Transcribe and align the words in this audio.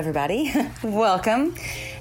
Everybody. 0.00 0.50
Welcome. 0.82 1.54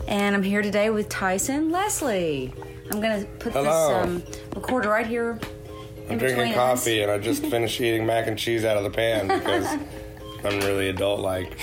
And 0.08 0.34
I'm 0.34 0.42
here 0.42 0.62
today 0.62 0.90
with 0.90 1.10
Tyson 1.10 1.70
Leslie. 1.70 2.54
I'm 2.90 3.02
going 3.02 3.20
to 3.20 3.28
put 3.40 3.52
Hello. 3.52 4.06
this 4.06 4.08
um, 4.08 4.24
recorder 4.56 4.88
right 4.88 5.06
here. 5.06 5.38
I'm 6.10 6.18
drinking 6.18 6.54
coffee 6.54 7.02
and 7.02 7.12
I 7.12 7.18
just 7.18 7.46
finished 7.52 7.82
eating 7.82 8.06
mac 8.06 8.28
and 8.28 8.40
cheese 8.40 8.64
out 8.64 8.78
of 8.78 8.84
the 8.84 8.90
pan 8.90 9.28
because 9.28 9.66
I'm 10.46 10.62
really 10.62 10.88
adult 10.88 11.20
like. 11.20 11.60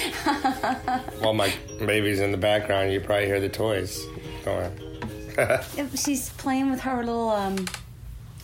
While 1.21 1.33
my 1.33 1.55
baby's 1.79 2.21
in 2.21 2.33
the 2.33 2.37
background, 2.37 2.93
you 2.93 3.01
probably 3.01 3.25
hear 3.25 3.41
the 3.41 3.49
toys 3.49 4.05
going. 4.45 4.79
She's 5.95 6.29
playing 6.37 6.71
with 6.71 6.81
her 6.81 6.99
little, 6.99 7.31
um, 7.31 7.65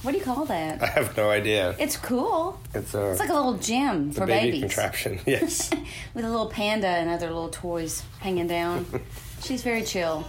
what 0.03 0.13
do 0.13 0.19
you 0.19 0.25
call 0.25 0.45
that? 0.47 0.83
I 0.83 0.87
have 0.87 1.17
no 1.17 1.31
idea. 1.31 1.75
It's 1.79 1.97
cool. 1.97 2.59
It's 2.75 2.95
a, 2.95 3.11
It's 3.11 3.21
like 3.21 3.29
a 3.31 3.35
little 3.35 3.55
gym 3.55 4.09
it's 4.09 4.19
for 4.19 4.25
a 4.25 4.27
baby 4.27 4.53
babies. 4.53 4.75
contraption. 4.75 5.21
Yes. 5.27 5.71
with 6.15 6.25
a 6.25 6.29
little 6.31 6.49
panda 6.49 6.87
and 6.89 7.09
other 7.09 7.27
little 7.27 7.49
toys 7.51 8.03
hanging 8.21 8.47
down. 8.49 8.87
She's 9.43 9.63
very 9.63 9.83
chill. 9.83 10.27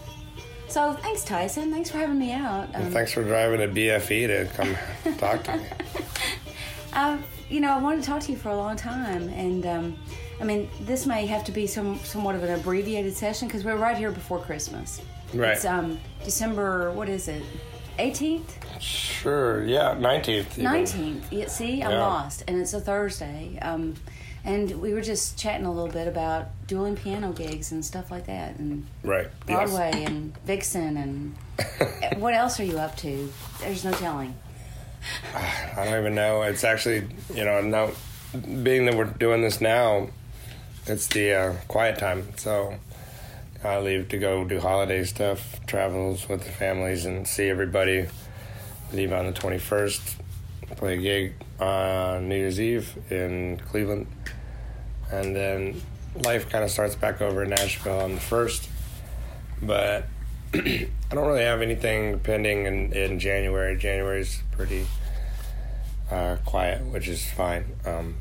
So 0.67 0.93
thanks, 0.93 1.23
Tyson. 1.23 1.71
Thanks 1.71 1.89
for 1.91 1.97
having 1.99 2.17
me 2.17 2.31
out. 2.31 2.73
Um, 2.75 2.89
Thanks 2.91 3.11
for 3.13 3.23
driving 3.23 3.61
a 3.61 3.67
BFE 3.67 4.27
to 4.27 4.45
come 4.55 4.75
talk 5.17 5.43
to 5.43 5.57
me. 5.57 5.63
Uh, 6.93 7.17
you 7.49 7.59
know, 7.59 7.71
I 7.73 7.79
wanted 7.79 8.01
to 8.01 8.07
talk 8.07 8.21
to 8.23 8.31
you 8.31 8.37
for 8.37 8.49
a 8.49 8.55
long 8.55 8.75
time, 8.75 9.29
and 9.29 9.65
um, 9.67 9.97
I 10.41 10.43
mean, 10.45 10.69
this 10.81 11.05
may 11.05 11.25
have 11.27 11.43
to 11.43 11.51
be 11.51 11.67
some 11.67 11.99
somewhat 11.99 12.33
of 12.33 12.43
an 12.43 12.59
abbreviated 12.59 13.15
session 13.15 13.47
because 13.47 13.63
we're 13.63 13.75
right 13.75 13.97
here 13.97 14.11
before 14.11 14.39
Christmas. 14.39 14.99
Right. 15.33 15.52
It's 15.52 15.65
um, 15.65 15.99
December. 16.23 16.91
What 16.91 17.08
is 17.09 17.27
it? 17.27 17.43
18th, 17.99 18.58
Sure. 18.81 19.63
Yeah. 19.63 19.95
19th. 19.97 20.58
even. 20.58 20.63
19th. 20.66 21.22
Yeah, 21.31 21.47
see, 21.47 21.81
I'm 21.83 21.91
Yeah. 21.91 22.02
lost, 22.05 22.44
and 22.47 22.59
it's 22.59 22.73
a 22.73 22.81
Thursday. 22.81 23.58
Um, 23.61 23.95
and 24.44 24.69
we 24.81 24.94
were 24.94 25.02
just 25.02 25.38
chatting 25.38 25.66
a 25.66 25.72
little 25.72 25.91
bit 25.91 26.08
about 26.08 26.49
dueling 26.67 26.95
piano 26.97 27.31
gigs 27.31 27.71
and 27.71 27.86
stuff 27.86 28.11
like 28.11 28.25
that, 28.25 28.58
and 28.58 28.86
Right. 29.03 29.27
Yes. 29.47 29.69
Broadway 29.71 30.03
and 30.03 30.36
Vixen, 30.45 30.97
and 30.97 32.17
what 32.21 32.33
else 32.33 32.59
are 32.59 32.66
you 32.66 32.77
up 32.80 32.97
to? 32.97 33.31
There's 33.61 33.86
no 33.86 33.91
telling. 33.91 34.36
I 35.36 35.86
don't 35.86 35.99
even 35.99 36.16
know. 36.16 36.41
It's 36.44 36.64
actually, 36.64 37.08
you 37.33 37.45
know, 37.45 37.61
now 37.61 37.91
being 38.64 38.86
that 38.86 38.95
we're 38.95 39.05
doing 39.05 39.41
this 39.41 39.61
now, 39.61 40.08
it's 40.88 41.08
the 41.08 41.33
uh, 41.33 41.53
quiet 41.67 41.97
time. 41.99 42.27
So 42.38 42.75
I 43.64 43.80
leave 43.80 44.09
to 44.09 44.17
go 44.17 44.44
do 44.44 44.59
holiday 44.59 45.06
stuff, 45.06 45.66
travels 45.66 46.28
with 46.28 46.44
the 46.44 46.52
families, 46.52 47.06
and 47.06 47.25
see 47.25 47.47
everybody. 47.47 48.08
Leave 48.92 49.14
on 49.14 49.25
the 49.25 49.31
21st, 49.31 50.16
play 50.75 50.95
a 50.95 50.97
gig 50.97 51.33
on 51.59 52.28
New 52.28 52.36
Year's 52.36 52.59
Eve 52.59 52.95
in 53.09 53.58
Cleveland, 53.70 54.08
and 55.11 55.36
then 55.36 55.81
life 56.25 56.50
kind 56.50 56.64
of 56.64 56.70
starts 56.70 56.95
back 56.95 57.22
over 57.22 57.44
in 57.44 57.50
Nashville 57.52 58.02
on 58.02 58.16
the 58.16 58.22
1st. 58.22 58.67
But 59.61 60.05
I 60.53 60.89
don't 61.11 61.25
really 61.25 61.44
have 61.44 61.61
anything 61.61 62.20
pending 62.20 62.66
in, 62.66 62.94
in 62.94 63.20
January. 63.20 63.77
January's 63.77 64.44
pretty 64.52 64.86
uh, 66.11 66.36
quiet, 66.45 66.86
which 66.86 67.08
is 67.08 67.25
fine. 67.25 67.66
Um, 67.86 68.16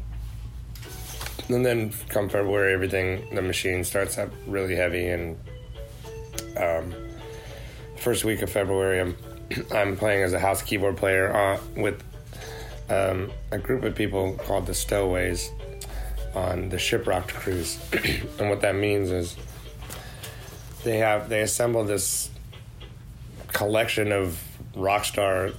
and 1.48 1.64
then 1.64 1.92
come 2.08 2.28
February, 2.28 2.74
everything 2.74 3.34
the 3.34 3.42
machine 3.42 3.84
starts 3.84 4.18
up 4.18 4.30
really 4.46 4.76
heavy, 4.76 5.08
and 5.08 5.38
um, 6.56 6.94
first 7.96 8.24
week 8.24 8.42
of 8.42 8.50
February, 8.50 9.00
I'm 9.00 9.16
I'm 9.74 9.96
playing 9.96 10.22
as 10.22 10.32
a 10.32 10.38
house 10.38 10.62
keyboard 10.62 10.96
player 10.96 11.34
uh, 11.34 11.58
with 11.76 12.02
um, 12.88 13.30
a 13.50 13.58
group 13.58 13.84
of 13.84 13.94
people 13.94 14.34
called 14.44 14.66
the 14.66 14.74
Stowaways 14.74 15.50
on 16.34 16.68
the 16.68 16.76
Shiprocked 16.76 17.28
cruise, 17.28 17.78
and 18.38 18.48
what 18.48 18.60
that 18.62 18.74
means 18.74 19.10
is 19.10 19.36
they 20.84 20.98
have 20.98 21.28
they 21.28 21.42
assemble 21.42 21.84
this 21.84 22.30
collection 23.48 24.12
of 24.12 24.42
rock 24.74 25.04
star 25.04 25.50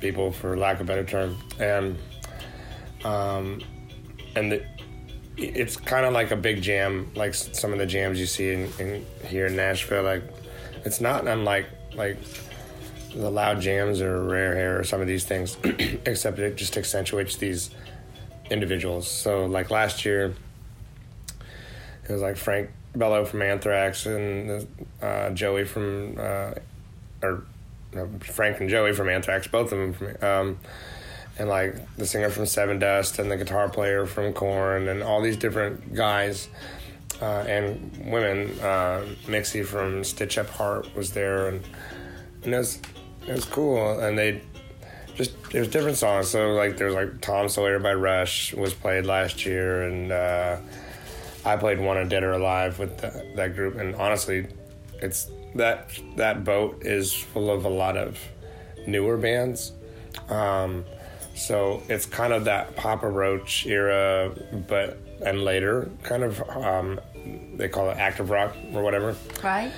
people, 0.00 0.32
for 0.32 0.56
lack 0.56 0.76
of 0.76 0.82
a 0.82 0.84
better 0.84 1.04
term, 1.04 1.36
and 1.58 1.98
um, 3.04 3.60
and 4.34 4.52
the, 4.52 4.64
it's 5.38 5.76
kind 5.76 6.04
of 6.04 6.12
like 6.12 6.30
a 6.30 6.36
big 6.36 6.60
jam, 6.62 7.10
like 7.14 7.34
some 7.34 7.72
of 7.72 7.78
the 7.78 7.86
jams 7.86 8.18
you 8.18 8.26
see 8.26 8.52
in, 8.52 8.72
in 8.78 9.06
here 9.26 9.46
in 9.46 9.56
Nashville. 9.56 10.02
Like 10.02 10.24
it's 10.84 11.00
not 11.00 11.26
unlike 11.26 11.66
like 11.94 12.16
the 13.14 13.30
loud 13.30 13.60
jams 13.60 14.00
or 14.00 14.22
rare 14.24 14.54
hair 14.54 14.80
or 14.80 14.84
some 14.84 15.00
of 15.00 15.06
these 15.06 15.24
things, 15.24 15.56
except 16.06 16.38
it 16.38 16.56
just 16.56 16.76
accentuates 16.76 17.36
these 17.36 17.70
individuals. 18.50 19.08
So 19.08 19.46
like 19.46 19.70
last 19.70 20.04
year, 20.04 20.34
it 22.08 22.12
was 22.12 22.22
like 22.22 22.36
Frank 22.36 22.70
Bello 22.96 23.24
from 23.24 23.42
Anthrax 23.42 24.06
and 24.06 24.66
uh, 25.00 25.30
Joey 25.30 25.64
from 25.64 26.16
uh, 26.18 26.54
or 27.22 27.44
no, 27.92 28.08
Frank 28.20 28.60
and 28.60 28.68
Joey 28.68 28.92
from 28.92 29.08
Anthrax, 29.08 29.46
both 29.46 29.72
of 29.72 29.78
them 29.78 29.92
from 29.92 30.28
um, 30.28 30.58
and 31.38 31.48
like 31.48 31.76
the 31.96 32.06
singer 32.06 32.30
from 32.30 32.44
Sevendust 32.44 33.18
and 33.18 33.30
the 33.30 33.36
guitar 33.36 33.68
player 33.68 34.06
from 34.06 34.32
Korn 34.32 34.88
and 34.88 35.02
all 35.02 35.22
these 35.22 35.36
different 35.36 35.94
guys 35.94 36.48
uh, 37.20 37.44
and 37.46 38.10
women. 38.10 38.58
Uh, 38.60 39.04
Mixi 39.26 39.64
from 39.64 40.04
Stitched 40.04 40.38
Up 40.38 40.48
Heart 40.48 40.94
was 40.94 41.12
there, 41.12 41.48
and, 41.48 41.64
and 42.42 42.54
it 42.54 42.58
was 42.58 42.80
it 43.26 43.32
was 43.32 43.44
cool. 43.44 44.00
And 44.00 44.18
they 44.18 44.42
just 45.14 45.32
there's 45.50 45.68
different 45.68 45.96
songs. 45.96 46.28
So 46.28 46.52
like 46.52 46.76
there's 46.76 46.94
like 46.94 47.20
Tom 47.20 47.48
Sawyer 47.48 47.78
by 47.78 47.94
Rush 47.94 48.54
was 48.54 48.74
played 48.74 49.06
last 49.06 49.46
year, 49.46 49.82
and 49.82 50.12
uh, 50.12 50.56
I 51.44 51.56
played 51.56 51.80
one 51.80 51.96
of 51.96 52.08
Dead 52.08 52.24
or 52.24 52.32
Alive 52.32 52.78
with 52.78 52.98
the, 52.98 53.32
that 53.36 53.54
group. 53.54 53.76
And 53.76 53.94
honestly, 53.94 54.48
it's 55.00 55.30
that 55.54 55.90
that 56.16 56.44
boat 56.44 56.82
is 56.82 57.14
full 57.14 57.50
of 57.50 57.64
a 57.64 57.68
lot 57.68 57.96
of 57.96 58.18
newer 58.86 59.16
bands. 59.16 59.72
Um, 60.28 60.84
so 61.38 61.82
it's 61.88 62.04
kind 62.06 62.32
of 62.32 62.44
that 62.46 62.76
Papa 62.76 63.08
Roach 63.08 63.66
era, 63.66 64.32
but 64.66 64.98
and 65.24 65.44
later 65.44 65.90
kind 66.02 66.22
of 66.22 66.40
um, 66.50 67.00
they 67.54 67.68
call 67.68 67.90
it 67.90 67.96
active 67.96 68.30
rock 68.30 68.54
or 68.72 68.82
whatever. 68.82 69.16
Right? 69.42 69.72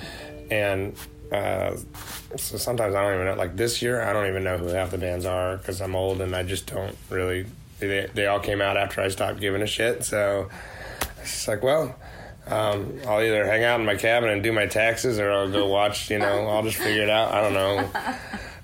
And 0.49 0.95
uh, 1.31 1.77
so 2.35 2.57
sometimes 2.57 2.95
I 2.95 3.01
don't 3.01 3.13
even 3.13 3.25
know. 3.25 3.35
Like 3.35 3.55
this 3.55 3.81
year, 3.81 4.01
I 4.01 4.13
don't 4.13 4.27
even 4.27 4.43
know 4.43 4.57
who 4.57 4.67
half 4.67 4.91
the 4.91 4.97
bands 4.97 5.25
are 5.25 5.57
because 5.57 5.81
I'm 5.81 5.95
old 5.95 6.21
and 6.21 6.35
I 6.35 6.43
just 6.43 6.67
don't 6.67 6.95
really. 7.09 7.45
They, 7.79 8.07
they 8.13 8.27
all 8.27 8.39
came 8.39 8.61
out 8.61 8.77
after 8.77 9.01
I 9.01 9.07
stopped 9.07 9.39
giving 9.39 9.61
a 9.61 9.67
shit. 9.67 10.03
So 10.03 10.49
it's 11.19 11.47
like, 11.47 11.63
well, 11.63 11.95
um, 12.45 12.99
I'll 13.07 13.21
either 13.21 13.45
hang 13.45 13.63
out 13.63 13.79
in 13.79 13.85
my 13.85 13.95
cabin 13.95 14.29
and 14.29 14.43
do 14.43 14.51
my 14.51 14.67
taxes, 14.67 15.19
or 15.19 15.31
I'll 15.31 15.51
go 15.51 15.67
watch. 15.67 16.11
You 16.11 16.19
know, 16.19 16.47
I'll 16.47 16.63
just 16.63 16.77
figure 16.77 17.03
it 17.03 17.09
out. 17.09 17.33
I 17.33 17.41
don't 17.41 17.53
know. 17.53 17.89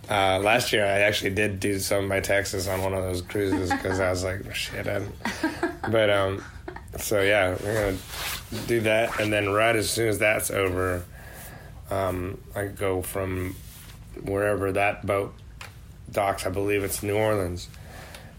Uh, 0.10 0.40
last 0.40 0.72
year, 0.72 0.86
I 0.86 1.00
actually 1.02 1.32
did 1.32 1.60
do 1.60 1.80
some 1.80 2.04
of 2.04 2.10
my 2.10 2.22
taxes 2.22 2.68
on 2.68 2.82
one 2.82 2.94
of 2.94 3.04
those 3.04 3.22
cruises 3.22 3.70
because 3.70 4.00
I 4.00 4.10
was 4.10 4.24
like, 4.24 4.56
shit. 4.56 4.88
I, 4.88 5.02
but 5.92 6.10
um, 6.10 6.44
so 6.98 7.22
yeah, 7.22 7.58
we're 7.62 7.74
gonna 7.74 7.98
do 8.68 8.82
that, 8.82 9.20
and 9.20 9.32
then 9.32 9.50
right 9.50 9.76
as 9.76 9.90
soon 9.90 10.08
as 10.08 10.20
that's 10.20 10.50
over, 10.50 11.04
um, 11.90 12.38
I 12.56 12.66
go 12.68 13.02
from 13.02 13.56
wherever 14.24 14.72
that 14.72 15.06
boat 15.06 15.34
docks. 16.10 16.46
I 16.46 16.50
believe 16.50 16.84
it's 16.84 17.04
New 17.04 17.18
Orleans, 17.18 17.68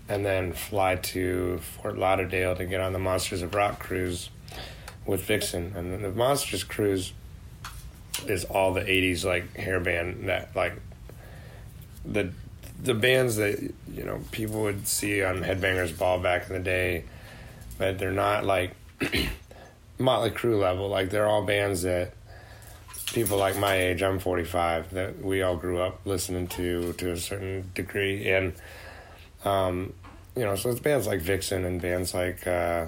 and 0.09 0.25
then 0.25 0.55
fly 0.55 0.97
to 0.97 1.59
Fort 1.59 1.99
Lauderdale 1.99 2.57
to 2.57 2.65
get 2.65 2.81
on 2.81 2.95
the 2.95 2.99
Monsters 2.99 3.43
of 3.43 3.55
Rock 3.55 3.79
cruise 3.79 4.31
with 5.05 5.23
Vixen, 5.25 5.75
and 5.77 5.93
then 5.93 6.01
the 6.01 6.11
Monsters 6.13 6.65
cruise 6.65 7.13
is 8.27 8.45
all 8.47 8.73
the 8.73 8.81
'80s 8.81 9.25
like 9.25 9.55
hair 9.55 9.81
band 9.81 10.31
that 10.31 10.57
like 10.57 10.73
the 12.11 12.31
the 12.83 12.95
bands 12.95 13.37
that 13.37 13.61
you 13.93 14.05
know 14.05 14.21
people 14.31 14.63
would 14.63 14.87
see 14.87 15.23
on 15.23 15.43
Headbangers 15.43 15.97
Ball 15.97 16.19
back 16.21 16.49
in 16.49 16.55
the 16.55 16.63
day, 16.63 17.05
but 17.77 17.99
they're 17.99 18.13
not 18.13 18.45
like 18.45 18.75
Motley 19.99 20.31
Crue 20.31 20.61
level. 20.61 20.89
Like 20.89 21.11
they're 21.11 21.27
all 21.27 21.45
bands 21.45 21.83
that 21.83 22.15
people 23.07 23.39
like 23.39 23.59
my 23.59 23.75
age, 23.75 24.03
I'm 24.03 24.19
45, 24.19 24.91
that 24.91 25.23
we 25.23 25.43
all 25.43 25.57
grew 25.57 25.81
up 25.81 26.01
listening 26.05 26.47
to 26.49 26.93
to 26.95 27.13
a 27.13 27.17
certain 27.17 27.71
degree, 27.75 28.29
and 28.31 28.53
um, 29.45 29.93
you 30.37 30.45
know, 30.45 30.55
so 30.57 30.71
it's 30.71 30.81
bands 30.81 31.07
like 31.07 31.21
Vixen 31.21 31.65
and 31.65 31.81
bands 31.81 32.15
like. 32.15 32.47
Uh, 32.47 32.87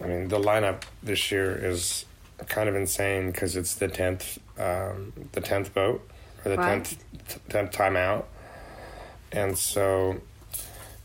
I 0.00 0.06
mean, 0.06 0.28
the 0.28 0.38
lineup 0.38 0.84
this 1.02 1.32
year 1.32 1.56
is 1.56 2.04
kind 2.46 2.68
of 2.68 2.76
insane 2.76 3.32
because 3.32 3.56
it's 3.56 3.74
the 3.74 3.88
tenth, 3.88 4.38
um, 4.56 5.12
the 5.32 5.40
tenth 5.40 5.74
boat 5.74 6.08
the 6.48 6.56
tenth 6.56 7.04
tenth 7.48 7.70
time 7.70 7.96
out, 7.96 8.28
and 9.32 9.56
so 9.56 10.20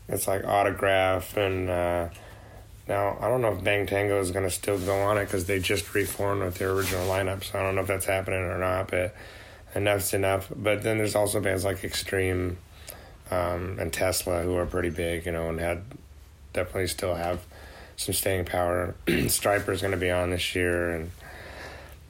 it's 0.08 0.28
like 0.28 0.44
autograph 0.44 1.36
and 1.36 1.70
uh, 1.70 2.08
now 2.86 3.16
I 3.20 3.28
don't 3.28 3.40
know 3.40 3.52
if 3.52 3.64
Bang 3.64 3.86
Tango 3.86 4.20
is 4.20 4.30
going 4.30 4.44
to 4.44 4.50
still 4.50 4.78
go 4.78 5.00
on 5.02 5.16
it 5.18 5.24
because 5.24 5.46
they 5.46 5.58
just 5.58 5.94
reformed 5.94 6.42
with 6.42 6.56
their 6.56 6.72
original 6.72 7.06
lineup, 7.08 7.44
so 7.44 7.58
I 7.58 7.62
don't 7.62 7.74
know 7.74 7.82
if 7.82 7.86
that's 7.86 8.06
happening 8.06 8.40
or 8.40 8.58
not. 8.58 8.90
But 8.90 9.14
enough's 9.74 10.12
enough. 10.14 10.50
But 10.54 10.82
then 10.82 10.98
there's 10.98 11.14
also 11.14 11.40
bands 11.40 11.64
like 11.64 11.82
Extreme 11.84 12.58
um, 13.30 13.78
and 13.78 13.92
Tesla 13.92 14.42
who 14.42 14.56
are 14.56 14.66
pretty 14.66 14.90
big, 14.90 15.26
you 15.26 15.32
know, 15.32 15.48
and 15.48 15.58
had 15.58 15.82
definitely 16.52 16.88
still 16.88 17.14
have 17.14 17.40
some 17.96 18.14
staying 18.14 18.44
power. 18.44 18.94
Stryper's 19.28 19.80
going 19.80 19.92
to 19.92 19.98
be 19.98 20.10
on 20.10 20.30
this 20.30 20.54
year, 20.54 20.90
and 20.90 21.10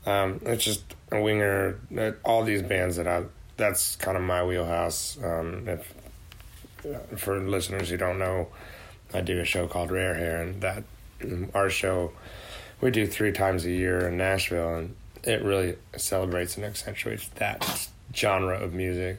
um, 0.06 0.40
it's 0.44 0.64
just 0.64 0.82
winger. 1.22 1.78
uh, 1.98 2.12
All 2.24 2.42
these 2.44 2.62
bands 2.62 2.96
that 2.96 3.06
I 3.08 3.24
that's 3.56 3.96
kind 3.96 4.16
of 4.16 4.22
my 4.22 4.42
wheelhouse. 4.44 5.16
Um, 5.22 5.68
if 5.68 5.94
for 7.16 7.38
listeners 7.40 7.88
who 7.90 7.96
don't 7.96 8.18
know, 8.18 8.48
I 9.12 9.20
do 9.20 9.40
a 9.40 9.44
show 9.44 9.66
called 9.66 9.90
Rare 9.90 10.14
Hair, 10.14 10.42
and 10.42 10.60
that 10.60 10.84
our 11.54 11.70
show 11.70 12.12
we 12.80 12.90
do 12.90 13.06
three 13.06 13.32
times 13.32 13.64
a 13.64 13.70
year 13.70 14.08
in 14.08 14.16
Nashville, 14.16 14.74
and 14.74 14.96
it 15.22 15.42
really 15.42 15.76
celebrates 15.96 16.56
and 16.56 16.66
accentuates 16.66 17.28
that 17.36 17.88
genre 18.14 18.58
of 18.58 18.74
music. 18.74 19.18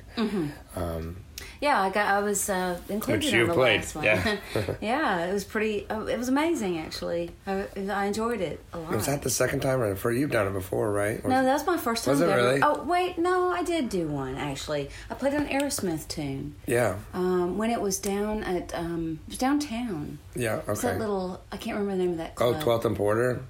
Um, 0.76 1.18
Yeah, 1.62 1.82
I 1.82 1.90
got. 1.90 2.08
I 2.08 2.20
was 2.20 2.50
uh, 2.50 2.78
included 2.90 3.24
Which 3.24 3.34
in 3.34 3.40
you 3.40 3.48
the 3.48 3.54
played, 3.54 3.82
last 3.82 3.96
one. 3.96 4.04
yeah. 4.06 4.38
yeah, 4.82 5.26
it 5.26 5.34
was 5.34 5.44
pretty. 5.44 5.90
Uh, 5.90 6.06
it 6.06 6.18
was 6.18 6.30
amazing, 6.30 6.78
actually. 6.80 7.32
I, 7.48 7.66
I 7.90 8.06
enjoyed 8.06 8.42
it 8.42 8.60
a 8.74 8.80
lot. 8.80 8.92
was 8.94 9.06
that 9.06 9.22
the 9.22 9.30
second 9.30 9.62
time, 9.62 9.82
or 9.82 9.96
for 9.96 10.12
you've 10.12 10.32
done 10.32 10.48
it 10.48 10.54
before, 10.54 10.92
right? 10.92 11.22
Or- 11.24 11.30
no, 11.30 11.44
that 11.44 11.54
was 11.54 11.66
my 11.66 11.78
first 11.78 12.06
time. 12.06 12.12
Was 12.14 12.22
it 12.22 12.30
ever. 12.30 12.36
really? 12.36 12.60
Oh 12.62 12.84
wait, 12.84 13.18
no, 13.18 13.52
I 13.52 13.64
did 13.64 13.90
do 13.90 14.08
one 14.08 14.36
actually. 14.36 14.90
I 15.10 15.14
played 15.16 15.34
an 15.34 15.48
Aerosmith 15.48 16.08
tune 16.08 16.56
yeah, 16.68 16.98
um, 17.14 17.58
when 17.58 17.70
it 17.72 17.80
was 17.82 18.00
down 18.00 18.44
at 18.44 18.74
um, 18.76 19.20
it 19.28 19.32
was 19.32 19.38
downtown. 19.38 20.20
yeah, 20.36 20.62
It's 20.68 20.82
that 20.82 20.90
okay. 20.92 21.00
little. 21.00 21.42
I 21.52 21.58
can't 21.58 21.78
remember 21.78 21.98
the 21.98 22.04
name 22.04 22.12
of 22.14 22.18
that 22.18 22.36
Club. 22.36 22.56
Oh, 22.58 22.62
club. 22.62 22.82
12th 22.82 22.86
and 22.86 22.96
Porter. 22.98 23.42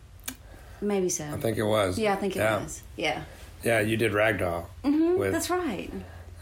Maybe 0.82 1.10
so. 1.10 1.24
I 1.26 1.38
think 1.38 1.58
it 1.58 1.64
was. 1.64 1.98
yeah, 1.98 2.14
I 2.14 2.16
think 2.18 2.36
it 2.36 2.40
yeah. 2.40 2.60
was. 2.62 2.82
Yeah, 2.98 3.24
Yeah, 3.64 3.80
you 3.80 3.98
did 3.98 4.12
Ragdoll 4.12 4.66
hmm 4.84 5.18
with 5.18 5.32
that's 5.32 5.50
right. 5.50 5.90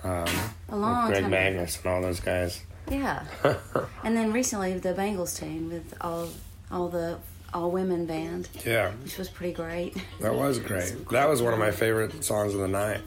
Um, 0.03 0.27
A 0.69 0.75
long 0.75 1.03
with 1.05 1.11
Greg 1.11 1.21
time. 1.23 1.31
Magnus 1.31 1.77
and 1.77 1.85
all 1.87 2.01
those 2.01 2.19
guys. 2.19 2.61
Yeah, 2.89 3.23
and 4.03 4.15
then 4.17 4.33
recently 4.33 4.77
the 4.77 4.93
Bangles 4.93 5.33
team 5.39 5.69
with 5.71 5.93
all 6.01 6.27
all 6.71 6.89
the 6.89 7.17
all 7.53 7.71
women 7.71 8.05
band, 8.05 8.49
yeah, 8.65 8.91
which 9.03 9.17
was 9.17 9.29
pretty 9.29 9.53
great. 9.53 9.95
that 10.19 10.33
was 10.35 10.59
great. 10.69 11.07
That 11.11 11.29
was 11.29 11.41
one 11.41 11.53
of 11.53 11.59
my 11.59 11.71
favorite 11.71 12.23
songs 12.23 12.53
of 12.53 12.59
the 12.59 12.67
night 12.67 12.99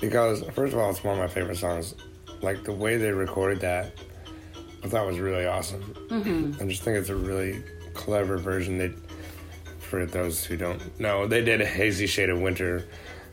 because 0.00 0.42
first 0.52 0.72
of 0.74 0.78
all, 0.78 0.90
it's 0.90 1.02
one 1.02 1.14
of 1.14 1.20
my 1.20 1.28
favorite 1.28 1.56
songs. 1.56 1.94
Like 2.42 2.64
the 2.64 2.72
way 2.72 2.98
they 2.98 3.12
recorded 3.12 3.60
that, 3.60 3.92
I 4.84 4.88
thought 4.88 5.06
was 5.06 5.18
really 5.18 5.46
awesome. 5.46 5.82
Mm-hmm. 6.10 6.62
I 6.62 6.66
just 6.68 6.82
think 6.82 6.98
it's 6.98 7.08
a 7.08 7.16
really 7.16 7.62
clever 7.94 8.36
version. 8.36 8.76
That 8.76 8.92
for 9.78 10.04
those 10.04 10.44
who 10.44 10.58
don't 10.58 11.00
know, 11.00 11.26
they 11.26 11.42
did 11.42 11.62
a 11.62 11.66
hazy 11.66 12.06
shade 12.06 12.28
of 12.28 12.38
winter, 12.40 12.84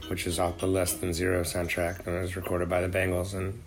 which 0.08 0.28
is 0.28 0.40
off 0.40 0.60
the 0.60 0.68
Less 0.68 0.94
Than 0.94 1.14
Zero 1.14 1.44
soundtrack, 1.44 2.06
and 2.06 2.16
it 2.16 2.22
was 2.22 2.36
recorded 2.36 2.70
by 2.70 2.82
the 2.82 2.88
Bangles. 2.88 3.34
And 3.34 3.62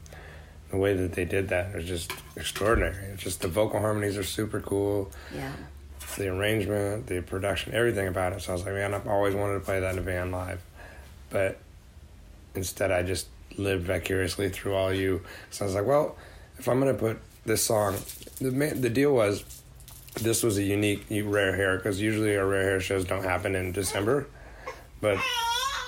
the 0.71 0.77
way 0.77 0.95
that 0.95 1.13
they 1.13 1.25
did 1.25 1.49
that 1.49 1.75
was 1.75 1.85
just 1.85 2.13
extraordinary. 2.37 3.05
It's 3.13 3.23
just 3.23 3.41
the 3.41 3.49
vocal 3.49 3.81
harmonies 3.81 4.17
are 4.17 4.25
super 4.25 4.61
cool. 4.61 5.11
Yeah. 5.35 5.53
the 6.17 6.29
arrangement, 6.29 7.07
the 7.07 7.21
production, 7.21 7.75
everything 7.75 8.09
about 8.09 8.33
it. 8.33 8.41
So 8.41 8.53
I 8.53 8.55
was 8.55 8.65
like, 8.65 8.75
man, 8.75 8.95
I've 8.95 9.07
always 9.07 9.35
wanted 9.35 9.55
to 9.55 9.61
play 9.61 9.81
that 9.81 9.93
in 9.93 9.99
a 9.99 10.03
band 10.03 10.33
live, 10.33 10.61
but 11.31 11.59
instead 12.55 12.91
I 12.91 13.03
just 13.03 13.27
lived 13.59 13.85
vicariously 13.85 14.49
through 14.49 14.75
all 14.75 14.93
you. 14.93 15.23
So 15.51 15.65
I 15.65 15.67
was 15.67 15.75
like, 15.75 15.87
well, 15.87 16.17
if 16.59 16.69
I'm 16.69 16.79
gonna 16.79 16.95
put 16.95 17.19
this 17.45 17.63
song, 17.65 17.97
the 18.41 18.51
the 18.51 18.91
deal 18.91 19.13
was, 19.13 19.45
this 20.15 20.43
was 20.43 20.57
a 20.59 20.63
unique 20.63 21.05
rare 21.11 21.55
hair 21.55 21.77
because 21.77 22.01
usually 22.01 22.37
our 22.37 22.47
rare 22.47 22.63
hair 22.63 22.81
shows 22.81 23.05
don't 23.05 23.25
happen 23.25 23.55
in 23.55 23.73
December, 23.73 24.27
but 25.01 25.19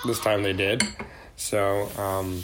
this 0.05 0.19
time 0.19 0.43
they 0.43 0.53
did. 0.53 0.83
So 1.35 1.89
um, 1.97 2.43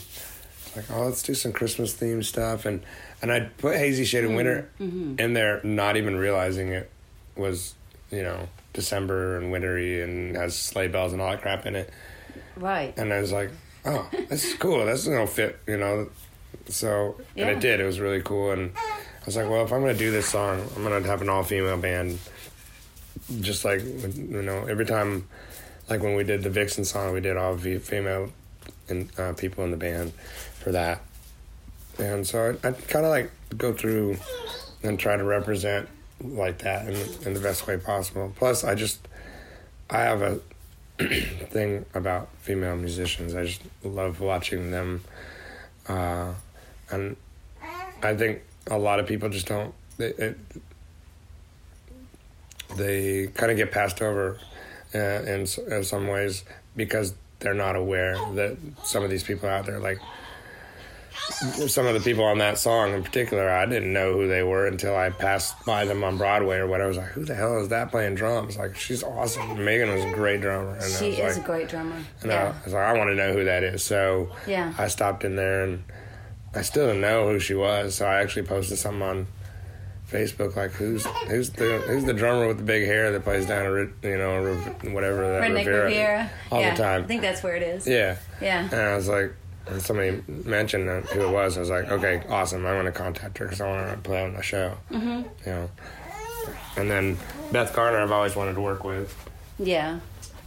like, 0.76 0.86
oh, 0.92 1.06
let's 1.06 1.24
do 1.24 1.34
some 1.34 1.54
Christmas 1.54 1.94
themed 1.96 2.26
stuff, 2.26 2.66
and 2.66 2.82
and 3.22 3.32
I 3.32 3.42
put 3.42 3.78
Hazy 3.78 4.06
Shade 4.06 4.26
of 4.26 4.32
Winter 4.32 4.70
in 4.80 5.34
there, 5.34 5.62
not 5.64 5.98
even 5.98 6.16
realizing 6.16 6.70
it 6.70 6.92
was, 7.36 7.74
you 8.12 8.24
know, 8.24 8.48
December 8.74 9.38
and 9.38 9.52
wintry 9.52 10.02
and 10.02 10.36
has 10.36 10.56
sleigh 10.56 10.88
bells 10.88 11.14
and 11.14 11.22
all 11.22 11.32
that 11.32 11.42
crap 11.42 11.66
in 11.66 11.76
it. 11.76 11.90
Right. 12.56 12.94
And 12.98 13.12
I 13.12 13.22
was 13.22 13.32
like, 13.32 13.52
oh, 13.86 14.08
this 14.30 14.46
is 14.46 14.54
cool. 14.56 14.86
This 14.86 15.02
is 15.02 15.08
gonna 15.08 15.28
fit, 15.28 15.60
you 15.68 15.78
know. 15.78 16.10
So 16.68 17.16
and 17.36 17.50
it 17.50 17.60
did. 17.60 17.80
It 17.80 17.86
was 17.86 18.00
really 18.00 18.22
cool. 18.22 18.52
And 18.52 18.72
I 18.76 19.26
was 19.26 19.36
like, 19.36 19.50
well, 19.50 19.64
if 19.64 19.72
I'm 19.72 19.82
gonna 19.82 19.94
do 19.94 20.12
this 20.12 20.28
song, 20.28 20.68
I'm 20.76 20.84
gonna 20.84 21.06
have 21.08 21.22
an 21.22 21.30
all 21.30 21.44
female 21.44 21.78
band. 21.78 22.20
Just 23.40 23.66
like 23.66 23.82
you 23.82 24.42
know, 24.42 24.66
every 24.66 24.86
time, 24.86 25.28
like 25.90 26.02
when 26.02 26.16
we 26.16 26.24
did 26.24 26.44
the 26.44 26.50
Vixen 26.50 26.86
song, 26.86 27.14
we 27.14 27.22
did 27.22 27.38
all 27.38 27.58
fe- 27.58 27.80
female 27.80 28.32
and 28.90 29.10
uh, 29.20 29.34
people 29.34 29.64
in 29.64 29.72
the 29.72 29.78
band 29.78 30.14
for 30.60 30.72
that. 30.72 31.02
And 31.98 32.26
so 32.26 32.58
I, 32.64 32.68
I 32.68 32.72
kind 32.72 33.06
of 33.06 33.12
like 33.12 33.32
go 33.58 33.74
through 33.74 34.18
and 34.84 35.00
try 35.00 35.16
to 35.16 35.24
represent 35.24 35.88
like 36.22 36.60
that 36.60 36.88
in, 36.88 36.96
in 37.26 37.34
the 37.34 37.40
best 37.40 37.68
way 37.68 37.78
possible. 37.78 38.34
Plus, 38.36 38.64
I 38.64 38.76
just 38.76 39.08
I 39.90 40.00
have 40.02 40.22
a 40.22 40.40
thing 41.50 41.86
about 41.94 42.30
female 42.40 42.76
musicians. 42.76 43.36
I 43.36 43.46
just 43.46 43.62
love 43.84 44.20
watching 44.20 44.72
them, 44.72 45.04
uh, 45.88 46.34
and 46.90 47.16
I 48.02 48.16
think 48.16 48.42
a 48.68 48.78
lot 48.78 49.00
of 49.00 49.08
people 49.08 49.30
just 49.30 49.48
don't. 49.48 49.74
They, 49.98 50.08
it, 50.08 50.38
they 52.78 53.28
kind 53.28 53.52
of 53.52 53.58
get 53.58 53.72
passed 53.72 54.02
over 54.02 54.40
Uh, 54.96 55.22
in 55.34 55.46
in 55.72 55.84
some 55.84 56.08
ways 56.08 56.44
because 56.76 57.14
they're 57.40 57.54
not 57.54 57.76
aware 57.76 58.16
that 58.36 58.56
some 58.86 59.04
of 59.04 59.10
these 59.10 59.24
people 59.24 59.50
out 59.50 59.66
there, 59.66 59.78
like 59.80 60.00
some 61.68 61.86
of 61.86 61.94
the 61.94 62.00
people 62.00 62.24
on 62.24 62.38
that 62.38 62.58
song 62.58 62.94
in 62.94 63.04
particular, 63.04 63.50
I 63.50 63.66
didn't 63.66 63.92
know 63.92 64.14
who 64.14 64.28
they 64.28 64.44
were 64.44 64.68
until 64.68 64.96
I 64.96 65.10
passed 65.10 65.66
by 65.66 65.86
them 65.86 66.04
on 66.04 66.18
Broadway 66.18 66.58
or 66.58 66.68
whatever. 66.68 66.86
I 66.86 66.88
was 66.90 66.98
like, 66.98 67.08
"Who 67.10 67.26
the 67.26 67.36
hell 67.36 67.58
is 67.62 67.70
that 67.70 67.92
playing 67.92 68.16
drums?" 68.16 68.58
Like, 68.58 68.76
she's 68.78 69.04
awesome. 69.04 69.64
Megan 69.66 69.94
was 69.94 70.04
a 70.06 70.12
great 70.14 70.42
drummer. 70.42 70.76
And 70.76 70.84
She 70.94 71.10
is 71.12 71.36
like, 71.38 71.44
a 71.44 71.48
great 71.48 71.68
drummer. 71.70 71.98
and 72.22 72.32
I 72.32 72.54
was 72.64 72.74
like, 72.74 72.84
I 72.84 72.94
want 72.98 73.10
to 73.10 73.16
know 73.16 73.34
who 73.34 73.44
that 73.46 73.64
is. 73.64 73.84
So 73.84 74.30
Yeah. 74.48 74.74
I 74.78 74.88
stopped 74.88 75.24
in 75.26 75.36
there 75.36 75.64
and 75.64 75.84
I 76.54 76.62
still 76.62 76.88
didn't 76.88 77.02
know 77.02 77.28
who 77.28 77.40
she 77.40 77.54
was. 77.54 77.96
So 77.96 78.06
I 78.06 78.22
actually 78.22 78.44
posted 78.48 78.78
something 78.78 79.02
on 79.02 79.28
Facebook 80.12 80.56
like, 80.56 80.72
who's 80.72 81.06
who's 81.28 81.50
the 81.52 81.80
who's 81.88 82.04
the 82.06 82.14
drummer 82.14 82.48
with 82.48 82.58
the 82.58 82.64
big 82.64 82.86
hair 82.86 83.12
that 83.12 83.24
plays 83.24 83.46
down 83.48 83.66
a 83.66 83.72
Ri- 83.72 83.94
you 84.04 84.18
know 84.18 84.56
whatever 84.94 85.28
that 85.32 85.42
Redneck 85.42 85.66
Riviera, 85.66 85.84
Riviera. 85.86 86.32
all 86.52 86.62
yeah. 86.62 86.76
the 86.76 86.84
time. 86.84 87.04
I 87.04 87.08
think 87.08 87.22
that's 87.22 87.42
where 87.44 87.56
it 87.56 87.64
is. 87.64 87.88
yeah. 87.88 88.18
Yeah. 88.42 88.64
And 88.72 88.74
I 88.76 88.96
was 88.96 89.08
like, 89.10 89.34
and 89.68 89.82
somebody 89.82 90.22
mentioned 90.28 90.88
who 91.08 91.22
it 91.22 91.32
was. 91.32 91.58
I 91.58 91.62
was 91.62 91.70
like, 91.70 91.90
okay, 91.92 92.22
awesome. 92.30 92.66
I'm 92.66 92.74
going 92.76 92.86
to 92.86 92.92
contact 92.92 93.38
her 93.40 93.46
because 93.46 93.62
I 93.62 93.68
want 93.68 93.90
her 93.90 93.96
to 93.96 94.02
play 94.02 94.24
on 94.24 94.34
the 94.34 94.44
show. 94.44 94.78
Mm-hmm. 94.92 95.08
You 95.48 95.52
know. 95.52 95.70
And 96.78 96.92
then 96.92 97.18
Beth 97.52 97.74
Garner, 97.74 98.00
I've 98.00 98.12
always 98.12 98.36
wanted 98.36 98.54
to 98.56 98.62
work 98.62 98.84
with. 98.84 99.16
Yeah. 99.58 100.00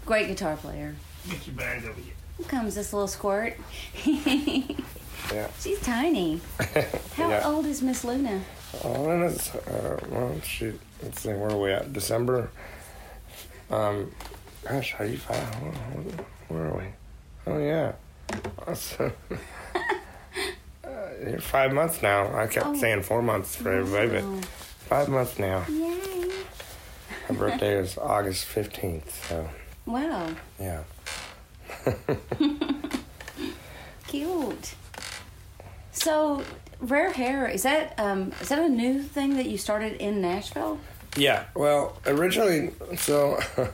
Great 0.06 0.28
guitar 0.28 0.56
player. 0.56 0.94
Get 1.28 1.46
your 1.46 1.56
bag 1.56 1.84
over 1.84 2.00
here. 2.00 2.14
Here 2.36 2.46
comes 2.46 2.74
this 2.76 2.92
little 2.92 3.08
squirt. 3.08 3.56
Yeah. 5.32 5.48
She's 5.60 5.78
tiny. 5.82 6.40
How 7.16 7.28
Yeah. 7.28 7.42
old 7.44 7.66
is 7.66 7.82
Miss 7.82 8.02
Luna? 8.02 8.40
Oh, 8.84 9.10
and 9.10 9.24
it's, 9.24 9.54
uh, 9.54 9.98
well, 10.10 10.38
shoot. 10.42 10.78
Let's 11.02 11.20
see, 11.22 11.30
where 11.30 11.50
are 11.50 11.58
we 11.58 11.72
at? 11.72 11.92
December? 11.92 12.50
Um, 13.70 14.12
gosh, 14.66 14.94
are 14.98 15.06
you 15.06 15.16
five? 15.16 15.44
Where, 16.48 16.66
are 16.66 16.76
we? 16.78 16.84
Oh, 17.46 17.58
yeah. 17.58 17.92
Awesome. 18.66 19.12
uh, 20.84 20.88
you're 21.26 21.40
five 21.40 21.72
months 21.72 22.02
now. 22.02 22.34
I 22.36 22.46
kept 22.46 22.66
Oh. 22.66 22.76
saying 22.76 23.02
four 23.02 23.22
months 23.22 23.56
for 23.56 23.72
everybody, 23.72 24.20
but 24.20 24.44
five 24.44 25.08
months 25.08 25.38
now. 25.38 25.64
Yay. 25.68 26.30
Her 27.26 27.34
birthday 27.34 27.78
is 27.78 27.96
August 27.98 28.46
15th, 28.46 29.10
so 29.28 29.48
Wow. 29.86 30.28
yeah. 30.58 30.82
Cute. 34.06 34.74
So, 35.92 36.42
rare 36.80 37.12
hair 37.12 37.46
is 37.48 37.62
that 37.64 37.98
um 37.98 38.32
is 38.40 38.48
that 38.48 38.58
a 38.58 38.68
new 38.68 39.02
thing 39.02 39.36
that 39.36 39.46
you 39.46 39.58
started 39.58 39.94
in 39.94 40.20
Nashville? 40.20 40.78
Yeah, 41.16 41.46
well, 41.54 41.98
originally, 42.06 42.70
so 42.96 43.40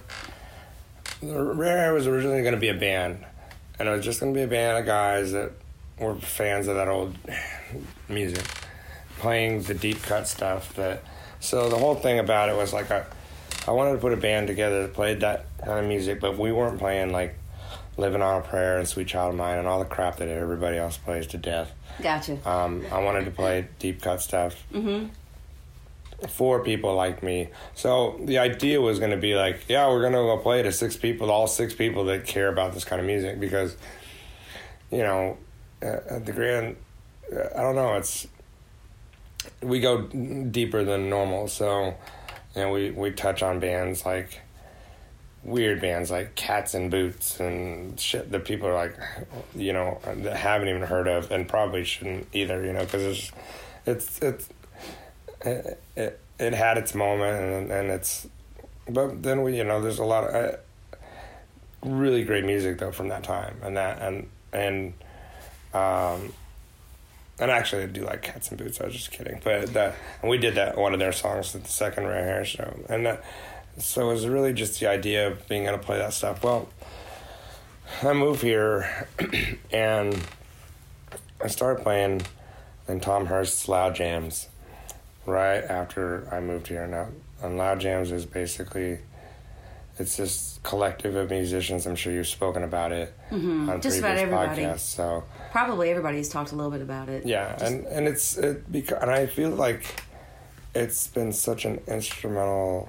Rare 1.22 1.78
Hair 1.78 1.92
was 1.92 2.06
originally 2.06 2.40
going 2.42 2.54
to 2.54 2.60
be 2.60 2.68
a 2.68 2.74
band, 2.74 3.24
and 3.78 3.88
it 3.88 3.92
was 3.92 4.04
just 4.04 4.20
going 4.20 4.32
to 4.32 4.38
be 4.38 4.44
a 4.44 4.46
band 4.46 4.78
of 4.78 4.86
guys 4.86 5.32
that 5.32 5.52
were 5.98 6.14
fans 6.14 6.68
of 6.68 6.76
that 6.76 6.88
old 6.88 7.16
music, 8.08 8.44
playing 9.18 9.62
the 9.62 9.74
deep 9.74 10.02
cut 10.02 10.26
stuff. 10.26 10.74
That 10.74 11.02
so 11.40 11.68
the 11.68 11.76
whole 11.76 11.94
thing 11.94 12.18
about 12.18 12.48
it 12.48 12.56
was 12.56 12.72
like 12.72 12.90
I, 12.90 13.04
I 13.66 13.72
wanted 13.72 13.92
to 13.92 13.98
put 13.98 14.12
a 14.12 14.16
band 14.16 14.46
together 14.46 14.82
that 14.82 14.94
played 14.94 15.20
that 15.20 15.46
kind 15.58 15.80
of 15.80 15.86
music, 15.86 16.20
but 16.20 16.38
we 16.38 16.52
weren't 16.52 16.78
playing 16.78 17.12
like 17.12 17.36
"Living 17.96 18.22
on 18.22 18.40
a 18.40 18.44
Prayer" 18.44 18.78
and 18.78 18.86
"Sweet 18.88 19.06
Child 19.08 19.30
of 19.34 19.36
Mine" 19.38 19.58
and 19.58 19.66
all 19.68 19.78
the 19.78 19.84
crap 19.84 20.16
that 20.18 20.28
everybody 20.28 20.76
else 20.78 20.96
plays 20.96 21.26
to 21.28 21.38
death. 21.38 21.72
Gotcha. 22.02 22.38
Um, 22.48 22.84
I 22.90 23.02
wanted 23.02 23.24
to 23.26 23.30
play 23.30 23.68
deep 23.78 24.02
cut 24.02 24.20
stuff 24.20 24.64
Mm-hmm. 24.72 25.08
for 26.28 26.64
people 26.64 26.94
like 26.94 27.22
me. 27.22 27.48
So 27.74 28.18
the 28.24 28.38
idea 28.38 28.80
was 28.80 28.98
going 28.98 29.10
to 29.12 29.16
be 29.16 29.34
like, 29.34 29.64
yeah, 29.68 29.88
we're 29.88 30.00
going 30.00 30.12
to 30.14 30.18
go 30.18 30.38
play 30.38 30.62
to 30.62 30.72
six 30.72 30.96
people, 30.96 31.30
all 31.30 31.46
six 31.46 31.74
people 31.74 32.04
that 32.06 32.26
care 32.26 32.48
about 32.48 32.72
this 32.74 32.84
kind 32.84 33.00
of 33.00 33.06
music 33.06 33.38
because, 33.38 33.76
you 34.90 34.98
know, 35.02 35.36
uh, 35.82 35.86
at 36.10 36.24
the 36.26 36.32
grand, 36.32 36.76
uh, 37.32 37.48
I 37.56 37.62
don't 37.62 37.74
know, 37.74 37.94
it's 37.94 38.26
we 39.62 39.80
go 39.80 40.02
deeper 40.02 40.82
than 40.84 41.10
normal. 41.10 41.48
So 41.48 41.94
and 42.54 42.70
we 42.72 42.90
we 42.90 43.10
touch 43.10 43.42
on 43.42 43.60
bands 43.60 44.06
like 44.06 44.40
weird 45.44 45.80
bands 45.80 46.10
like 46.10 46.34
Cats 46.34 46.74
and 46.74 46.90
Boots 46.90 47.38
and 47.38 47.98
shit 48.00 48.30
that 48.32 48.44
people 48.44 48.68
are 48.68 48.74
like, 48.74 48.96
you 49.54 49.72
know, 49.72 50.00
that 50.04 50.36
haven't 50.36 50.68
even 50.68 50.82
heard 50.82 51.06
of 51.06 51.30
and 51.30 51.46
probably 51.46 51.84
shouldn't 51.84 52.26
either, 52.32 52.64
you 52.64 52.72
know, 52.72 52.84
because 52.84 53.02
it's 53.02 53.32
it's 53.86 54.18
it's 54.20 54.48
it, 55.42 55.82
it, 55.96 56.20
it 56.38 56.54
had 56.54 56.78
its 56.78 56.94
moment 56.94 57.40
and 57.40 57.70
and 57.70 57.90
it's 57.90 58.26
but 58.88 59.22
then 59.22 59.42
we 59.42 59.56
you 59.56 59.64
know 59.64 59.80
there's 59.80 59.98
a 59.98 60.04
lot 60.04 60.24
of 60.24 60.34
uh, 60.34 60.56
really 61.82 62.24
great 62.24 62.44
music 62.44 62.78
though 62.78 62.92
from 62.92 63.08
that 63.08 63.22
time 63.22 63.56
and 63.62 63.76
that 63.76 64.00
and 64.00 64.28
and 64.52 64.92
um 65.74 66.32
and 67.38 67.50
actually 67.50 67.82
I 67.82 67.86
do 67.86 68.04
like 68.04 68.22
Cats 68.22 68.48
and 68.48 68.58
Boots 68.58 68.80
I 68.80 68.86
was 68.86 68.94
just 68.94 69.10
kidding 69.10 69.40
but 69.44 69.72
that 69.74 69.94
and 70.22 70.30
we 70.30 70.38
did 70.38 70.54
that 70.54 70.76
one 70.78 70.92
of 70.92 70.98
their 70.98 71.12
songs 71.12 71.54
at 71.54 71.64
the 71.64 71.70
second 71.70 72.06
Rare 72.06 72.24
Hair 72.24 72.44
show 72.44 72.80
and 72.88 73.06
that 73.06 73.24
so 73.78 74.08
it 74.08 74.12
was 74.12 74.26
really 74.26 74.52
just 74.52 74.80
the 74.80 74.86
idea 74.88 75.26
of 75.28 75.46
being 75.48 75.66
able 75.66 75.78
to 75.78 75.82
play 75.84 75.98
that 75.98 76.12
stuff 76.12 76.42
well 76.44 76.68
I 78.02 78.12
moved 78.12 78.42
here 78.42 79.08
and 79.72 80.18
I 81.42 81.48
started 81.48 81.82
playing 81.82 82.22
in 82.88 83.00
Tom 83.00 83.26
Hurst's 83.26 83.68
Loud 83.68 83.94
Jams 83.94 84.48
right 85.26 85.62
after 85.62 86.26
I 86.34 86.40
moved 86.40 86.68
here. 86.68 86.86
Now, 86.86 87.08
and 87.42 87.56
Loud 87.58 87.80
Jams 87.80 88.10
is 88.10 88.24
basically 88.24 88.98
it's 89.98 90.16
this 90.16 90.58
collective 90.62 91.14
of 91.14 91.30
musicians. 91.30 91.86
I'm 91.86 91.94
sure 91.94 92.12
you've 92.12 92.26
spoken 92.26 92.64
about 92.64 92.90
it 92.92 93.14
Mhm. 93.30 93.68
on 93.68 93.80
Just 93.80 93.98
about 93.98 94.16
previous 94.16 94.22
everybody. 94.34 94.62
podcasts. 94.62 94.78
So 94.80 95.24
Probably 95.52 95.90
everybody's 95.90 96.28
talked 96.30 96.52
a 96.52 96.56
little 96.56 96.72
bit 96.72 96.80
about 96.82 97.08
it. 97.10 97.26
yeah, 97.26 97.56
and 97.62 97.84
and 97.86 98.08
it's 98.08 98.36
it 98.38 98.70
because 98.72 98.98
and 99.02 99.10
I 99.10 99.26
feel 99.26 99.50
like 99.50 99.84
it's 100.74 101.06
been 101.06 101.32
such 101.32 101.64
an 101.66 101.80
instrumental 101.86 102.88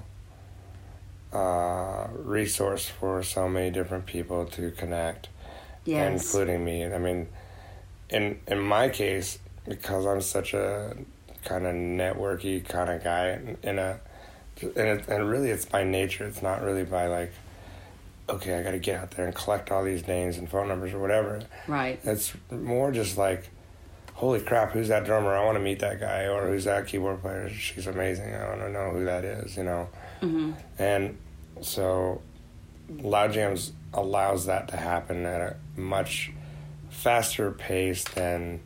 uh, 1.36 2.08
resource 2.12 2.88
for 2.88 3.22
so 3.22 3.48
many 3.48 3.70
different 3.70 4.06
people 4.06 4.46
to 4.46 4.70
connect 4.72 5.28
Yes. 5.84 6.24
including 6.24 6.64
me. 6.64 6.84
I 6.84 6.98
mean, 6.98 7.28
in 8.10 8.40
in 8.48 8.58
my 8.60 8.88
case, 8.88 9.38
because 9.68 10.04
I'm 10.04 10.20
such 10.20 10.52
a 10.52 10.96
kind 11.44 11.64
of 11.64 11.74
networky 11.74 12.64
kind 12.66 12.90
of 12.90 13.04
guy, 13.04 13.38
in- 13.62 13.78
a 13.78 14.00
and 14.62 14.88
it, 14.88 15.06
and 15.08 15.30
really 15.30 15.50
it's 15.50 15.64
by 15.64 15.84
nature. 15.84 16.24
It's 16.26 16.42
not 16.42 16.60
really 16.62 16.82
by 16.82 17.06
like, 17.06 17.32
okay, 18.28 18.58
I 18.58 18.62
got 18.64 18.72
to 18.72 18.78
get 18.80 19.00
out 19.00 19.10
there 19.12 19.26
and 19.26 19.34
collect 19.34 19.70
all 19.70 19.84
these 19.84 20.08
names 20.08 20.38
and 20.38 20.50
phone 20.50 20.66
numbers 20.66 20.92
or 20.92 20.98
whatever. 20.98 21.40
Right. 21.68 22.00
It's 22.02 22.32
more 22.50 22.90
just 22.90 23.16
like, 23.16 23.48
holy 24.14 24.40
crap, 24.40 24.72
who's 24.72 24.88
that 24.88 25.04
drummer? 25.04 25.36
I 25.36 25.44
want 25.44 25.56
to 25.56 25.62
meet 25.62 25.78
that 25.80 26.00
guy, 26.00 26.24
or 26.26 26.48
who's 26.48 26.64
that 26.64 26.88
keyboard 26.88 27.20
player? 27.22 27.48
She's 27.50 27.86
amazing. 27.86 28.34
I 28.34 28.48
want 28.48 28.60
to 28.62 28.70
know 28.72 28.90
who 28.90 29.04
that 29.04 29.24
is. 29.24 29.56
You 29.56 29.62
know. 29.64 29.88
hmm 30.20 30.52
And 30.80 31.16
so 31.60 32.20
Loud 32.88 33.32
Jams 33.32 33.72
allows 33.94 34.46
that 34.46 34.68
to 34.68 34.76
happen 34.76 35.24
at 35.24 35.40
a 35.40 35.56
much 35.80 36.32
faster 36.90 37.50
pace 37.50 38.04
than 38.04 38.60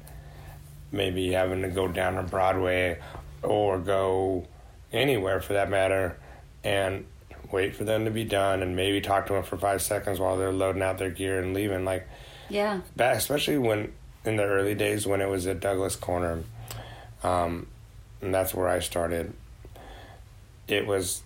maybe 0.93 1.33
having 1.33 1.63
to 1.63 1.69
go 1.69 1.87
down 1.89 2.15
to 2.17 2.23
Broadway 2.23 2.99
or 3.43 3.79
go 3.79 4.47
anywhere 4.93 5.41
for 5.41 5.53
that 5.55 5.71
matter 5.71 6.17
and 6.65 7.07
wait 7.53 7.75
for 7.75 7.85
them 7.85 8.05
to 8.05 8.11
be 8.11 8.25
done 8.25 8.63
and 8.63 8.77
maybe 8.77 9.01
talk 9.01 9.27
to 9.27 9.33
them 9.33 9.43
for 9.43 9.57
five 9.57 9.81
seconds 9.83 10.19
while 10.21 10.37
they're 10.37 10.53
loading 10.53 10.83
out 10.83 10.99
their 10.99 11.11
gear 11.11 11.41
and 11.41 11.55
leaving. 11.55 11.85
Like, 11.85 12.07
Yeah. 12.49 12.81
back, 12.97 13.17
especially 13.17 13.59
when 13.59 13.93
in 14.25 14.37
the 14.37 14.45
early 14.45 14.75
days 14.75 15.07
when 15.07 15.21
it 15.21 15.29
was 15.29 15.47
at 15.47 15.61
Douglas 15.61 15.97
Corner, 15.97 16.43
um, 17.23 17.67
and 18.21 18.35
that's 18.35 18.53
where 18.55 18.69
I 18.69 18.81
started. 18.81 19.33
It 20.69 20.87
was, 20.87 21.23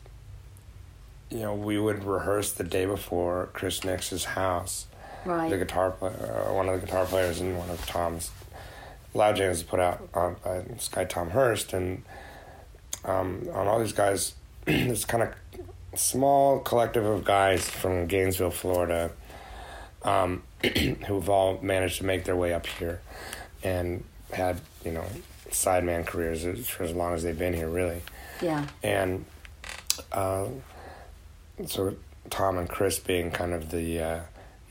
you 1.34 1.40
know, 1.40 1.52
we 1.54 1.78
would 1.78 2.04
rehearse 2.04 2.52
the 2.52 2.64
day 2.64 2.86
before 2.86 3.50
Chris 3.52 3.82
Nix's 3.84 4.24
house. 4.24 4.86
Right. 5.26 5.50
The 5.50 5.58
guitar 5.58 5.90
player, 5.90 6.44
uh, 6.48 6.54
one 6.54 6.68
of 6.68 6.80
the 6.80 6.86
guitar 6.86 7.04
players, 7.06 7.40
and 7.40 7.58
one 7.58 7.68
of 7.70 7.84
Tom's 7.86 8.30
loud 9.14 9.36
jams 9.36 9.62
put 9.62 9.80
out 9.80 10.08
on 10.14 10.36
by 10.44 10.60
this 10.60 10.88
guy 10.88 11.04
Tom 11.04 11.30
Hurst, 11.30 11.72
and 11.72 12.02
um, 13.04 13.48
on 13.52 13.66
all 13.66 13.80
these 13.80 13.92
guys, 13.92 14.34
this 14.64 15.04
kind 15.04 15.22
of 15.24 15.34
small 15.98 16.60
collective 16.60 17.04
of 17.04 17.24
guys 17.24 17.68
from 17.68 18.06
Gainesville, 18.06 18.50
Florida 18.50 19.10
um, 20.02 20.42
who've 21.06 21.28
all 21.30 21.58
managed 21.62 21.98
to 21.98 22.04
make 22.04 22.24
their 22.24 22.36
way 22.36 22.52
up 22.52 22.66
here 22.66 23.00
and 23.62 24.04
had 24.32 24.60
you 24.84 24.92
know 24.92 25.04
sideman 25.50 26.04
careers 26.06 26.44
as- 26.44 26.68
for 26.68 26.82
as 26.84 26.92
long 26.92 27.14
as 27.14 27.22
they've 27.22 27.38
been 27.38 27.54
here 27.54 27.68
really 27.68 28.02
Yeah. 28.42 28.66
and 28.82 29.24
uh, 30.12 30.46
so 31.66 31.94
tom 32.30 32.58
and 32.58 32.68
chris 32.68 32.98
being 32.98 33.30
kind 33.30 33.52
of 33.52 33.70
the 33.70 34.00
uh, 34.00 34.20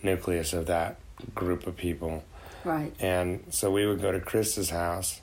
nucleus 0.02 0.54
of 0.54 0.66
that 0.66 0.98
group 1.34 1.66
of 1.68 1.78
people. 1.78 2.24
Right. 2.66 2.94
and 3.00 3.44
so 3.50 3.72
we 3.72 3.86
would 3.86 4.02
go 4.02 4.12
to 4.12 4.20
chris's 4.22 4.70
house 4.70 5.22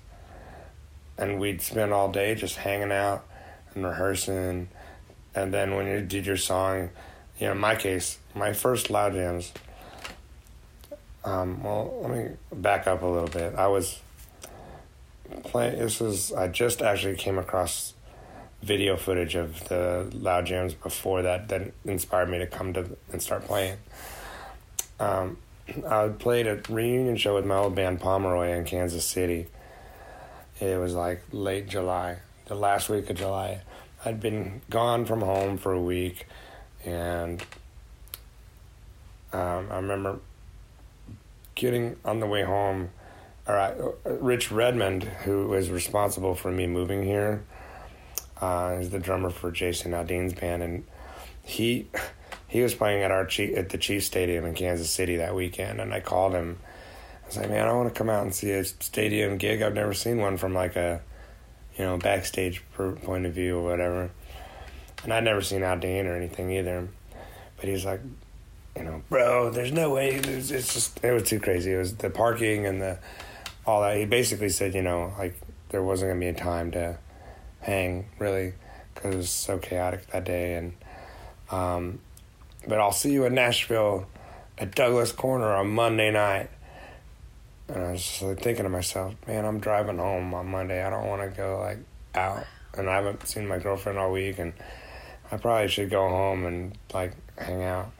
and 1.16 1.40
we'd 1.40 1.62
spend 1.62 1.92
all 1.92 2.10
day 2.12 2.34
just 2.34 2.56
hanging 2.56 2.92
out 2.92 3.26
and 3.74 3.84
rehearsing. 3.84 4.68
And 5.34 5.54
then 5.54 5.74
when 5.74 5.86
you 5.86 6.00
did 6.02 6.26
your 6.26 6.36
song 6.36 6.90
you 7.38 7.46
know 7.46 7.52
in 7.52 7.58
my 7.58 7.76
case 7.76 8.18
my 8.34 8.52
first 8.52 8.90
loud 8.90 9.12
jams 9.14 9.52
um, 11.24 11.62
well 11.62 11.98
let 12.02 12.10
me 12.10 12.36
back 12.52 12.86
up 12.86 13.02
a 13.02 13.06
little 13.06 13.28
bit. 13.28 13.54
I 13.54 13.68
was 13.68 14.00
playing 15.44 15.78
this 15.78 16.00
was 16.00 16.32
i 16.32 16.48
just 16.48 16.82
actually 16.82 17.14
came 17.14 17.38
across 17.38 17.94
video 18.62 18.96
footage 18.96 19.34
of 19.34 19.68
the 19.68 20.10
loud 20.12 20.46
jams 20.46 20.74
before 20.74 21.22
that 21.22 21.48
that 21.48 21.72
inspired 21.84 22.28
me 22.28 22.38
to 22.38 22.46
come 22.46 22.72
to 22.74 22.96
and 23.12 23.22
start 23.22 23.44
playing 23.44 23.76
um, 25.00 25.38
I 25.88 26.08
played 26.08 26.46
a 26.46 26.60
reunion 26.68 27.16
show 27.16 27.34
with 27.34 27.46
my 27.46 27.56
old 27.56 27.74
band 27.74 28.00
Pomeroy 28.00 28.56
in 28.56 28.64
Kansas 28.64 29.04
City. 29.04 29.46
It 30.60 30.78
was 30.78 30.94
like 30.94 31.22
late 31.32 31.68
July, 31.68 32.18
the 32.46 32.54
last 32.54 32.88
week 32.88 33.08
of 33.08 33.16
July. 33.16 33.62
I'd 34.04 34.20
been 34.20 34.60
gone 34.68 35.06
from 35.06 35.22
home 35.22 35.56
for 35.56 35.72
a 35.72 35.80
week, 35.80 36.26
and 36.84 37.42
um, 39.32 39.68
I 39.70 39.76
remember 39.76 40.18
getting 41.54 41.96
on 42.04 42.20
the 42.20 42.26
way 42.26 42.42
home. 42.42 42.90
All 43.48 43.54
right, 43.54 43.74
Rich 44.04 44.50
Redmond, 44.52 45.04
who 45.04 45.48
was 45.48 45.70
responsible 45.70 46.34
for 46.34 46.50
me 46.50 46.66
moving 46.66 47.02
here, 47.04 47.42
uh, 48.40 48.78
is 48.80 48.90
the 48.90 48.98
drummer 48.98 49.30
for 49.30 49.50
Jason 49.50 49.92
Aldean's 49.92 50.34
band, 50.34 50.62
and 50.62 50.84
he 51.42 51.88
he 52.48 52.62
was 52.62 52.74
playing 52.74 53.02
at 53.02 53.10
our 53.10 53.24
Chief, 53.26 53.56
at 53.56 53.68
the 53.68 53.78
Chiefs 53.78 54.06
Stadium 54.06 54.44
in 54.44 54.54
Kansas 54.54 54.90
City 54.90 55.16
that 55.16 55.34
weekend, 55.34 55.80
and 55.80 55.92
I 55.92 56.00
called 56.00 56.32
him. 56.32 56.58
I 57.24 57.26
was 57.26 57.36
like, 57.36 57.50
"Man, 57.50 57.68
I 57.68 57.72
want 57.72 57.92
to 57.92 57.96
come 57.96 58.10
out 58.10 58.22
and 58.22 58.34
see 58.34 58.50
a 58.50 58.64
stadium 58.64 59.38
gig. 59.38 59.62
I've 59.62 59.74
never 59.74 59.94
seen 59.94 60.18
one 60.18 60.36
from 60.36 60.54
like 60.54 60.76
a, 60.76 61.00
you 61.76 61.84
know, 61.84 61.96
backstage 61.96 62.62
point 62.76 63.26
of 63.26 63.34
view 63.34 63.58
or 63.58 63.62
whatever." 63.62 64.10
And 65.04 65.12
I'd 65.12 65.24
never 65.24 65.40
seen 65.42 65.60
Aldean 65.60 66.06
or 66.06 66.16
anything 66.16 66.50
either. 66.50 66.88
But 67.56 67.66
he 67.66 67.72
was 67.72 67.84
like, 67.84 68.00
"You 68.76 68.84
know, 68.84 69.02
bro, 69.08 69.50
there's 69.50 69.72
no 69.72 69.90
way. 69.90 70.10
It's 70.10 70.50
it's 70.50 70.74
just 70.74 71.04
it 71.04 71.12
was 71.12 71.24
too 71.24 71.40
crazy. 71.40 71.72
It 71.72 71.78
was 71.78 71.96
the 71.96 72.10
parking 72.10 72.66
and 72.66 72.80
the 72.80 72.98
all 73.66 73.82
that." 73.82 73.96
He 73.96 74.06
basically 74.06 74.48
said, 74.48 74.74
you 74.74 74.82
know, 74.82 75.12
like 75.18 75.38
there 75.68 75.82
wasn't 75.82 76.10
gonna 76.10 76.20
be 76.20 76.28
a 76.28 76.34
time 76.34 76.70
to 76.72 76.98
hang 77.60 78.06
really 78.18 78.54
because 78.94 79.14
it 79.14 79.16
was 79.16 79.30
so 79.30 79.58
chaotic 79.58 80.06
that 80.08 80.24
day 80.24 80.54
and. 80.54 80.72
Um, 81.50 81.98
but 82.66 82.78
I'll 82.78 82.92
see 82.92 83.12
you 83.12 83.24
in 83.24 83.34
Nashville 83.34 84.06
at 84.58 84.74
Douglas 84.74 85.12
Corner 85.12 85.52
on 85.52 85.70
Monday 85.70 86.10
night. 86.10 86.50
And 87.68 87.82
I 87.84 87.92
was 87.92 88.02
just 88.02 88.22
like 88.22 88.40
thinking 88.40 88.64
to 88.64 88.68
myself, 88.68 89.14
man, 89.26 89.44
I'm 89.44 89.60
driving 89.60 89.98
home 89.98 90.34
on 90.34 90.48
Monday. 90.48 90.84
I 90.84 90.90
don't 90.90 91.06
want 91.06 91.22
to 91.22 91.36
go 91.36 91.60
like 91.60 91.78
out, 92.14 92.44
and 92.76 92.90
I 92.90 92.96
haven't 92.96 93.26
seen 93.26 93.46
my 93.46 93.58
girlfriend 93.58 93.98
all 93.98 94.10
week, 94.10 94.38
and 94.38 94.52
I 95.30 95.36
probably 95.36 95.68
should 95.68 95.88
go 95.88 96.08
home 96.08 96.44
and 96.46 96.76
like 96.92 97.12
hang 97.38 97.62
out. 97.62 97.92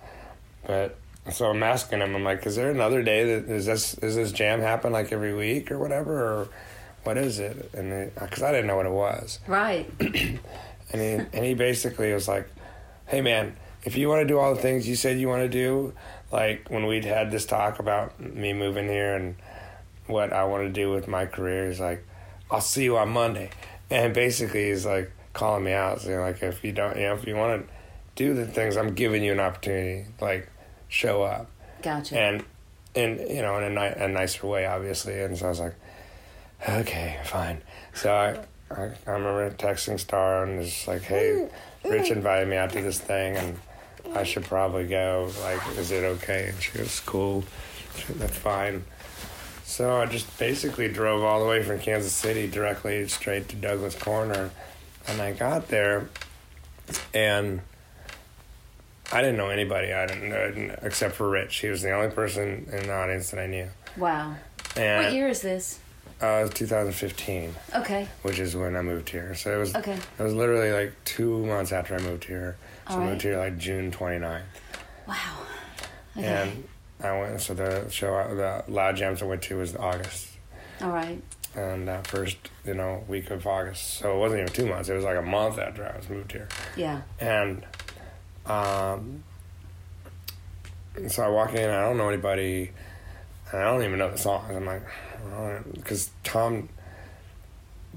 But 0.66 0.98
so 1.30 1.46
I'm 1.46 1.62
asking 1.62 2.00
him, 2.00 2.16
I'm 2.16 2.24
like, 2.24 2.44
is 2.46 2.56
there 2.56 2.70
another 2.70 3.02
day 3.02 3.36
that 3.36 3.48
is 3.48 3.66
this 3.66 3.94
is 3.94 4.16
this 4.16 4.32
jam 4.32 4.60
happen 4.60 4.92
like 4.92 5.12
every 5.12 5.34
week 5.34 5.70
or 5.70 5.78
whatever, 5.78 6.20
or 6.20 6.48
what 7.04 7.16
is 7.16 7.38
it? 7.38 7.70
And 7.74 8.12
because 8.14 8.42
uh, 8.42 8.46
I 8.46 8.52
didn't 8.52 8.66
know 8.66 8.76
what 8.76 8.86
it 8.86 8.92
was. 8.92 9.38
Right. 9.46 9.90
And 10.92 11.00
he 11.00 11.36
and 11.36 11.44
he 11.44 11.54
basically 11.54 12.12
was 12.12 12.26
like, 12.26 12.48
"Hey 13.06 13.20
man, 13.20 13.54
if 13.84 13.96
you 13.96 14.08
want 14.08 14.22
to 14.22 14.26
do 14.26 14.38
all 14.40 14.52
the 14.52 14.60
things 14.60 14.88
you 14.88 14.96
said 14.96 15.20
you 15.20 15.28
want 15.28 15.42
to 15.42 15.48
do, 15.48 15.92
like 16.32 16.68
when 16.68 16.84
we'd 16.86 17.04
had 17.04 17.30
this 17.30 17.46
talk 17.46 17.78
about 17.78 18.18
me 18.18 18.52
moving 18.52 18.88
here 18.88 19.14
and 19.14 19.36
what 20.08 20.32
I 20.32 20.42
want 20.46 20.64
to 20.64 20.68
do 20.68 20.90
with 20.90 21.06
my 21.06 21.26
career, 21.26 21.68
he's 21.68 21.78
like, 21.78 22.04
I'll 22.50 22.60
see 22.60 22.82
you 22.82 22.96
on 22.96 23.10
Monday." 23.10 23.50
And 23.88 24.12
basically, 24.12 24.70
he's 24.70 24.84
like 24.84 25.12
calling 25.32 25.62
me 25.62 25.72
out, 25.72 26.00
saying 26.00 26.18
like, 26.18 26.42
"If 26.42 26.64
you 26.64 26.72
don't, 26.72 26.96
you 26.96 27.04
know, 27.04 27.14
if 27.14 27.24
you 27.24 27.36
want 27.36 27.68
to 27.68 27.72
do 28.16 28.34
the 28.34 28.44
things, 28.46 28.76
I'm 28.76 28.94
giving 28.94 29.22
you 29.22 29.30
an 29.30 29.38
opportunity. 29.38 30.06
Like, 30.20 30.50
show 30.88 31.22
up." 31.22 31.48
Gotcha. 31.82 32.18
and 32.18 32.44
in 32.94 33.24
you 33.30 33.42
know 33.42 33.56
in 33.58 33.62
a, 33.62 33.70
ni- 33.70 34.04
a 34.04 34.08
nicer 34.08 34.46
way 34.46 34.66
obviously 34.66 35.20
and 35.22 35.38
so 35.38 35.46
i 35.46 35.48
was 35.48 35.60
like 35.60 35.76
okay 36.68 37.18
fine 37.24 37.60
so 37.94 38.12
i 38.12 38.74
i, 38.74 38.90
I 39.06 39.10
remember 39.10 39.50
texting 39.52 39.98
star 39.98 40.44
and 40.44 40.62
just 40.64 40.86
like 40.86 41.02
hey 41.02 41.48
Rich 41.84 42.10
invited 42.10 42.48
me 42.48 42.56
out 42.56 42.70
to 42.72 42.82
this 42.82 42.98
thing, 42.98 43.36
and 43.36 43.58
I 44.14 44.24
should 44.24 44.44
probably 44.44 44.86
go. 44.86 45.30
Like, 45.42 45.60
is 45.78 45.90
it 45.90 46.04
okay? 46.04 46.50
And 46.50 46.62
she 46.62 46.76
goes, 46.76 47.00
cool. 47.00 47.44
That's 48.16 48.36
fine. 48.36 48.84
So 49.64 49.96
I 49.96 50.06
just 50.06 50.38
basically 50.38 50.88
drove 50.88 51.22
all 51.22 51.40
the 51.40 51.46
way 51.48 51.62
from 51.62 51.78
Kansas 51.78 52.12
City 52.12 52.48
directly 52.48 53.06
straight 53.08 53.48
to 53.48 53.56
Douglas 53.56 53.94
Corner. 53.94 54.50
And 55.06 55.22
I 55.22 55.32
got 55.32 55.68
there, 55.68 56.10
and 57.14 57.62
I 59.10 59.22
didn't 59.22 59.36
know 59.38 59.48
anybody. 59.48 59.92
I 59.92 60.06
didn't 60.06 60.28
know 60.28 60.76
except 60.82 61.14
for 61.14 61.30
Rich. 61.30 61.56
He 61.60 61.68
was 61.68 61.82
the 61.82 61.92
only 61.92 62.10
person 62.10 62.68
in 62.70 62.82
the 62.88 62.92
audience 62.92 63.30
that 63.30 63.40
I 63.40 63.46
knew. 63.46 63.68
Wow. 63.96 64.34
And 64.76 65.04
What 65.04 65.14
year 65.14 65.28
is 65.28 65.40
this? 65.40 65.78
Uh, 66.22 66.26
it 66.26 66.42
was 66.42 66.50
2015, 66.54 67.54
Okay. 67.76 68.06
which 68.22 68.38
is 68.38 68.54
when 68.54 68.76
I 68.76 68.82
moved 68.82 69.08
here. 69.08 69.34
So 69.34 69.54
it 69.54 69.58
was 69.58 69.74
Okay. 69.74 69.96
it 70.18 70.22
was 70.22 70.34
literally 70.34 70.70
like 70.70 70.92
two 71.04 71.46
months 71.46 71.72
after 71.72 71.94
I 71.94 71.98
moved 71.98 72.24
here. 72.24 72.56
So 72.88 73.00
I 73.00 73.04
moved 73.06 73.22
here 73.22 73.38
like 73.38 73.56
June 73.56 73.90
29th. 73.90 74.42
Wow. 75.06 75.16
Okay. 76.16 76.26
And 76.26 76.68
I 77.02 77.18
went, 77.18 77.40
so 77.40 77.54
the 77.54 77.88
show, 77.90 78.12
the 78.34 78.70
Loud 78.70 78.96
Jams 78.96 79.22
I 79.22 79.24
went 79.26 79.40
to 79.42 79.56
was 79.56 79.74
August. 79.76 80.28
All 80.82 80.90
right. 80.90 81.22
And 81.56 81.88
that 81.88 82.06
first, 82.06 82.36
you 82.66 82.74
know, 82.74 83.02
week 83.08 83.30
of 83.30 83.46
August. 83.46 83.94
So 83.98 84.14
it 84.16 84.18
wasn't 84.18 84.42
even 84.42 84.52
two 84.52 84.66
months. 84.66 84.88
It 84.90 84.94
was 84.94 85.04
like 85.04 85.16
a 85.16 85.22
month 85.22 85.58
after 85.58 85.86
I 85.86 85.96
was 85.96 86.08
moved 86.10 86.32
here. 86.32 86.48
Yeah. 86.76 87.00
And 87.18 87.64
um, 88.46 89.24
so 91.08 91.22
I 91.22 91.28
walk 91.28 91.54
in, 91.54 91.70
I 91.70 91.82
don't 91.82 91.96
know 91.96 92.08
anybody, 92.08 92.72
and 93.52 93.62
I 93.62 93.64
don't 93.64 93.82
even 93.84 93.98
know 93.98 94.10
the 94.10 94.18
songs. 94.18 94.54
I'm 94.54 94.66
like, 94.66 94.82
because 95.74 96.10
Tom 96.24 96.68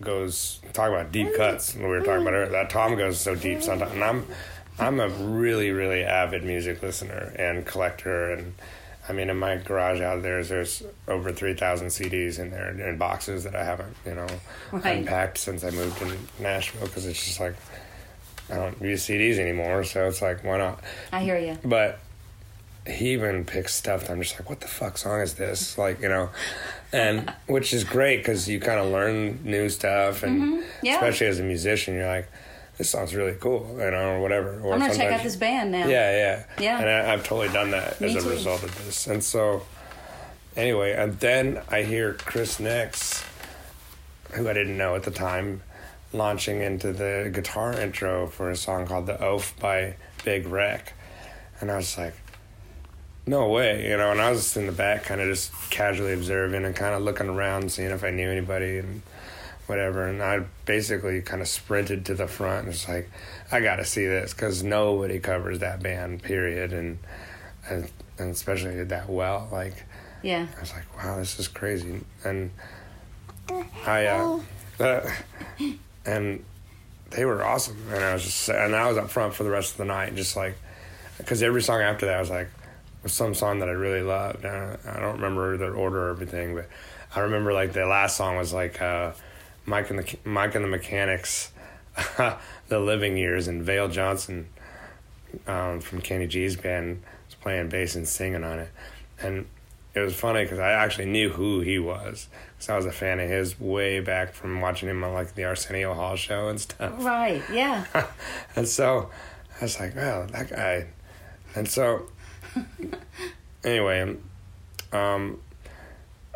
goes 0.02 0.60
talk 0.74 0.90
about 0.90 1.12
deep 1.12 1.36
cuts. 1.36 1.74
when 1.76 1.84
We 1.84 1.90
were 1.90 2.02
talking 2.02 2.22
about 2.24 2.34
earlier. 2.34 2.52
That 2.52 2.70
Tom 2.70 2.96
goes 2.96 3.20
so 3.20 3.36
deep 3.36 3.62
sometimes, 3.62 3.92
and 3.94 4.04
I'm 4.04 4.26
I'm 4.80 5.00
a 5.00 5.08
really 5.10 5.72
really 5.72 6.04
avid 6.04 6.44
music 6.44 6.82
listener 6.82 7.34
and 7.38 7.66
collector, 7.66 8.32
and 8.34 8.54
I 9.08 9.14
mean 9.14 9.30
in 9.30 9.38
my 9.38 9.58
garage 9.58 10.02
out 10.02 10.24
there, 10.24 10.44
there's 10.44 10.84
over 11.08 11.32
three 11.32 11.54
thousand 11.54 11.88
CDs 11.88 12.40
in 12.40 12.50
there 12.52 12.70
in 12.70 12.98
boxes 12.98 13.44
that 13.44 13.56
I 13.56 13.64
haven't 13.64 13.96
you 14.06 14.16
know 14.16 14.28
Right. 14.72 14.98
unpacked 14.98 15.38
since 15.38 15.64
I 15.64 15.70
moved 15.70 15.98
to 16.00 16.18
Nashville 16.42 16.88
because 16.88 17.06
it's 17.06 17.24
just 17.24 17.40
like 17.40 17.56
I 18.50 18.56
don't 18.56 18.82
use 18.82 19.06
CDs 19.08 19.38
anymore, 19.38 19.84
so 19.84 20.08
it's 20.08 20.22
like 20.22 20.44
why 20.44 20.58
not? 20.58 20.84
I 21.12 21.22
hear 21.24 21.38
you. 21.38 21.58
But 21.64 22.00
he 22.88 23.14
even 23.14 23.46
picks 23.46 23.74
stuff 23.76 24.02
that 24.02 24.12
I'm 24.12 24.22
just 24.22 24.40
like, 24.40 24.50
what 24.50 24.60
the 24.62 24.68
fuck 24.68 24.98
song 24.98 25.22
is 25.22 25.36
this? 25.36 25.78
Like, 25.78 26.02
you 26.02 26.10
know, 26.10 26.30
and 26.92 27.32
which 27.48 27.74
is 27.74 27.84
great 27.84 28.18
because 28.18 28.50
you 28.50 28.60
kind 28.60 28.80
of 28.80 28.88
learn 28.92 29.40
new 29.44 29.70
stuff, 29.70 30.24
and 30.24 30.42
Mm-hmm. 30.42 30.62
Yeah. 30.86 30.96
especially 30.96 31.28
as 31.28 31.40
a 31.40 31.44
musician, 31.44 31.96
you're 31.96 32.08
like, 32.08 32.30
this 32.78 32.90
song's 32.90 33.14
really 33.16 33.36
cool, 33.40 33.70
you 33.80 33.92
know, 33.92 34.16
or 34.16 34.20
whatever. 34.22 34.60
Or 34.62 34.74
I'm 34.74 34.80
gonna 34.80 34.96
check 34.96 35.12
out 35.14 35.24
this 35.24 35.36
band 35.36 35.72
now. 35.72 35.88
Yeah, 35.88 36.12
yeah, 36.12 36.44
Yeah. 36.60 36.80
And 36.80 36.90
I, 36.90 37.14
I've 37.14 37.24
totally 37.24 37.50
done 37.54 37.72
that 37.72 38.02
Me 38.02 38.10
as 38.10 38.16
a 38.16 38.28
too. 38.28 38.34
result 38.34 38.64
of 38.64 38.86
this, 38.86 39.08
and 39.08 39.24
so 39.24 39.62
anyway, 40.58 40.94
and 40.94 41.20
then 41.20 41.62
I 41.70 41.84
hear 41.84 42.14
Chris 42.14 42.60
Nix, 42.60 43.24
who 44.32 44.50
I 44.50 44.54
didn't 44.54 44.78
know 44.78 44.96
at 44.96 45.04
the 45.04 45.12
time, 45.12 45.62
launching 46.12 46.62
into 46.62 46.92
the 46.94 47.30
guitar 47.34 47.74
intro 47.80 48.28
for 48.28 48.50
a 48.50 48.56
song 48.56 48.88
called 48.88 49.06
"The 49.06 49.24
Oaf" 49.24 49.58
by 49.60 49.96
Big 50.26 50.48
Wreck, 50.48 50.94
and 51.62 51.72
I 51.72 51.78
was 51.78 51.96
like, 51.98 52.16
"No 53.26 53.50
way!" 53.50 53.90
You 53.90 53.98
know. 53.98 54.12
And 54.12 54.22
I 54.22 54.32
was 54.32 54.42
just 54.42 54.58
in 54.58 54.66
the 54.66 54.72
back, 54.72 55.04
kind 55.04 55.22
of 55.22 55.28
just 55.28 55.52
casually 55.70 56.14
observing 56.14 56.66
and 56.66 56.76
kind 56.76 56.96
of 56.96 57.02
looking 57.02 57.30
around, 57.30 57.72
seeing 57.72 57.92
if 57.92 58.04
I 58.04 58.10
knew 58.10 58.30
anybody 58.30 58.78
and 58.80 59.02
whatever. 59.68 60.08
And 60.08 60.22
I 60.22 60.46
basically 60.66 61.22
kind 61.22 61.42
of 61.42 61.48
sprinted 61.48 62.06
to 62.08 62.16
the 62.16 62.28
front 62.28 62.60
and 62.60 62.68
was 62.70 62.88
like, 62.88 63.10
"I 63.52 63.60
got 63.60 63.78
to 63.78 63.86
see 63.86 64.06
this 64.06 64.34
because 64.34 64.64
nobody 64.64 65.20
covers 65.20 65.60
that 65.60 65.82
band, 65.82 66.24
period." 66.24 66.74
And 66.74 67.00
and, 67.70 67.90
and 68.18 68.32
especially 68.32 68.84
that 68.84 69.10
well, 69.10 69.48
like. 69.52 69.86
Yeah. 70.24 70.48
I 70.56 70.60
was 70.62 70.72
like, 70.72 71.04
wow, 71.04 71.18
this 71.18 71.38
is 71.38 71.50
crazy. 71.50 72.00
And 72.24 72.50
I, 73.86 74.06
uh, 74.06 74.40
uh, 74.80 75.12
and 76.06 76.46
they 77.12 77.26
were 77.26 77.44
awesome. 77.44 77.78
And 77.92 78.04
I 78.04 78.14
was 78.14 78.24
just, 78.24 78.50
and 78.50 78.74
I 78.74 78.88
was 78.88 78.98
up 78.98 79.10
front 79.10 79.34
for 79.34 79.44
the 79.44 79.50
rest 79.50 79.74
of 79.74 79.78
the 79.80 79.86
night, 79.86 80.16
just 80.16 80.38
like, 80.38 80.58
because 81.18 81.44
every 81.44 81.62
song 81.62 81.82
after 81.82 82.06
that 82.06 82.16
I 82.16 82.20
was 82.22 82.30
like, 82.30 82.48
was 82.48 82.63
some 83.06 83.34
song 83.34 83.60
that 83.60 83.70
I 83.70 83.74
really 83.74 84.02
loved. 84.02 84.46
I, 84.46 84.78
I 84.86 85.00
don't 85.00 85.16
remember 85.16 85.58
the 85.58 85.70
order 85.72 86.08
or 86.08 86.10
everything, 86.10 86.56
but 86.56 86.68
I 87.16 87.22
remember 87.22 87.54
like 87.54 87.74
the 87.74 87.86
last 87.86 88.18
song 88.18 88.38
was 88.38 88.54
like, 88.54 88.82
uh, 88.82 89.14
Mike 89.66 89.90
and 89.90 90.00
the 90.00 90.18
Mike 90.24 90.56
and 90.56 90.64
the 90.64 90.70
Mechanics, 90.70 91.52
the 92.68 92.80
Living 92.80 93.18
Years, 93.18 93.48
and 93.48 93.64
Vail 93.64 93.88
Johnson 93.88 94.48
um, 95.48 95.80
from 95.80 96.02
Kenny 96.02 96.28
G's 96.28 96.56
band 96.56 97.02
was 97.28 97.36
playing 97.36 97.70
bass 97.70 97.96
and 97.96 98.08
singing 98.08 98.44
on 98.44 98.60
it, 98.60 98.70
and 99.22 99.46
it 99.94 100.00
was 100.00 100.16
funny 100.16 100.44
because 100.44 100.60
I 100.60 100.72
actually 100.72 101.06
knew 101.06 101.30
who 101.30 101.62
he 101.62 101.78
was 101.78 102.28
because 102.56 102.70
I 102.70 102.76
was 102.76 102.86
a 102.86 102.92
fan 102.92 103.20
of 103.20 103.30
his 103.30 103.60
way 103.60 104.00
back 104.00 104.34
from 104.34 104.60
watching 104.60 104.90
him 104.90 105.04
on 105.04 105.14
like 105.14 105.36
the 105.36 105.46
Arsenio 105.46 105.94
Hall 105.94 106.16
show 106.16 106.50
and 106.50 106.60
stuff. 106.60 106.94
Right. 107.04 107.44
Yeah. 107.52 107.86
and 108.56 108.68
so 108.68 109.10
I 109.60 109.66
was 109.66 109.80
like, 109.80 109.96
wow, 109.96 110.26
that 110.26 110.50
guy. 110.50 110.88
And 111.56 111.68
so 111.68 112.08
anyway, 113.64 114.16
um, 114.92 115.40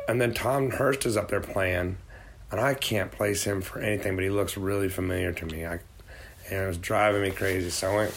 and 0.08 0.22
then 0.22 0.34
Tom 0.34 0.72
Hurst 0.72 1.06
is 1.06 1.18
up 1.18 1.30
there 1.30 1.42
playing, 1.42 1.98
and 2.52 2.60
I 2.60 2.74
can't 2.74 3.12
place 3.12 3.44
him 3.44 3.62
for 3.62 3.80
anything, 3.80 4.16
but 4.16 4.24
he 4.24 4.30
looks 4.30 4.58
really 4.58 4.90
familiar 4.90 5.32
to 5.34 5.46
me. 5.46 5.66
I, 5.66 5.80
and 6.50 6.64
it 6.64 6.68
was 6.68 6.78
driving 6.78 7.22
me 7.22 7.32
crazy. 7.32 7.70
So 7.70 7.92
I 7.92 7.96
went, 7.96 8.16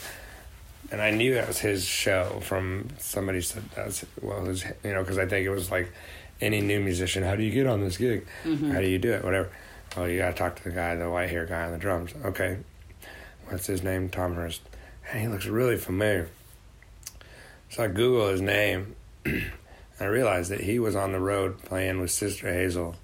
and 0.92 1.00
I 1.00 1.10
knew 1.10 1.34
that 1.34 1.48
was 1.48 1.58
his 1.58 1.84
show 1.84 2.40
from 2.42 2.88
somebody 2.98 3.40
said 3.40 3.64
that's 3.74 4.04
well, 4.20 4.42
was 4.42 4.64
you 4.84 4.92
know 4.92 5.02
because 5.02 5.18
I 5.18 5.26
think 5.26 5.46
it 5.46 5.50
was 5.50 5.70
like 5.70 5.92
any 6.40 6.60
new 6.60 6.80
musician. 6.80 7.22
How 7.22 7.36
do 7.36 7.42
you 7.42 7.50
get 7.50 7.66
on 7.66 7.80
this 7.80 7.96
gig? 7.96 8.26
How 8.44 8.80
do 8.80 8.88
you 8.88 8.98
do 8.98 9.12
it? 9.12 9.24
Whatever. 9.24 9.50
Oh, 9.96 10.04
you 10.04 10.18
gotta 10.18 10.34
talk 10.34 10.56
to 10.56 10.64
the 10.64 10.70
guy, 10.70 10.94
the 10.94 11.10
white 11.10 11.30
hair 11.30 11.46
guy 11.46 11.64
on 11.64 11.72
the 11.72 11.78
drums. 11.78 12.12
Okay, 12.24 12.58
what's 13.48 13.66
his 13.66 13.82
name? 13.82 14.08
Tom 14.08 14.34
Hurst. 14.34 14.62
And 15.10 15.20
he 15.20 15.26
looks 15.26 15.46
really 15.46 15.76
familiar. 15.76 16.28
So 17.70 17.85
I 17.85 17.88
Google 17.88 18.28
his 18.28 18.40
name. 18.40 18.94
and 19.24 19.50
I 20.00 20.04
realized 20.06 20.50
that 20.50 20.61
he 20.61 20.78
was 20.78 20.96
on 20.96 21.12
the 21.12 21.20
road 21.20 21.62
playing 21.62 22.00
with 22.00 22.11
Sister 22.11 22.52
Hazel 22.52 22.96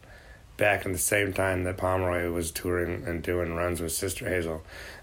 back 0.57 0.87
in 0.87 0.92
the 0.92 0.98
same 0.98 1.33
time 1.33 1.64
that 1.64 1.76
Pomeroy 1.76 2.31
was 2.31 2.50
touring 2.50 3.05
and 3.07 3.22
doing 3.22 3.55
runs 3.55 3.81
with 3.81 3.92
Sister 3.92 4.29
Hazel 4.29 4.62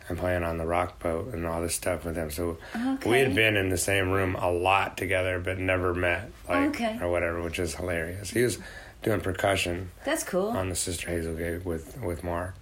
and 0.10 0.17
playing 0.17 0.43
on 0.43 0.58
the 0.58 0.65
rock 0.65 0.99
boat 0.99 1.34
and 1.34 1.45
all 1.45 1.62
this 1.62 1.76
stuff 1.76 2.04
with 2.04 2.15
him. 2.15 2.32
So 2.32 2.58
we 3.06 3.19
had 3.19 3.36
been 3.36 3.56
in 3.56 3.69
the 3.69 3.78
same 3.78 4.10
room 4.10 4.36
a 4.36 4.52
lot 4.52 4.97
together 4.97 5.39
but 5.39 5.60
never 5.60 5.93
met 5.93 6.30
like 6.49 6.69
Okay. 6.69 6.97
or 7.02 7.10
whatever, 7.10 7.41
which 7.41 7.60
is 7.60 7.76
hilarious. 7.76 8.32
He 8.32 8.41
was 8.41 8.58
doing 9.04 9.21
percussion 9.21 9.91
That's 10.04 10.23
cool. 10.23 10.47
on 10.49 10.69
the 10.69 10.76
Sister 10.76 11.10
Hazel 11.10 11.36
gig 11.36 11.63
with 11.63 12.02
with 12.02 12.23
Mark. 12.23 12.56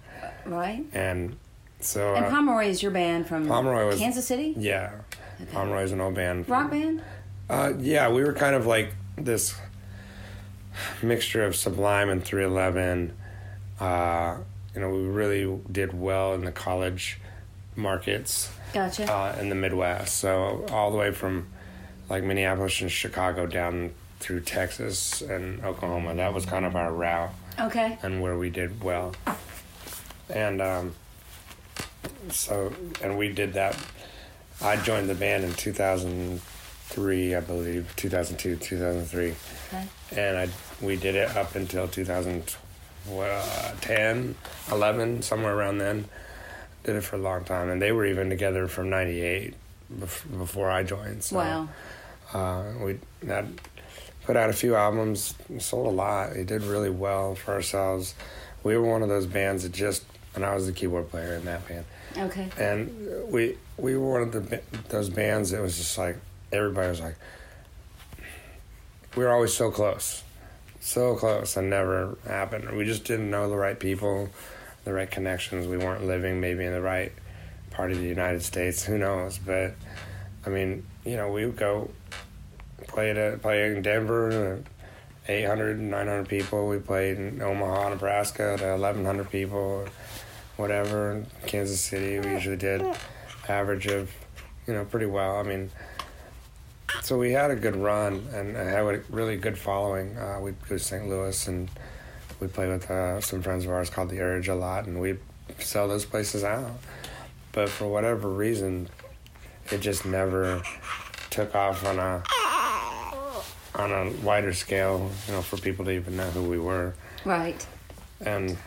right. 0.44 0.84
And 0.92 1.36
so 1.80 2.14
And 2.14 2.26
uh, 2.26 2.30
Pomeroy 2.30 2.66
is 2.66 2.82
your 2.82 2.92
band 2.92 3.26
from 3.26 3.48
Pomeroy 3.48 3.86
was- 3.86 3.98
Kansas 3.98 4.26
City? 4.26 4.54
yeah. 4.56 4.92
Pomeroy's 5.50 5.92
an 5.92 6.00
old 6.00 6.14
band. 6.14 6.48
Rock 6.48 6.70
band? 6.70 7.02
Uh, 7.48 7.72
yeah, 7.78 8.08
we 8.10 8.22
were 8.22 8.32
kind 8.32 8.54
of 8.54 8.66
like 8.66 8.94
this 9.16 9.54
mixture 11.02 11.44
of 11.44 11.56
Sublime 11.56 12.08
and 12.08 12.24
311. 12.24 13.14
Uh, 13.80 14.38
you 14.74 14.80
know, 14.80 14.90
we 14.90 15.02
really 15.02 15.60
did 15.70 15.98
well 15.98 16.34
in 16.34 16.44
the 16.44 16.52
college 16.52 17.18
markets 17.76 18.50
Gotcha. 18.72 19.10
uh, 19.10 19.36
in 19.40 19.48
the 19.48 19.54
Midwest. 19.54 20.16
So 20.18 20.64
all 20.70 20.90
the 20.90 20.96
way 20.96 21.12
from 21.12 21.48
like 22.08 22.22
Minneapolis 22.24 22.80
and 22.80 22.90
Chicago 22.90 23.46
down 23.46 23.92
through 24.20 24.40
Texas 24.40 25.20
and 25.20 25.64
Oklahoma. 25.64 26.14
That 26.14 26.32
was 26.32 26.46
kind 26.46 26.64
of 26.64 26.76
our 26.76 26.92
route 26.92 27.32
okay. 27.60 27.98
and 28.02 28.22
where 28.22 28.38
we 28.38 28.50
did 28.50 28.82
well. 28.82 29.14
And 30.30 30.62
um, 30.62 30.94
so, 32.30 32.72
and 33.02 33.18
we 33.18 33.30
did 33.32 33.54
that. 33.54 33.76
I 34.62 34.76
joined 34.76 35.08
the 35.08 35.14
band 35.14 35.44
in 35.44 35.52
2003, 35.54 37.34
I 37.34 37.40
believe, 37.40 37.92
2002, 37.96 38.56
2003. 38.56 39.34
Okay. 39.68 39.86
And 40.16 40.36
I 40.38 40.48
we 40.80 40.96
did 40.96 41.14
it 41.14 41.36
up 41.36 41.54
until 41.54 41.86
2010, 41.88 44.34
11, 44.70 45.22
somewhere 45.22 45.54
around 45.56 45.78
then. 45.78 46.04
Did 46.84 46.96
it 46.96 47.04
for 47.04 47.16
a 47.16 47.20
long 47.20 47.44
time. 47.44 47.68
And 47.70 47.80
they 47.80 47.92
were 47.92 48.04
even 48.06 48.28
together 48.28 48.66
from 48.68 48.90
98 48.90 49.54
before 49.98 50.68
I 50.70 50.82
joined. 50.82 51.22
So, 51.22 51.36
Wow. 51.36 51.68
uh, 52.34 52.64
we 52.80 52.98
that 53.22 53.44
put 54.24 54.36
out 54.36 54.50
a 54.50 54.52
few 54.52 54.74
albums, 54.76 55.34
sold 55.58 55.86
a 55.86 55.90
lot. 55.90 56.34
We 56.36 56.42
did 56.44 56.62
really 56.64 56.90
well 56.90 57.34
for 57.36 57.52
ourselves. 57.54 58.14
We 58.64 58.76
were 58.76 58.82
one 58.88 59.02
of 59.02 59.08
those 59.08 59.26
bands 59.26 59.62
that 59.64 59.72
just, 59.72 60.04
and 60.34 60.44
I 60.44 60.54
was 60.54 60.66
the 60.66 60.72
keyboard 60.72 61.10
player 61.10 61.34
in 61.34 61.44
that 61.46 61.66
band, 61.68 61.84
Okay. 62.16 62.48
and 62.58 63.30
we 63.32 63.56
we 63.78 63.96
were 63.96 64.12
one 64.12 64.22
of 64.22 64.32
the 64.32 64.60
those 64.88 65.08
bands 65.08 65.50
that 65.50 65.60
was 65.60 65.76
just 65.76 65.96
like 65.96 66.16
everybody 66.52 66.88
was 66.88 67.00
like, 67.00 67.16
we 69.16 69.24
were 69.24 69.30
always 69.30 69.52
so 69.54 69.70
close, 69.70 70.22
so 70.80 71.16
close, 71.16 71.56
and 71.56 71.70
never 71.70 72.16
happened. 72.26 72.76
We 72.76 72.84
just 72.84 73.04
didn't 73.04 73.30
know 73.30 73.48
the 73.48 73.56
right 73.56 73.78
people, 73.78 74.28
the 74.84 74.92
right 74.92 75.10
connections. 75.10 75.66
We 75.66 75.78
weren't 75.78 76.06
living 76.06 76.40
maybe 76.40 76.64
in 76.64 76.72
the 76.72 76.82
right 76.82 77.12
part 77.70 77.90
of 77.90 77.98
the 77.98 78.06
United 78.06 78.42
States. 78.42 78.84
Who 78.84 78.98
knows? 78.98 79.38
But 79.38 79.74
I 80.46 80.50
mean, 80.50 80.84
you 81.04 81.16
know, 81.16 81.30
we 81.30 81.46
would 81.46 81.56
go 81.56 81.90
play 82.88 83.10
at 83.10 83.42
play 83.42 83.72
in 83.72 83.82
Denver. 83.82 84.62
800, 85.28 85.78
900 85.78 86.28
people. 86.28 86.66
We 86.66 86.78
played 86.78 87.16
in 87.16 87.40
Omaha, 87.40 87.90
Nebraska 87.90 88.56
to 88.58 88.70
1,100 88.72 89.30
people, 89.30 89.86
whatever. 90.56 91.12
In 91.12 91.26
Kansas 91.46 91.80
City, 91.80 92.18
we 92.18 92.34
usually 92.34 92.56
did 92.56 92.82
average 93.48 93.86
of, 93.86 94.10
you 94.66 94.74
know, 94.74 94.84
pretty 94.84 95.06
well. 95.06 95.36
I 95.36 95.42
mean, 95.42 95.70
so 97.02 97.18
we 97.18 97.32
had 97.32 97.50
a 97.50 97.56
good 97.56 97.76
run 97.76 98.26
and 98.34 98.56
I 98.56 98.64
had 98.64 98.84
a 98.84 99.02
really 99.10 99.36
good 99.36 99.58
following. 99.58 100.16
Uh, 100.16 100.38
we'd 100.40 100.60
go 100.62 100.76
to 100.76 100.78
St. 100.78 101.08
Louis 101.08 101.48
and 101.48 101.70
we'd 102.40 102.52
play 102.52 102.68
with 102.68 102.90
uh, 102.90 103.20
some 103.20 103.42
friends 103.42 103.64
of 103.64 103.70
ours 103.70 103.88
called 103.90 104.10
The 104.10 104.20
Urge 104.20 104.48
a 104.48 104.54
lot, 104.54 104.86
and 104.86 105.00
we'd 105.00 105.18
sell 105.58 105.88
those 105.88 106.04
places 106.04 106.44
out. 106.44 106.72
But 107.52 107.68
for 107.68 107.86
whatever 107.86 108.28
reason, 108.28 108.88
it 109.70 109.80
just 109.80 110.04
never 110.04 110.62
took 111.30 111.54
off 111.54 111.84
on 111.84 111.98
a 111.98 112.22
on 113.74 113.90
a 113.90 114.10
wider 114.22 114.52
scale, 114.52 115.10
you 115.26 115.32
know, 115.32 115.42
for 115.42 115.56
people 115.56 115.84
to 115.86 115.92
even 115.92 116.16
know 116.16 116.30
who 116.30 116.42
we 116.42 116.58
were. 116.58 116.94
Right. 117.24 117.66
And 118.20 118.58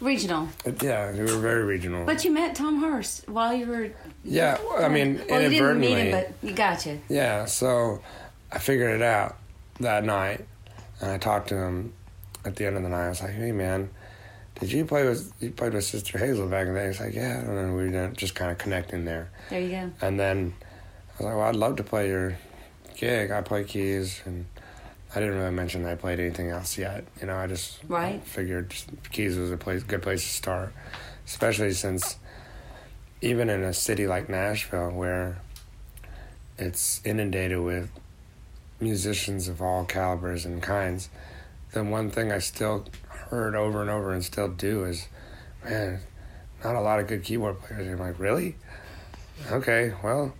Regional. 0.00 0.48
Uh, 0.66 0.72
yeah, 0.82 1.12
we 1.12 1.20
were 1.20 1.38
very 1.38 1.62
regional. 1.64 2.04
But 2.04 2.24
you 2.24 2.30
met 2.30 2.54
Tom 2.54 2.80
Hurst 2.82 3.28
while 3.28 3.54
you 3.54 3.66
were. 3.66 3.90
yeah, 4.24 4.58
I 4.78 4.88
mean, 4.88 5.22
well, 5.28 5.40
you 5.42 5.48
didn't 5.50 5.80
meet 5.80 5.96
him, 5.96 6.10
but 6.10 6.32
you 6.46 6.54
gotcha. 6.54 6.98
Yeah, 7.08 7.44
so 7.46 8.02
I 8.52 8.58
figured 8.58 8.94
it 8.96 9.02
out 9.02 9.36
that 9.80 10.04
night, 10.04 10.44
and 11.00 11.10
I 11.12 11.18
talked 11.18 11.48
to 11.50 11.56
him 11.56 11.92
at 12.44 12.56
the 12.56 12.66
end 12.66 12.76
of 12.76 12.82
the 12.82 12.88
night. 12.88 13.06
I 13.06 13.08
was 13.08 13.22
like, 13.22 13.32
"Hey, 13.34 13.52
man, 13.52 13.88
did 14.60 14.72
you 14.72 14.84
play 14.84 15.04
with 15.08 15.32
you 15.40 15.50
played 15.50 15.74
with 15.74 15.84
Sister 15.84 16.18
Hazel 16.18 16.48
back 16.48 16.66
in 16.66 16.74
the 16.74 16.80
day?" 16.80 16.86
He's 16.88 17.00
like, 17.00 17.14
"Yeah," 17.14 17.38
and 17.38 17.56
then 17.56 17.74
we 17.74 17.88
were 17.88 18.08
just 18.08 18.34
kind 18.34 18.50
of 18.50 18.58
connecting 18.58 19.04
there. 19.04 19.30
There 19.48 19.60
you 19.60 19.70
go. 19.70 19.90
And 20.02 20.18
then 20.20 20.54
I 20.60 21.22
was 21.22 21.26
like, 21.26 21.36
"Well, 21.36 21.46
I'd 21.46 21.56
love 21.56 21.76
to 21.76 21.84
play 21.84 22.08
your 22.08 22.36
gig. 22.96 23.30
I 23.30 23.40
play 23.42 23.64
keys, 23.64 24.20
and 24.26 24.44
I 25.14 25.20
didn't 25.20 25.36
really 25.36 25.52
mention 25.52 25.84
that 25.84 25.92
I 25.92 25.94
played 25.94 26.18
anything 26.18 26.50
else 26.50 26.76
yet. 26.76 27.04
You 27.20 27.26
know, 27.28 27.36
I 27.36 27.46
just 27.46 27.78
Right. 27.88 28.22
figured 28.24 28.74
keys 29.12 29.36
was 29.36 29.52
a 29.52 29.56
place, 29.56 29.82
good 29.84 30.02
place 30.02 30.22
to 30.22 30.28
start, 30.28 30.72
especially 31.26 31.72
since 31.72 32.16
even 33.20 33.48
in 33.48 33.62
a 33.62 33.72
city 33.72 34.06
like 34.06 34.28
Nashville, 34.28 34.90
where 34.90 35.38
it's 36.58 37.00
inundated 37.04 37.60
with 37.60 37.90
musicians 38.80 39.48
of 39.48 39.62
all 39.62 39.84
calibers 39.84 40.44
and 40.44 40.62
kinds, 40.62 41.08
the 41.72 41.84
one 41.84 42.10
thing 42.10 42.32
I 42.32 42.38
still 42.38 42.84
heard 43.30 43.54
over 43.54 43.80
and 43.80 43.90
over 43.90 44.12
and 44.12 44.24
still 44.24 44.48
do 44.48 44.84
is, 44.84 45.08
man, 45.64 46.00
not 46.62 46.74
a 46.74 46.80
lot 46.80 47.00
of 47.00 47.06
good 47.06 47.22
keyboard 47.22 47.60
players. 47.60 47.88
I'm 47.88 47.98
like, 47.98 48.18
really? 48.18 48.56
Okay, 49.50 49.92
well, 50.02 50.34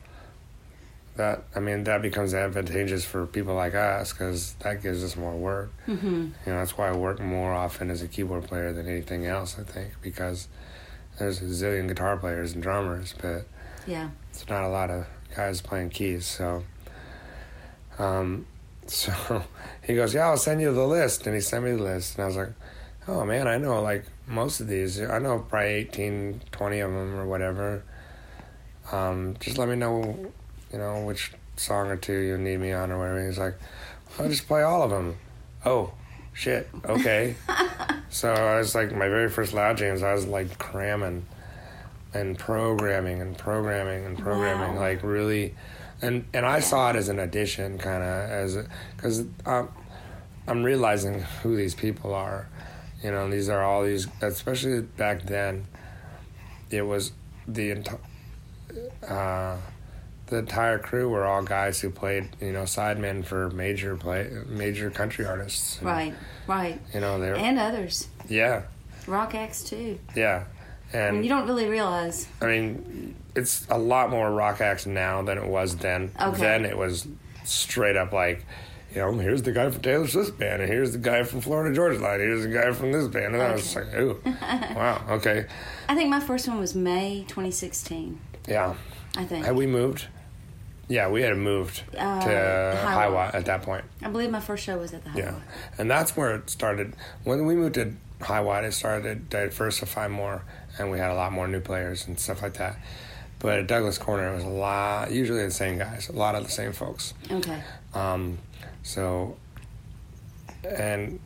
that 1.17 1.45
I 1.55 1.61
mean 1.61 1.85
that 1.85 2.03
becomes 2.03 2.35
advantageous 2.35 3.05
for 3.05 3.27
people 3.27 3.55
like 3.55 3.75
us 3.75 4.13
because 4.13 4.55
that 4.61 4.83
gives 4.83 5.05
us 5.05 5.17
more 5.17 5.37
work. 5.37 5.73
Mm-hmm. 5.87 6.09
You 6.15 6.33
know, 6.47 6.59
that's 6.59 6.77
why 6.77 6.89
I 6.89 6.93
work 6.97 7.21
more 7.21 7.53
often 7.53 7.91
as 7.91 8.03
a 8.03 8.09
keyboard 8.09 8.45
player 8.45 8.73
than 8.73 8.89
anything 8.89 9.25
else. 9.27 9.57
I 9.59 9.63
think 9.63 9.93
because 10.03 10.49
there's 11.19 11.41
a 11.41 11.45
zillion 11.45 11.87
guitar 11.89 12.17
players 12.17 12.53
and 12.55 12.63
drummers, 12.63 13.15
but 13.23 13.47
Yeah. 13.87 14.11
it's 14.31 14.49
not 14.49 14.65
a 14.65 14.69
lot 14.69 14.91
of 14.91 15.07
guys 15.37 15.61
playing 15.61 15.91
keys. 15.91 16.27
So, 16.27 16.65
um, 17.99 18.47
so 18.87 19.45
he 19.83 19.95
goes, 19.95 20.15
"Yeah, 20.15 20.27
I'll 20.29 20.37
send 20.37 20.61
you 20.61 20.73
the 20.75 20.87
list," 20.87 21.27
and 21.27 21.35
he 21.35 21.41
sent 21.41 21.65
me 21.65 21.73
the 21.73 21.83
list, 21.83 22.17
and 22.17 22.25
I 22.25 22.27
was 22.27 22.37
like, 22.37 22.53
"Oh 23.09 23.25
man, 23.25 23.47
I 23.47 23.57
know 23.57 23.81
like 23.81 24.05
most 24.27 24.61
of 24.61 24.67
these. 24.69 25.01
I 25.01 25.19
know 25.19 25.39
probably 25.39 25.69
18, 25.75 26.41
20 26.51 26.81
of 26.81 26.91
them 26.91 27.15
or 27.15 27.27
whatever. 27.27 27.85
Um, 28.93 29.37
just 29.41 29.57
let 29.59 29.69
me 29.69 29.77
know, 29.77 30.33
you 30.75 30.79
know, 30.81 31.05
which 31.05 31.33
song 31.57 31.87
or 31.87 31.97
two 31.97 32.19
you 32.19 32.37
need 32.37 32.59
me 32.59 32.73
on 32.73 32.91
or 32.91 32.99
whatever." 32.99 33.25
He's 33.27 33.39
like, 33.39 33.55
"I'll 34.19 34.29
just 34.29 34.49
play 34.49 34.63
all 34.63 34.83
of 34.83 34.91
them." 34.91 35.17
Oh, 35.65 35.93
shit. 36.33 36.69
Okay. 36.85 37.37
so 38.11 38.33
I 38.33 38.59
was 38.59 38.75
like, 38.75 38.91
my 38.93 39.09
very 39.09 39.31
first 39.31 39.55
loud 39.55 39.77
jams, 39.79 40.03
I 40.03 40.13
was 40.13 40.27
like 40.27 40.59
cramming 40.59 41.25
and 42.13 42.39
programming 42.39 43.21
and 43.23 43.39
programming 43.39 44.05
and 44.05 44.19
programming, 44.19 44.75
Wow. 44.75 44.81
like 44.81 45.03
really, 45.03 45.55
and 46.03 46.25
and 46.35 46.45
I 46.45 46.61
saw 46.61 46.91
it 46.91 46.97
as 46.97 47.09
an 47.09 47.19
addition, 47.19 47.79
kind 47.79 48.03
of 48.03 48.31
as 48.31 48.59
because 48.97 49.25
I'm 49.47 49.69
I'm 50.47 50.63
realizing 50.63 51.21
who 51.43 51.57
these 51.57 51.75
people 51.75 52.13
are, 52.15 52.49
you 53.03 53.11
know. 53.11 53.31
These 53.31 53.49
are 53.49 53.63
all 53.63 53.85
these, 53.85 54.07
especially 54.21 54.83
back 54.83 55.23
then. 55.23 55.67
It 56.71 56.83
was 56.83 57.13
the 57.47 57.71
entire. 57.71 57.99
Uh, 59.09 59.57
the 60.35 60.41
entire 60.41 60.79
crew 60.79 61.09
were 61.09 61.25
all 61.25 61.43
guys 61.43 61.81
who 61.81 61.91
played, 61.91 62.29
you 62.41 62.53
know, 62.53 62.63
sidemen 62.65 63.25
for 63.25 63.51
major 63.51 63.97
play, 63.97 64.31
major 64.49 64.91
country 64.91 65.25
artists. 65.25 65.79
And, 65.79 65.87
Right. 65.87 66.15
Right. 66.47 66.81
You 66.93 67.01
know, 67.01 67.19
they're 67.21 67.37
And 67.37 67.59
others. 67.59 68.09
yeah, 68.29 68.63
Rock 69.07 69.35
acts 69.35 69.63
too. 69.65 69.99
yeah, 70.15 70.45
I 70.93 70.97
and 70.99 71.17
mean, 71.17 71.25
you 71.25 71.29
don't 71.31 71.47
really 71.47 71.69
realize. 71.69 72.29
I 72.41 72.47
mean, 72.47 73.15
it's 73.35 73.67
a 73.71 73.79
lot 73.79 74.11
more 74.11 74.31
rock 74.31 74.61
acts 74.61 74.87
now 74.87 75.23
than 75.23 75.39
it 75.39 75.47
was 75.47 75.77
then. 75.77 76.13
Okay. 76.21 76.41
Then 76.41 76.65
it 76.65 76.77
was 76.77 77.07
straight 77.45 77.97
up 77.97 78.13
like, 78.13 78.45
you 78.95 79.01
know, 79.01 79.13
here's 79.13 79.43
the 79.43 79.53
guy 79.53 79.69
from 79.71 79.83
Taylor 79.83 80.07
Swift's 80.07 80.31
band, 80.31 80.63
and 80.63 80.71
here's 80.71 80.93
the 80.93 80.99
guy 80.99 81.23
from 81.25 81.41
Florida 81.41 81.75
Georgia 81.75 81.99
Line, 81.99 82.21
here's 82.21 82.43
the 82.45 82.49
guy 82.49 82.73
from 82.73 82.93
this 82.93 83.09
band, 83.09 83.35
and 83.35 83.43
I 83.43 83.53
was 83.53 83.75
like, 83.75 83.93
ooh, 83.95 84.21
wow, 84.25 85.03
okay, 85.11 85.47
I 85.89 85.95
think 85.95 86.11
my 86.11 86.21
first 86.21 86.47
one 86.49 86.59
was 86.61 86.75
May 86.75 87.25
2016. 87.29 88.19
yeah. 88.49 88.75
I 89.17 89.25
think. 89.25 89.45
Had 89.47 89.55
we 89.55 89.67
moved? 89.69 90.07
Yeah, 90.89 91.09
we 91.09 91.23
had 91.23 91.37
moved 91.37 91.83
Uh, 91.97 92.21
to. 92.21 92.79
High 92.87 93.09
Watt 93.09 93.35
at 93.35 93.47
that 93.47 93.63
point. 93.63 93.85
I 94.03 94.09
believe 94.09 94.31
my 94.31 94.41
first 94.41 94.65
show 94.65 94.77
was 94.79 94.93
at 94.93 95.05
the 95.05 95.19
Yeah, 95.19 95.35
and 95.79 95.91
that's 95.91 96.17
where 96.17 96.35
it 96.35 96.51
started. 96.51 96.95
When 97.25 97.47
we 97.47 97.55
moved 97.55 97.75
to 97.75 97.95
High 98.21 98.41
Watt, 98.41 98.65
it 98.65 98.73
started 98.73 99.03
to 99.03 99.15
diversify 99.47 100.09
more, 100.09 100.43
and 100.79 100.91
we 100.91 100.99
had 100.99 101.11
a 101.11 101.15
lot 101.15 101.33
more 101.33 101.49
new 101.49 101.61
players 101.61 102.07
and 102.07 102.19
stuff 102.19 102.43
like 102.43 102.55
that. 102.55 102.77
But 103.39 103.59
at 103.61 103.67
Douglas 103.67 103.99
Corner, 103.99 104.33
it 104.33 104.37
was 104.37 104.45
a 104.45 104.49
lot, 104.49 105.11
usually 105.11 105.43
the 105.45 105.51
same 105.51 105.79
guys, 105.79 106.09
a 106.09 106.13
lot 106.13 106.35
of 106.35 106.45
the 106.45 106.51
same 106.51 106.73
folks. 106.73 107.13
Okay. 107.31 107.63
Um, 107.95 108.39
so, 108.83 109.37
and 110.65 111.19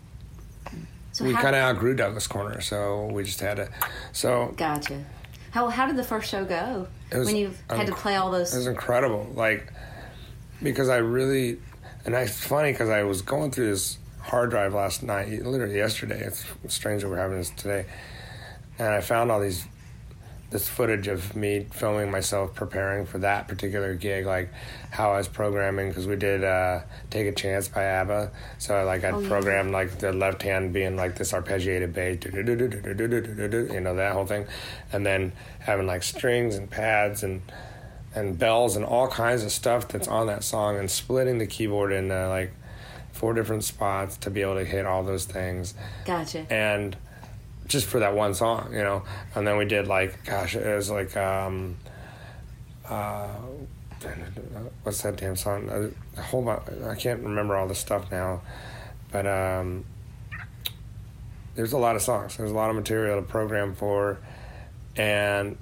So 1.12 1.24
we 1.24 1.32
kind 1.34 1.54
of 1.56 1.62
outgrew 1.62 1.94
Douglas 1.94 2.26
Corner, 2.26 2.60
so 2.60 3.06
we 3.06 3.24
just 3.24 3.40
had 3.40 3.56
to. 3.58 3.68
So 4.12 4.54
Gotcha. 4.56 5.04
How 5.50 5.68
how 5.68 5.86
did 5.86 5.96
the 5.96 6.04
first 6.04 6.30
show 6.30 6.44
go? 6.44 6.86
It 7.10 7.18
was 7.18 7.26
when 7.26 7.36
you 7.36 7.52
had 7.70 7.86
to 7.86 7.94
play 7.94 8.16
all 8.16 8.30
those. 8.30 8.54
It 8.54 8.58
was 8.58 8.66
incredible. 8.66 9.30
Like, 9.34 9.72
because 10.62 10.88
I 10.88 10.96
really, 10.96 11.58
and 12.04 12.14
it's 12.14 12.38
funny 12.38 12.72
because 12.72 12.90
I 12.90 13.02
was 13.04 13.22
going 13.22 13.50
through 13.50 13.70
this 13.70 13.98
hard 14.20 14.50
drive 14.50 14.74
last 14.74 15.02
night, 15.02 15.30
literally 15.44 15.76
yesterday. 15.76 16.20
It's 16.20 16.44
strange 16.68 17.02
that 17.02 17.08
we're 17.08 17.16
having 17.16 17.38
this 17.38 17.50
today. 17.50 17.86
And 18.78 18.88
I 18.88 19.00
found 19.00 19.30
all 19.30 19.40
these, 19.40 19.64
this 20.50 20.68
footage 20.68 21.08
of 21.08 21.36
me 21.36 21.66
filming 21.70 22.10
myself 22.10 22.54
preparing 22.54 23.04
for 23.04 23.18
that 23.18 23.48
particular 23.48 23.94
gig, 23.94 24.24
like 24.24 24.50
how 24.90 25.12
I 25.12 25.18
was 25.18 25.28
programming, 25.28 25.88
because 25.88 26.06
we 26.06 26.16
did 26.16 26.42
uh, 26.42 26.80
"Take 27.10 27.26
a 27.26 27.32
Chance" 27.32 27.68
by 27.68 27.84
ABBA. 27.84 28.30
So 28.58 28.84
like 28.84 29.04
I 29.04 29.10
oh, 29.10 29.26
programmed 29.26 29.70
yeah. 29.70 29.76
like 29.76 29.98
the 29.98 30.12
left 30.12 30.42
hand 30.42 30.72
being 30.72 30.96
like 30.96 31.16
this 31.16 31.32
arpeggiated 31.32 31.92
bass, 31.92 32.24
you 33.74 33.80
know 33.80 33.94
that 33.96 34.12
whole 34.14 34.26
thing, 34.26 34.46
and 34.92 35.04
then 35.04 35.32
having 35.60 35.86
like 35.86 36.02
strings 36.02 36.56
and 36.56 36.70
pads 36.70 37.22
and 37.22 37.42
and 38.14 38.38
bells 38.38 38.74
and 38.74 38.84
all 38.84 39.06
kinds 39.08 39.44
of 39.44 39.52
stuff 39.52 39.88
that's 39.88 40.08
on 40.08 40.28
that 40.28 40.44
song, 40.44 40.78
and 40.78 40.90
splitting 40.90 41.38
the 41.38 41.46
keyboard 41.46 41.92
into 41.92 42.28
like 42.28 42.52
four 43.12 43.34
different 43.34 43.64
spots 43.64 44.16
to 44.16 44.30
be 44.30 44.40
able 44.42 44.54
to 44.54 44.64
hit 44.64 44.86
all 44.86 45.02
those 45.02 45.24
things. 45.24 45.74
Gotcha. 46.06 46.46
And 46.50 46.96
just 47.68 47.86
for 47.86 48.00
that 48.00 48.14
one 48.14 48.34
song 48.34 48.70
you 48.72 48.82
know 48.82 49.02
and 49.34 49.46
then 49.46 49.56
we 49.56 49.64
did 49.64 49.86
like 49.86 50.24
gosh 50.24 50.56
it 50.56 50.74
was 50.76 50.90
like 50.90 51.16
um 51.16 51.76
uh 52.88 53.28
what's 54.82 55.02
that 55.02 55.16
damn 55.16 55.36
song 55.36 55.68
uh, 55.68 56.20
hold 56.22 56.48
on 56.48 56.62
i 56.88 56.94
can't 56.94 57.20
remember 57.22 57.54
all 57.56 57.68
the 57.68 57.74
stuff 57.74 58.10
now 58.10 58.40
but 59.12 59.26
um 59.26 59.84
there's 61.54 61.72
a 61.72 61.78
lot 61.78 61.96
of 61.96 62.02
songs 62.02 62.36
there's 62.36 62.50
a 62.50 62.54
lot 62.54 62.70
of 62.70 62.76
material 62.76 63.20
to 63.20 63.26
program 63.26 63.74
for 63.74 64.18
and 64.96 65.56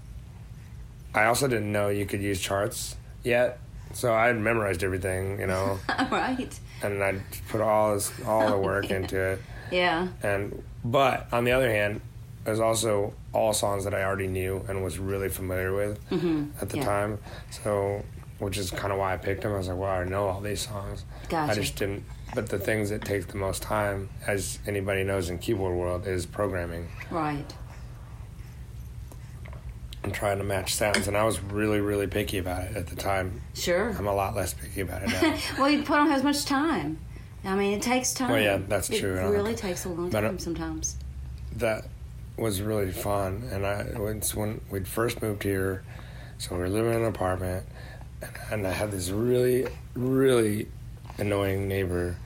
i 1.15 1.25
also 1.25 1.49
didn't 1.49 1.73
know 1.73 1.89
you 1.89 2.07
could 2.07 2.21
use 2.23 2.41
charts 2.41 2.97
yet 3.25 3.59
so 3.93 4.13
i 4.15 4.27
had 4.27 4.39
memorized 4.39 4.85
everything 4.85 5.41
you 5.41 5.47
know 5.47 5.79
right. 6.11 6.59
and 6.83 7.03
i 7.03 7.19
put 7.49 7.61
all 7.61 7.95
this 7.95 8.13
all 8.27 8.51
the 8.51 8.59
work 8.59 8.85
yeah. 8.91 8.97
into 8.97 9.19
it 9.19 9.41
Yeah. 9.73 10.09
and 10.23 10.63
but 10.91 11.27
on 11.33 11.45
the 11.45 11.53
other 11.53 11.71
hand, 11.71 12.01
there's 12.45 12.61
also 12.61 13.13
all 13.33 13.53
songs 13.53 13.85
that 13.85 13.95
I 13.95 14.05
already 14.05 14.29
knew 14.29 14.65
and 14.69 14.83
was 14.85 14.99
really 14.99 15.29
familiar 15.29 15.75
with 15.75 15.99
mm-hmm. 16.11 16.51
at 16.61 16.69
the 16.69 16.79
Yeah. 16.79 16.85
time. 16.85 17.19
So, 17.51 18.05
which 18.39 18.57
is 18.57 18.71
kind 18.71 18.93
of 18.93 18.99
why 18.99 19.15
I 19.15 19.17
picked 19.17 19.43
them. 19.43 19.53
I 19.53 19.59
was 19.59 19.69
like, 19.69 19.79
well, 19.79 19.91
I 19.91 20.05
know 20.05 20.29
all 20.29 20.41
these 20.41 20.61
songs. 20.61 21.05
I 21.33 21.55
just 21.55 21.77
didn't. 21.77 22.05
But 22.35 22.49
the 22.49 22.59
things 22.59 22.91
that 22.91 23.03
take 23.05 23.27
the 23.29 23.37
most 23.37 23.63
time, 23.63 24.11
as 24.27 24.59
anybody 24.67 25.03
knows 25.05 25.29
in 25.31 25.39
keyboard 25.39 25.77
world, 25.77 26.07
is 26.07 26.25
programming. 26.27 26.89
Right. 27.11 27.53
and 30.05 30.15
trying 30.15 30.39
to 30.39 30.45
match 30.45 30.73
sounds. 30.75 31.09
And 31.09 31.17
I 31.17 31.25
was 31.25 31.41
really, 31.41 31.81
really 31.81 32.07
picky 32.07 32.39
about 32.39 32.63
it 32.63 32.77
at 32.77 32.87
the 32.87 32.95
time. 32.95 33.41
Sure. 33.55 33.91
I'm 33.99 34.07
a 34.07 34.15
lot 34.15 34.37
less 34.37 34.55
picky 34.55 34.83
about 34.83 35.03
it 35.03 35.09
now. 35.09 35.37
well, 35.59 35.69
you 35.69 35.83
don't 35.83 36.07
have 36.07 36.19
as 36.19 36.23
much 36.23 36.45
time. 36.45 36.99
I 37.47 37.55
mean, 37.55 37.73
it 37.75 37.83
takes 37.83 38.13
time. 38.13 38.31
Well, 38.31 38.41
yeah, 38.41 38.59
that's 38.69 38.91
it 38.91 38.99
true. 39.01 39.17
It 39.17 39.29
really 39.29 39.55
takes 39.55 39.85
a 39.85 39.89
long 39.89 40.11
But, 40.11 40.25
uh, 40.25 40.29
time 40.29 40.39
sometimes. 40.39 40.97
that 41.57 41.85
was 42.37 42.61
really 42.61 42.93
fun. 42.93 43.49
And 43.53 43.65
I 43.65 43.81
it's 44.11 44.35
when 44.35 44.61
we'd 44.71 44.89
first 44.89 45.23
moved 45.23 45.43
here, 45.43 45.85
so 46.39 46.55
we 46.55 46.61
were 46.63 46.69
living 46.69 46.93
in 46.93 46.99
an 47.03 47.05
apartment, 47.07 47.65
and, 48.21 48.31
and 48.51 48.67
I 48.67 48.73
had 48.73 48.91
this 48.91 49.11
really, 49.11 49.67
really 49.95 50.69
annoying 51.19 51.69
neighbor, 51.69 52.17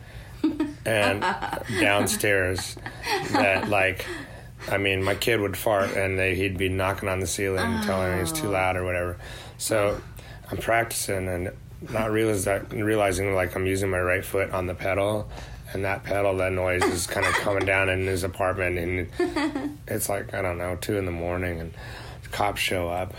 and 0.86 1.20
downstairs 1.80 2.76
that 3.32 3.68
like. 3.68 4.06
I 4.68 4.76
mean, 4.76 5.02
my 5.02 5.14
kid 5.14 5.40
would 5.40 5.56
fart 5.56 5.96
and 5.96 6.18
they, 6.18 6.34
he'd 6.34 6.58
be 6.58 6.68
knocking 6.68 7.08
on 7.08 7.18
the 7.20 7.26
ceiling, 7.26 7.80
telling 7.82 8.14
me 8.14 8.20
it's 8.20 8.30
too 8.30 8.50
loud 8.50 8.76
or 8.76 8.84
whatever. 8.84 9.16
So 9.56 9.98
I'm 10.50 10.58
practicing 10.58 11.28
and 11.28 11.50
not 11.88 12.10
realize 12.10 12.44
that, 12.44 12.72
realizing 12.72 13.34
like 13.34 13.54
I'm 13.56 13.66
using 13.66 13.90
my 13.90 14.00
right 14.00 14.24
foot 14.24 14.50
on 14.50 14.66
the 14.66 14.74
pedal, 14.74 15.28
and 15.72 15.84
that 15.84 16.04
pedal, 16.04 16.36
that 16.38 16.52
noise 16.52 16.82
is 16.84 17.06
kind 17.06 17.26
of 17.26 17.32
coming 17.40 17.64
down 17.64 17.88
in 17.88 18.06
his 18.06 18.24
apartment, 18.24 18.78
and 18.78 19.78
it's 19.88 20.08
like 20.08 20.34
I 20.34 20.42
don't 20.42 20.58
know, 20.58 20.76
two 20.80 20.98
in 20.98 21.06
the 21.06 21.12
morning, 21.12 21.60
and 21.60 21.72
the 22.22 22.28
cops 22.28 22.60
show 22.60 22.88
up, 22.88 23.14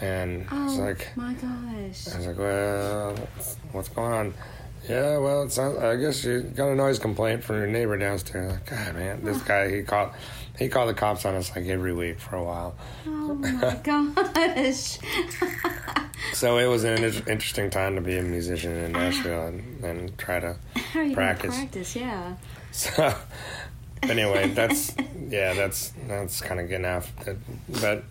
and 0.00 0.42
it's 0.42 0.52
Oh 0.52 0.76
like 0.80 1.08
my 1.16 1.32
gosh. 1.34 2.08
I 2.12 2.16
was 2.18 2.26
like, 2.26 2.38
well, 2.38 3.10
what's, 3.14 3.56
what's 3.72 3.88
going 3.88 4.12
on? 4.12 4.34
Yeah, 4.88 5.16
well, 5.16 5.44
it 5.44 5.50
sounds, 5.52 5.78
I 5.78 5.96
guess 5.96 6.22
you 6.24 6.42
got 6.42 6.68
a 6.68 6.74
noise 6.74 6.98
complaint 6.98 7.42
from 7.42 7.56
your 7.56 7.66
neighbor 7.66 7.96
downstairs. 7.96 8.52
Like, 8.52 8.66
God, 8.66 8.94
man, 8.96 9.24
this 9.24 9.40
guy 9.40 9.70
he 9.74 9.82
called 9.82 10.10
he 10.58 10.68
called 10.68 10.88
the 10.88 10.94
cops 10.94 11.24
on 11.24 11.34
us 11.34 11.54
like 11.54 11.66
every 11.66 11.92
week 11.92 12.18
for 12.20 12.36
a 12.36 12.44
while. 12.44 12.74
Oh 13.06 13.34
my 13.34 13.74
gosh. 13.84 14.98
So 16.32 16.58
it 16.58 16.66
was 16.66 16.84
an 16.84 17.02
interesting 17.04 17.70
time 17.70 17.96
to 17.96 18.00
be 18.00 18.16
a 18.18 18.22
musician 18.22 18.72
in 18.72 18.92
Nashville 18.92 19.46
and, 19.48 19.84
and 19.84 20.18
try 20.18 20.40
to 20.40 20.56
How 20.76 21.00
are 21.00 21.02
you 21.02 21.14
gonna 21.14 21.14
practice. 21.14 21.54
practice? 21.56 21.96
Yeah. 21.96 22.36
So 22.72 23.14
anyway, 24.02 24.50
that's 24.50 24.94
yeah, 25.28 25.54
that's 25.54 25.92
that's 26.08 26.40
kind 26.40 26.60
of 26.60 26.68
getting 26.68 26.86
off. 26.86 27.12
But 27.68 28.04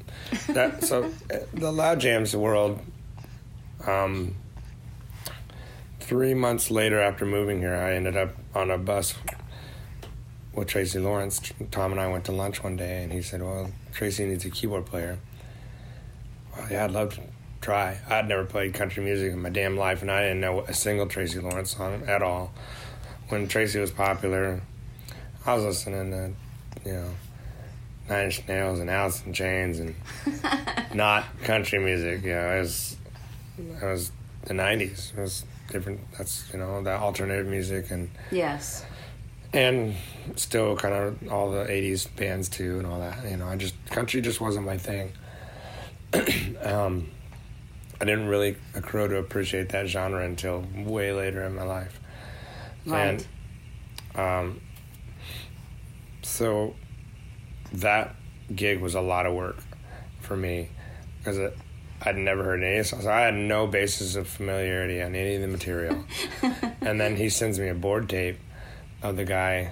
that 0.49 0.83
so 0.83 1.11
the 1.53 1.71
loud 1.71 1.99
jams 1.99 2.35
world. 2.35 2.79
Um, 3.85 4.35
three 5.99 6.33
months 6.33 6.71
later, 6.71 7.01
after 7.01 7.25
moving 7.25 7.59
here, 7.59 7.75
I 7.75 7.93
ended 7.95 8.15
up 8.15 8.29
on 8.55 8.71
a 8.71 8.77
bus 8.77 9.13
with 10.53 10.67
Tracy 10.67 10.99
Lawrence. 10.99 11.41
Tom 11.71 11.91
and 11.91 11.99
I 12.01 12.07
went 12.07 12.25
to 12.25 12.31
lunch 12.31 12.63
one 12.63 12.75
day, 12.75 13.03
and 13.03 13.11
he 13.11 13.21
said, 13.21 13.41
"Well, 13.41 13.71
Tracy 13.93 14.25
needs 14.25 14.45
a 14.45 14.49
keyboard 14.49 14.85
player." 14.85 15.17
Well, 16.55 16.67
yeah, 16.71 16.85
I'd 16.85 16.91
love 16.91 17.15
to 17.15 17.21
try. 17.61 17.97
I'd 18.09 18.27
never 18.27 18.45
played 18.45 18.73
country 18.73 19.03
music 19.03 19.31
in 19.33 19.41
my 19.41 19.49
damn 19.49 19.77
life, 19.77 20.01
and 20.01 20.11
I 20.11 20.23
didn't 20.23 20.41
know 20.41 20.61
a 20.61 20.73
single 20.73 21.07
Tracy 21.07 21.39
Lawrence 21.39 21.75
song 21.75 22.03
at 22.07 22.21
all. 22.21 22.53
When 23.29 23.47
Tracy 23.47 23.79
was 23.79 23.91
popular, 23.91 24.61
I 25.45 25.55
was 25.55 25.63
listening 25.63 26.11
to, 26.11 26.31
you 26.87 26.93
know, 26.95 27.09
Nine 28.09 28.25
Inch 28.25 28.47
Nails 28.47 28.79
and 28.79 28.89
Alice 28.89 29.23
in 29.25 29.33
Chains 29.33 29.79
and 29.79 29.95
not 30.93 31.25
country 31.43 31.79
music. 31.79 32.23
You 32.23 32.33
know, 32.33 32.55
it 32.57 32.59
was, 32.59 32.97
it 33.57 33.83
was 33.85 34.11
the 34.45 34.53
'90s. 34.53 35.13
It 35.17 35.21
was 35.21 35.45
different. 35.71 36.01
That's 36.17 36.43
you 36.53 36.59
know 36.59 36.83
the 36.83 36.91
alternative 36.91 37.47
music 37.47 37.89
and 37.89 38.11
Yes. 38.29 38.85
And 39.53 39.95
still 40.35 40.75
kind 40.75 40.93
of 40.93 41.31
all 41.31 41.51
the 41.51 41.63
80s 41.65 42.07
bands 42.15 42.49
too 42.49 42.77
and 42.79 42.87
all 42.87 42.99
that 42.99 43.23
you 43.29 43.37
know 43.37 43.47
i 43.47 43.55
just 43.55 43.75
country 43.87 44.21
just 44.21 44.41
wasn't 44.41 44.65
my 44.65 44.77
thing 44.77 45.11
um, 46.63 47.07
i 48.01 48.05
didn't 48.05 48.27
really 48.27 48.55
accrue 48.75 49.07
to 49.07 49.17
appreciate 49.17 49.69
that 49.69 49.87
genre 49.87 50.23
until 50.25 50.65
way 50.75 51.11
later 51.13 51.43
in 51.43 51.55
my 51.55 51.63
life 51.63 51.99
Right. 52.85 53.25
and 54.15 54.19
um, 54.19 54.61
so 56.21 56.75
that 57.73 58.15
gig 58.53 58.79
was 58.79 58.95
a 58.95 59.01
lot 59.01 59.25
of 59.25 59.33
work 59.33 59.57
for 60.21 60.35
me 60.35 60.69
because 61.19 61.37
it, 61.37 61.57
I'd 62.01 62.17
never 62.17 62.43
heard 62.43 62.61
any 62.61 62.83
songs. 62.83 63.05
I 63.05 63.21
had 63.21 63.33
no 63.33 63.65
basis 63.65 64.15
of 64.17 64.27
familiarity 64.27 65.01
on 65.01 65.15
any 65.15 65.35
of 65.35 65.41
the 65.41 65.47
material. 65.47 66.03
and 66.81 66.99
then 66.99 67.15
he 67.15 67.29
sends 67.29 67.57
me 67.57 67.69
a 67.69 67.73
board 67.73 68.09
tape 68.09 68.37
of 69.03 69.15
the 69.17 69.25
guy 69.25 69.71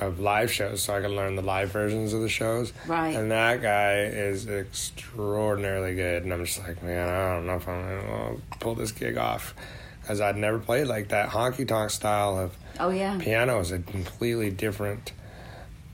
of 0.00 0.20
live 0.20 0.50
shows 0.52 0.82
so 0.82 0.94
I 0.96 1.00
can 1.00 1.16
learn 1.16 1.34
the 1.36 1.42
live 1.42 1.70
versions 1.72 2.12
of 2.12 2.20
the 2.20 2.28
shows. 2.28 2.72
Right. 2.86 3.14
And 3.16 3.30
that 3.32 3.60
guy 3.62 4.02
is 4.04 4.46
extraordinarily 4.48 5.94
good. 5.94 6.22
And 6.22 6.32
I'm 6.32 6.44
just 6.44 6.58
like, 6.60 6.82
man, 6.82 7.08
I 7.08 7.34
don't 7.34 7.46
know 7.46 7.56
if 7.56 7.68
I'm 7.68 7.82
going 7.82 8.36
to 8.40 8.58
pull 8.58 8.74
this 8.74 8.92
gig 8.92 9.16
off. 9.16 9.54
Because 10.00 10.20
I'd 10.20 10.36
never 10.36 10.58
played 10.58 10.86
like 10.86 11.08
that 11.08 11.28
honky 11.30 11.66
tonk 11.68 11.90
style 11.90 12.38
of 12.38 12.56
Oh 12.80 12.88
yeah. 12.90 13.18
piano 13.18 13.58
is 13.60 13.72
a 13.72 13.78
completely 13.80 14.50
different 14.50 15.12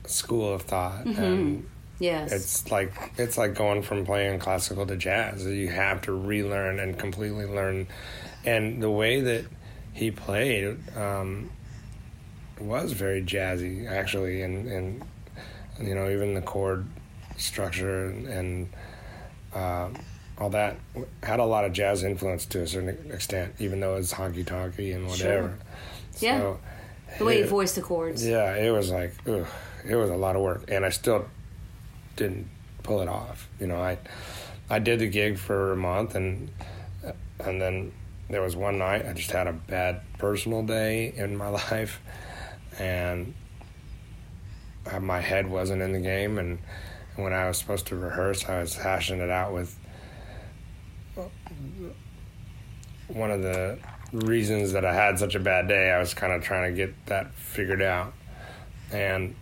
school 0.05 0.53
of 0.53 0.61
thought. 0.61 1.05
And 1.05 1.67
Yes. 1.99 2.31
it's 2.31 2.71
like 2.71 2.93
it's 3.17 3.37
like 3.37 3.55
going 3.55 3.81
from 3.81 4.05
playing 4.05 4.39
classical 4.39 4.85
to 4.85 4.95
jazz. 4.95 5.45
You 5.45 5.67
have 5.69 6.01
to 6.03 6.13
relearn 6.13 6.79
and 6.79 6.97
completely 6.97 7.45
learn. 7.45 7.87
And 8.45 8.81
the 8.83 8.91
way 8.91 9.19
that 9.21 9.45
he 9.93 10.11
played 10.11 10.77
um, 10.95 11.49
was 12.59 12.91
very 12.93 13.21
jazzy, 13.21 13.89
actually, 13.89 14.41
and 14.41 14.67
and 14.67 15.03
you 15.79 15.93
know 15.95 16.09
even 16.09 16.33
the 16.33 16.41
chord 16.41 16.85
structure 17.37 18.05
and, 18.07 18.27
and 18.27 18.69
uh, 19.53 19.89
all 20.37 20.49
that 20.49 20.77
had 21.23 21.39
a 21.39 21.45
lot 21.45 21.65
of 21.65 21.73
jazz 21.73 22.03
influence 22.03 22.45
to 22.47 22.61
a 22.61 22.67
certain 22.67 23.11
extent, 23.11 23.53
even 23.59 23.79
though 23.79 23.95
it's 23.95 24.13
honky 24.13 24.43
tonky 24.45 24.95
and 24.95 25.07
whatever. 25.07 25.57
Yeah. 26.19 26.39
So, 26.39 26.59
the 27.17 27.25
way 27.25 27.37
you 27.39 27.43
it- 27.43 27.49
voice 27.49 27.73
the 27.73 27.81
chords. 27.81 28.25
yeah, 28.25 28.55
it 28.55 28.71
was 28.71 28.89
like, 28.89 29.13
ugh, 29.27 29.45
it 29.87 29.95
was 29.95 30.09
a 30.09 30.15
lot 30.15 30.35
of 30.35 30.41
work, 30.41 30.63
and 30.69 30.85
I 30.85 30.89
still 30.89 31.25
didn't 32.15 32.47
pull 32.83 33.01
it 33.01 33.07
off. 33.09 33.49
You 33.59 33.67
know, 33.67 33.77
I 33.81 33.97
I 34.69 34.79
did 34.79 34.99
the 34.99 35.07
gig 35.07 35.37
for 35.37 35.71
a 35.73 35.77
month, 35.77 36.15
and 36.15 36.49
and 37.39 37.61
then 37.61 37.91
there 38.29 38.41
was 38.41 38.55
one 38.55 38.77
night 38.77 39.05
I 39.05 39.13
just 39.13 39.31
had 39.31 39.47
a 39.47 39.53
bad 39.53 40.01
personal 40.17 40.63
day 40.63 41.13
in 41.15 41.35
my 41.37 41.47
life, 41.71 41.99
and 42.79 43.33
uh, 44.91 44.99
my 44.99 45.19
head 45.19 45.49
wasn't 45.49 45.81
in 45.81 45.93
the 45.93 45.99
game, 45.99 46.37
and 46.37 46.59
when 47.15 47.33
I 47.33 47.47
was 47.47 47.57
supposed 47.57 47.87
to 47.87 47.95
rehearse, 47.95 48.45
I 48.45 48.59
was 48.59 48.75
hashing 48.75 49.19
it 49.19 49.29
out 49.29 49.53
with 49.53 49.77
one 53.07 53.31
of 53.31 53.41
the 53.41 53.79
reasons 54.11 54.73
that 54.73 54.85
I 54.85 54.93
had 54.93 55.19
such 55.19 55.35
a 55.35 55.39
bad 55.39 55.67
day. 55.67 55.91
I 55.91 55.99
was 55.99 56.13
kind 56.13 56.33
of 56.33 56.43
trying 56.43 56.71
to 56.71 56.75
get 56.75 56.93
that 57.07 57.33
figured 57.35 57.81
out, 57.81 58.13
and 58.91 59.35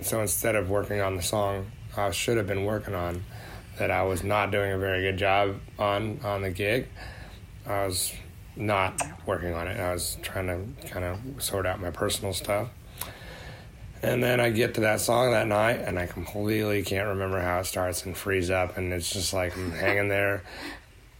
so 0.00 0.20
instead 0.20 0.56
of 0.56 0.68
working 0.68 1.00
on 1.00 1.16
the 1.16 1.22
song 1.22 1.70
I 1.96 2.10
should 2.10 2.36
have 2.36 2.46
been 2.46 2.64
working 2.64 2.94
on, 2.94 3.24
that 3.78 3.90
I 3.90 4.02
was 4.02 4.22
not 4.22 4.50
doing 4.50 4.72
a 4.72 4.78
very 4.78 5.02
good 5.02 5.16
job 5.16 5.56
on 5.78 6.20
on 6.24 6.42
the 6.42 6.50
gig, 6.50 6.88
I 7.66 7.86
was 7.86 8.12
not 8.56 9.00
working 9.26 9.54
on 9.54 9.68
it. 9.68 9.78
I 9.78 9.92
was 9.92 10.18
trying 10.22 10.46
to 10.46 10.88
kind 10.88 11.04
of 11.04 11.42
sort 11.42 11.66
out 11.66 11.80
my 11.80 11.90
personal 11.90 12.32
stuff. 12.32 12.68
And 14.02 14.22
then 14.22 14.40
I 14.40 14.50
get 14.50 14.74
to 14.74 14.80
that 14.80 15.00
song 15.00 15.30
that 15.30 15.46
night, 15.46 15.80
and 15.80 15.96
I 15.98 16.06
completely 16.06 16.82
can't 16.82 17.08
remember 17.08 17.40
how 17.40 17.60
it 17.60 17.66
starts 17.66 18.04
and 18.04 18.16
freeze 18.16 18.50
up, 18.50 18.76
and 18.76 18.92
it's 18.92 19.12
just 19.12 19.32
like 19.32 19.56
I'm 19.56 19.70
hanging 19.70 20.08
there, 20.08 20.42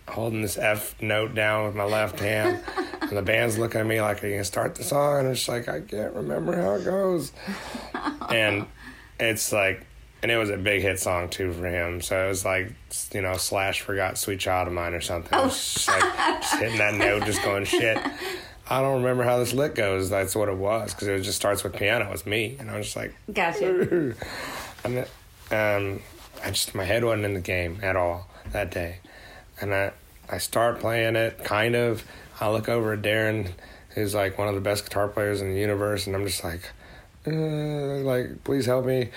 holding 0.09 0.43
this 0.43 0.59
F 0.59 1.01
note 1.01 1.33
down 1.33 1.67
with 1.67 1.77
my 1.77 1.85
left 1.85 2.19
hand, 2.19 2.61
and 3.01 3.17
the 3.17 3.23
band's 3.23 3.57
looking 3.57 3.81
at 3.83 3.87
me 3.87 4.01
like, 4.01 4.25
"Are 4.25 4.27
you 4.27 4.35
gonna 4.35 4.45
start 4.45 4.75
the 4.75 4.83
song?" 4.83 5.21
And 5.21 5.29
it's 5.29 5.47
like 5.47 5.69
I 5.69 5.81
can't 5.81 6.13
remember 6.13 6.61
how 6.61 6.75
it 6.75 6.85
goes, 6.85 7.31
and 8.31 8.67
it's 9.21 9.53
like, 9.53 9.87
and 10.23 10.31
it 10.31 10.37
was 10.37 10.51
a 10.51 10.57
big 10.57 10.83
hit 10.83 11.01
song 11.01 11.29
too 11.29 11.53
for 11.53 11.67
him, 11.67 12.01
so 12.01 12.27
it 12.27 12.29
was 12.29 12.45
like, 12.45 12.73
you 13.13 13.23
know, 13.23 13.37
Slash 13.37 13.81
forgot 13.81 14.17
"Sweet 14.17 14.39
Child 14.39 14.69
of 14.69 14.75
Mine" 14.75 14.95
or 14.95 15.01
something. 15.01 15.37
Was 15.37 15.75
just 15.75 15.89
like 15.89 16.17
just 16.41 16.55
hitting 16.57 16.79
that 16.79 16.95
note, 16.95 17.25
just 17.25 17.43
going 17.43 17.65
shit. 17.65 17.99
I 18.71 18.81
don't 18.81 19.03
remember 19.03 19.25
how 19.25 19.39
this 19.39 19.53
lick 19.53 19.75
goes. 19.75 20.11
That's 20.11 20.37
what 20.37 20.49
it 20.49 20.57
was 20.57 20.95
because 20.95 21.09
it 21.09 21.21
just 21.23 21.37
starts 21.37 21.65
with 21.65 21.75
piano. 21.75 22.11
It's 22.13 22.25
me, 22.25 22.57
and 22.59 22.71
I 22.71 22.77
was 22.77 22.87
just 22.87 22.97
like, 22.97 23.15
Gotcha. 23.33 24.15
and 24.85 24.99
um, 25.51 26.01
I 26.45 26.51
just 26.51 26.75
my 26.75 26.85
head 26.85 27.05
wasn't 27.05 27.25
in 27.25 27.35
the 27.35 27.41
game 27.41 27.81
at 27.83 27.97
all 27.97 28.29
that 28.53 28.71
day, 28.71 28.99
and 29.61 29.75
I 29.75 29.93
I 30.31 30.39
start 30.39 30.79
playing 30.79 31.17
it 31.17 31.43
kind 31.43 31.75
of. 31.75 32.05
I 32.41 32.49
look 32.49 32.69
over 32.69 32.93
at 32.93 33.03
Darren, 33.03 33.51
who's 33.91 34.15
like 34.15 34.39
one 34.39 34.49
of 34.49 34.55
the 34.55 34.61
best 34.61 34.85
guitar 34.85 35.09
players 35.09 35.41
in 35.41 35.53
the 35.53 35.61
universe, 35.61 36.07
and 36.07 36.15
I'm 36.15 36.25
just 36.25 36.45
like, 36.45 36.63
uh, 37.27 37.31
like 37.31 38.45
please 38.45 38.67
help 38.67 38.87
me. 38.87 39.11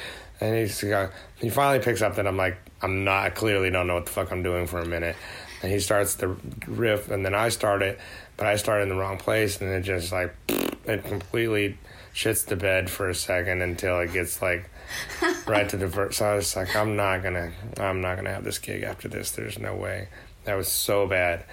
And 0.46 0.56
he's 0.56 0.80
he 0.80 1.50
finally 1.50 1.84
picks 1.84 2.04
up 2.04 2.16
that 2.18 2.28
I'm 2.28 2.38
like 2.38 2.58
I'm 2.82 3.04
not 3.04 3.24
I 3.24 3.30
clearly 3.32 3.72
don't 3.72 3.88
know 3.88 3.96
what 3.96 4.06
the 4.06 4.12
fuck 4.12 4.32
I'm 4.32 4.44
doing 4.44 4.68
for 4.68 4.80
a 4.80 4.86
minute, 4.86 5.16
and 5.64 5.72
he 5.72 5.80
starts 5.80 6.16
the 6.16 6.36
riff, 6.68 7.10
and 7.10 7.26
then 7.26 7.34
I 7.34 7.50
start 7.50 7.82
it, 7.82 8.00
but 8.38 8.46
I 8.46 8.56
start 8.58 8.84
in 8.84 8.90
the 8.90 8.96
wrong 8.96 9.18
place, 9.18 9.60
and 9.60 9.72
it 9.72 9.82
just 9.82 10.12
like 10.12 10.36
it 10.86 11.04
completely 11.06 11.80
shits 12.14 12.46
the 12.46 12.56
bed 12.56 12.92
for 12.92 13.10
a 13.10 13.16
second 13.16 13.64
until 13.64 14.00
it 14.00 14.14
gets 14.14 14.40
like 14.40 14.70
right 15.48 15.68
to 15.70 15.78
the 15.78 15.88
verse. 15.88 16.18
So 16.18 16.26
I 16.26 16.36
was 16.36 16.56
like, 16.56 16.76
I'm 16.76 16.96
not 16.96 17.24
gonna, 17.24 17.52
I'm 17.78 18.02
not 18.02 18.16
gonna 18.16 18.32
have 18.32 18.44
this 18.44 18.60
gig 18.60 18.84
after 18.84 19.08
this. 19.08 19.32
There's 19.32 19.58
no 19.58 19.76
way. 19.76 20.10
That 20.44 20.56
was 20.56 20.68
so 20.68 21.08
bad, 21.08 21.44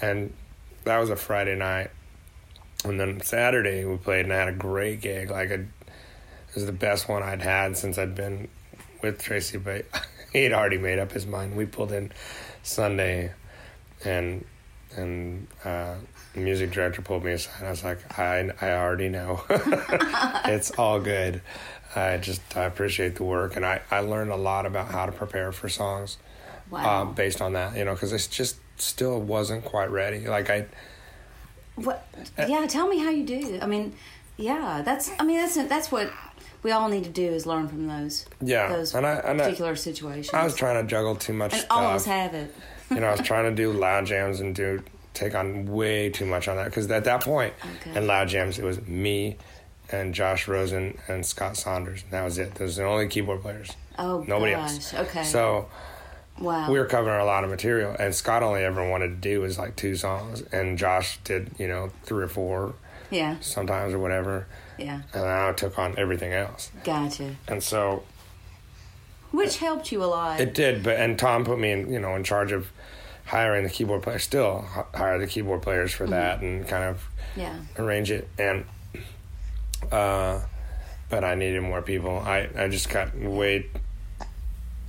and 0.00 0.32
that 0.82 0.98
was 0.98 1.10
a 1.10 1.16
Friday 1.16 1.54
night. 1.54 1.90
And 2.84 2.98
then 2.98 3.20
Saturday 3.20 3.84
we 3.84 3.96
played, 3.96 4.24
and 4.24 4.32
I 4.32 4.38
had 4.38 4.48
a 4.48 4.52
great 4.52 5.00
gig. 5.00 5.30
Like 5.30 5.50
a, 5.50 5.64
it 6.54 6.60
was 6.60 6.66
the 6.66 6.72
best 6.72 7.08
one 7.08 7.24
I'd 7.24 7.42
had 7.42 7.76
since 7.76 7.98
I'd 7.98 8.14
been 8.14 8.48
with 9.02 9.20
Tracy. 9.20 9.58
But 9.58 9.86
he'd 10.32 10.52
already 10.52 10.78
made 10.78 11.00
up 11.00 11.10
his 11.10 11.26
mind. 11.26 11.56
We 11.56 11.66
pulled 11.66 11.90
in 11.90 12.12
Sunday, 12.62 13.32
and 14.04 14.44
and 14.96 15.48
uh, 15.64 15.96
the 16.34 16.40
music 16.40 16.70
director 16.70 17.02
pulled 17.02 17.24
me 17.24 17.32
aside. 17.32 17.66
I 17.66 17.70
was 17.70 17.82
like, 17.82 18.18
I 18.18 18.50
I 18.60 18.72
already 18.72 19.08
know. 19.08 19.42
it's 19.50 20.70
all 20.72 21.00
good. 21.00 21.42
I 21.96 22.18
just 22.18 22.40
I 22.56 22.64
appreciate 22.64 23.16
the 23.16 23.24
work, 23.24 23.56
and 23.56 23.66
I 23.66 23.80
I 23.90 24.00
learned 24.00 24.30
a 24.30 24.36
lot 24.36 24.64
about 24.64 24.92
how 24.92 25.06
to 25.06 25.12
prepare 25.12 25.50
for 25.50 25.68
songs. 25.68 26.18
Wow. 26.70 27.02
Um, 27.02 27.14
based 27.14 27.42
on 27.42 27.54
that, 27.54 27.76
you 27.76 27.84
know, 27.84 27.94
because 27.94 28.12
it's 28.12 28.28
just 28.28 28.56
still 28.76 29.20
wasn't 29.20 29.64
quite 29.64 29.90
ready. 29.90 30.26
Like 30.26 30.50
I, 30.50 30.66
What? 31.74 32.06
Yeah, 32.38 32.64
tell 32.68 32.88
me 32.88 32.98
how 32.98 33.10
you 33.10 33.24
do. 33.24 33.58
I 33.60 33.66
mean, 33.66 33.94
yeah, 34.36 34.82
that's. 34.84 35.10
I 35.18 35.24
mean, 35.24 35.38
that's 35.38 35.54
that's 35.54 35.92
what 35.92 36.10
we 36.64 36.72
all 36.72 36.88
need 36.88 37.04
to 37.04 37.10
do 37.10 37.22
is 37.22 37.46
learn 37.46 37.68
from 37.68 37.86
those. 37.86 38.26
Yeah, 38.40 38.68
those 38.68 38.94
and 38.94 39.06
I- 39.06 39.14
and 39.18 39.40
I- 39.40 39.44
particular 39.44 39.76
situations. 39.76 40.34
I 40.34 40.42
was 40.42 40.56
trying 40.56 40.82
to 40.82 40.90
juggle 40.90 41.14
too 41.14 41.32
much 41.34 41.52
and 41.52 41.62
stuff. 41.62 41.76
all 41.78 41.86
of 41.86 41.94
us 41.94 42.04
have 42.06 42.34
it. 42.34 42.52
you 42.90 42.98
know, 42.98 43.06
I 43.06 43.12
was 43.12 43.20
trying 43.20 43.44
to 43.44 43.54
do 43.54 43.72
loud 43.72 44.06
jams 44.06 44.40
and 44.40 44.54
do 44.54 44.82
take 45.12 45.36
on 45.36 45.66
way 45.66 46.10
too 46.10 46.26
much 46.26 46.48
on 46.48 46.56
that 46.56 46.64
because 46.64 46.90
at 46.90 47.04
that 47.04 47.22
point 47.22 47.54
Okay. 47.82 47.96
in 47.96 48.06
loud 48.08 48.26
jams 48.26 48.58
it 48.58 48.64
was 48.64 48.84
me 48.88 49.36
and 49.92 50.12
Josh 50.12 50.48
Rosen 50.48 50.98
and 51.06 51.24
Scott 51.24 51.56
Saunders. 51.56 52.02
And 52.02 52.10
that 52.10 52.24
was 52.24 52.38
it. 52.38 52.56
Those 52.56 52.78
are 52.78 52.82
the 52.82 52.88
only 52.88 53.06
keyboard 53.06 53.42
players. 53.42 53.70
Oh 53.98 54.24
Nobody 54.26 54.52
gosh. 54.52 54.72
else. 54.72 54.94
Okay. 54.94 55.22
So 55.22 55.68
wow. 56.40 56.70
we 56.70 56.78
were 56.78 56.86
covering 56.86 57.20
a 57.20 57.24
lot 57.24 57.44
of 57.44 57.50
material, 57.50 57.94
and 57.98 58.12
Scott 58.14 58.42
only 58.42 58.64
ever 58.64 58.88
wanted 58.88 59.08
to 59.08 59.16
do 59.16 59.40
was 59.42 59.56
like 59.58 59.76
two 59.76 59.94
songs, 59.94 60.42
and 60.52 60.76
Josh 60.78 61.18
did 61.22 61.50
you 61.58 61.68
know 61.68 61.90
three 62.02 62.24
or 62.24 62.28
four 62.28 62.74
yeah. 63.10 63.36
sometimes 63.40 63.94
or 63.94 63.98
whatever, 64.00 64.46
Yeah. 64.78 65.02
and 65.12 65.24
I 65.24 65.52
took 65.52 65.78
on 65.78 65.94
everything 65.98 66.32
else. 66.32 66.70
Gotcha. 66.84 67.36
And 67.48 67.62
so 67.62 68.02
Which 69.30 69.58
helped 69.58 69.90
you 69.92 70.02
a 70.02 70.06
lot. 70.06 70.40
It 70.40 70.54
did, 70.54 70.82
but 70.82 70.96
and 70.98 71.18
Tom 71.18 71.44
put 71.44 71.58
me 71.58 71.70
in, 71.72 71.92
you 71.92 72.00
know, 72.00 72.14
in 72.16 72.24
charge 72.24 72.52
of 72.52 72.68
hiring 73.26 73.64
the 73.64 73.70
keyboard 73.70 74.02
players. 74.02 74.22
Still 74.22 74.64
hire 74.94 75.18
the 75.18 75.26
keyboard 75.26 75.62
players 75.62 75.92
for 75.92 76.06
that 76.06 76.40
and 76.42 76.66
kind 76.68 76.84
of 76.84 77.02
yeah. 77.36 77.56
arrange 77.78 78.10
it. 78.10 78.28
And 78.38 78.64
uh, 79.90 80.40
but 81.08 81.24
I 81.24 81.34
needed 81.34 81.62
more 81.62 81.82
people. 81.82 82.18
I 82.18 82.48
I 82.56 82.68
just 82.68 82.88
got 82.88 83.14
way. 83.16 83.66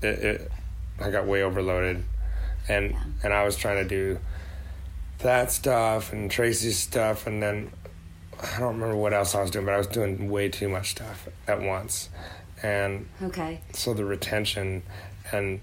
It, 0.02 0.06
it 0.08 0.52
I 1.00 1.10
got 1.10 1.26
way 1.26 1.44
overloaded, 1.44 2.04
and 2.68 2.92
Yeah. 2.92 3.04
and 3.24 3.34
I 3.34 3.44
was 3.44 3.56
trying 3.58 3.84
to 3.84 3.90
do 3.90 4.20
that 5.20 5.52
stuff 5.52 6.12
and 6.14 6.30
Tracy's 6.30 6.78
stuff, 6.78 7.26
and 7.28 7.42
then 7.42 7.72
I 8.42 8.60
don't 8.60 8.76
remember 8.76 8.96
what 8.98 9.14
else 9.14 9.34
I 9.36 9.42
was 9.42 9.52
doing, 9.52 9.66
but 9.66 9.74
I 9.74 9.78
was 9.78 9.88
doing 9.88 10.30
way 10.30 10.50
too 10.50 10.70
much 10.70 10.92
stuff 10.92 11.28
at 11.48 11.62
once, 11.62 12.10
and 12.64 13.08
Okay. 13.22 13.62
so 13.74 13.94
the 13.94 14.06
retention 14.06 14.84
and 15.32 15.62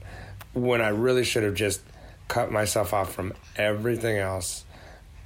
when 0.54 0.80
I 0.80 0.88
really 0.88 1.24
should 1.24 1.44
have 1.44 1.54
just 1.54 1.80
cut 2.28 2.50
myself 2.50 2.92
off 2.92 3.12
from 3.14 3.32
everything 3.56 4.18
else 4.18 4.64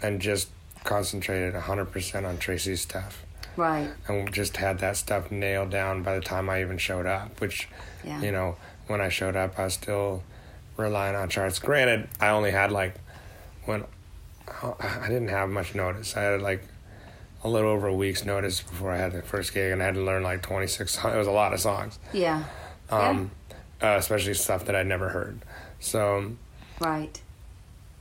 and 0.02 0.20
just 0.20 0.48
concentrated 0.84 1.54
100% 1.54 2.24
on 2.26 2.38
Tracy's 2.38 2.80
stuff 2.82 3.24
Right. 3.56 3.90
and 4.06 4.32
just 4.32 4.56
had 4.58 4.78
that 4.80 4.96
stuff 4.96 5.30
nailed 5.30 5.70
down 5.70 6.02
by 6.02 6.14
the 6.14 6.20
time 6.20 6.48
I 6.50 6.60
even 6.60 6.78
showed 6.78 7.06
up 7.06 7.40
which 7.40 7.68
Yeah. 8.04 8.20
you 8.20 8.30
know 8.30 8.56
when 8.86 9.00
I 9.00 9.08
showed 9.08 9.34
up 9.36 9.58
I 9.58 9.64
was 9.64 9.74
still 9.74 10.22
relying 10.76 11.16
on 11.16 11.28
charts 11.28 11.58
granted 11.58 12.08
I 12.20 12.28
only 12.28 12.50
had 12.52 12.70
like 12.70 12.94
when 13.64 13.84
I 14.62 15.08
didn't 15.08 15.28
have 15.28 15.48
much 15.48 15.74
notice 15.74 16.16
I 16.16 16.22
had 16.22 16.42
like 16.42 16.62
a 17.44 17.48
little 17.48 17.70
over 17.70 17.86
a 17.86 17.94
week's 17.94 18.24
notice 18.24 18.60
before 18.60 18.90
I 18.92 18.96
had 18.96 19.12
the 19.12 19.22
first 19.22 19.54
gig 19.54 19.72
and 19.72 19.82
I 19.82 19.86
had 19.86 19.94
to 19.94 20.02
learn 20.02 20.22
like 20.22 20.42
26 20.42 20.92
songs 20.92 21.14
it 21.14 21.18
was 21.18 21.26
a 21.26 21.32
lot 21.32 21.52
of 21.52 21.60
songs 21.60 21.98
Yeah. 22.12 22.44
um, 22.90 23.30
uh, 23.82 23.96
especially 23.98 24.34
stuff 24.34 24.64
that 24.66 24.74
I'd 24.76 24.86
never 24.86 25.08
heard. 25.10 25.40
So 25.80 26.32
Right. 26.80 27.20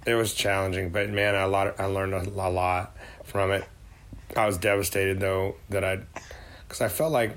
it 0.05 0.15
was 0.15 0.33
challenging, 0.33 0.89
but 0.89 1.09
man, 1.09 1.35
a 1.35 1.47
lot. 1.47 1.79
I 1.79 1.85
learned 1.85 2.13
a, 2.13 2.21
a 2.21 2.49
lot 2.49 2.95
from 3.23 3.51
it. 3.51 3.65
I 4.35 4.45
was 4.45 4.57
devastated 4.57 5.19
though 5.19 5.55
that 5.69 5.83
I, 5.83 5.99
because 6.67 6.81
I 6.81 6.87
felt 6.87 7.11
like 7.11 7.35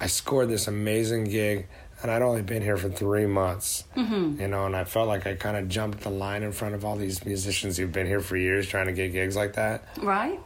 I 0.00 0.06
scored 0.06 0.48
this 0.48 0.66
amazing 0.68 1.24
gig, 1.24 1.66
and 2.02 2.10
I'd 2.10 2.20
only 2.22 2.42
been 2.42 2.62
here 2.62 2.76
for 2.76 2.88
three 2.90 3.26
months. 3.26 3.84
Mm-hmm. 3.96 4.40
You 4.40 4.48
know, 4.48 4.66
and 4.66 4.74
I 4.76 4.84
felt 4.84 5.08
like 5.08 5.26
I 5.26 5.34
kind 5.34 5.56
of 5.56 5.68
jumped 5.68 6.00
the 6.00 6.10
line 6.10 6.42
in 6.42 6.52
front 6.52 6.74
of 6.74 6.84
all 6.84 6.96
these 6.96 7.24
musicians 7.24 7.76
who've 7.76 7.92
been 7.92 8.06
here 8.06 8.20
for 8.20 8.36
years 8.36 8.66
trying 8.68 8.86
to 8.86 8.92
get 8.92 9.12
gigs 9.12 9.36
like 9.36 9.54
that. 9.54 9.84
Right. 10.02 10.38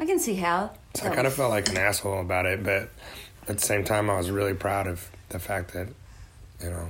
I 0.00 0.06
can 0.06 0.18
see 0.18 0.34
how. 0.34 0.70
So 0.94 1.08
I 1.08 1.14
kind 1.14 1.26
of 1.26 1.34
felt 1.34 1.50
like 1.50 1.68
an 1.68 1.76
asshole 1.76 2.22
about 2.22 2.46
it, 2.46 2.62
but 2.64 2.88
at 3.46 3.58
the 3.58 3.62
same 3.62 3.84
time, 3.84 4.08
I 4.08 4.16
was 4.16 4.30
really 4.30 4.54
proud 4.54 4.86
of 4.86 5.10
the 5.28 5.38
fact 5.38 5.74
that, 5.74 5.88
you 6.62 6.70
know, 6.70 6.88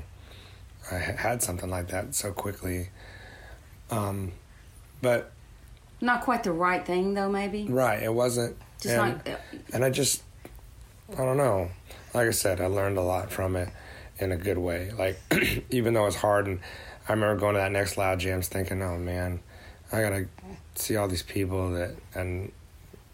I 0.93 0.95
had 0.95 1.43
something 1.43 1.69
like 1.69 1.89
that 1.89 2.15
so 2.15 2.31
quickly. 2.31 2.91
Um, 3.91 4.31
but 5.03 5.33
not 6.01 6.23
quite 6.23 6.45
the 6.45 6.53
right 6.53 6.87
thing 6.87 7.15
though. 7.15 7.29
Maybe. 7.29 7.67
right, 7.67 8.01
it 8.01 8.15
wasn't. 8.15 8.57
Just 8.81 8.95
and, 8.95 9.17
not. 9.17 9.29
uh, 9.29 9.37
and 9.73 9.85
I 9.85 9.91
just, 9.91 10.23
I 11.13 11.25
don't 11.25 11.37
know. 11.37 11.69
Like 12.15 12.29
I 12.29 12.31
said, 12.31 12.61
I 12.61 12.67
learned 12.67 12.97
a 12.97 13.03
lot 13.03 13.33
from 13.33 13.57
it 13.57 13.71
in 14.21 14.31
a 14.31 14.37
good 14.37 14.59
way. 14.59 14.93
Like, 14.97 15.19
even 15.71 15.95
though 15.95 16.07
it's 16.07 16.15
hard, 16.15 16.47
and 16.47 16.61
I 17.09 17.15
remember 17.15 17.41
going 17.41 17.55
to 17.55 17.61
that 17.61 17.73
next 17.73 17.97
loud 17.97 18.21
jams 18.21 18.47
thinking, 18.47 18.81
oh 18.83 18.99
man, 18.99 19.41
I 19.91 20.01
gotta 20.01 20.29
see 20.77 20.95
all 20.95 21.09
these 21.09 21.25
people 21.25 21.73
that 21.73 21.97
and 22.15 22.53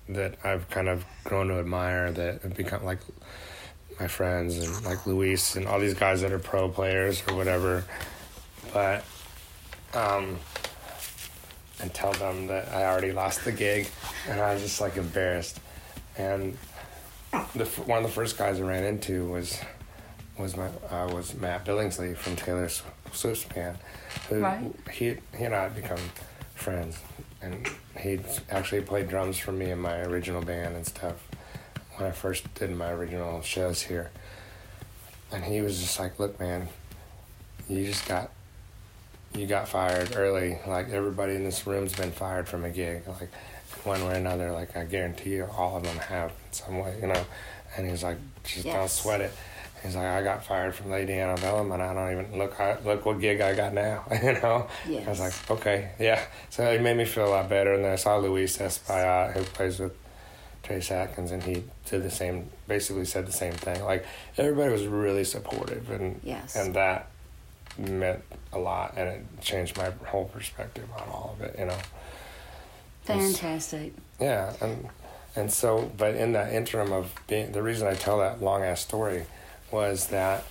that 0.09 0.37
I've 0.45 0.69
kind 0.71 0.89
of 0.89 1.05
grown 1.25 1.49
to 1.49 1.59
admire 1.59 2.13
that 2.13 2.43
have 2.43 2.55
become 2.55 2.85
like 2.85 3.01
my 3.99 4.07
friends 4.09 4.59
and 4.59 4.85
like 4.85 5.07
Luis 5.07 5.57
and 5.57 5.67
all 5.67 5.81
these 5.81 5.95
guys 5.95 6.21
that 6.21 6.33
are 6.33 6.39
pro 6.39 6.69
players 6.69 7.23
or 7.29 7.35
whatever. 7.35 7.85
But 8.73 9.05
um 9.95 10.39
and 11.81 11.93
tell 11.93 12.13
them 12.13 12.47
that 12.47 12.69
I 12.73 12.85
already 12.85 13.13
lost 13.13 13.45
the 13.45 13.53
gig 13.53 13.89
and 14.29 14.41
I 14.41 14.55
was 14.55 14.63
just 14.63 14.81
like 14.81 14.97
embarrassed. 14.97 15.61
And 16.17 16.57
the 17.55 17.65
one 17.85 17.99
of 17.99 18.05
the 18.05 18.15
first 18.15 18.39
guys 18.39 18.61
I 18.61 18.65
ran 18.65 18.85
into 18.85 19.27
was 19.27 19.59
was 20.39 20.57
my 20.57 20.69
uh, 20.91 21.09
was 21.13 21.35
Matt 21.35 21.65
Billingsley 21.65 22.17
from 22.17 22.37
Taylor 22.37 22.69
Sw- 22.69 22.83
Swift's 23.13 23.45
band. 23.45 23.79
Who, 24.29 24.41
Right. 24.41 24.73
He 24.93 25.17
he 25.37 25.45
and 25.45 25.55
I 25.55 25.65
had 25.65 25.75
become 25.75 25.99
friends, 26.55 26.99
and 27.47 27.69
he 27.99 28.19
actually 28.51 28.83
played 28.83 29.09
drums 29.09 29.39
for 29.39 29.53
me 29.53 29.71
in 29.71 29.79
my 29.79 30.01
original 30.03 30.43
band 30.43 30.77
and 30.77 30.87
stuff 30.87 31.15
when 31.97 32.09
I 32.09 32.13
first 32.13 32.53
did 32.55 32.71
my 32.71 32.91
original 32.91 33.41
shows 33.43 33.83
here. 33.83 34.11
And 35.33 35.45
he 35.45 35.61
was 35.61 35.81
just 35.81 35.99
like, 35.99 36.19
"Look, 36.19 36.39
man, 36.39 36.69
you 37.69 37.85
just 37.85 38.07
got 38.07 38.31
you 39.35 39.47
got 39.47 39.69
fired 39.69 40.15
early. 40.17 40.59
Like 40.67 40.91
everybody 40.91 41.35
in 41.35 41.45
this 41.45 41.67
room's 41.67 41.95
been 41.95 42.13
fired 42.13 42.49
from 42.49 42.65
a 42.65 42.71
gig, 42.71 43.07
like 43.09 43.31
one 43.85 44.05
way 44.05 44.13
or 44.13 44.17
another. 44.17 44.53
Like 44.53 44.77
I 44.77 44.85
guarantee 44.85 45.37
you, 45.37 45.49
all 45.57 45.77
of 45.77 45.83
them 45.83 45.97
have 45.97 46.31
in 46.31 46.53
some 46.53 46.79
way, 46.79 46.97
you 47.01 47.09
know." 47.09 47.25
And 47.77 47.89
he's 47.89 48.03
like, 48.03 48.19
"Just 48.45 48.65
don't 48.65 48.91
sweat 48.91 49.21
it." 49.21 49.33
He's 49.87 49.97
like, 49.97 50.07
"I 50.07 50.23
got 50.23 50.45
fired 50.45 50.75
from 50.75 50.91
Lady 50.91 51.15
Antebellum, 51.15 51.73
and 51.73 51.83
I 51.83 51.95
don't 51.95 52.13
even 52.13 52.39
look. 52.39 52.59
I, 52.61 52.79
look 52.85 53.07
what 53.07 53.21
gig 53.21 53.41
I 53.41 53.55
got 53.55 53.73
now." 53.73 54.05
you 54.23 54.33
know. 54.35 54.67
I 54.87 55.09
was 55.09 55.21
like, 55.21 55.33
"Okay, 55.51 55.91
yeah." 55.99 56.23
So 56.51 56.71
it 56.71 56.83
made 56.83 56.97
me 56.97 57.05
feel 57.05 57.27
a 57.27 57.31
lot 57.31 57.49
better. 57.49 57.75
And 57.75 57.85
then 57.85 57.93
I 57.93 57.97
saw 57.97 58.17
Luis 58.19 58.59
Espaillat, 58.59 59.33
who 59.33 59.43
plays 59.45 59.79
with 59.79 59.97
Trace 60.63 60.91
Atkins, 60.91 61.31
and 61.31 61.43
he 61.43 61.65
did 61.89 62.03
the 62.03 62.11
same. 62.11 62.51
Basically, 62.69 63.05
said 63.05 63.27
the 63.27 63.33
same 63.33 63.53
thing. 63.55 63.83
Like 63.85 64.05
everybody 64.37 64.73
was 64.73 64.87
really 64.87 65.25
supportive, 65.25 65.91
and 65.91 66.21
Yes. 66.23 66.57
and 66.57 66.75
that 66.75 67.11
meant 67.79 68.23
a 68.53 68.59
lot, 68.59 68.95
and 68.97 69.09
it 69.09 69.41
changed 69.41 69.77
my 69.77 69.91
whole 70.07 70.25
perspective 70.27 70.89
on 70.97 71.09
all 71.09 71.37
of 71.39 71.45
it. 71.47 71.57
You 71.59 71.67
know. 71.67 71.79
Fantastic. 73.05 73.93
Yeah, 74.21 74.53
and 74.61 74.89
and 75.37 75.53
so, 75.53 75.93
but 75.97 76.15
in 76.15 76.33
that 76.33 76.53
interim 76.53 76.93
of 76.93 77.13
being, 77.29 77.53
the 77.53 77.63
reason 77.63 77.87
I 77.87 77.95
tell 77.95 78.19
that 78.19 78.43
long 78.43 78.65
ass 78.65 78.81
story 78.81 79.27
was 79.71 80.09
that 80.09 80.45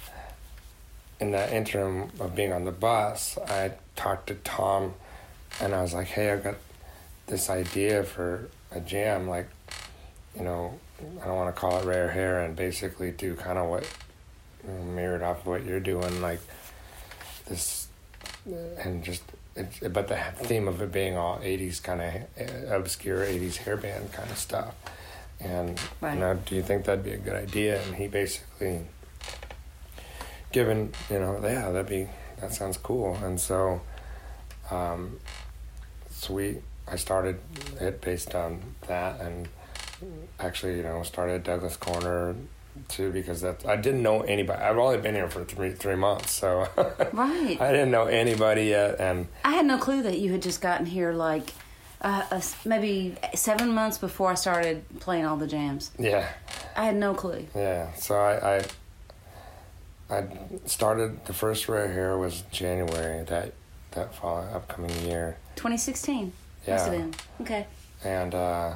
in 1.19 1.31
that 1.31 1.51
interim 1.53 2.09
of 2.19 2.35
being 2.35 2.51
on 2.51 2.65
the 2.65 2.71
bus, 2.71 3.37
I 3.47 3.71
talked 3.95 4.27
to 4.27 4.35
Tom, 4.35 4.93
and 5.61 5.73
I 5.73 5.81
was 5.81 5.93
like, 5.93 6.07
"Hey, 6.07 6.31
I've 6.31 6.43
got 6.43 6.55
this 7.27 7.49
idea 7.49 8.03
for 8.03 8.49
a 8.71 8.79
jam. 8.79 9.27
Like, 9.27 9.47
you 10.35 10.43
know, 10.43 10.79
I 11.21 11.25
don't 11.25 11.35
want 11.35 11.55
to 11.55 11.59
call 11.59 11.79
it 11.79 11.85
rare 11.85 12.09
hair, 12.09 12.41
and 12.41 12.55
basically 12.55 13.11
do 13.11 13.35
kind 13.35 13.57
of 13.57 13.69
what 13.69 13.87
mirrored 14.67 15.21
off 15.21 15.41
of 15.41 15.47
what 15.47 15.63
you're 15.65 15.79
doing, 15.79 16.21
like 16.21 16.39
this, 17.47 17.87
and 18.45 19.03
just 19.03 19.23
it, 19.55 19.93
but 19.93 20.07
the 20.09 20.17
theme 20.43 20.67
of 20.67 20.81
it 20.81 20.91
being 20.91 21.15
all 21.17 21.37
80s 21.39 21.81
kind 21.81 22.01
of 22.01 22.71
obscure 22.71 23.25
80s 23.25 23.57
hairband 23.59 24.11
kind 24.11 24.29
of 24.29 24.37
stuff. 24.37 24.75
And 25.39 25.79
Right. 26.01 26.13
you 26.15 26.19
know, 26.19 26.33
do 26.45 26.55
you 26.55 26.63
think 26.63 26.85
that'd 26.85 27.03
be 27.03 27.11
a 27.13 27.17
good 27.17 27.35
idea? 27.35 27.81
And 27.83 27.95
he 27.95 28.07
basically, 28.07 28.81
given 30.55 30.93
you 31.11 31.19
know, 31.19 31.37
yeah, 31.43 31.69
that'd 31.69 31.89
be 31.89 32.07
that 32.39 32.53
sounds 32.53 32.77
cool. 32.77 33.13
And 33.21 33.37
so, 33.39 33.81
um, 34.71 35.19
so 36.09 36.33
we 36.33 36.59
I 36.87 36.95
started 36.95 37.39
it 37.81 37.99
based 37.99 38.33
on 38.33 38.61
that, 38.87 39.19
and 39.19 39.49
actually, 40.39 40.77
you 40.77 40.83
know, 40.83 41.03
started 41.03 41.43
Douglas 41.43 41.75
Corner 41.75 42.35
too 42.87 43.11
because 43.11 43.41
that 43.41 43.65
I 43.65 43.75
didn't 43.75 44.01
know 44.01 44.21
anybody. 44.21 44.61
I've 44.63 44.77
only 44.77 44.97
been 44.97 45.13
here 45.15 45.29
for 45.29 45.43
three 45.43 45.71
three 45.73 45.95
months, 45.97 46.31
so 46.31 46.67
Right. 47.11 47.57
I 47.67 47.71
didn't 47.71 47.91
know 47.91 48.05
anybody 48.05 48.65
yet, 48.65 48.99
and 48.99 49.27
I 49.43 49.51
had 49.51 49.65
no 49.65 49.77
clue 49.77 50.03
that 50.03 50.17
you 50.19 50.31
had 50.31 50.41
just 50.41 50.61
gotten 50.61 50.85
here 50.85 51.11
like 51.11 51.51
uh, 52.01 52.23
uh, 52.31 52.41
maybe 52.63 53.15
seven 53.33 53.73
months 53.73 53.97
before 53.97 54.31
I 54.31 54.35
started 54.35 54.83
playing 55.01 55.25
all 55.25 55.35
the 55.37 55.47
jams. 55.47 55.91
yeah, 55.99 56.29
I 56.77 56.85
had 56.85 56.95
no 56.95 57.13
clue. 57.13 57.45
yeah. 57.53 57.91
So 57.95 58.15
I 58.15 58.55
I, 58.57 58.65
I 60.09 60.25
started 60.65 61.25
the 61.25 61.33
first 61.33 61.67
rare 61.67 61.91
hair 61.91 62.17
was 62.17 62.43
January 62.51 63.23
that 63.25 63.53
that 63.91 64.13
fall 64.13 64.47
upcoming 64.53 64.91
year, 65.05 65.37
2016. 65.55 66.31
Yeah. 66.67 66.73
Must 66.73 66.85
have 66.85 66.93
been. 66.93 67.13
Okay. 67.41 67.65
and 68.03 68.35
uh, 68.35 68.73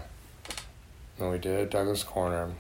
and 1.20 1.32
we 1.32 1.38
did 1.38 1.60
it 1.60 1.72
Douglas 1.72 2.04
Corner, 2.04 2.52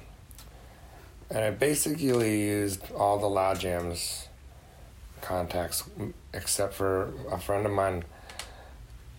and 1.29 1.39
I 1.39 1.51
basically 1.51 2.41
used 2.41 2.91
all 2.91 3.17
the 3.17 3.29
loud 3.29 3.59
jams 3.59 4.27
contacts 5.21 5.83
except 6.33 6.73
for 6.73 7.11
a 7.31 7.39
friend 7.39 7.65
of 7.65 7.71
mine. 7.71 8.03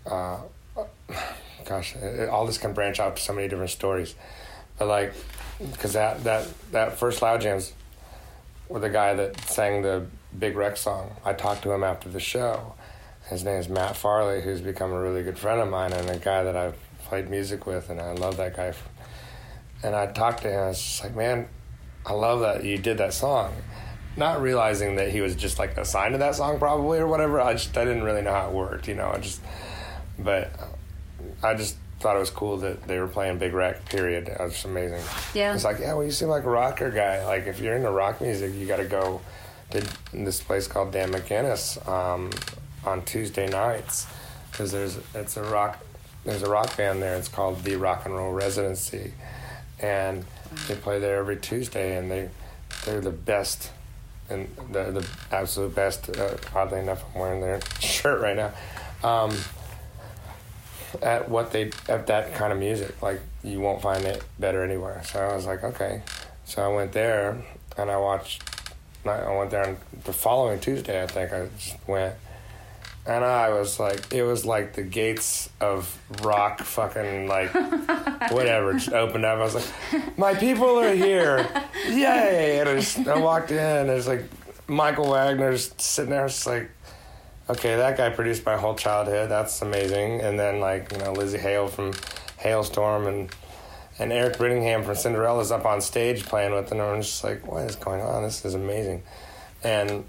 Uh, 0.07 0.39
gosh, 1.65 1.97
it, 1.97 2.29
all 2.29 2.47
this 2.47 2.59
can 2.59 2.73
branch 2.73 3.01
out 3.01 3.17
to 3.17 3.23
so 3.23 3.33
many 3.33 3.49
different 3.49 3.71
stories, 3.71 4.15
but 4.79 4.87
like, 4.87 5.13
because 5.59 5.95
that 5.95 6.23
that 6.25 6.47
that 6.71 6.99
first 6.99 7.21
loud 7.21 7.41
jams 7.41 7.73
with 8.71 8.83
the 8.83 8.89
guy 8.89 9.13
that 9.15 9.39
sang 9.41 9.83
the 9.83 10.07
Big 10.39 10.57
Wreck 10.57 10.77
song. 10.77 11.17
I 11.25 11.33
talked 11.33 11.63
to 11.65 11.73
him 11.73 11.83
after 11.83 12.09
the 12.09 12.21
show. 12.21 12.75
His 13.29 13.45
name 13.45 13.59
is 13.59 13.69
Matt 13.69 13.97
Farley, 13.97 14.41
who's 14.41 14.61
become 14.61 14.93
a 14.93 15.01
really 15.01 15.25
good 15.25 15.39
friend 15.39 15.61
of 15.61 15.69
mine 15.69 15.93
and 15.93 16.09
a 16.09 16.19
guy 16.19 16.45
that 16.45 16.57
I've 16.57 16.77
played 17.05 17.29
music 17.29 17.67
with, 17.67 17.91
and 17.91 18.01
I 18.01 18.13
love 18.13 18.37
that 18.37 18.57
guy. 18.57 18.73
And 19.83 19.97
I 19.97 20.07
talked 20.07 20.43
to 20.43 20.49
him. 20.51 20.61
I 20.61 20.69
was 20.69 20.81
just 20.81 21.03
like, 21.03 21.17
man, 21.17 21.49
I 22.07 22.13
love 22.13 22.41
that 22.41 22.65
you 22.65 22.79
did 22.79 22.99
that 22.99 23.13
song. 23.13 23.53
Not 24.17 24.41
realizing 24.41 24.97
that 24.97 25.11
he 25.11 25.21
was 25.21 25.35
just 25.35 25.59
like 25.59 25.77
assigned 25.77 26.15
to 26.15 26.19
that 26.19 26.37
song, 26.37 26.59
probably 26.59 26.99
or 26.99 27.09
whatever. 27.09 27.41
I 27.41 27.55
just 27.55 27.77
I 27.77 27.85
didn't 27.85 28.05
really 28.05 28.23
know 28.23 28.33
how 28.33 28.49
it 28.49 28.55
worked, 28.55 28.87
you 28.87 28.95
know. 28.95 29.11
I 29.11 29.19
just, 29.19 29.41
but 30.19 30.53
I 31.43 31.55
just 31.55 31.77
thought 32.01 32.17
it 32.17 32.21
was 32.21 32.31
cool 32.31 32.57
that 32.59 32.83
they 32.85 32.99
were 32.99 33.07
playing 33.07 33.39
Big 33.39 33.53
Wreck. 33.53 33.85
Period. 33.87 34.27
That 34.27 34.41
was 34.41 34.65
amazing. 34.65 35.03
Yeah. 35.35 35.55
It's 35.55 35.65
like, 35.65 35.79
yeah, 35.79 35.93
well, 35.93 36.05
you 36.05 36.11
seem 36.11 36.29
like 36.29 36.45
a 36.45 36.51
rocker 36.51 36.91
guy. 36.91 37.25
Like, 37.27 37.47
if 37.47 37.61
you're 37.61 37.77
into 37.77 37.91
rock 37.91 38.21
music, 38.21 38.55
you 38.55 38.67
got 38.67 38.79
to 38.79 38.87
go 38.87 39.21
to 39.71 39.87
this 40.13 40.43
place 40.43 40.67
called 40.67 40.93
Dan 40.93 41.13
McGuinness 41.13 41.87
um, 41.89 42.31
on 42.85 43.05
Tuesday 43.05 43.49
nights 43.49 44.07
because 44.51 44.73
there's 44.73 44.99
it's 45.15 45.37
a 45.37 45.45
rock 45.45 45.79
there's 46.25 46.43
a 46.43 46.51
rock 46.51 46.77
band 46.77 47.03
there. 47.03 47.17
It's 47.17 47.29
called 47.29 47.63
the 47.65 47.77
Rock 47.77 48.05
and 48.05 48.15
Roll 48.15 48.33
Residency, 48.33 49.15
and 49.79 50.25
they 50.69 50.75
play 50.75 50.99
there 50.99 51.19
every 51.19 51.37
Tuesday, 51.37 51.97
and 51.97 52.11
they 52.11 52.31
they're 52.85 53.01
the 53.01 53.11
best. 53.11 53.71
And 54.29 54.49
the 54.71 54.91
the 54.91 55.07
absolute 55.33 55.75
best. 55.75 56.09
Uh, 56.11 56.37
oddly 56.55 56.81
enough, 56.81 57.05
I'm 57.15 57.21
wearing 57.21 57.41
their 57.41 57.61
shirt 57.81 58.21
right 58.21 58.37
now. 58.37 58.53
Um, 59.03 59.37
at 61.03 61.29
what 61.29 61.53
they 61.53 61.71
at 61.89 62.07
that 62.09 62.35
kind 62.35 62.53
of 62.53 62.59
music. 62.59 63.01
Like 63.03 63.21
you 63.43 63.61
won't 63.61 63.83
find 63.83 64.05
it 64.05 64.23
better 64.39 64.63
anywhere. 64.63 65.03
So 65.05 65.21
I 65.21 65.35
was 65.35 65.47
like, 65.47 65.63
okay. 65.65 66.03
So 66.45 66.63
I 66.63 66.69
went 66.75 66.93
there 66.93 67.43
and 67.77 67.91
I 67.91 67.97
watched. 67.97 68.43
I 69.05 69.35
went 69.35 69.51
there 69.51 69.67
on 69.67 69.77
the 70.05 70.13
following 70.13 70.61
Tuesday. 70.61 71.03
I 71.03 71.07
think 71.07 71.33
I 71.33 71.49
just 71.57 71.77
went, 71.89 72.15
and 73.07 73.25
I 73.25 73.49
was 73.49 73.81
like, 73.81 74.13
it 74.13 74.23
was 74.25 74.45
like 74.45 74.75
the 74.75 74.83
gates 74.83 75.49
of 75.59 75.97
rock, 76.23 76.61
fucking 76.61 77.27
like 77.27 77.55
whatever, 78.31 78.75
just 78.75 78.93
opened 78.93 79.25
up. 79.25 79.39
I 79.39 79.43
was 79.43 79.55
like, 79.55 80.19
my 80.19 80.35
people 80.35 80.79
are 80.79 80.93
here, 80.93 81.49
yay! 81.89 82.59
And 82.61 82.69
I, 82.69 82.75
just, 82.75 82.99
I 83.09 83.19
walked 83.19 83.51
in. 83.53 83.59
and 83.59 83.89
There's 83.89 84.07
like 84.07 84.25
Michael 84.69 85.11
Wagener's 85.11 85.73
sitting 85.79 86.11
there. 86.11 86.27
It's 86.27 86.47
like 86.47 86.71
okay, 87.51 87.77
that 87.77 87.97
guy 87.97 88.11
produced 88.11 88.47
my 88.47 88.57
whole 88.57 88.75
childhood. 88.75 89.31
That's 89.31 89.61
amazing. 89.63 90.21
And 90.21 90.39
then 90.39 90.61
like 90.61 90.93
you 90.93 90.99
know 90.99 91.13
Lzzy 91.13 91.39
Hale 91.39 91.69
from 91.69 91.93
Halestorm 92.39 93.07
and 93.07 93.31
and 93.99 94.13
Eric 94.13 94.37
Brittingham 94.37 94.85
from 94.85 94.95
Cinderella's 94.95 95.51
up 95.51 95.67
on 95.67 95.81
stage 95.81 96.25
playing 96.25 96.55
with 96.55 96.69
them. 96.69 96.81
And 96.81 96.89
I'm 96.89 97.03
just 97.03 97.23
like, 97.23 97.47
what 97.47 97.69
is 97.69 97.77
going 97.77 98.01
on? 98.01 98.23
This 98.23 98.45
is 98.45 98.55
amazing. 98.55 99.03
And 99.63 100.05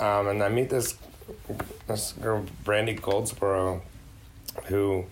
um, 0.00 0.28
and 0.28 0.42
I 0.42 0.48
meet 0.48 0.70
this 0.70 0.96
this 1.86 2.12
girl 2.12 2.44
Brandy 2.64 2.94
Goldsboro, 2.94 3.82
who 4.64 5.04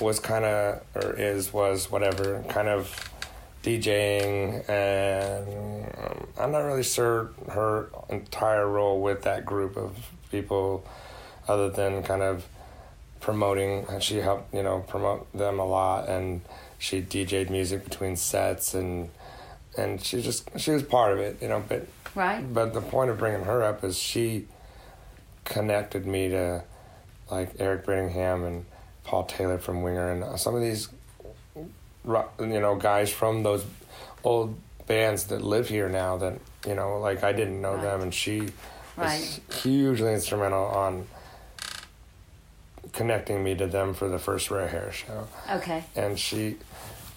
was 0.00 0.18
kind 0.20 0.44
of 0.44 0.82
or 0.94 1.12
is 1.14 1.52
was 1.52 1.90
whatever 1.90 2.44
kind 2.48 2.68
of 2.68 3.09
DJing, 3.62 4.68
and 4.68 5.84
um, 5.98 6.26
I'm 6.38 6.52
not 6.52 6.60
really 6.60 6.82
sure 6.82 7.30
her 7.50 7.90
entire 8.08 8.66
role 8.68 9.00
with 9.00 9.22
that 9.22 9.44
group 9.44 9.76
of 9.76 9.96
people, 10.30 10.84
other 11.48 11.68
than 11.70 12.02
kind 12.02 12.22
of 12.22 12.46
promoting. 13.20 13.84
And 13.88 14.02
she 14.02 14.16
helped, 14.16 14.54
you 14.54 14.62
know, 14.62 14.80
promote 14.88 15.30
them 15.36 15.58
a 15.58 15.66
lot, 15.66 16.08
and 16.08 16.40
she 16.78 17.02
DJ'd 17.02 17.50
music 17.50 17.84
between 17.84 18.16
sets, 18.16 18.74
and 18.74 19.10
and 19.76 20.02
she 20.02 20.22
just 20.22 20.48
she 20.58 20.70
was 20.70 20.82
part 20.82 21.12
of 21.12 21.18
it, 21.18 21.40
you 21.42 21.48
know. 21.48 21.62
But 21.66 21.86
Right. 22.14 22.42
but 22.52 22.74
the 22.74 22.80
point 22.80 23.10
of 23.10 23.18
bringing 23.18 23.44
her 23.44 23.62
up 23.62 23.84
is 23.84 23.96
she 23.96 24.48
connected 25.44 26.06
me 26.06 26.28
to 26.30 26.64
like 27.30 27.52
Eric 27.58 27.84
Brittingham 27.86 28.46
and 28.46 28.64
Paul 29.04 29.24
Taylor 29.24 29.58
from 29.58 29.82
Winger 29.82 30.10
and 30.10 30.40
some 30.40 30.54
of 30.54 30.60
these 30.60 30.88
you 32.06 32.60
know 32.60 32.74
guys 32.76 33.10
from 33.10 33.42
those 33.42 33.64
old 34.24 34.56
bands 34.86 35.24
that 35.24 35.42
live 35.42 35.68
here 35.68 35.88
now 35.88 36.16
that 36.16 36.34
you 36.66 36.74
know 36.74 36.98
like 36.98 37.22
I 37.22 37.32
didn't 37.32 37.60
know 37.60 37.74
Right. 37.74 37.82
them 37.82 38.00
and 38.02 38.14
she 38.14 38.48
Right. 38.96 39.20
was 39.20 39.40
hugely 39.62 40.12
instrumental 40.12 40.64
on 40.66 41.06
connecting 42.92 43.44
me 43.44 43.54
to 43.54 43.66
them 43.66 43.94
for 43.94 44.08
the 44.08 44.18
first 44.18 44.50
Rare 44.50 44.68
Hair 44.68 44.92
show 44.92 45.28
Okay. 45.50 45.84
and 45.94 46.18
she 46.18 46.56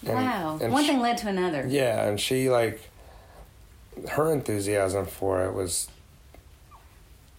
and, 0.06 0.14
wow. 0.16 0.58
and 0.60 0.72
One 0.72 0.82
she- 0.82 0.90
thing 0.90 1.00
led 1.00 1.16
to 1.18 1.28
another. 1.28 1.64
yeah, 1.66 2.04
and 2.06 2.20
she 2.20 2.50
like 2.50 2.80
her 4.10 4.30
enthusiasm 4.32 5.06
for 5.06 5.44
it 5.44 5.54
was 5.54 5.88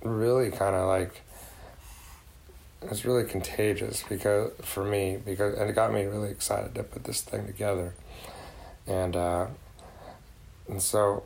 really 0.04 0.50
kind 0.52 0.76
of 0.76 0.88
like 0.88 1.22
it 2.82 2.90
was 2.90 3.06
really 3.06 3.24
contagious 3.24 4.04
because 4.08 4.52
for 4.62 4.84
me 4.84 5.18
because 5.24 5.58
and 5.58 5.70
it 5.70 5.74
got 5.74 5.92
me 5.92 6.06
really 6.06 6.30
excited 6.30 6.76
to 6.76 6.84
put 6.84 7.04
this 7.04 7.22
thing 7.22 7.46
together 7.46 7.94
and 8.88 9.16
uh 9.16 9.48
and 10.68 10.82
so 10.82 11.24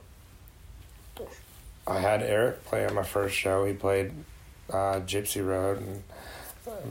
I 1.90 2.00
had 2.00 2.22
Eric 2.22 2.66
play 2.66 2.86
at 2.86 2.94
my 2.94 3.04
first 3.04 3.36
show. 3.36 3.66
He 3.66 3.74
played 3.74 4.12
uh, 4.70 5.02
Gypsy 5.02 5.46
Road 5.46 5.80
and 5.80 6.04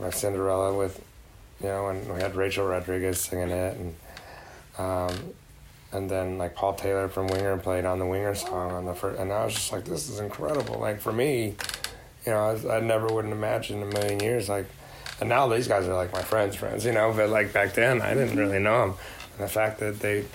my 0.01 0.09
Cinderella 0.09 0.77
with, 0.77 1.01
you 1.61 1.67
know, 1.67 1.87
and 1.87 2.13
we 2.13 2.19
had 2.19 2.35
Rachel 2.35 2.65
Rodriguez 2.65 3.21
singing 3.21 3.49
it, 3.49 3.77
and 3.77 3.95
um, 4.77 5.33
and 5.93 6.09
then 6.09 6.37
like 6.37 6.53
Paul 6.53 6.73
Taylor 6.73 7.07
from 7.07 7.27
Winger 7.27 7.57
played 7.57 7.85
on 7.85 7.99
the 7.99 8.05
Winger 8.05 8.35
song 8.35 8.71
on 8.71 8.85
the 8.85 8.93
first, 8.93 9.19
and 9.19 9.31
I 9.31 9.45
was 9.45 9.53
just 9.53 9.71
like, 9.71 9.85
this 9.85 10.09
is 10.09 10.19
incredible. 10.19 10.79
Like 10.79 10.99
for 10.99 11.13
me, 11.13 11.55
you 12.29 12.35
know, 12.35 12.45
I, 12.49 12.53
was, 12.53 12.65
I 12.65 12.79
never 12.79 13.07
wouldn't 13.07 13.33
imagine 13.33 13.81
in 13.81 13.89
a 13.89 13.91
million 13.93 14.19
years 14.19 14.47
like, 14.49 14.67
and 15.19 15.27
now 15.29 15.47
these 15.47 15.67
guys 15.67 15.87
are 15.87 15.95
like 15.95 16.13
my 16.13 16.21
friends' 16.21 16.55
friends, 16.55 16.85
you 16.85 16.91
know. 16.93 17.11
But 17.11 17.29
like 17.29 17.51
back 17.51 17.73
then, 17.73 18.01
I 18.01 18.13
didn't 18.13 18.37
really 18.37 18.59
know 18.59 18.79
them, 18.89 18.97
and 19.37 19.43
the 19.47 19.51
fact 19.51 19.79
that 19.79 19.99
they 19.99 20.25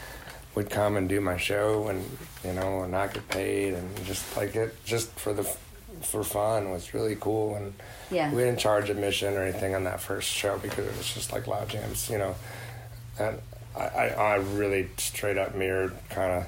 would 0.57 0.71
come 0.71 0.97
and 0.97 1.09
do 1.09 1.21
my 1.21 1.37
show 1.37 1.89
and 1.89 2.05
you 2.45 2.53
know 2.53 2.83
and 2.83 2.93
not 2.93 3.15
get 3.15 3.29
paid 3.29 3.75
and 3.75 4.05
just 4.05 4.37
like 4.37 4.55
it 4.57 4.75
just 4.85 5.11
for 5.19 5.33
the 5.33 5.43
for 6.03 6.23
fun 6.23 6.71
was 6.71 6.93
really 6.95 7.17
cool 7.17 7.55
and 7.57 7.73
Yeah. 8.11 8.31
we 8.31 8.43
didn't 8.43 8.59
charge 8.61 8.91
admission 8.91 9.35
or 9.35 9.43
anything 9.43 9.75
on 9.75 9.85
that 9.85 10.01
first 10.01 10.29
show 10.31 10.59
because 10.59 10.87
it 10.87 10.97
was 10.97 11.13
just 11.15 11.33
like 11.33 11.47
loud 11.49 11.69
jams 11.71 12.09
you 12.11 12.19
know 12.19 12.35
and 13.19 13.41
I, 13.77 13.81
I, 13.83 14.07
I 14.09 14.35
really 14.37 14.89
straight 14.99 15.39
up 15.39 15.55
mirrored 15.57 15.95
kind 16.11 16.33
of 16.45 16.47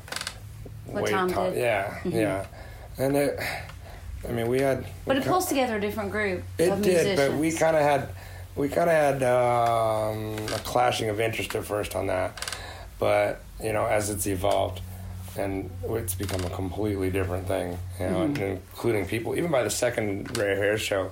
What 0.86 1.10
Tom 1.10 1.28
did. 1.28 1.36
Mm-hmm. 1.36 1.58
yeah 1.58 2.00
yeah 2.04 2.46
and 2.98 3.16
it 3.16 3.40
I 4.28 4.32
mean 4.32 4.48
we 4.48 4.60
had 4.60 4.86
But 5.06 5.16
we 5.16 5.22
it 5.22 5.26
pulls 5.28 5.46
together 5.46 5.76
a 5.76 5.80
different 5.80 6.10
group 6.10 6.42
it 6.58 6.68
of 6.70 6.82
did, 6.82 6.92
musicians. 7.06 7.20
but 7.32 7.38
we 7.38 7.52
kind 7.52 7.76
of 7.76 7.82
had 7.82 8.08
we 8.56 8.68
kind 8.68 8.88
of 8.90 8.96
had 8.96 9.22
um, 9.22 10.36
a 10.54 10.58
clashing 10.64 11.08
of 11.10 11.20
interest 11.20 11.54
at 11.54 11.64
first 11.64 11.94
on 11.94 12.06
that, 12.06 12.56
but 12.98 13.42
you 13.62 13.72
know 13.72 13.84
as 13.86 14.08
it's 14.10 14.26
evolved, 14.26 14.80
and 15.38 15.70
it's 15.90 16.14
become 16.14 16.42
a 16.44 16.50
completely 16.50 17.10
different 17.10 17.46
thing. 17.46 17.78
You 18.00 18.06
know, 18.10 18.26
Mm-hmm. 18.28 18.42
including 18.42 19.06
people. 19.06 19.36
Even 19.36 19.50
by 19.50 19.62
the 19.62 19.70
second 19.70 20.36
Rare 20.38 20.56
Hair 20.56 20.78
show, 20.78 21.10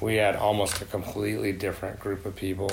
we 0.00 0.14
had 0.16 0.36
almost 0.36 0.80
a 0.80 0.84
completely 0.84 1.52
different 1.52 1.98
group 1.98 2.24
of 2.24 2.36
people 2.36 2.70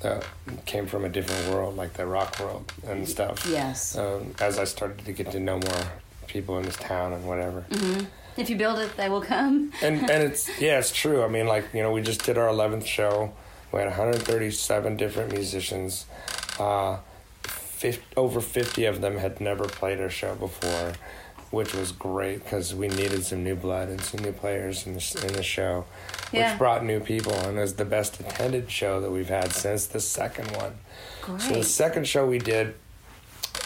that 0.00 0.24
came 0.66 0.86
from 0.86 1.04
a 1.04 1.08
different 1.08 1.48
world, 1.54 1.76
like 1.76 1.94
the 1.94 2.04
rock 2.06 2.38
world 2.40 2.72
and 2.86 3.08
stuff. 3.08 3.46
Yes. 3.50 3.96
Um, 3.96 4.34
as 4.40 4.58
I 4.58 4.64
started 4.64 5.04
to 5.06 5.12
get 5.12 5.30
to 5.32 5.40
know 5.40 5.58
more 5.58 5.82
people 6.26 6.58
in 6.58 6.64
this 6.64 6.76
town 6.76 7.12
and 7.14 7.24
whatever. 7.26 7.64
Mm-hmm. 7.70 8.04
If 8.36 8.48
you 8.50 8.56
build 8.56 8.78
it, 8.78 8.96
they 8.96 9.08
will 9.08 9.20
come. 9.20 9.72
and 9.82 10.00
and 10.10 10.22
it's 10.22 10.48
yeah, 10.60 10.78
it's 10.78 10.92
true. 10.92 11.22
I 11.22 11.28
mean, 11.28 11.46
like 11.46 11.64
you 11.74 11.82
know, 11.82 11.92
we 11.92 12.00
just 12.02 12.24
did 12.24 12.38
our 12.38 12.48
eleventh 12.48 12.86
show. 12.86 13.32
We 13.72 13.78
had 13.78 13.86
137 13.88 14.96
different 14.96 15.32
musicians. 15.32 16.06
Uh, 16.58 16.98
50, 17.44 18.02
over 18.16 18.40
50 18.40 18.84
of 18.86 19.00
them 19.00 19.16
had 19.18 19.40
never 19.40 19.64
played 19.64 20.00
our 20.00 20.10
show 20.10 20.34
before, 20.34 20.92
which 21.50 21.72
was 21.72 21.92
great 21.92 22.42
because 22.42 22.74
we 22.74 22.88
needed 22.88 23.24
some 23.24 23.44
new 23.44 23.54
blood 23.54 23.88
and 23.88 24.00
some 24.00 24.22
new 24.22 24.32
players 24.32 24.86
in 24.86 24.94
the, 24.94 25.24
in 25.26 25.32
the 25.34 25.42
show, 25.44 25.84
Yeah. 26.32 26.50
which 26.50 26.58
brought 26.58 26.84
new 26.84 26.98
people 26.98 27.32
and 27.32 27.56
was 27.58 27.74
the 27.74 27.84
best 27.84 28.18
attended 28.18 28.70
show 28.70 29.00
that 29.00 29.10
we've 29.12 29.28
had 29.28 29.52
since 29.52 29.86
the 29.86 30.00
second 30.00 30.50
one. 30.56 30.74
So 31.38 31.54
the 31.54 31.62
second 31.64 32.08
show 32.08 32.26
we 32.26 32.38
did, 32.38 32.74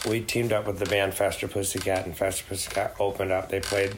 we 0.06 0.20
teamed 0.20 0.52
up 0.52 0.66
with 0.66 0.78
the 0.80 0.86
band 0.86 1.14
Faster 1.14 1.48
Pussycat, 1.48 2.04
and 2.04 2.14
Faster 2.16 2.44
Pussycat 2.46 2.94
opened 3.00 3.32
up. 3.32 3.48
They 3.48 3.60
played 3.60 3.96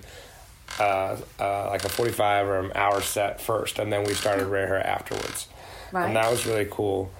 uh, 0.78 1.16
uh, 1.40 1.68
like 1.70 1.84
a 1.84 1.88
45 1.88 2.46
or 2.46 2.58
an 2.60 2.72
hour 2.74 3.00
set 3.00 3.40
first, 3.40 3.78
and 3.78 3.92
then 3.92 4.04
we 4.04 4.14
started 4.14 4.46
Rare 4.46 4.66
Hair 4.66 4.86
afterwards. 4.86 5.48
Right. 5.92 6.06
And 6.06 6.16
that 6.16 6.30
was 6.30 6.46
really 6.46 6.68
cool. 6.70 7.10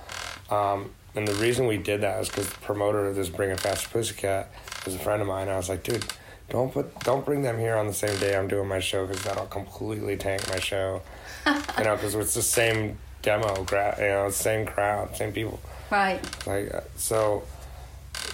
Um, 0.51 0.91
and 1.15 1.27
the 1.27 1.35
reason 1.35 1.67
we 1.67 1.79
did 1.79 2.03
that 2.03 2.19
was 2.19 2.29
because 2.29 2.51
the 2.51 2.59
promoter 2.61 3.07
of 3.07 3.17
this 3.17 3.29
Bringing 3.29 3.57
Faster 3.57 3.89
Pussycat 3.89 4.51
was 4.85 4.95
a 4.95 4.99
friend 4.99 5.23
of 5.23 5.29
mine. 5.29 5.49
I 5.49 5.57
was 5.57 5.69
like, 5.69 5.83
dude, 5.83 6.05
don't 6.51 6.73
put, 6.73 6.99
don't 7.01 7.25
bring 7.25 7.43
them 7.43 7.59
here 7.59 7.77
on 7.77 7.87
the 7.87 7.95
same 7.95 8.19
day 8.21 8.37
I'm 8.37 8.49
doing 8.49 8.69
my 8.69 8.81
show 8.81 9.07
because 9.07 9.23
that'll 9.25 9.47
completely 9.47 10.17
tank 10.17 10.49
my 10.49 10.61
show. 10.61 11.03
you 11.47 11.85
know, 11.85 11.97
because 11.97 12.15
it's 12.15 12.35
the 12.35 12.43
same 12.43 12.99
demo, 13.23 13.65
gra- 13.65 13.97
you 13.99 14.09
know, 14.09 14.31
same 14.31 14.67
crowd, 14.67 15.17
same 15.17 15.33
people. 15.33 15.59
Right. 15.91 16.21
Like, 16.47 16.75
uh, 16.75 16.81
so 16.97 17.45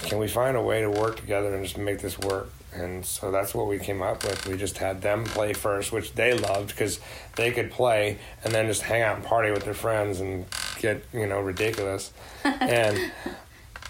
can 0.02 0.18
we 0.18 0.28
find 0.28 0.56
a 0.56 0.62
way 0.62 0.80
to 0.80 0.90
work 0.90 1.16
together 1.16 1.54
and 1.54 1.64
just 1.64 1.78
make 1.78 2.00
this 2.00 2.18
work? 2.18 2.50
And 2.74 3.04
so 3.04 3.30
that's 3.30 3.54
what 3.54 3.66
we 3.66 3.78
came 3.78 4.00
up 4.02 4.24
with. 4.24 4.46
We 4.46 4.56
just 4.56 4.78
had 4.78 5.02
them 5.02 5.24
play 5.24 5.52
first, 5.52 5.92
which 5.92 6.14
they 6.14 6.32
loved 6.32 6.68
because 6.68 7.00
they 7.36 7.50
could 7.52 7.70
play 7.70 8.18
and 8.44 8.54
then 8.54 8.66
just 8.66 8.82
hang 8.82 9.02
out 9.02 9.16
and 9.16 9.24
party 9.24 9.50
with 9.50 9.64
their 9.64 9.74
friends 9.74 10.20
and 10.20 10.46
get, 10.80 11.04
you 11.12 11.26
know, 11.26 11.40
ridiculous. 11.40 12.12
and 12.44 12.98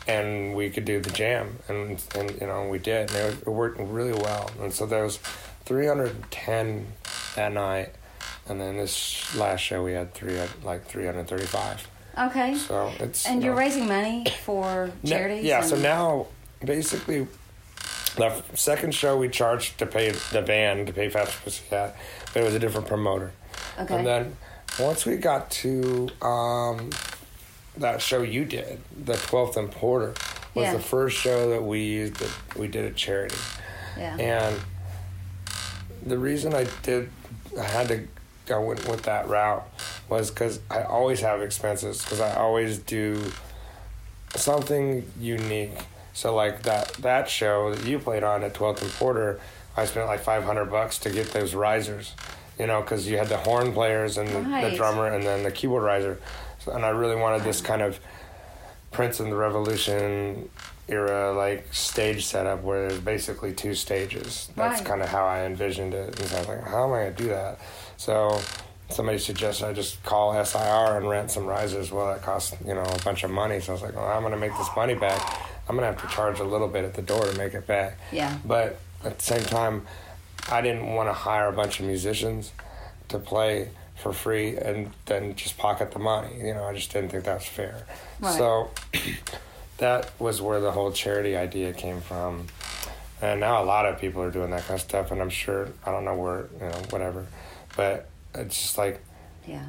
and 0.08 0.56
we 0.56 0.68
could 0.68 0.84
do 0.84 1.00
the 1.00 1.10
jam 1.10 1.58
and 1.68 2.02
and 2.16 2.32
you 2.40 2.46
know 2.48 2.68
we 2.68 2.76
did 2.76 3.08
and 3.14 3.34
it, 3.34 3.38
it 3.42 3.48
worked 3.48 3.78
really 3.78 4.12
well 4.12 4.50
and 4.60 4.72
so 4.72 4.84
there 4.84 5.04
was 5.04 5.18
310 5.64 6.86
that 7.36 7.52
night 7.52 7.90
and 8.48 8.60
then 8.60 8.76
this 8.76 9.34
last 9.36 9.60
show 9.60 9.82
we 9.84 9.92
had 9.92 10.12
three 10.12 10.36
like 10.64 10.84
335 10.86 11.88
Okay. 12.18 12.56
so 12.56 12.92
it's 12.98 13.24
And 13.26 13.40
you 13.40 13.46
you're 13.46 13.54
know, 13.54 13.60
raising 13.60 13.86
money 13.86 14.24
for 14.44 14.90
charities. 15.04 15.44
yeah, 15.44 15.60
so 15.62 15.76
now 15.76 16.26
basically 16.64 17.26
the 18.16 18.42
second 18.54 18.94
show 18.94 19.16
we 19.16 19.28
charged 19.28 19.78
to 19.78 19.86
pay 19.86 20.10
the 20.32 20.42
band 20.42 20.86
to 20.88 20.92
pay 20.92 21.08
Faster 21.08 21.36
Pussycat, 21.44 21.96
but 22.32 22.42
it 22.42 22.44
was 22.44 22.54
a 22.54 22.58
different 22.58 22.86
promoter. 22.86 23.32
Okay. 23.78 23.96
And 23.96 24.06
then 24.06 24.36
once 24.78 25.04
we 25.06 25.16
got 25.16 25.50
to 25.50 26.08
um, 26.20 26.90
that 27.78 28.02
show 28.02 28.22
you 28.22 28.44
did, 28.44 28.80
the 29.04 29.14
Twelfth 29.16 29.56
and 29.56 29.70
Porter, 29.70 30.14
was 30.54 30.64
Yeah. 30.64 30.72
the 30.74 30.78
first 30.82 31.16
show 31.16 31.50
that 31.50 31.62
we 31.62 31.80
used 31.80 32.16
that 32.16 32.56
we 32.58 32.68
did 32.68 32.84
at 32.84 32.96
charity. 32.96 33.36
yeah. 33.96 34.16
And 34.16 34.60
the 36.04 36.18
reason 36.18 36.52
I 36.54 36.66
did, 36.82 37.10
I 37.58 37.62
had 37.64 37.88
to 37.88 38.06
go 38.46 38.60
with 38.66 39.02
that 39.04 39.28
route 39.28 39.66
was 40.08 40.30
because 40.30 40.60
I 40.70 40.82
always 40.82 41.20
have 41.20 41.40
expenses 41.40 42.02
because 42.02 42.20
I 42.20 42.34
always 42.36 42.78
do 42.78 43.22
something 44.34 45.10
unique. 45.18 45.76
So 46.12 46.34
like 46.34 46.62
that 46.64 46.92
that 46.94 47.28
show 47.28 47.74
that 47.74 47.86
you 47.86 47.98
played 47.98 48.22
on 48.22 48.42
at 48.44 48.54
12th 48.54 48.82
and 48.82 48.90
Porter, 48.92 49.40
I 49.76 49.84
spent 49.86 50.06
like 50.06 50.20
500 50.20 50.66
bucks 50.66 50.98
to 50.98 51.10
get 51.10 51.28
those 51.32 51.54
risers, 51.54 52.14
you 52.58 52.66
know, 52.66 52.80
because 52.82 53.08
you 53.08 53.16
had 53.18 53.28
the 53.28 53.38
horn 53.38 53.72
players 53.72 54.18
and 54.18 54.28
the, 54.28 54.68
the 54.70 54.76
drummer 54.76 55.06
and 55.06 55.24
then 55.24 55.42
the 55.42 55.50
keyboard 55.50 55.82
riser, 55.82 56.20
so, 56.58 56.72
and 56.72 56.84
I 56.84 56.90
really 56.90 57.16
wanted 57.16 57.42
this 57.44 57.60
kind 57.60 57.80
of 57.82 57.98
Prince 58.90 59.20
and 59.20 59.32
the 59.32 59.36
Revolution 59.36 60.50
era 60.88 61.32
like 61.32 61.72
stage 61.72 62.26
setup 62.26 62.62
where 62.62 62.88
there's 62.88 63.00
basically 63.00 63.52
two 63.54 63.74
stages. 63.74 64.50
That's 64.56 64.80
Right. 64.80 64.88
kind 64.88 65.02
of 65.02 65.08
how 65.08 65.24
I 65.24 65.44
envisioned 65.44 65.94
it. 65.94 66.18
And 66.20 66.28
so 66.28 66.36
I 66.36 66.38
was 66.40 66.48
like, 66.48 66.64
how 66.64 66.84
am 66.84 66.92
I 66.92 66.98
gonna 67.04 67.10
do 67.12 67.28
that? 67.28 67.58
So 67.96 68.38
somebody 68.90 69.16
suggested 69.18 69.64
I 69.66 69.72
just 69.72 70.02
call 70.02 70.34
SIR 70.44 70.98
and 70.98 71.08
rent 71.08 71.30
some 71.30 71.46
risers. 71.46 71.90
Well, 71.90 72.08
that 72.08 72.20
costs 72.22 72.54
you 72.66 72.74
know 72.74 72.82
a 72.82 72.98
bunch 73.02 73.24
of 73.24 73.30
money. 73.30 73.60
So 73.60 73.72
I 73.72 73.74
was 73.74 73.82
like, 73.82 73.94
well, 73.96 74.06
I'm 74.06 74.22
gonna 74.22 74.36
make 74.36 74.54
this 74.58 74.68
money 74.76 74.94
back. 74.94 75.20
I'm 75.68 75.76
gonna 75.76 75.86
have 75.86 76.02
to 76.02 76.08
charge 76.08 76.40
a 76.40 76.44
little 76.44 76.68
bit 76.68 76.84
at 76.84 76.94
the 76.94 77.02
door 77.02 77.24
to 77.24 77.38
make 77.38 77.54
it 77.54 77.66
back. 77.66 77.98
Yeah. 78.10 78.36
But 78.44 78.78
at 79.04 79.18
the 79.18 79.24
same 79.24 79.44
time, 79.44 79.86
I 80.50 80.60
didn't 80.60 80.86
want 80.94 81.08
to 81.08 81.12
hire 81.12 81.48
a 81.48 81.52
bunch 81.52 81.80
of 81.80 81.86
musicians 81.86 82.52
to 83.08 83.18
play 83.18 83.68
for 83.96 84.12
free 84.12 84.56
and 84.56 84.90
then 85.06 85.34
just 85.36 85.56
pocket 85.58 85.92
the 85.92 85.98
money. 85.98 86.36
You 86.38 86.54
know, 86.54 86.64
I 86.64 86.74
just 86.74 86.92
didn't 86.92 87.10
think 87.10 87.24
that 87.24 87.34
was 87.34 87.46
fair. 87.46 87.86
Right. 88.20 88.36
So 88.36 88.70
that 89.78 90.18
was 90.20 90.42
where 90.42 90.60
the 90.60 90.72
whole 90.72 90.92
charity 90.92 91.36
idea 91.36 91.72
came 91.72 92.00
from. 92.00 92.48
And 93.20 93.38
now 93.38 93.62
a 93.62 93.64
lot 93.64 93.86
of 93.86 94.00
people 94.00 94.20
are 94.22 94.32
doing 94.32 94.50
that 94.50 94.62
kind 94.62 94.74
of 94.74 94.80
stuff, 94.80 95.12
and 95.12 95.22
I'm 95.22 95.30
sure 95.30 95.68
I 95.86 95.92
don't 95.92 96.04
know 96.04 96.16
where 96.16 96.48
you 96.54 96.66
know 96.66 96.82
whatever, 96.90 97.26
but 97.76 98.08
it's 98.34 98.60
just 98.60 98.78
like 98.78 99.00
yeah. 99.46 99.66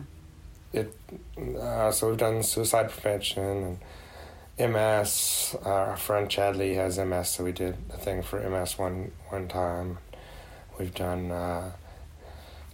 it. 0.72 0.91
Uh, 1.38 1.91
so 1.91 2.10
we've 2.10 2.18
done 2.18 2.41
suicide 2.41 2.89
prevention 2.89 3.44
and 3.44 3.78
MS. 4.60 5.56
Our 5.66 5.97
friend 5.97 6.30
Chadley 6.30 6.76
has 6.76 6.99
MS, 6.99 7.30
so 7.30 7.43
we 7.43 7.51
did 7.51 7.76
a 7.91 7.97
thing 7.97 8.22
for 8.22 8.39
MS 8.39 8.78
one 8.78 9.12
one 9.30 9.47
time. 9.47 9.97
We've 10.78 10.93
done 10.93 11.32
uh, 11.32 11.72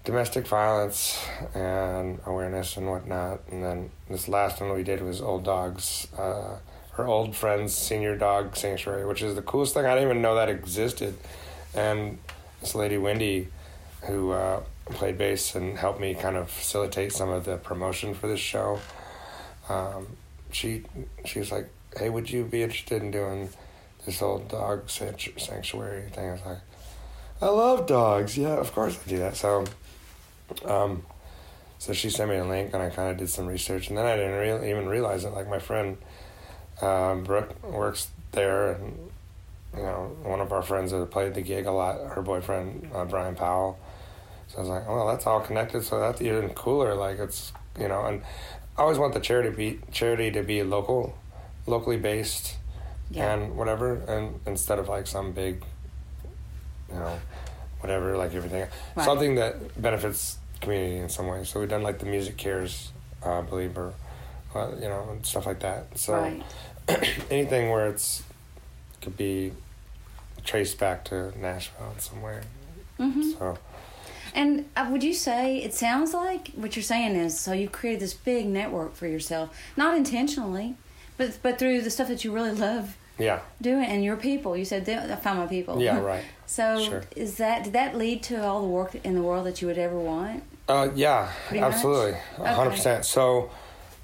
domestic 0.04 0.46
violence 0.46 1.18
and 1.54 2.20
awareness 2.26 2.76
and 2.76 2.88
whatnot, 2.88 3.42
and 3.50 3.64
then 3.64 3.92
this 4.10 4.28
last 4.28 4.60
one 4.60 4.74
we 4.74 4.84
did 4.84 5.02
was 5.02 5.22
old 5.22 5.46
dogs. 5.46 6.08
Uh, 6.18 6.58
old 6.98 7.34
friends 7.34 7.74
senior 7.74 8.18
dog 8.18 8.58
sanctuary, 8.58 9.06
which 9.06 9.22
is 9.22 9.34
the 9.36 9.42
coolest 9.42 9.74
thing. 9.74 9.86
I 9.86 9.94
didn't 9.94 10.10
even 10.10 10.22
know 10.22 10.36
that 10.36 10.50
existed, 10.50 11.16
and 11.74 12.18
this 12.60 12.76
lady 12.76 12.98
Wendy, 12.98 13.48
who 14.02 14.32
uh, 14.32 14.62
played 14.88 15.18
bass 15.18 15.56
and 15.56 15.78
helped 15.78 16.02
me 16.02 16.14
kind 16.14 16.36
of 16.36 16.50
facilitate 16.50 17.14
some 17.14 17.30
of 17.30 17.46
the 17.46 17.56
promotion 17.56 18.14
for 18.14 18.28
this 18.28 18.42
show. 18.42 18.80
Um, 19.70 20.08
she 20.52 20.84
she 21.26 21.40
was 21.40 21.52
like, 21.52 21.70
"Hey, 21.98 22.10
would 22.10 22.30
you 22.30 22.44
be 22.46 22.64
interested 22.64 23.02
in 23.02 23.12
doing 23.12 23.50
this 24.06 24.22
old 24.22 24.50
dog 24.50 24.90
sanctuary 24.90 26.10
thing?" 26.10 26.30
I 26.30 26.32
was 26.32 26.46
like, 26.46 26.62
"I 27.42 27.48
love 27.48 27.88
dogs. 27.88 28.38
Yeah, 28.38 28.56
of 28.56 28.72
course 28.74 28.98
I 29.06 29.10
do 29.10 29.18
that." 29.20 29.36
So, 29.36 29.66
um, 30.66 31.04
so 31.78 31.94
she 31.94 32.10
sent 32.10 32.30
me 32.30 32.38
a 32.38 32.46
link, 32.46 32.74
and 32.74 32.82
I 32.82 32.90
kind 32.90 33.12
of 33.12 33.18
did 33.18 33.30
some 33.30 33.48
research, 33.48 33.90
and 33.90 33.98
then 33.98 34.06
I 34.06 34.16
didn't 34.16 34.38
really 34.38 34.70
even 34.70 34.88
realize 34.88 35.26
it. 35.26 35.34
Like 35.34 35.48
my 35.48 35.60
friend 35.60 35.98
um, 36.82 37.24
Brooke 37.24 37.62
works 37.64 38.10
there, 38.32 38.74
and 38.74 39.12
you 39.76 39.84
know, 39.84 40.16
one 40.24 40.42
of 40.42 40.52
our 40.52 40.62
friends 40.62 40.92
that 40.92 41.12
played 41.12 41.34
the 41.34 41.42
gig 41.42 41.66
a 41.66 41.72
lot, 41.72 42.00
her 42.16 42.22
boyfriend 42.22 42.90
uh, 42.94 43.06
Brian 43.06 43.36
Powell. 43.36 43.80
So 44.48 44.58
I 44.58 44.62
was 44.62 44.70
like, 44.70 44.84
"Oh, 44.88 45.08
that's 45.08 45.28
all 45.28 45.42
connected." 45.42 45.84
So 45.84 46.00
that's 46.00 46.22
even 46.22 46.50
cooler. 46.50 46.96
Like 46.96 47.20
it's 47.20 47.54
you 47.80 47.88
know, 47.88 48.06
and 48.06 48.22
I 48.80 48.84
always 48.84 48.98
want 48.98 49.14
the 49.14 49.20
charity 49.20 49.50
be 49.50 49.80
charity 49.92 50.32
to 50.32 50.42
be 50.42 50.64
local, 50.64 51.18
locally 51.68 51.98
based, 51.98 52.56
Yeah. 53.12 53.34
and 53.34 53.58
whatever, 53.58 53.96
and 54.08 54.40
instead 54.46 54.80
of 54.80 54.88
like 54.88 55.06
some 55.06 55.34
big, 55.34 55.66
you 56.90 56.96
know, 56.98 57.20
whatever, 57.82 58.16
like 58.16 58.34
everything, 58.34 58.68
Right. 58.96 59.04
something 59.04 59.36
that 59.36 59.82
benefits 59.82 60.38
community 60.62 60.98
in 60.98 61.10
some 61.10 61.28
way. 61.28 61.44
So 61.44 61.60
we've 61.60 61.68
done 61.68 61.84
like 61.84 62.00
the 62.00 62.06
music 62.06 62.38
cares, 62.38 62.94
uh, 63.26 63.40
I 63.40 63.42
believe, 63.42 63.78
or 63.78 63.94
uh, 64.56 64.70
you 64.82 64.88
know, 64.88 65.10
and 65.12 65.26
stuff 65.26 65.46
like 65.46 65.60
that. 65.60 65.98
So 65.98 66.14
Right. 66.14 66.42
anything 67.30 67.70
where 67.72 67.88
it's 67.88 68.24
could 69.02 69.18
be 69.18 69.52
traced 70.46 70.80
back 70.80 71.04
to 71.06 71.38
Nashville 71.38 71.92
in 71.94 72.00
some 72.00 72.22
way. 72.22 72.40
hmm 72.98 73.22
So 73.38 73.58
And 74.34 74.66
uh, 74.76 74.88
would 74.92 75.04
you 75.04 75.14
say 75.14 75.58
it 75.64 75.74
sounds 75.74 76.14
like 76.14 76.50
what 76.56 76.76
you're 76.76 76.84
saying 76.84 77.16
is 77.16 77.40
so 77.40 77.54
you've 77.54 77.72
created 77.72 78.02
this 78.02 78.14
big 78.14 78.48
network 78.48 78.96
for 78.96 79.08
yourself, 79.08 79.50
not 79.78 79.96
intentionally, 79.98 80.76
but 81.18 81.40
but 81.42 81.60
through 81.60 81.82
the 81.82 81.90
stuff 81.90 82.08
that 82.08 82.24
you 82.24 82.32
really 82.34 82.52
love 82.52 82.96
yeah, 83.18 83.40
doing 83.62 83.84
and 83.86 84.04
your 84.04 84.16
people. 84.16 84.56
You 84.56 84.64
said 84.66 84.88
I 84.88 85.16
found 85.16 85.40
my 85.40 85.48
people. 85.48 85.82
yeah, 85.82 86.00
right. 86.14 86.24
So 86.46 86.80
Sure. 86.84 87.04
is 87.16 87.38
that 87.38 87.64
did 87.66 87.74
that 87.74 87.98
lead 87.98 88.24
to 88.24 88.44
all 88.44 88.62
the 88.62 88.68
work 88.68 88.96
in 89.04 89.14
the 89.16 89.22
world 89.22 89.46
that 89.46 89.62
you 89.62 89.68
would 89.68 89.78
ever 89.78 90.00
want? 90.00 90.44
Uh, 90.68 90.90
yeah, 90.96 91.32
Pretty 91.48 91.64
absolutely, 91.64 92.14
hundred 92.38 92.68
Okay. 92.68 92.70
percent. 92.76 93.06
So, 93.06 93.50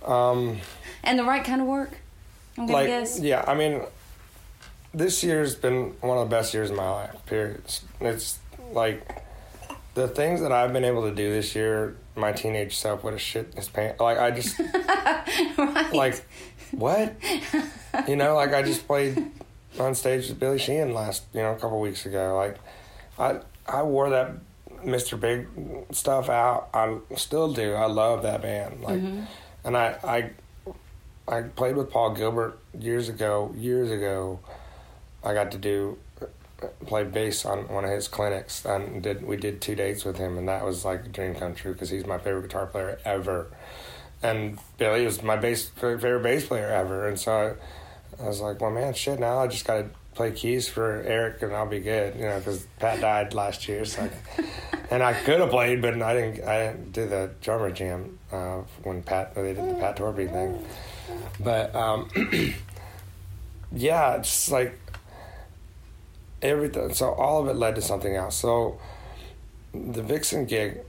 um, 0.03 0.57
And 1.03 1.17
the 1.19 1.23
right 1.23 1.43
kind 1.43 1.61
of 1.61 1.67
work? 1.67 1.91
I'm 2.57 2.67
like, 2.67 2.87
guess. 2.87 3.19
yeah, 3.19 3.43
I 3.47 3.53
mean, 3.53 3.81
this 4.93 5.23
year's 5.23 5.55
been 5.55 5.93
one 6.01 6.17
of 6.17 6.27
the 6.29 6.35
best 6.35 6.53
years 6.53 6.69
of 6.71 6.75
my 6.77 6.89
life. 6.89 7.15
Period. 7.27 7.61
It's 8.01 8.39
like 8.73 9.05
the 9.95 10.07
things 10.07 10.41
that 10.41 10.51
I've 10.51 10.71
been 10.71 10.85
able 10.85 11.09
to 11.09 11.15
do 11.15 11.31
this 11.31 11.55
year 11.55 11.97
my 12.15 12.31
teenage 12.31 12.77
self 12.77 13.03
would 13.03 13.13
have 13.13 13.21
shit 13.21 13.53
his 13.55 13.67
pants. 13.67 13.99
Like 13.99 14.17
I 14.17 14.31
just 14.31 14.59
right. 15.57 15.93
like 15.93 16.25
what? 16.71 17.15
you 18.07 18.15
know, 18.15 18.35
like 18.35 18.53
I 18.53 18.63
just 18.63 18.87
played 18.87 19.31
on 19.79 19.95
stage 19.95 20.29
with 20.29 20.39
Billy 20.39 20.59
Sheehan 20.59 20.93
last, 20.93 21.23
you 21.33 21.41
know, 21.41 21.51
a 21.51 21.55
couple 21.55 21.79
weeks 21.79 22.05
ago. 22.05 22.35
Like 22.35 22.57
I 23.19 23.41
I 23.67 23.83
wore 23.83 24.09
that 24.11 24.33
Mr. 24.83 25.19
Big 25.19 25.47
stuff 25.91 26.29
out. 26.29 26.69
I 26.73 26.97
still 27.15 27.53
do. 27.53 27.73
I 27.73 27.87
love 27.87 28.23
that 28.23 28.41
band. 28.41 28.81
Like 28.81 28.99
mm-hmm. 28.99 29.23
and 29.63 29.77
I 29.77 29.97
I 30.03 30.31
I 31.27 31.41
played 31.41 31.75
with 31.75 31.89
Paul 31.89 32.13
Gilbert 32.13 32.59
years 32.77 33.09
ago, 33.09 33.53
years 33.57 33.91
ago. 33.91 34.39
I 35.23 35.33
got 35.33 35.51
to 35.51 35.57
do 35.57 35.97
play 36.85 37.03
bass 37.03 37.45
on 37.45 37.67
one 37.67 37.83
of 37.83 37.91
his 37.91 38.07
clinics 38.07 38.65
and 38.65 39.03
did 39.03 39.25
we 39.25 39.35
did 39.35 39.61
two 39.61 39.75
dates 39.75 40.05
with 40.05 40.17
him 40.17 40.37
and 40.37 40.47
that 40.47 40.63
was 40.63 40.85
like 40.85 41.05
a 41.05 41.09
dream 41.09 41.35
come 41.35 41.53
true 41.53 41.73
because 41.73 41.89
he's 41.89 42.05
my 42.05 42.17
favorite 42.17 42.43
guitar 42.43 42.65
player 42.65 42.99
ever. 43.03 43.47
And 44.23 44.57
Billy 44.77 45.05
was 45.05 45.21
my 45.21 45.35
bass 45.35 45.67
favorite 45.67 46.23
bass 46.23 46.45
player 46.47 46.69
ever 46.69 47.07
and 47.07 47.19
so 47.19 47.57
I, 48.19 48.23
I 48.23 48.27
was 48.27 48.41
like 48.41 48.61
well 48.61 48.71
man 48.71 48.93
shit 48.93 49.19
now 49.19 49.39
I 49.39 49.47
just 49.47 49.65
gotta 49.65 49.89
play 50.13 50.31
keys 50.31 50.69
for 50.69 51.03
Eric 51.05 51.41
and 51.41 51.53
I'll 51.53 51.67
be 51.67 51.79
good 51.81 52.15
you 52.15 52.21
know 52.21 52.37
because 52.37 52.65
Pat 52.79 53.01
died 53.01 53.33
last 53.33 53.67
year 53.67 53.83
so 53.83 54.09
and 54.89 55.03
I 55.03 55.13
could 55.13 55.41
have 55.41 55.49
played 55.49 55.81
but 55.81 56.01
I 56.01 56.13
didn't 56.13 56.47
I 56.47 56.67
didn't 56.67 56.91
do 56.93 57.07
the 57.07 57.31
drummer 57.41 57.71
jam 57.71 58.17
uh, 58.31 58.61
when 58.83 59.03
Pat 59.03 59.35
they 59.35 59.53
did 59.53 59.69
the 59.69 59.75
Pat 59.75 59.97
Torpey 59.97 60.31
thing. 60.31 60.65
But 61.39 61.75
um, 61.75 62.09
yeah 63.73 64.15
it's 64.15 64.49
like 64.49 64.79
everything. 66.41 66.93
So 66.93 67.11
all 67.13 67.41
of 67.41 67.47
it 67.47 67.55
led 67.55 67.75
to 67.75 67.81
something 67.81 68.15
else. 68.15 68.35
So 68.35 68.79
the 69.73 70.01
Vixen 70.01 70.45
gig. 70.45 70.79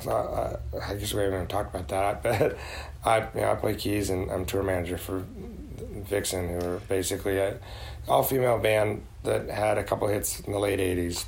So 0.00 0.10
I, 0.12 0.78
I 0.92 0.94
guess 0.94 1.12
we 1.12 1.22
haven't 1.22 1.34
even 1.34 1.46
talked 1.48 1.74
about 1.74 1.88
that. 1.88 2.22
But 3.02 3.10
I, 3.10 3.18
you 3.34 3.40
know, 3.40 3.50
I 3.50 3.54
play 3.56 3.74
keys 3.74 4.10
and 4.10 4.30
I'm 4.30 4.44
tour 4.44 4.62
manager 4.62 4.96
for 4.96 5.24
Vixen, 6.08 6.48
who 6.50 6.58
are 6.68 6.78
basically 6.88 7.36
a 7.38 7.58
all 8.08 8.22
female 8.22 8.58
band 8.58 9.02
that 9.24 9.48
had 9.50 9.78
a 9.78 9.82
couple 9.84 10.06
hits 10.08 10.38
in 10.40 10.52
the 10.52 10.58
late 10.60 10.78
'80s. 10.78 11.24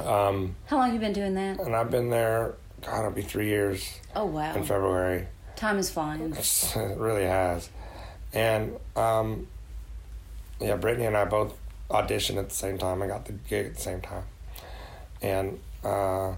Um, 0.00 0.56
How 0.66 0.78
long 0.78 0.86
have 0.86 0.94
you 0.94 1.00
been 1.00 1.12
doing 1.12 1.34
that? 1.34 1.60
and 1.60 1.76
I've 1.76 1.90
been 1.90 2.08
there. 2.10 2.54
God, 2.82 3.00
it'll 3.00 3.10
be 3.12 3.22
three 3.22 3.48
years 3.48 3.98
Oh 4.16 4.24
wow. 4.26 4.54
in 4.54 4.62
February. 4.64 5.26
Time 5.56 5.78
is 5.78 5.90
flying. 5.90 6.34
It 6.76 6.96
really 6.98 7.24
has. 7.24 7.68
And 8.32 8.76
um, 8.96 9.46
yeah, 10.60 10.76
Brittany 10.76 11.04
and 11.06 11.16
I 11.16 11.24
both 11.26 11.54
auditioned 11.90 12.38
at 12.38 12.48
the 12.48 12.54
same 12.54 12.78
time. 12.78 13.02
I 13.02 13.06
got 13.06 13.26
the 13.26 13.32
gig 13.32 13.66
at 13.66 13.74
the 13.76 13.80
same 13.80 14.00
time, 14.00 14.24
and 15.22 15.60
uh, 15.82 16.34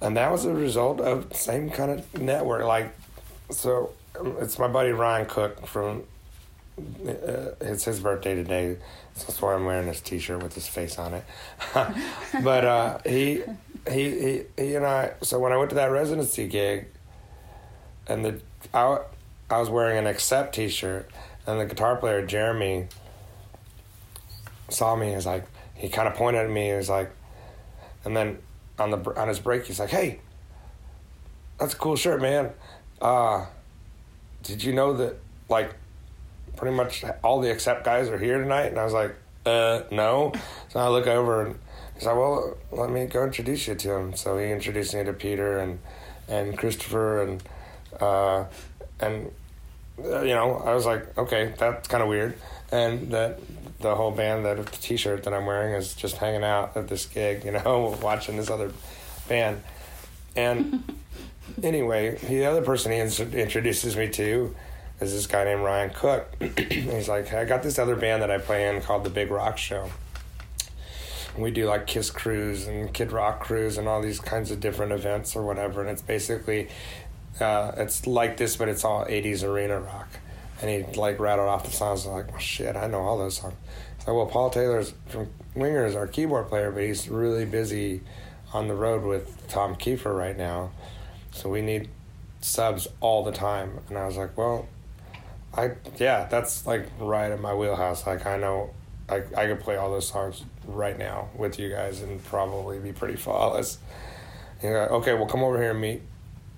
and 0.00 0.16
that 0.16 0.30
was 0.30 0.44
a 0.44 0.52
result 0.52 1.00
of 1.00 1.34
same 1.34 1.70
kind 1.70 1.90
of 1.90 2.20
network. 2.20 2.64
Like, 2.64 2.92
so 3.50 3.92
um, 4.18 4.36
it's 4.40 4.58
my 4.58 4.68
buddy 4.68 4.90
Ryan 4.90 5.26
Cook 5.26 5.66
from. 5.66 6.04
Uh, 6.78 7.52
it's 7.60 7.84
his 7.84 8.00
birthday 8.00 8.34
today, 8.34 8.76
so 9.14 9.26
that's 9.26 9.42
why 9.42 9.54
I'm 9.54 9.66
wearing 9.66 9.86
this 9.86 10.00
T-shirt 10.00 10.42
with 10.42 10.54
his 10.54 10.66
face 10.66 10.98
on 10.98 11.12
it. 11.12 11.24
but 12.42 12.64
uh, 12.64 12.98
he, 13.04 13.42
he, 13.90 14.10
he, 14.10 14.42
he 14.56 14.74
and 14.74 14.86
I. 14.86 15.12
So 15.22 15.38
when 15.38 15.52
I 15.52 15.58
went 15.58 15.68
to 15.70 15.76
that 15.76 15.90
residency 15.90 16.48
gig, 16.48 16.86
and 18.06 18.24
the 18.24 18.40
I, 18.72 19.00
I 19.50 19.58
was 19.58 19.68
wearing 19.68 19.98
an 19.98 20.06
Accept 20.06 20.54
T-shirt, 20.54 21.10
and 21.46 21.60
the 21.60 21.66
guitar 21.66 21.96
player 21.96 22.24
Jeremy 22.26 22.88
saw 24.68 24.96
me. 24.96 25.10
He 25.10 25.14
was 25.16 25.26
like, 25.26 25.44
he 25.74 25.88
kind 25.88 26.08
of 26.08 26.14
pointed 26.14 26.44
at 26.44 26.50
me. 26.50 26.68
He 26.68 26.74
was 26.74 26.88
like, 26.88 27.10
and 28.04 28.16
then 28.16 28.38
on 28.78 28.90
the 28.90 29.20
on 29.20 29.28
his 29.28 29.38
break, 29.38 29.66
he's 29.66 29.80
like, 29.80 29.90
"Hey, 29.90 30.20
that's 31.58 31.74
a 31.74 31.76
cool 31.76 31.96
shirt, 31.96 32.20
man. 32.20 32.52
Uh, 33.00 33.46
did 34.42 34.62
you 34.62 34.72
know 34.72 34.92
that 34.94 35.16
like 35.48 35.74
pretty 36.56 36.76
much 36.76 37.04
all 37.22 37.40
the 37.40 37.50
Accept 37.50 37.84
guys 37.84 38.08
are 38.08 38.18
here 38.18 38.38
tonight?" 38.38 38.66
And 38.66 38.78
I 38.78 38.84
was 38.84 38.92
like, 38.92 39.14
"Uh, 39.46 39.82
no." 39.90 40.32
So 40.68 40.80
I 40.80 40.88
look 40.88 41.06
over 41.06 41.46
and 41.46 41.58
he's 41.94 42.06
like, 42.06 42.16
"Well, 42.16 42.56
let 42.70 42.90
me 42.90 43.06
go 43.06 43.24
introduce 43.24 43.68
you 43.68 43.74
to 43.74 43.92
him." 43.92 44.14
So 44.14 44.38
he 44.38 44.50
introduced 44.50 44.94
me 44.94 45.04
to 45.04 45.12
Peter 45.12 45.58
and 45.58 45.78
and 46.28 46.56
Christopher 46.56 47.22
and 47.22 47.42
uh, 48.00 48.44
and 49.00 49.30
uh, 49.98 50.22
you 50.22 50.34
know 50.34 50.56
I 50.64 50.74
was 50.74 50.86
like, 50.86 51.16
"Okay, 51.18 51.54
that's 51.58 51.88
kind 51.88 52.02
of 52.02 52.08
weird." 52.08 52.36
And 52.70 53.10
that 53.10 53.38
the 53.82 53.94
whole 53.94 54.10
band 54.10 54.44
that 54.44 54.56
the 54.56 54.64
T-shirt 54.64 55.24
that 55.24 55.34
I'm 55.34 55.46
wearing 55.46 55.74
is 55.74 55.94
just 55.94 56.16
hanging 56.16 56.44
out 56.44 56.76
at 56.76 56.88
this 56.88 57.06
gig, 57.06 57.44
you 57.44 57.52
know, 57.52 57.98
watching 58.02 58.36
this 58.36 58.50
other 58.50 58.72
band. 59.28 59.62
And 60.34 60.84
anyway, 61.62 62.16
the 62.16 62.46
other 62.46 62.62
person 62.62 62.92
he 62.92 62.98
introduces 62.98 63.96
me 63.96 64.08
to 64.10 64.54
is 65.00 65.12
this 65.12 65.26
guy 65.26 65.44
named 65.44 65.62
Ryan 65.62 65.90
Cook. 65.90 66.34
He's 66.70 67.08
like, 67.08 67.32
I 67.32 67.44
got 67.44 67.62
this 67.62 67.78
other 67.78 67.96
band 67.96 68.22
that 68.22 68.30
I 68.30 68.38
play 68.38 68.68
in 68.68 68.80
called 68.80 69.04
the 69.04 69.10
Big 69.10 69.30
Rock 69.30 69.58
Show. 69.58 69.90
We 71.36 71.50
do 71.50 71.66
like 71.66 71.86
Kiss 71.86 72.10
Cruise 72.10 72.66
and 72.66 72.92
Kid 72.92 73.10
Rock 73.10 73.40
Cruise 73.40 73.78
and 73.78 73.88
all 73.88 74.02
these 74.02 74.20
kinds 74.20 74.50
of 74.50 74.60
different 74.60 74.92
events 74.92 75.34
or 75.34 75.42
whatever. 75.42 75.80
And 75.80 75.88
it's 75.88 76.02
basically, 76.02 76.68
uh, 77.40 77.72
it's 77.76 78.06
like 78.06 78.36
this, 78.36 78.56
but 78.56 78.68
it's 78.68 78.84
all 78.84 79.04
80s 79.06 79.42
arena 79.42 79.80
rock. 79.80 80.08
And 80.62 80.70
he 80.70 80.98
like 80.98 81.18
rattled 81.18 81.48
off 81.48 81.64
the 81.64 81.72
songs. 81.72 82.06
I'm 82.06 82.12
like, 82.12 82.30
well, 82.30 82.38
shit, 82.38 82.76
I 82.76 82.86
know 82.86 83.00
all 83.00 83.18
those 83.18 83.36
songs. 83.36 83.54
So, 84.04 84.14
well, 84.14 84.26
Paul 84.26 84.48
Taylor's 84.48 84.94
from 85.06 85.28
Winger 85.54 85.84
is 85.84 85.94
our 85.94 86.06
keyboard 86.06 86.48
player, 86.48 86.70
but 86.70 86.82
he's 86.82 87.08
really 87.08 87.44
busy 87.44 88.00
on 88.52 88.68
the 88.68 88.74
road 88.74 89.02
with 89.02 89.48
Tom 89.48 89.74
Kiefer 89.74 90.16
right 90.16 90.36
now. 90.36 90.70
So 91.32 91.48
we 91.48 91.62
need 91.62 91.88
subs 92.40 92.88
all 93.00 93.22
the 93.24 93.32
time. 93.32 93.80
And 93.88 93.98
I 93.98 94.06
was 94.06 94.16
like, 94.16 94.36
well, 94.36 94.68
I 95.54 95.72
yeah, 95.98 96.26
that's 96.26 96.66
like 96.66 96.86
right 96.98 97.30
in 97.30 97.40
my 97.40 97.54
wheelhouse. 97.54 98.06
Like 98.06 98.26
I 98.26 98.36
know 98.36 98.70
I 99.08 99.22
I 99.36 99.46
could 99.46 99.60
play 99.60 99.76
all 99.76 99.90
those 99.90 100.08
songs 100.08 100.44
right 100.66 100.98
now 100.98 101.28
with 101.36 101.58
you 101.58 101.68
guys 101.68 102.00
and 102.00 102.22
probably 102.24 102.78
be 102.78 102.92
pretty 102.92 103.16
flawless. 103.16 103.78
And 104.62 104.74
like, 104.74 104.90
okay, 104.90 105.14
well 105.14 105.26
come 105.26 105.42
over 105.42 105.58
here 105.58 105.72
and 105.72 105.80
meet 105.80 106.02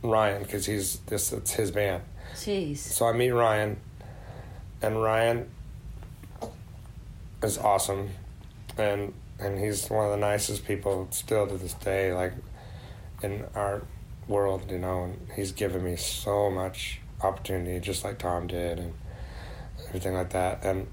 Ryan 0.02 0.42
because 0.42 0.66
he's 0.66 0.98
this 1.00 1.32
it's 1.32 1.52
his 1.52 1.70
band. 1.70 2.02
Jeez. 2.34 2.78
So 2.78 3.07
I 3.07 3.12
meet 3.12 3.30
Ryan, 3.30 3.78
and 4.85 5.03
Ryan 5.03 5.49
is 7.43 7.57
awesome, 7.57 8.11
and 8.76 9.14
and 9.41 9.59
he's 9.59 9.89
one 9.89 10.05
of 10.05 10.11
the 10.11 10.18
nicest 10.18 10.66
people 10.66 11.09
still 11.11 11.47
to 11.47 11.57
this 11.57 11.72
day, 11.74 12.12
like 12.12 12.35
in 13.22 13.47
our 13.55 13.82
world, 14.28 14.70
you 14.70 14.78
know. 14.78 15.05
And 15.05 15.28
he's 15.35 15.53
given 15.53 15.82
me 15.82 15.97
so 15.97 16.51
much 16.51 17.01
opportunity, 17.22 17.80
just 17.80 18.05
like 18.05 18.18
Tom 18.18 18.47
did, 18.47 18.78
and 18.78 18.93
everything 19.89 20.12
like 20.12 20.30
that. 20.30 20.62
And 20.64 20.87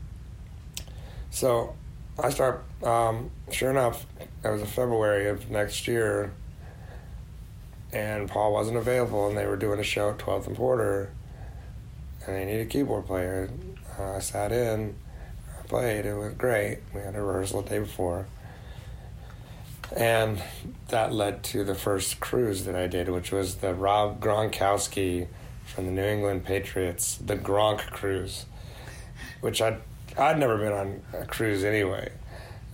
so 1.30 1.76
I 2.18 2.30
start. 2.30 2.64
Um, 2.82 3.30
sure 3.52 3.72
enough, 3.72 4.06
it 4.22 4.50
was 4.50 4.62
February 4.70 5.28
of 5.28 5.52
next 5.52 5.86
year, 5.86 6.32
and 7.92 8.30
Paul 8.30 8.54
wasn't 8.54 8.78
available, 8.78 9.28
and 9.28 9.38
they 9.38 9.46
were 9.46 9.58
doing 9.58 9.82
a 9.82 9.84
show 9.84 10.12
at 10.12 10.18
12th 10.18 10.48
and 10.48 10.56
Porter, 10.56 11.12
and 12.26 12.38
they 12.38 12.46
needed 12.46 12.68
a 12.68 12.70
keyboard 12.70 13.06
player. 13.06 13.50
I 14.04 14.20
sat 14.20 14.52
in, 14.52 14.96
I 15.60 15.68
played. 15.68 16.06
It 16.06 16.16
was 16.16 16.34
great. 16.34 16.80
We 16.94 17.02
had 17.02 17.16
a 17.16 17.22
rehearsal 17.22 17.62
the 17.62 17.70
day 17.70 17.80
before, 17.80 18.28
and 19.96 20.42
that 20.90 21.14
led 21.14 21.44
to 21.46 21.64
the 21.64 21.76
first 21.76 22.20
cruise 22.20 22.66
that 22.66 22.76
I 22.76 22.88
did, 22.88 23.10
which 23.10 23.32
was 23.32 23.56
the 23.56 23.74
Rob 23.74 24.22
Gronkowski 24.22 25.28
from 25.66 25.86
the 25.86 25.92
New 25.92 26.04
England 26.04 26.46
Patriots, 26.46 27.18
the 27.18 27.38
Gronk 27.38 27.80
cruise, 27.92 28.46
which 29.42 29.62
I'd, 29.62 29.82
I'd 30.18 30.40
never 30.40 30.58
been 30.58 30.74
on 30.74 31.02
a 31.14 31.26
cruise 31.26 31.64
anyway, 31.64 32.12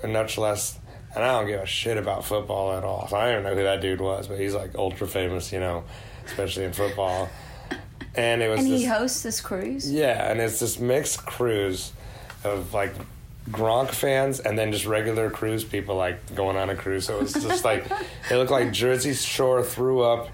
and 0.03 0.13
much 0.13 0.37
less. 0.37 0.79
And 1.15 1.23
I 1.23 1.39
don't 1.39 1.47
give 1.47 1.61
a 1.61 1.65
shit 1.65 1.97
about 1.97 2.25
football 2.25 2.73
at 2.77 2.83
all. 2.83 3.07
So 3.07 3.17
I 3.17 3.31
don't 3.31 3.39
even 3.39 3.43
know 3.43 3.55
who 3.55 3.63
that 3.63 3.81
dude 3.81 4.01
was, 4.01 4.27
but 4.27 4.39
he's 4.39 4.53
like 4.53 4.75
ultra 4.75 5.07
famous, 5.07 5.51
you 5.51 5.59
know, 5.59 5.83
especially 6.25 6.65
in 6.65 6.73
football. 6.73 7.29
And 8.17 8.41
it 8.41 8.49
was 8.49 8.59
And 8.61 8.71
this, 8.73 8.81
he 8.81 8.85
hosts 8.87 9.21
this 9.21 9.39
cruise? 9.41 9.89
yeah, 9.91 10.29
and 10.31 10.41
it's 10.41 10.59
this 10.59 10.79
mixed 10.79 11.25
cruise 11.25 11.91
of 12.43 12.73
like 12.73 12.93
Gronk 13.49 13.91
fans 13.91 14.39
and 14.41 14.57
then 14.59 14.71
just 14.73 14.85
regular 14.85 15.29
cruise 15.29 15.63
people 15.63 15.95
like 15.95 16.35
going 16.35 16.57
on 16.57 16.69
a 16.69 16.75
cruise. 16.75 17.05
So 17.05 17.17
it 17.17 17.21
was 17.23 17.33
just 17.33 17.63
like 17.63 17.85
it 18.29 18.35
looked 18.35 18.51
like 18.51 18.71
Jersey 18.73 19.13
Shore 19.13 19.63
threw 19.63 20.01
up 20.01 20.29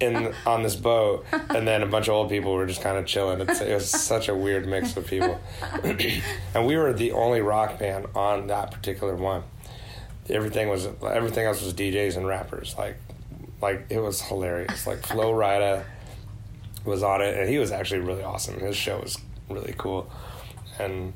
in 0.00 0.34
on 0.46 0.62
this 0.62 0.76
boat, 0.76 1.24
and 1.32 1.66
then 1.66 1.82
a 1.82 1.86
bunch 1.86 2.08
of 2.08 2.14
old 2.14 2.28
people 2.28 2.52
were 2.52 2.66
just 2.66 2.82
kind 2.82 2.98
of 2.98 3.06
chilling. 3.06 3.40
It's, 3.40 3.60
it 3.60 3.72
was 3.72 3.88
such 3.88 4.28
a 4.28 4.34
weird 4.34 4.66
mix 4.66 4.96
of 4.96 5.06
people, 5.06 5.40
and 6.54 6.66
we 6.66 6.76
were 6.76 6.92
the 6.92 7.12
only 7.12 7.40
rock 7.40 7.78
band 7.78 8.06
on 8.14 8.48
that 8.48 8.70
particular 8.70 9.14
one. 9.14 9.42
Everything 10.28 10.68
was 10.68 10.88
everything 11.02 11.46
else 11.46 11.62
was 11.62 11.72
DJs 11.72 12.16
and 12.16 12.26
rappers. 12.26 12.74
Like, 12.76 12.96
like 13.62 13.86
it 13.88 14.00
was 14.00 14.20
hilarious. 14.20 14.86
Like 14.86 15.06
Flo 15.06 15.32
Rida 15.32 15.84
was 16.84 17.02
on 17.02 17.20
it, 17.22 17.36
and 17.38 17.48
he 17.48 17.58
was 17.58 17.72
actually 17.72 18.00
really 18.00 18.22
awesome. 18.22 18.58
His 18.60 18.76
show 18.76 18.98
was 19.00 19.18
really 19.48 19.74
cool, 19.76 20.10
and 20.78 21.12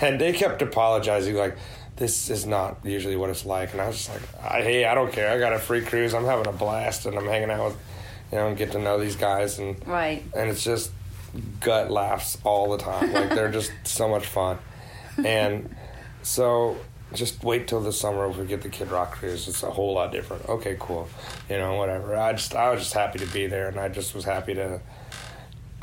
and 0.00 0.20
they 0.20 0.32
kept 0.32 0.62
apologizing, 0.62 1.34
like 1.34 1.56
this 1.96 2.28
is 2.30 2.44
not 2.46 2.78
usually 2.84 3.16
what 3.16 3.30
it's 3.30 3.44
like. 3.44 3.72
And 3.72 3.80
I 3.80 3.86
was 3.86 3.96
just 3.96 4.08
like, 4.10 4.22
I, 4.44 4.62
hey, 4.62 4.84
I 4.84 4.94
don't 4.94 5.12
care. 5.12 5.30
I 5.30 5.38
got 5.38 5.52
a 5.52 5.58
free 5.60 5.80
cruise. 5.82 6.12
I'm 6.14 6.24
having 6.24 6.46
a 6.46 6.52
blast, 6.52 7.06
and 7.06 7.16
I'm 7.16 7.26
hanging 7.26 7.50
out 7.50 7.66
with, 7.66 7.76
you 8.32 8.38
know, 8.38 8.48
and 8.48 8.56
get 8.56 8.72
to 8.72 8.78
know 8.78 8.98
these 8.98 9.16
guys, 9.16 9.58
and 9.58 9.76
Right. 9.86 10.22
and 10.36 10.50
it's 10.50 10.64
just 10.64 10.90
gut 11.60 11.90
laughs 11.90 12.38
all 12.44 12.70
the 12.76 12.78
time. 12.78 13.12
Like 13.12 13.30
they're 13.30 13.50
just 13.50 13.72
so 13.84 14.08
much 14.08 14.26
fun, 14.26 14.58
and 15.24 15.74
so 16.22 16.76
just 17.14 17.42
wait 17.44 17.66
till 17.68 17.80
the 17.80 17.92
summer 17.92 18.28
if 18.28 18.36
we 18.36 18.44
get 18.46 18.62
the 18.62 18.68
Kid 18.68 18.90
Rock 18.90 19.12
cruise. 19.12 19.48
It's 19.48 19.62
a 19.62 19.70
whole 19.70 19.94
lot 19.94 20.12
different. 20.12 20.48
Okay, 20.48 20.76
cool, 20.78 21.08
you 21.48 21.56
know, 21.58 21.74
whatever. 21.74 22.16
I 22.16 22.32
just 22.32 22.54
I 22.54 22.70
was 22.70 22.80
just 22.80 22.94
happy 22.94 23.18
to 23.20 23.26
be 23.26 23.46
there, 23.46 23.68
and 23.68 23.78
I 23.78 23.88
just 23.88 24.14
was 24.14 24.24
happy 24.24 24.54
to 24.54 24.80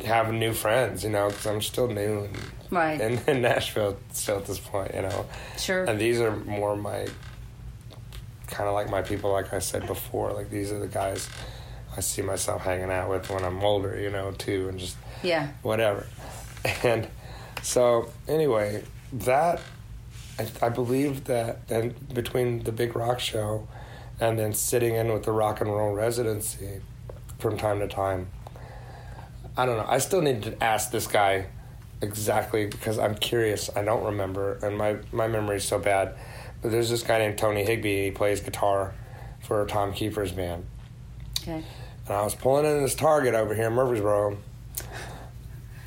have 0.05 0.33
new 0.33 0.53
friends, 0.53 1.03
you 1.03 1.09
know, 1.09 1.27
because 1.29 1.45
I'm 1.45 1.61
still 1.61 1.87
new 1.87 2.25
in, 2.25 2.35
Right. 2.71 2.99
in, 2.99 3.19
in 3.27 3.41
Nashville 3.41 3.97
still 4.13 4.37
at 4.37 4.45
this 4.45 4.57
point, 4.59 4.95
you 4.95 5.01
know. 5.03 5.25
Sure. 5.57 5.83
And 5.83 5.99
these 5.99 6.19
are 6.19 6.35
more 6.35 6.75
my 6.75 7.07
kind 8.47 8.67
of 8.67 8.73
like 8.73 8.89
my 8.89 9.01
people, 9.01 9.31
like 9.31 9.53
I 9.53 9.59
said 9.59 9.85
before. 9.87 10.31
Like 10.33 10.49
these 10.49 10.71
are 10.71 10.79
the 10.79 10.87
guys 10.87 11.29
I 11.95 11.99
see 12.01 12.21
myself 12.21 12.61
hanging 12.63 12.89
out 12.89 13.09
with 13.09 13.29
when 13.29 13.43
I'm 13.43 13.61
older, 13.63 13.99
you 13.99 14.09
know, 14.09 14.31
too, 14.31 14.69
and 14.69 14.79
just 14.79 14.95
Yeah. 15.23 15.49
whatever. 15.61 16.07
And 16.83 17.07
so, 17.63 18.09
anyway, 18.27 18.83
that 19.13 19.61
I, 20.41 20.65
I 20.65 20.69
believe 20.69 21.25
that, 21.25 21.59
and 21.69 22.13
between 22.13 22.63
the 22.63 22.71
big 22.71 22.95
rock 22.95 23.19
show 23.19 23.67
and 24.19 24.37
then 24.37 24.53
sitting 24.53 24.95
in 24.95 25.11
with 25.11 25.23
the 25.23 25.31
rock 25.31 25.61
and 25.61 25.69
roll 25.69 25.93
residency 25.93 26.81
from 27.39 27.57
time 27.57 27.79
to 27.79 27.87
time, 27.87 28.29
I 29.57 29.65
don't 29.65 29.77
know. 29.77 29.85
I 29.87 29.97
still 29.97 30.21
need 30.21 30.43
to 30.43 30.63
ask 30.63 30.91
this 30.91 31.07
guy 31.07 31.47
exactly 32.01 32.67
because 32.67 32.97
I'm 32.97 33.15
curious. 33.15 33.69
I 33.75 33.83
don't 33.83 34.03
remember, 34.03 34.59
and 34.63 34.77
my 34.77 34.97
my 35.11 35.27
memory 35.27 35.57
is 35.57 35.65
so 35.65 35.79
bad. 35.79 36.15
But 36.61 36.71
there's 36.71 36.89
this 36.89 37.03
guy 37.03 37.17
named 37.17 37.37
Tony 37.37 37.63
Higbee. 37.63 38.05
He 38.05 38.11
plays 38.11 38.39
guitar 38.39 38.93
for 39.41 39.65
Tom 39.65 39.93
Kiefer's 39.93 40.31
band. 40.31 40.65
Okay. 41.41 41.63
And 42.07 42.15
I 42.15 42.21
was 42.23 42.35
pulling 42.35 42.65
in 42.65 42.83
this 42.83 42.95
Target 42.95 43.33
over 43.33 43.55
here 43.55 43.67
in 43.67 43.73
Murfreesboro, 43.73 44.37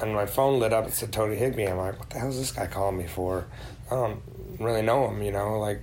and 0.01 0.15
my 0.15 0.27
phone 0.27 0.59
lit 0.59 0.73
up 0.73 0.85
and 0.85 0.93
said 0.93 1.13
Tony 1.13 1.37
Higbee. 1.37 1.67
I'm 1.67 1.79
like, 1.79 1.99
what 1.99 2.11
the 2.11 2.19
hell 2.19 2.29
is 2.29 2.39
this 2.39 2.53
guy 2.53 2.67
calling 2.67 2.99
me 2.99 3.07
for? 3.07 3.47
I 3.91 3.95
don't 3.95 4.23
really 4.59 4.83
know 4.83 5.09
him, 5.09 5.23
you 5.23 5.33
know, 5.33 5.59
like, 5.59 5.81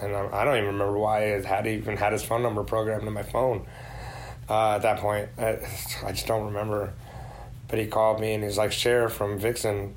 and 0.00 0.14
I, 0.14 0.28
I 0.40 0.44
don't 0.44 0.56
even 0.56 0.68
remember 0.68 0.98
why 0.98 1.34
I 1.34 1.42
had 1.42 1.66
even 1.66 1.96
had 1.96 2.12
his 2.12 2.22
phone 2.22 2.42
number 2.42 2.64
programmed 2.64 3.06
in 3.06 3.12
my 3.12 3.22
phone 3.22 3.66
uh, 4.48 4.76
at 4.76 4.82
that 4.82 4.98
point. 4.98 5.28
I, 5.38 5.58
I 6.04 6.12
just 6.12 6.26
don't 6.26 6.46
remember. 6.46 6.92
But 7.68 7.78
he 7.78 7.86
called 7.86 8.20
me 8.20 8.34
and 8.34 8.42
he's 8.42 8.58
like, 8.58 8.72
Share 8.72 9.08
from 9.08 9.38
Vixen 9.38 9.94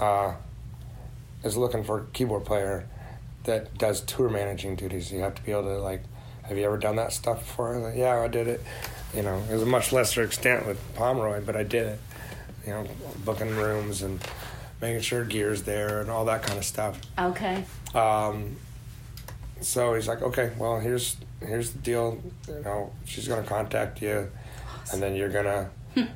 uh, 0.00 0.34
is 1.44 1.56
looking 1.56 1.84
for 1.84 1.98
a 1.98 2.04
keyboard 2.06 2.44
player 2.46 2.88
that 3.44 3.76
does 3.76 4.00
tour 4.00 4.30
managing 4.30 4.76
duties. 4.76 5.12
You 5.12 5.20
have 5.20 5.34
to 5.34 5.42
be 5.42 5.52
able 5.52 5.64
to 5.64 5.78
like, 5.78 6.02
have 6.42 6.56
you 6.56 6.64
ever 6.64 6.78
done 6.78 6.96
that 6.96 7.12
stuff 7.12 7.40
before? 7.40 7.74
I 7.74 7.78
like, 7.78 7.96
yeah, 7.96 8.18
I 8.18 8.28
did 8.28 8.48
it. 8.48 8.62
You 9.14 9.22
know, 9.22 9.42
it 9.50 9.52
was 9.52 9.62
a 9.62 9.66
much 9.66 9.92
lesser 9.92 10.22
extent 10.22 10.66
with 10.66 10.78
Pomeroy, 10.94 11.42
but 11.44 11.54
I 11.54 11.64
did 11.64 11.86
it. 11.86 12.00
You 12.66 12.72
know, 12.72 12.86
booking 13.24 13.56
rooms 13.56 14.02
and 14.02 14.20
making 14.80 15.00
sure 15.00 15.24
gear's 15.24 15.62
there 15.62 16.00
and 16.00 16.10
all 16.10 16.24
that 16.26 16.42
kind 16.42 16.58
of 16.58 16.64
stuff. 16.64 17.00
Okay. 17.18 17.64
Um, 17.94 18.56
so 19.60 19.94
he's 19.94 20.08
like, 20.08 20.22
okay, 20.22 20.52
well, 20.58 20.80
here's 20.80 21.16
here's 21.40 21.70
the 21.72 21.78
deal. 21.78 22.22
You 22.48 22.62
know, 22.62 22.92
she's 23.04 23.28
gonna 23.28 23.42
contact 23.42 24.00
you, 24.02 24.30
and 24.92 25.02
then 25.02 25.14
you're 25.14 25.28
gonna 25.28 25.70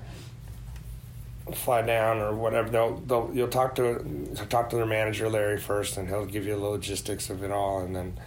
fly 1.53 1.83
down 1.83 2.19
or 2.19 2.35
whatever. 2.35 2.71
They'll, 2.71 2.97
they'll 3.01 3.31
you'll 3.35 3.49
talk 3.49 3.75
to 3.77 4.35
talk 4.49 4.71
to 4.71 4.77
their 4.77 4.87
manager 4.87 5.29
Larry 5.29 5.59
first, 5.59 5.97
and 5.97 6.09
he'll 6.09 6.27
give 6.27 6.47
you 6.47 6.55
the 6.55 6.65
logistics 6.67 7.29
of 7.31 7.43
it 7.43 7.51
all, 7.51 7.81
and 7.81 7.95
then 7.95 8.19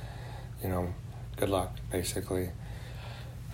you 0.62 0.70
know, 0.70 0.94
good 1.36 1.50
luck, 1.50 1.76
basically. 1.92 2.50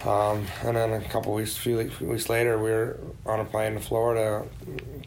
Um, 0.06 0.46
and 0.64 0.76
then 0.76 0.94
a 0.94 1.02
couple 1.02 1.34
weeks, 1.34 1.56
few 1.56 1.78
weeks- 2.02 2.30
later, 2.30 2.58
we 2.58 2.72
were 2.72 3.00
on 3.26 3.40
a 3.40 3.46
plane 3.46 3.76
to 3.76 3.80
Florida 3.80 4.46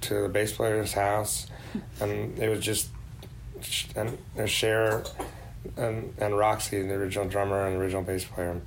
to 0.02 0.22
the 0.22 0.28
bass 0.28 0.52
player's 0.52 0.92
house, 0.92 1.46
and 2.00 2.38
it 2.38 2.48
was 2.48 2.60
just 2.60 2.88
and 3.94 4.16
and 4.36 4.48
Share 4.48 5.04
and 5.76 6.14
and 6.18 6.36
Roxy, 6.36 6.80
the 6.80 6.94
original 6.94 7.28
drummer 7.28 7.66
and 7.66 7.76
original 7.76 8.02
bass 8.02 8.24
player. 8.24 8.60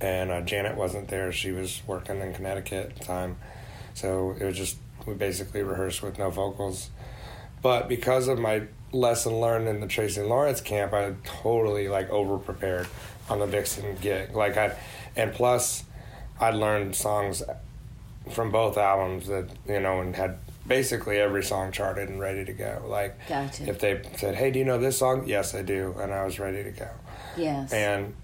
And 0.00 0.30
uh, 0.30 0.42
Janet 0.42 0.76
wasn't 0.76 1.08
there; 1.08 1.32
she 1.32 1.50
was 1.50 1.82
working 1.86 2.20
in 2.20 2.32
Connecticut 2.32 2.90
at 2.90 2.96
the 2.96 3.04
time, 3.04 3.36
so 3.94 4.36
it 4.38 4.44
was 4.44 4.56
just 4.56 4.76
we 5.06 5.14
basically 5.14 5.62
rehearsed 5.62 6.02
with 6.02 6.18
no 6.18 6.30
vocals. 6.30 6.90
But 7.62 7.88
because 7.88 8.28
of 8.28 8.38
my 8.38 8.62
lesson 8.92 9.40
learned 9.40 9.66
in 9.66 9.80
the 9.80 9.86
Tracy 9.86 10.20
Lawrence 10.20 10.60
camp, 10.60 10.92
I 10.92 11.14
totally 11.24 11.88
like 11.88 12.10
over 12.10 12.38
prepared 12.38 12.86
on 13.28 13.40
the 13.40 13.46
Vixen 13.46 13.96
gig. 14.00 14.36
Like 14.36 14.56
I, 14.56 14.76
and 15.16 15.32
plus, 15.32 15.84
I'd 16.40 16.54
learned 16.54 16.94
songs 16.94 17.42
from 18.30 18.50
both 18.50 18.76
albums 18.76 19.28
that 19.28 19.48
you 19.66 19.80
know 19.80 20.00
and 20.00 20.14
had 20.16 20.38
basically 20.66 21.18
every 21.18 21.42
song 21.44 21.70
charted 21.72 22.08
and 22.08 22.20
ready 22.20 22.44
to 22.44 22.52
go. 22.52 22.82
Like 22.86 23.16
Gotcha. 23.28 23.68
if 23.68 23.78
they 23.78 24.02
said, 24.16 24.34
"Hey, 24.34 24.50
do 24.50 24.58
you 24.58 24.64
know 24.64 24.78
this 24.78 24.98
song?" 24.98 25.26
Yes, 25.26 25.54
I 25.54 25.62
do, 25.62 25.94
and 26.00 26.12
I 26.12 26.24
was 26.24 26.38
ready 26.38 26.62
to 26.64 26.70
go. 26.70 26.88
Yes. 27.36 27.72
And 27.72 28.14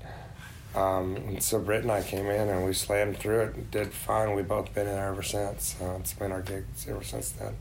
um, 0.74 1.38
so 1.40 1.58
Britt 1.58 1.82
and 1.82 1.92
I 1.92 2.02
came 2.02 2.26
in 2.26 2.48
and 2.48 2.64
we 2.64 2.72
slammed 2.72 3.18
through 3.18 3.40
it 3.42 3.54
and 3.54 3.70
did 3.70 3.92
fine. 3.92 4.34
We've 4.34 4.48
both 4.48 4.74
been 4.74 4.86
in 4.86 4.94
there 4.94 5.08
ever 5.08 5.22
since. 5.22 5.76
So 5.78 5.96
it's 6.00 6.14
been 6.14 6.32
our 6.32 6.40
gigs 6.42 6.86
ever 6.88 7.04
since 7.04 7.30
then. 7.30 7.56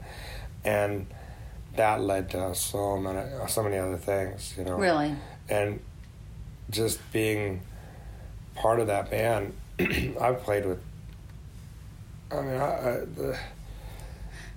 And 0.64 1.08
that 1.76 2.02
led 2.02 2.30
to 2.32 2.56
so 2.56 2.98
many, 2.98 3.22
so 3.48 3.64
many 3.64 3.78
other 3.78 3.98
things, 3.98 4.54
you 4.58 4.64
know. 4.64 4.76
really. 4.76 5.16
And 5.50 5.82
just 6.70 7.00
being 7.12 7.62
part 8.62 8.80
of 8.80 8.88
that 8.88 9.10
band, 9.10 9.54
I've 9.80 10.42
played 10.44 10.66
with. 10.66 10.80
I 12.32 12.42
mean, 12.42 12.56
I, 12.56 12.66
I, 12.66 12.92
the, 13.16 13.40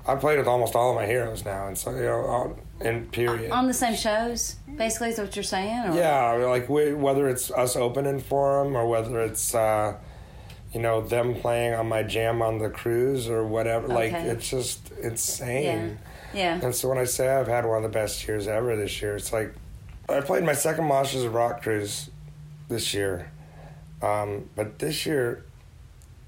I 0.06 0.14
played 0.16 0.38
with 0.38 0.46
almost 0.46 0.76
all 0.76 0.90
of 0.90 0.96
my 0.96 1.06
heroes 1.06 1.44
now, 1.44 1.66
and 1.66 1.76
so 1.76 1.90
you 1.90 2.02
know, 2.02 2.20
all, 2.26 2.58
in 2.80 3.06
period. 3.06 3.50
On 3.50 3.66
the 3.66 3.74
same 3.74 3.96
shows, 3.96 4.56
basically, 4.76 5.08
is 5.08 5.18
what 5.18 5.34
you're 5.34 5.42
saying? 5.42 5.88
Or? 5.88 5.94
Yeah, 5.96 6.32
I 6.32 6.38
mean, 6.38 6.48
like 6.48 6.68
we, 6.68 6.92
whether 6.92 7.28
it's 7.28 7.50
us 7.50 7.76
opening 7.76 8.20
for 8.20 8.62
them 8.62 8.76
or 8.76 8.86
whether 8.86 9.20
it's 9.20 9.54
uh, 9.54 9.96
you 10.72 10.80
know 10.80 11.00
them 11.00 11.34
playing 11.34 11.74
on 11.74 11.88
my 11.88 12.02
jam 12.02 12.42
on 12.42 12.58
the 12.58 12.68
cruise 12.68 13.28
or 13.28 13.46
whatever. 13.46 13.88
Like 13.88 14.12
it's 14.12 14.50
just 14.50 14.92
insane. 15.02 15.98
Yeah. 16.34 16.60
And 16.62 16.74
so 16.74 16.88
when 16.88 16.98
I 16.98 17.04
say 17.04 17.28
I've 17.28 17.46
had 17.46 17.64
one 17.64 17.78
of 17.78 17.84
the 17.84 17.96
best 17.96 18.26
years 18.26 18.46
ever 18.48 18.76
this 18.76 19.00
year, 19.00 19.16
it's 19.16 19.32
like 19.32 19.54
I 20.08 20.20
played 20.20 20.44
my 20.44 20.52
second 20.52 20.86
Masters 20.86 21.24
of 21.24 21.32
Rock 21.32 21.62
cruise 21.62 22.10
this 22.68 22.92
year, 22.92 23.30
um, 24.04 24.50
but 24.54 24.78
this 24.78 25.06
year 25.06 25.44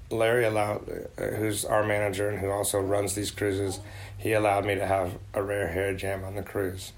Larry 0.09 0.45
allowed, 0.45 0.89
uh, 1.17 1.23
who's 1.35 1.65
our 1.65 1.83
manager 1.83 2.29
and 2.29 2.39
who 2.39 2.49
also 2.49 2.79
runs 2.79 3.13
these 3.13 3.29
cruises, 3.29 3.79
he 4.17 4.33
allowed 4.33 4.65
me 4.65 4.75
to 4.75 4.85
have 4.85 5.17
a 5.33 5.43
rare 5.43 5.67
hair 5.67 5.93
jam 5.93 6.23
on 6.23 6.35
the 6.35 6.43
cruise, 6.43 6.93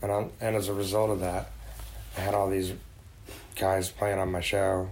and 0.00 0.10
on, 0.10 0.30
and 0.40 0.54
as 0.56 0.68
a 0.68 0.74
result 0.74 1.10
of 1.10 1.20
that, 1.20 1.50
I 2.16 2.20
had 2.20 2.34
all 2.34 2.48
these 2.48 2.72
guys 3.56 3.90
playing 3.90 4.18
on 4.18 4.30
my 4.30 4.40
show, 4.40 4.90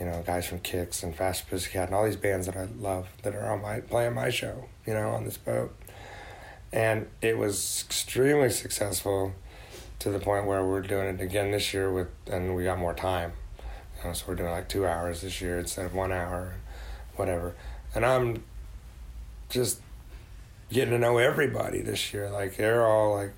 you 0.00 0.06
know, 0.06 0.22
guys 0.26 0.46
from 0.46 0.60
Kix 0.60 1.02
and 1.02 1.14
Fast 1.14 1.48
Pussycat 1.48 1.88
and 1.88 1.94
all 1.94 2.04
these 2.04 2.16
bands 2.16 2.46
that 2.46 2.56
I 2.56 2.66
love 2.78 3.08
that 3.22 3.34
are 3.34 3.52
on 3.52 3.62
my 3.62 3.80
playing 3.80 4.14
my 4.14 4.30
show, 4.30 4.64
you 4.86 4.94
know, 4.94 5.10
on 5.10 5.24
this 5.24 5.36
boat, 5.36 5.74
and 6.72 7.06
it 7.20 7.36
was 7.36 7.84
extremely 7.86 8.50
successful, 8.50 9.34
to 9.98 10.10
the 10.10 10.18
point 10.18 10.46
where 10.46 10.64
we're 10.64 10.80
doing 10.80 11.06
it 11.06 11.20
again 11.20 11.50
this 11.50 11.72
year 11.72 11.92
with, 11.92 12.08
and 12.30 12.56
we 12.56 12.64
got 12.64 12.78
more 12.78 12.94
time. 12.94 13.32
Know, 14.04 14.12
so 14.12 14.26
we're 14.28 14.34
doing 14.34 14.50
like 14.50 14.68
two 14.68 14.86
hours 14.86 15.22
this 15.22 15.40
year 15.40 15.58
instead 15.58 15.86
of 15.86 15.94
one 15.94 16.12
hour, 16.12 16.56
whatever. 17.16 17.54
And 17.94 18.04
I'm 18.04 18.44
just 19.48 19.80
getting 20.70 20.90
to 20.90 20.98
know 20.98 21.16
everybody 21.16 21.80
this 21.80 22.12
year. 22.12 22.28
Like 22.28 22.56
they're 22.56 22.84
all 22.84 23.14
like, 23.14 23.32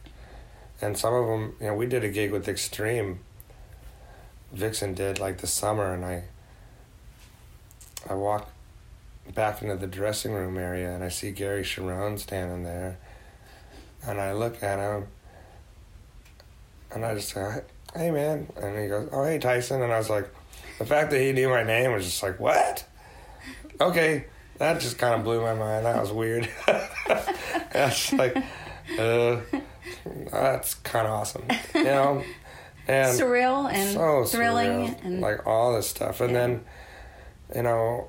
and 0.80 0.98
some 0.98 1.14
of 1.14 1.26
them, 1.26 1.54
you 1.60 1.66
know, 1.68 1.74
we 1.74 1.86
did 1.86 2.02
a 2.02 2.08
gig 2.08 2.32
with 2.32 2.48
Extreme. 2.48 3.20
Vixen 4.52 4.94
did 4.94 5.20
like 5.20 5.38
the 5.38 5.46
summer, 5.46 5.94
and 5.94 6.04
I. 6.04 6.24
I 8.08 8.14
walk 8.14 8.48
back 9.34 9.62
into 9.62 9.74
the 9.76 9.88
dressing 9.88 10.32
room 10.32 10.56
area, 10.56 10.94
and 10.94 11.02
I 11.02 11.08
see 11.08 11.32
Gary 11.32 11.64
Cherone 11.64 12.20
standing 12.20 12.62
there, 12.62 12.98
and 14.06 14.20
I 14.20 14.32
look 14.32 14.62
at 14.62 14.78
him, 14.78 15.08
and 16.92 17.04
I 17.04 17.16
just 17.16 17.30
say, 17.30 17.62
"Hey, 17.94 18.12
man," 18.12 18.46
and 18.62 18.78
he 18.78 18.86
goes, 18.86 19.08
"Oh, 19.10 19.24
hey, 19.24 19.38
Tyson," 19.38 19.82
and 19.82 19.92
I 19.92 19.98
was 19.98 20.10
like. 20.10 20.28
The 20.78 20.84
fact 20.86 21.10
that 21.10 21.20
he 21.20 21.32
knew 21.32 21.48
my 21.48 21.62
name 21.62 21.92
was 21.92 22.04
just 22.04 22.22
like, 22.22 22.38
what? 22.38 22.84
Okay, 23.80 24.26
that 24.58 24.80
just 24.80 24.98
kind 24.98 25.14
of 25.14 25.24
blew 25.24 25.40
my 25.40 25.54
mind. 25.54 25.86
That 25.86 26.00
was 26.00 26.12
weird. 26.12 26.48
that's 27.72 28.12
like, 28.12 28.36
uh, 28.98 29.40
that's 30.30 30.74
kind 30.74 31.06
of 31.06 31.12
awesome, 31.12 31.44
you 31.74 31.84
know. 31.84 32.24
And 32.88 33.18
Surreal 33.18 33.70
and 33.72 33.94
so 33.94 34.24
thrilling 34.24 34.94
surreal, 34.94 35.04
and 35.04 35.20
like 35.20 35.44
all 35.46 35.74
this 35.74 35.88
stuff, 35.88 36.20
and 36.20 36.32
Yeah. 36.32 36.38
then, 36.46 36.64
you 37.56 37.62
know, 37.62 38.06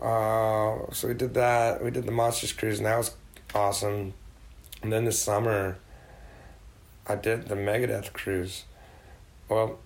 uh, 0.90 0.94
so 0.94 1.08
we 1.08 1.14
did 1.16 1.34
that. 1.34 1.84
We 1.84 1.90
did 1.90 2.06
the 2.06 2.12
Monsters 2.12 2.54
Cruise, 2.54 2.78
and 2.78 2.86
that 2.86 2.98
was 2.98 3.16
awesome. 3.56 4.14
And 4.84 4.94
then 4.94 5.06
this 5.06 5.20
summer, 5.20 5.78
I 7.08 7.16
did 7.16 7.48
the 7.48 7.56
Megadeth 7.56 8.14
cruise. 8.14 8.66
Well, 9.50 9.80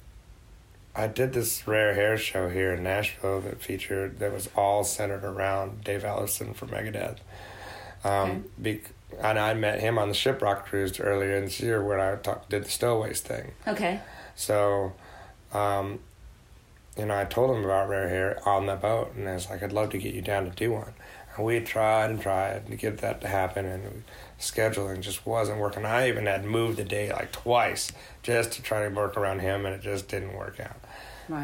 I 0.96 1.08
did 1.08 1.34
this 1.34 1.68
rare 1.68 1.94
hair 1.94 2.18
show 2.18 2.50
here 2.50 2.74
in 2.74 2.84
Nashville 2.84 3.42
that 3.42 3.62
featured 3.62 4.20
that 4.20 4.34
was 4.34 4.50
all 4.56 4.84
centered 4.84 5.24
around 5.24 5.84
Dave 5.84 6.04
Ellefson 6.04 6.56
from 6.56 6.70
Megadeth. 6.70 7.18
Um, 8.04 8.46
bec- 8.58 8.92
and 9.20 9.40
I 9.40 9.54
met 9.54 9.80
him 9.80 9.98
on 9.98 10.10
the 10.10 10.16
Shiprock 10.16 10.66
cruise 10.66 11.00
earlier 11.00 11.40
this 11.42 11.60
year 11.60 11.84
when 11.84 12.00
I 12.00 12.16
talk, 12.16 12.50
did 12.50 12.66
the 12.66 12.70
Stowaways 12.70 13.22
thing. 13.22 13.52
Okay. 13.68 14.00
So, 14.36 14.94
um, 15.54 16.00
you 16.98 17.06
know, 17.06 17.18
I 17.18 17.26
told 17.26 17.56
him 17.56 17.64
about 17.64 17.90
rare 17.90 18.10
hair 18.10 18.48
on 18.48 18.66
the 18.66 18.76
boat, 18.76 19.14
and 19.16 19.28
I 19.28 19.34
was 19.34 19.50
like, 19.50 19.64
I'd 19.64 19.72
love 19.72 19.92
to 19.92 19.98
get 19.98 20.14
you 20.14 20.22
down 20.22 20.46
to 20.46 20.52
do 20.52 20.72
one. 20.72 20.94
And 21.36 21.46
we 21.46 21.60
tried 21.62 22.10
and 22.10 22.22
tried 22.22 22.68
to 22.68 22.76
get 22.76 22.98
that 23.00 23.22
to 23.22 23.28
happen, 23.28 23.66
and 23.66 24.04
scheduling 24.40 25.02
just 25.02 25.26
wasn't 25.26 25.60
working. 25.60 25.86
I 25.86 26.10
even 26.10 26.26
had 26.26 26.44
moved 26.44 26.78
the 26.78 26.84
date 26.84 27.12
like 27.12 27.32
twice 27.32 27.92
just 28.24 28.52
to 28.54 28.62
try 28.62 28.88
to 28.88 28.94
work 28.94 29.16
around 29.16 29.40
him, 29.40 29.66
and 29.66 29.76
it 29.76 29.82
just 29.82 30.10
didn't 30.10 30.36
work 30.36 30.60
out. 30.60 30.81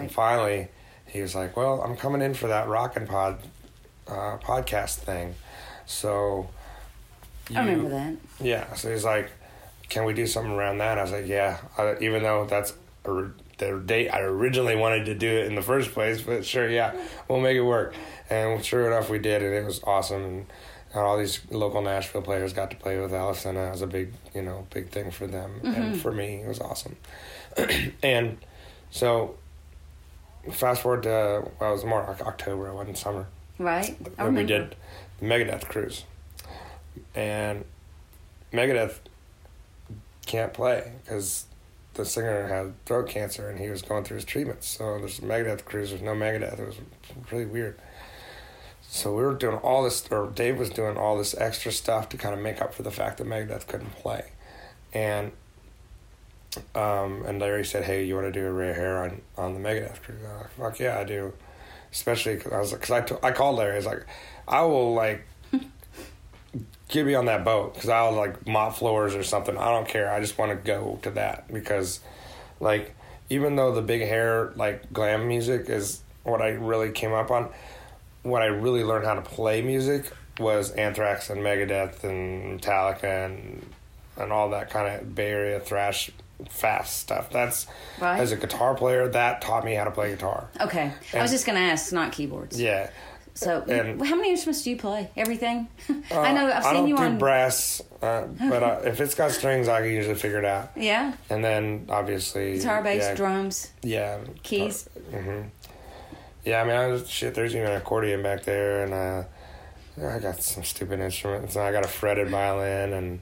And 0.02 0.12
finally, 0.12 0.68
he 1.06 1.22
was 1.22 1.36
like, 1.36 1.56
"Well, 1.58 1.82
I'm 1.82 1.96
coming 1.96 2.22
in 2.22 2.34
for 2.34 2.48
that 2.48 2.68
Rockin' 2.68 3.08
Pod 3.08 3.40
uh, 4.08 4.38
podcast 4.42 4.96
thing, 4.98 5.36
so." 5.86 6.50
I 7.56 7.62
remember 7.62 7.90
that. 7.90 8.16
yeah, 8.42 8.74
so 8.74 8.92
he's 8.92 9.06
like, 9.06 9.32
"Can 9.88 10.04
we 10.04 10.14
do 10.14 10.28
something 10.28 10.52
around 10.54 10.80
that?" 10.80 10.98
I 10.98 11.02
was 11.04 11.12
like, 11.12 11.28
"Yeah," 11.28 11.58
I, 11.78 11.96
even 12.02 12.24
though 12.24 12.46
that's 12.46 12.74
a, 13.06 13.28
the 13.58 13.82
date 13.86 14.10
I 14.10 14.20
originally 14.22 14.76
wanted 14.76 15.06
to 15.06 15.16
do 15.16 15.28
it 15.30 15.46
in 15.48 15.56
the 15.56 15.62
first 15.62 15.92
place, 15.94 16.22
but 16.22 16.46
sure, 16.46 16.70
yeah, 16.70 16.94
we'll 17.30 17.40
make 17.40 17.56
it 17.56 17.62
work. 17.62 17.94
And 18.30 18.64
sure 18.64 18.86
enough, 18.88 19.10
we 19.10 19.18
did, 19.20 19.42
and 19.42 19.54
it 19.54 19.66
was 19.66 19.82
awesome. 19.84 20.24
And, 20.24 20.46
and 20.94 21.02
all 21.02 21.18
these 21.18 21.40
local 21.50 21.82
Nashville 21.82 22.22
players 22.22 22.52
got 22.54 22.70
to 22.72 22.78
play 22.78 23.00
with 23.00 23.12
Ellefson. 23.12 23.50
and 23.50 23.58
That 23.58 23.72
was 23.72 23.82
a 23.82 23.88
big, 23.88 24.14
you 24.36 24.42
know, 24.42 24.68
big 24.74 24.90
thing 24.90 25.12
for 25.12 25.26
them 25.28 25.60
and 25.64 26.00
for 26.02 26.12
me. 26.12 26.42
It 26.42 26.48
was 26.48 26.60
awesome. 26.60 26.96
and 28.04 28.38
so, 28.92 29.36
fast 30.52 30.82
forward 30.82 31.04
to 31.04 31.50
well, 31.60 31.70
it 31.70 31.74
was 31.74 31.86
more 31.86 32.04
like 32.08 32.22
October. 32.22 32.68
It 32.68 32.74
wasn't 32.74 32.98
summer 32.98 33.28
Right. 33.60 33.96
I 34.18 34.26
when 34.26 34.36
we 34.36 34.44
did 34.44 34.76
the 35.20 35.26
Megadeth 35.26 35.68
cruise. 35.68 36.04
And 37.16 37.66
Megadeth 38.54 38.96
can't 40.26 40.54
play 40.54 40.92
because 41.04 41.46
the 41.96 42.06
singer 42.06 42.48
had 42.48 42.86
throat 42.86 43.10
cancer 43.10 43.50
and 43.50 43.60
he 43.60 43.70
was 43.70 43.82
going 43.82 44.04
through 44.04 44.16
his 44.16 44.26
treatments. 44.26 44.68
So 44.68 45.00
there's 45.00 45.20
a 45.20 45.24
Megadeth 45.24 45.66
cruise, 45.66 45.90
there's 45.90 46.02
no 46.02 46.14
Megadeth. 46.14 46.60
It 46.60 46.68
was 46.68 46.78
really 47.32 47.46
weird. 47.46 47.80
So 48.90 49.14
we 49.16 49.24
were 49.24 49.34
doing 49.34 49.58
all 49.58 49.84
this, 49.84 50.08
or 50.10 50.28
Dave 50.28 50.58
was 50.58 50.70
doing 50.70 50.96
all 50.96 51.18
this 51.18 51.36
extra 51.36 51.72
stuff 51.72 52.08
to 52.10 52.18
kind 52.18 52.34
of 52.34 52.40
make 52.40 52.62
up 52.62 52.74
for 52.74 52.84
the 52.84 52.92
fact 52.92 53.18
that 53.18 53.28
Megadeth 53.28 53.68
couldn't 53.68 53.96
play. 53.96 54.32
And 54.94 55.32
um, 56.76 57.24
and 57.26 57.40
Larry 57.40 57.66
said, 57.66 57.84
"Hey, 57.84 58.06
you 58.06 58.16
want 58.16 58.28
to 58.28 58.32
do 58.32 58.46
a 58.46 58.52
rare 58.52 58.74
hair 58.74 59.04
on 59.04 59.22
on 59.38 59.54
the 59.54 59.60
Megadeth 59.60 60.02
cruise?" 60.02 60.20
I 60.28 60.38
like, 60.38 60.52
"Fuck 60.52 60.80
yeah, 60.80 61.00
I 61.00 61.04
do." 61.04 61.34
Especially 61.92 62.36
because 62.36 62.52
I 62.52 62.60
was 62.60 62.72
because 62.74 62.92
I, 62.92 63.02
t- 63.02 63.16
I 63.24 63.32
called 63.32 63.58
Larry. 63.58 63.74
I 63.74 63.78
was 63.78 63.86
like, 63.86 64.06
"I 64.48 64.62
will 64.62 64.94
like 64.94 65.26
get 66.90 67.06
me 67.06 67.16
on 67.16 67.26
that 67.26 67.44
boat 67.44 67.74
because 67.74 67.90
I'll 67.90 68.14
like 68.14 68.48
mop 68.48 68.76
floors 68.78 69.16
or 69.16 69.24
something. 69.24 69.58
I 69.58 69.72
don't 69.72 69.88
care. 69.88 70.12
I 70.12 70.20
just 70.20 70.38
want 70.38 70.52
to 70.52 70.56
go 70.56 71.00
to 71.04 71.12
that 71.12 71.52
because, 71.52 72.00
like, 72.60 72.96
even 73.30 73.56
though 73.56 73.74
the 73.74 73.82
big 73.82 74.02
hair 74.02 74.52
like 74.56 74.92
glam 74.92 75.28
music 75.28 75.70
is 75.70 76.02
what 76.24 76.42
I 76.42 76.50
really 76.50 76.92
came 76.92 77.14
up 77.14 77.32
on, 77.32 77.50
what 78.24 78.42
I 78.42 78.48
really 78.48 78.84
learned 78.84 79.06
how 79.06 79.16
to 79.16 79.22
play 79.22 79.62
music 79.62 80.12
was 80.40 80.72
Anthrax 80.72 81.30
and 81.30 81.42
Megadeth 81.42 82.04
and 82.04 82.62
Metallica 82.62 83.26
and 83.26 83.74
and 84.18 84.32
all 84.32 84.50
that 84.50 84.70
kind 84.70 84.94
of 84.94 85.16
Bay 85.16 85.30
Area 85.30 85.60
thrash 85.60 86.12
fast 86.50 86.98
stuff. 86.98 87.30
That's 87.32 87.68
Right. 88.00 88.20
as 88.20 88.32
a 88.32 88.36
guitar 88.36 88.76
player 88.76 89.08
that 89.10 89.42
taught 89.42 89.66
me 89.66 89.74
how 89.76 89.84
to 89.86 89.92
play 89.92 90.10
guitar. 90.12 90.50
Okay. 90.62 90.92
I 91.14 91.22
was 91.22 91.32
just 91.32 91.46
going 91.46 91.58
to 91.58 91.64
ask, 91.64 91.92
not 91.92 92.12
keyboards. 92.12 92.60
Yeah. 92.62 92.90
So, 93.34 93.62
And- 93.70 94.04
how 94.04 94.16
many 94.16 94.32
instruments 94.32 94.64
do 94.64 94.72
you 94.72 94.78
play? 94.78 95.12
Everything? 95.16 95.68
I 96.12 96.34
know 96.34 96.48
I've 96.48 96.64
Uh, 96.64 96.68
I 96.68 96.72
seen 96.72 96.74
don't 96.74 96.88
you 96.88 96.98
do 96.98 97.04
on. 97.04 97.18
brass, 97.20 97.82
uh, 98.02 98.24
but 98.40 98.64
uh, 98.64 98.80
if 98.86 99.00
it's 99.00 99.14
got 99.14 99.30
strings, 99.32 99.68
I 99.68 99.82
can 99.82 99.92
usually 99.92 100.16
figure 100.16 100.40
it 100.40 100.46
out. 100.46 100.72
yeah. 100.76 101.14
And 101.30 101.46
then 101.46 101.86
obviously 101.90 102.58
Guitar, 102.58 102.82
bass, 102.82 103.04
yeah, 103.04 103.14
drums, 103.14 103.70
yeah, 103.84 104.18
keys. 104.42 104.90
hmm 105.12 105.42
Yeah, 106.46 106.62
I 106.62 106.64
mean, 106.64 106.76
I 106.78 106.88
was, 106.88 107.08
shit. 107.10 107.36
There's 107.36 107.56
even 107.56 107.68
an 107.70 107.78
accordion 107.78 108.24
back 108.24 108.44
there, 108.44 108.84
and 108.84 108.94
uh, 108.94 109.24
I 110.08 110.18
got 110.20 110.42
some 110.42 110.64
stupid 110.64 111.00
instruments. 111.00 111.56
And 111.56 111.64
I 111.66 111.72
got 111.72 111.84
a 111.86 111.88
fretted 111.88 112.30
violin 112.30 112.94
and 112.94 113.20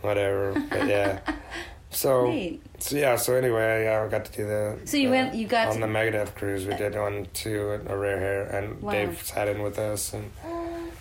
whatever. 0.00 0.54
But 0.70 0.86
yeah, 0.86 1.18
so 1.90 2.32
so 2.78 2.96
yeah. 2.96 3.16
So 3.16 3.34
anyway, 3.34 3.84
yeah, 3.84 3.90
I 4.00 4.04
uh, 4.04 4.08
got 4.08 4.24
to 4.26 4.32
do 4.32 4.46
the. 4.46 4.78
So 4.84 4.96
you 4.96 5.08
the- 5.08 5.10
went- 5.16 5.34
you 5.34 5.46
got 5.46 5.68
on 5.68 5.74
to- 5.74 5.80
the 5.80 5.86
Megadeth 5.86 6.34
cruise. 6.34 6.66
We 6.66 6.74
did 6.74 6.94
one 6.94 7.26
too, 7.32 7.80
a 7.86 7.96
rare 7.96 8.18
hair, 8.18 8.42
and 8.44 8.80
Wow. 8.80 8.92
Dave 8.92 9.22
sat 9.22 9.48
in 9.48 9.62
with 9.62 9.78
us, 9.78 10.12
and 10.12 10.30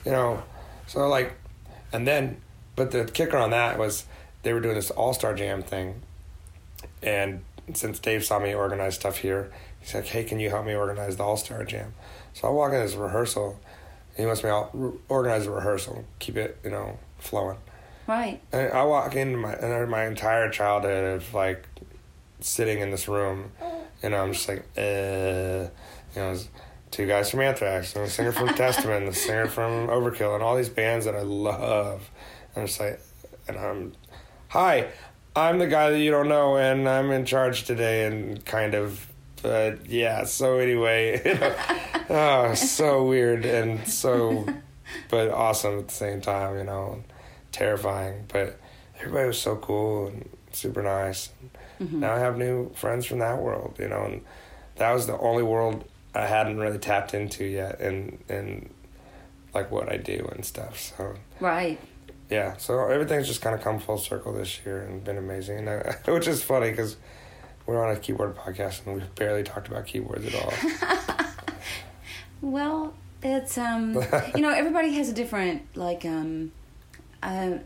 you 0.06 0.12
know, 0.12 0.44
so 0.88 1.08
like, 1.08 1.34
and 1.94 2.08
then, 2.08 2.42
but 2.76 2.92
the 2.92 3.06
kicker 3.06 3.38
on 3.38 3.52
that 3.52 3.78
was 3.78 4.06
they 4.44 4.54
were 4.54 4.60
doing 4.62 4.76
this 4.76 4.90
All 4.92 5.14
Star 5.14 5.34
Jam 5.34 5.62
thing, 5.64 6.02
and 7.04 7.42
since 7.74 8.00
Dave 8.00 8.26
saw 8.26 8.40
me 8.40 8.54
organize 8.54 8.96
stuff 8.96 9.18
here, 9.18 9.52
he's 9.80 9.94
like, 9.94 10.06
"Hey, 10.08 10.24
can 10.24 10.40
you 10.40 10.50
help 10.50 10.66
me 10.66 10.74
organize 10.76 11.18
the 11.18 11.24
All 11.24 11.38
Star 11.38 11.64
Jam?" 11.64 11.94
So 12.34 12.48
I 12.48 12.52
walk 12.52 12.74
in 12.74 12.80
this 12.80 12.96
rehearsal. 12.96 13.60
He 14.18 14.26
wants 14.26 14.44
me 14.44 14.50
to 14.50 15.00
organize 15.08 15.46
a 15.46 15.52
rehearsal, 15.52 16.04
keep 16.20 16.36
it, 16.36 16.58
you 16.64 16.72
know, 16.72 16.98
flowing. 17.20 17.58
Right. 18.10 18.42
And 18.52 18.74
I 18.74 18.86
walk 18.86 19.16
into 19.16 19.38
my 19.38 19.54
and 19.54 19.92
my 19.92 20.08
entire 20.08 20.50
childhood 20.50 21.18
of 21.18 21.32
like 21.36 21.68
sitting 22.40 22.80
in 22.80 22.90
this 22.90 23.08
room, 23.08 23.52
and 24.02 24.16
I'm 24.16 24.34
just 24.34 24.50
like, 24.50 24.66
uh, 24.76 25.70
you 26.16 26.22
know, 26.22 26.36
two 26.90 27.06
guys 27.06 27.30
from 27.30 27.42
Anthrax, 27.42 27.96
and 27.96 28.06
a 28.06 28.10
singer 28.10 28.32
from 28.32 28.48
Testament, 28.56 29.08
a 29.08 29.14
singer 29.14 29.46
from 29.46 29.90
Overkill, 29.90 30.34
and 30.34 30.42
all 30.44 30.58
these 30.58 30.70
bands 30.70 31.06
that 31.06 31.14
I 31.14 31.22
love. 31.22 32.10
And 32.56 32.64
I'm 32.64 32.66
just 32.66 32.80
like, 32.80 33.00
and 33.48 33.60
I'm, 33.60 33.94
hi, 34.48 34.88
I'm 35.36 35.60
the 35.60 35.68
guy 35.68 35.92
that 35.92 36.00
you 36.00 36.10
don't 36.10 36.30
know, 36.30 36.58
and 36.58 36.90
I'm 36.90 37.12
in 37.12 37.26
charge 37.26 37.66
today, 37.66 38.08
and 38.08 38.44
kind 38.44 38.74
of. 38.74 39.06
But 39.44 39.86
yeah, 39.86 40.24
so 40.24 40.58
anyway, 40.58 41.22
oh, 42.10 42.56
so 42.56 43.06
weird 43.06 43.46
and 43.46 43.88
so, 43.88 44.48
but 45.10 45.30
awesome 45.30 45.78
at 45.78 45.90
the 45.90 45.94
same 45.94 46.22
time, 46.22 46.58
you 46.58 46.64
know 46.64 47.04
terrifying, 47.52 48.26
but 48.32 48.60
everybody 49.00 49.28
was 49.28 49.40
so 49.42 49.56
cool 49.58 50.08
and 50.08 50.30
super 50.52 50.82
nice. 50.84 51.30
Now 51.80 52.14
I 52.14 52.20
have 52.20 52.38
new 52.38 52.74
friends 52.74 53.06
from 53.06 53.20
that 53.20 53.42
world, 53.42 53.76
you 53.80 53.88
know, 53.88 54.04
and 54.04 54.22
that 54.76 54.92
was 54.92 55.08
the 55.08 55.18
only 55.18 55.44
world 55.44 55.86
I 56.14 56.26
hadn't 56.26 56.58
really 56.58 56.78
tapped 56.78 57.14
into 57.14 57.46
yet, 57.46 57.80
and 57.80 58.22
and 58.28 58.70
like 59.54 59.72
what 59.72 59.90
I 59.92 59.96
do 59.98 60.28
and 60.34 60.44
stuff. 60.46 60.78
So 60.80 61.16
Right. 61.40 61.80
yeah, 62.30 62.58
so 62.58 62.86
everything's 62.90 63.28
just 63.28 63.42
kind 63.42 63.56
of 63.56 63.62
come 63.62 63.80
full 63.80 63.98
circle 63.98 64.34
this 64.34 64.60
year 64.66 64.82
and 64.82 65.02
been 65.04 65.18
amazing, 65.18 65.60
and 65.60 65.70
I, 65.70 65.96
which 66.12 66.28
is 66.28 66.44
funny 66.44 66.72
because 66.72 66.98
we're 67.66 67.82
on 67.82 67.96
a 67.96 68.00
keyboard 68.00 68.36
podcast 68.36 68.86
and 68.86 68.96
we've 68.96 69.16
barely 69.16 69.44
talked 69.44 69.68
about 69.70 69.86
keyboards 69.86 70.26
at 70.28 70.36
all. 70.36 70.54
Well, 72.42 72.94
it's 73.22 73.58
um, 73.58 73.94
you 74.36 74.42
know, 74.42 74.50
everybody 74.52 74.94
has 74.94 75.10
a 75.10 75.14
different 75.14 75.64
like 75.76 76.06
um, 76.06 76.52
uh, 77.24 77.58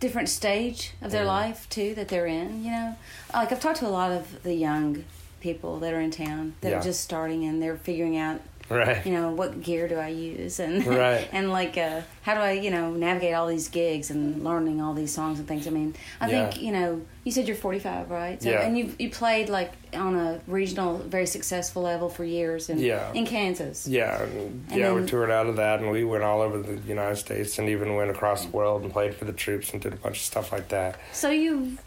different 0.00 0.28
stage 0.28 0.92
of 1.02 1.10
their 1.12 1.24
Mhm. 1.24 1.28
life 1.28 1.68
too 1.68 1.94
that 1.94 2.08
they're 2.08 2.26
in. 2.26 2.64
You 2.64 2.70
know, 2.70 2.96
like 3.34 3.52
I've 3.52 3.60
talked 3.60 3.78
to 3.80 3.86
a 3.86 3.88
lot 3.90 4.10
of 4.12 4.42
the 4.42 4.54
young 4.54 5.04
people 5.40 5.78
that 5.80 5.92
are 5.92 6.00
in 6.00 6.10
town 6.10 6.54
that 6.62 6.70
Yeah. 6.70 6.78
are 6.78 6.82
just 6.82 7.00
starting 7.02 7.44
and 7.44 7.62
they're 7.62 7.76
figuring 7.76 8.16
out 8.16 8.40
right. 8.68 9.04
you 9.06 9.12
know 9.12 9.30
what 9.30 9.60
gear 9.62 9.88
do 9.88 9.96
i 9.96 10.08
use 10.08 10.60
and 10.60 10.86
Right. 10.86 11.28
and 11.32 11.50
like 11.50 11.76
uh, 11.78 12.02
how 12.22 12.34
do 12.34 12.40
i 12.40 12.52
you 12.52 12.70
know 12.70 12.90
navigate 12.90 13.34
all 13.34 13.46
these 13.46 13.68
gigs 13.68 14.10
and 14.10 14.44
learning 14.44 14.80
all 14.80 14.94
these 14.94 15.12
songs 15.12 15.38
and 15.38 15.46
things 15.48 15.66
i 15.66 15.70
mean 15.70 15.94
i 16.20 16.28
Yeah. 16.30 16.50
think 16.50 16.62
you 16.62 16.72
know 16.72 17.00
you 17.24 17.32
said 17.32 17.46
you're 17.46 17.56
45 17.56 18.10
right 18.10 18.42
so, 18.42 18.50
Yeah. 18.50 18.62
and 18.62 18.76
you 18.78 18.92
you 18.98 19.10
played 19.10 19.48
like 19.48 19.72
on 19.94 20.14
a 20.16 20.40
regional 20.46 20.98
very 20.98 21.26
successful 21.26 21.82
level 21.82 22.08
for 22.08 22.24
years 22.24 22.68
in, 22.70 22.78
Yeah. 22.78 23.12
in 23.12 23.26
kansas 23.26 23.86
Yeah, 23.86 24.22
and, 24.22 24.64
And 24.70 24.80
yeah, 24.80 24.92
we 24.92 25.04
toured 25.06 25.30
out 25.30 25.46
of 25.46 25.56
that, 25.56 25.80
and 25.80 25.90
we 25.90 26.04
went 26.04 26.24
all 26.24 26.40
over 26.42 26.58
the 26.60 26.76
United 26.86 27.16
States, 27.16 27.58
and 27.58 27.68
even 27.68 27.94
went 27.94 28.10
across 28.10 28.44
the 28.44 28.50
world 28.50 28.82
and 28.82 28.92
played 28.92 29.14
for 29.14 29.24
the 29.24 29.32
troops 29.32 29.72
and 29.72 29.80
did 29.80 29.92
a 29.94 29.96
bunch 29.96 30.16
of 30.18 30.22
stuff 30.24 30.52
like 30.52 30.68
that. 30.68 30.98
so 31.12 31.30
you 31.30 31.78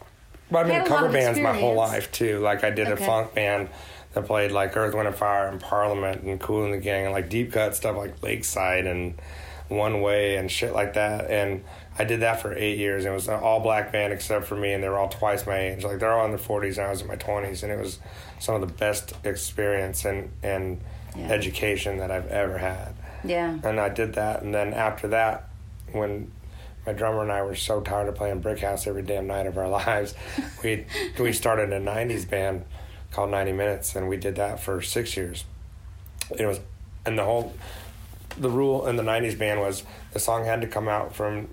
But 0.50 0.66
I 0.66 0.68
mean, 0.68 0.72
Had 0.78 0.86
a 0.86 0.88
cover 0.88 1.08
bands 1.10 1.38
my 1.38 1.52
whole 1.54 1.74
life 1.74 2.10
too. 2.12 2.40
Like 2.40 2.62
I 2.64 2.70
did 2.70 2.88
Okay. 2.88 3.02
a 3.02 3.06
funk 3.06 3.34
band 3.34 3.68
that 4.14 4.26
played 4.26 4.52
like 4.52 4.76
Earth, 4.76 4.94
Wind 4.94 5.08
and 5.08 5.16
Fire 5.16 5.46
and 5.48 5.60
Parliament 5.60 6.22
and 6.22 6.40
Cool 6.40 6.64
and 6.64 6.74
the 6.74 6.78
Gang 6.78 7.04
and 7.06 7.12
like 7.12 7.28
deep 7.28 7.52
cut 7.52 7.74
stuff 7.74 7.96
like 7.96 8.22
Lakeside 8.22 8.86
and 8.86 9.14
One 9.68 10.00
Way 10.02 10.36
and 10.36 10.50
shit 10.50 10.72
like 10.72 10.94
that. 10.94 11.30
And 11.30 11.64
I 11.98 12.04
did 12.04 12.20
that 12.20 12.40
for 12.40 12.54
eight 12.56 12.78
years. 12.78 13.04
It 13.04 13.10
was 13.10 13.28
an 13.28 13.34
all 13.40 13.60
black 13.60 13.92
band 13.92 14.12
except 14.12 14.46
for 14.46 14.56
me, 14.56 14.72
and 14.72 14.82
they 14.82 14.88
were 14.88 14.98
all 14.98 15.08
twice 15.08 15.46
my 15.46 15.58
age. 15.58 15.84
Like 15.84 15.98
they're 15.98 16.12
all 16.12 16.24
in 16.24 16.30
their 16.30 16.38
forties, 16.38 16.78
and 16.78 16.86
I 16.86 16.90
was 16.90 17.00
in 17.02 17.06
my 17.08 17.16
twenties, 17.16 17.62
and 17.62 17.70
it 17.72 17.78
was 17.78 17.98
some 18.38 18.54
of 18.54 18.60
the 18.60 18.66
best 18.72 19.12
experience 19.24 20.04
and 20.04 20.30
and 20.42 20.80
Yeah. 21.16 21.28
education 21.28 21.98
that 21.98 22.10
I've 22.10 22.28
ever 22.28 22.56
had 22.56 22.94
yeah 23.22 23.58
and 23.62 23.78
I 23.78 23.90
did 23.90 24.14
that. 24.14 24.42
And 24.42 24.54
then 24.54 24.72
after 24.72 25.08
that, 25.08 25.44
when 25.92 26.32
my 26.86 26.92
drummer 26.94 27.22
and 27.22 27.30
I 27.30 27.42
were 27.42 27.54
so 27.54 27.80
tired 27.82 28.08
of 28.08 28.14
playing 28.16 28.40
Brick 28.40 28.58
House 28.60 28.86
every 28.86 29.02
damn 29.02 29.26
night 29.28 29.46
of 29.46 29.56
our 29.58 29.68
lives. 29.80 30.14
We 30.64 30.86
we 31.20 31.32
started 31.32 31.72
a 31.72 31.78
'90s 31.80 32.28
band 32.28 32.64
called 33.12 33.30
90 33.30 33.52
Minutes, 33.52 33.94
and 33.94 34.08
we 34.08 34.16
did 34.16 34.36
that 34.36 34.60
for 34.60 34.80
six 34.82 35.16
years. 35.16 35.44
It 36.36 36.46
was, 36.46 36.60
and 37.06 37.18
the 37.18 37.24
whole, 37.24 37.54
the 38.38 38.48
rule 38.50 38.86
in 38.86 38.96
the 38.96 39.02
90s 39.02 39.38
band 39.38 39.60
was 39.60 39.84
the 40.12 40.18
song 40.18 40.44
had 40.44 40.60
to 40.62 40.66
come 40.66 40.88
out 40.88 41.14
from 41.14 41.48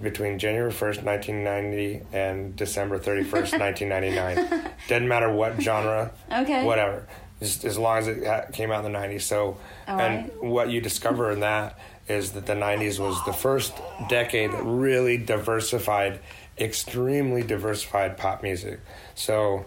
between 0.00 0.38
January 0.38 0.72
1st, 0.72 1.02
1990 1.04 2.02
and 2.12 2.56
December 2.56 2.98
31st, 2.98 3.58
1999. 3.58 4.70
Didn't 4.88 5.08
matter 5.08 5.30
what 5.30 5.60
genre, 5.60 6.12
Okay. 6.32 6.64
whatever, 6.64 7.06
just 7.40 7.64
as 7.64 7.78
long 7.78 7.98
as 7.98 8.08
it 8.08 8.52
came 8.52 8.70
out 8.70 8.84
in 8.84 8.92
the 8.92 8.98
90s. 8.98 9.22
So, 9.22 9.56
All 9.88 9.98
and 10.00 10.24
right. 10.28 10.42
what 10.44 10.68
you 10.70 10.80
discover 10.80 11.30
in 11.32 11.40
that 11.40 11.78
is 12.06 12.32
that 12.32 12.46
the 12.46 12.52
90s 12.54 12.98
was 12.98 13.24
the 13.24 13.32
first 13.32 13.72
decade 14.08 14.52
that 14.52 14.62
really 14.62 15.16
diversified, 15.16 16.20
extremely 16.58 17.42
diversified 17.42 18.16
pop 18.18 18.42
music. 18.42 18.80
So, 19.14 19.64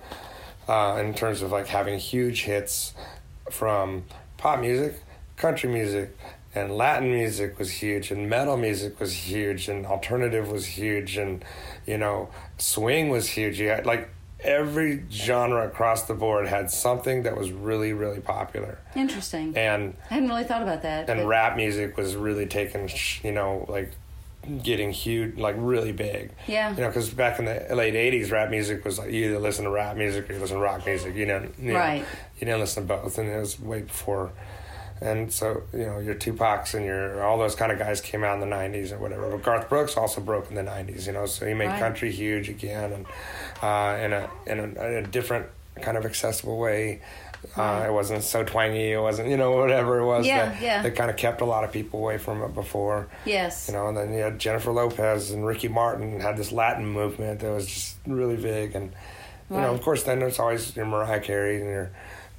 uh, 0.68 1.02
in 1.04 1.14
terms 1.14 1.42
of 1.42 1.52
like 1.52 1.68
having 1.68 1.98
huge 2.00 2.44
hits 2.44 2.94
from 3.50 4.04
pop 4.38 4.60
music, 4.60 4.96
country 5.38 5.70
music, 5.70 6.16
and 6.56 6.76
Latin 6.76 7.12
music 7.12 7.58
was 7.60 7.70
huge, 7.72 8.12
and 8.12 8.30
metal 8.30 8.58
music 8.58 9.00
was 9.00 9.14
huge, 9.14 9.70
and 9.70 9.86
alternative 9.86 10.52
was 10.52 10.66
huge, 10.66 11.18
and 11.18 11.44
you 11.86 11.98
know, 11.98 12.30
swing 12.58 13.10
was 13.10 13.30
huge. 13.30 13.60
You 13.60 13.70
had 13.70 13.86
like 13.86 14.10
every 14.42 15.04
genre 15.12 15.66
across 15.68 16.04
the 16.04 16.14
board 16.14 16.48
had 16.48 16.70
something 16.70 17.24
that 17.24 17.36
was 17.36 17.52
really, 17.52 17.92
really 17.94 18.20
popular, 18.20 18.78
Interesting. 18.96 19.56
and 19.58 19.96
I 20.12 20.14
hadn't 20.16 20.30
really 20.30 20.44
thought 20.44 20.62
about 20.62 20.82
that. 20.84 21.10
and 21.10 21.22
but- 21.22 21.28
rap 21.28 21.56
music 21.58 21.98
was 21.98 22.16
really 22.16 22.46
taking, 22.46 22.88
sh- 22.88 23.22
you 23.24 23.32
know, 23.32 23.66
like 23.68 23.92
getting 24.64 24.92
huge, 24.92 25.38
like 25.38 25.56
really 25.58 25.92
big. 25.92 26.32
Yeah. 26.48 26.72
You 26.76 26.82
know, 26.82 26.88
because 26.88 27.10
back 27.10 27.40
in 27.40 27.46
the 27.46 27.68
late 27.76 27.94
'80s, 27.94 28.32
rap 28.32 28.50
music 28.50 28.84
was 28.86 28.98
like 29.00 29.12
you 29.12 29.26
either 29.26 29.40
listen 29.40 29.66
to 29.66 29.72
rap 29.72 29.98
music 29.98 30.30
or 30.30 30.34
you 30.34 30.40
listen 30.40 30.58
to 30.58 30.64
rock 30.64 30.86
music. 30.86 31.16
You 31.16 31.26
know, 31.26 31.48
you 31.60 31.74
know, 31.74 31.80
Right. 31.80 32.06
You 32.40 32.46
didn't 32.46 32.60
listen 32.60 32.88
to 32.88 32.94
both, 32.96 33.18
and 33.18 33.30
it 33.30 33.40
was 33.40 33.60
way 33.60 33.82
before. 33.82 34.32
And 35.00 35.32
so, 35.32 35.62
you 35.74 35.86
know, 35.86 36.00
your 36.00 36.16
Tupacs 36.16 36.74
and 36.74 36.84
your 36.84 37.22
all 37.24 37.38
those 37.38 37.54
kind 37.54 37.72
of 37.72 37.78
guys 37.78 38.02
came 38.02 38.24
out 38.24 38.42
in 38.42 38.50
the 38.50 38.56
'90s 38.56 38.92
or 38.92 38.98
whatever. 38.98 39.30
But 39.30 39.44
Garth 39.44 39.70
Brooks 39.70 39.96
also 39.96 40.22
broke 40.22 40.50
in 40.50 40.56
the 40.56 40.64
'90s, 40.64 41.06
you 41.06 41.14
know. 41.14 41.26
So 41.28 41.46
he 41.46 41.54
made 41.54 41.68
Right. 41.68 41.80
country 41.80 42.12
huge 42.12 42.50
again, 42.50 42.92
and 42.94 43.06
uh, 43.62 43.98
in 44.04 44.14
a 44.14 44.30
in 44.48 44.60
a, 44.60 44.64
in 44.64 44.94
a 45.06 45.08
different 45.08 45.46
kind 45.82 45.98
of 45.98 46.06
accessible 46.06 46.58
way. 46.58 47.02
Uh, 47.56 47.86
it 47.88 47.92
wasn't 47.92 48.24
so 48.24 48.44
twangy. 48.44 48.92
It 48.92 49.00
wasn't, 49.02 49.30
you 49.30 49.38
know, 49.38 49.52
whatever 49.52 50.00
it 50.00 50.06
was 50.06 50.26
Yeah, 50.28 50.50
that, 50.50 50.62
yeah. 50.62 50.82
that 50.82 50.96
kind 50.96 51.10
of 51.10 51.18
kept 51.18 51.42
a 51.42 51.46
lot 51.46 51.64
of 51.64 51.72
people 51.72 52.00
away 52.00 52.18
from 52.18 52.42
it 52.44 52.54
before. 52.54 53.08
yes. 53.26 53.68
You 53.68 53.74
know, 53.76 53.88
and 53.88 53.98
then 53.98 54.14
you 54.14 54.20
had 54.20 54.38
Jennifer 54.40 54.72
Lopez 54.72 55.32
and 55.32 55.46
Ricky 55.46 55.68
Martin 55.68 56.20
had 56.20 56.38
this 56.38 56.52
Latin 56.52 56.86
movement 56.86 57.40
that 57.40 57.50
was 57.52 57.66
just 57.68 57.96
really 58.06 58.36
big. 58.38 58.76
And, 58.76 58.92
you 59.50 59.58
know, 59.58 59.74
of 59.74 59.82
course, 59.82 60.04
then 60.04 60.20
there's 60.20 60.40
always 60.40 60.76
your 60.76 60.86
Mariah 60.86 61.20
Carey 61.22 61.58
and 61.58 61.66
your 61.70 61.92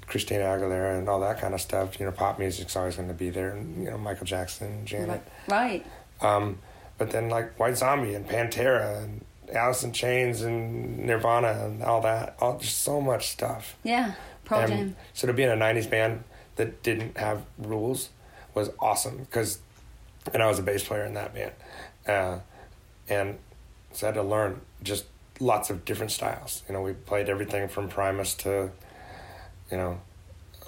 Christina 0.07 0.45
Aguilera 0.45 0.99
and 0.99 1.09
all 1.09 1.21
that 1.21 1.41
kind 1.41 1.55
of 1.55 1.61
stuff. 1.61 1.99
You 1.99 2.07
know, 2.07 2.13
pop 2.13 2.39
music's 2.39 2.77
always 2.77 2.97
going 2.97 3.09
to 3.09 3.15
be 3.15 3.31
there. 3.31 3.51
And, 3.51 3.83
you 3.85 3.91
know, 3.91 3.99
Michael 3.99 4.27
Jackson, 4.27 4.85
Janet. 4.85 5.23
Right. 5.49 5.85
Um, 6.21 6.59
but 6.99 7.11
then, 7.11 7.29
like, 7.29 7.59
White 7.59 7.77
Zombie 7.77 8.15
and 8.15 8.29
Pantera 8.29 9.03
and 9.03 9.25
Alice 9.55 9.83
in 9.85 9.93
Chains 9.93 10.43
and 10.43 10.99
Nirvana 11.07 11.65
and 11.65 11.83
all 11.83 12.01
that. 12.03 12.37
All, 12.41 12.59
just 12.59 12.79
so 12.83 13.01
much 13.01 13.29
stuff. 13.29 13.77
Yeah. 13.85 14.13
And 14.51 14.69
Jam. 14.71 14.97
so 15.13 15.27
to 15.27 15.33
be 15.33 15.43
in 15.43 15.51
a 15.51 15.57
'90s 15.57 15.89
band 15.89 16.25
that 16.57 16.83
didn't 16.83 17.17
have 17.17 17.43
rules 17.59 18.11
was 18.55 18.71
awesome 18.81 19.19
because, 19.19 19.59
and 20.33 20.43
I 20.43 20.47
was 20.47 20.59
a 20.59 20.63
bass 20.63 20.85
player 20.85 21.05
in 21.05 21.15
that 21.15 21.35
band, 21.35 21.53
uh, 22.07 22.39
and 23.09 23.39
so 23.93 24.07
I 24.07 24.09
had 24.09 24.15
to 24.15 24.23
learn 24.23 24.61
just 24.83 25.05
lots 25.41 25.71
of 25.71 25.85
different 25.85 26.13
styles. 26.13 26.63
You 26.69 26.75
know, 26.75 26.83
we 26.83 26.93
played 26.93 27.29
everything 27.29 27.69
from 27.69 27.89
Primus 27.89 28.35
to, 28.35 28.71
you 29.71 29.77
know, 29.77 30.01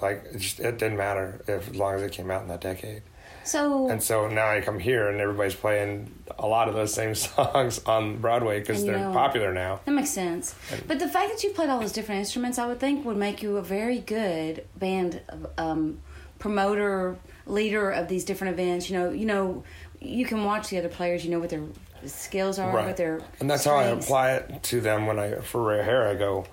like 0.01 0.23
it, 0.33 0.37
just, 0.37 0.59
it 0.59 0.77
didn't 0.77 0.97
matter 0.97 1.41
if 1.47 1.69
as 1.69 1.75
long 1.75 1.95
as 1.95 2.01
it 2.01 2.11
came 2.11 2.31
out 2.31 2.41
in 2.41 2.47
that 2.47 2.61
decade. 2.61 3.03
So 3.43 3.89
And 3.89 4.01
so 4.01 4.27
now 4.27 4.49
I 4.49 4.61
come 4.61 4.79
here 4.79 5.09
and 5.09 5.19
everybody's 5.19 5.55
playing 5.55 6.13
a 6.37 6.47
lot 6.47 6.69
of 6.69 6.75
those 6.75 6.93
same 6.93 7.15
songs 7.27 7.81
on 7.85 8.17
Broadway 8.17 8.59
because 8.59 8.83
they're 8.85 8.97
know- 8.97 9.13
popular 9.13 9.53
now. 9.53 9.81
that 9.85 9.91
makes 9.91 10.09
sense. 10.11 10.55
But 10.87 10.99
the 10.99 11.07
fact 11.07 11.31
that 11.31 11.43
you 11.43 11.51
played 11.51 11.69
all 11.69 11.79
those 11.79 11.91
different 11.91 12.19
instruments, 12.19 12.57
I 12.59 12.67
would 12.67 12.79
think, 12.79 13.05
would 13.05 13.17
make 13.17 13.41
you 13.41 13.57
a 13.57 13.61
very 13.61 13.99
good 13.99 14.65
band 14.75 15.21
um, 15.57 15.99
promoter, 16.39 17.17
leader 17.45 17.91
of 17.91 18.07
these 18.07 18.25
different 18.25 18.53
events. 18.53 18.89
You 18.89 18.97
know, 18.97 19.11
you 19.11 19.25
know, 19.25 19.63
you 19.99 20.25
can 20.25 20.43
watch 20.43 20.69
the 20.69 20.77
other 20.77 20.89
players. 20.89 21.23
You 21.25 21.31
know 21.31 21.39
what 21.39 21.49
their 21.49 21.63
skills 22.05 22.57
are, 22.59 22.71
what 22.71 22.97
their 22.97 23.21
and 23.39 23.49
that's 23.49 23.65
how 23.65 23.75
I 23.75 23.85
apply 23.85 24.31
it 24.33 24.63
to 24.63 24.81
them 24.81 25.05
when 25.05 25.19
I 25.19 25.35
for 25.35 25.63
Rare 25.63 25.83
Hair. 25.83 26.07
I 26.07 26.15
go, 26.15 26.45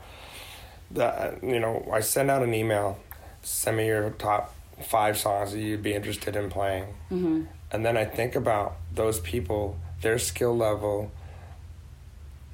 that 0.93 1.43
you 1.43 1.61
know, 1.61 1.89
I 1.93 2.01
send 2.01 2.31
out 2.31 2.43
an 2.43 2.55
email, 2.55 2.99
send 3.43 3.77
me 3.79 3.87
your 3.87 4.11
top 4.11 4.55
five 4.83 5.19
songs 5.19 5.53
that 5.53 5.59
you'd 5.61 5.83
be 5.83 5.95
interested 5.95 6.37
in 6.37 6.51
playing, 6.51 6.87
Mm-hmm. 7.11 7.43
and 7.73 7.85
then 7.87 7.97
I 7.97 8.05
think 8.05 8.35
about 8.37 8.77
those 8.95 9.21
people, 9.21 9.77
their 10.03 10.19
skill 10.19 10.57
level, 10.57 11.11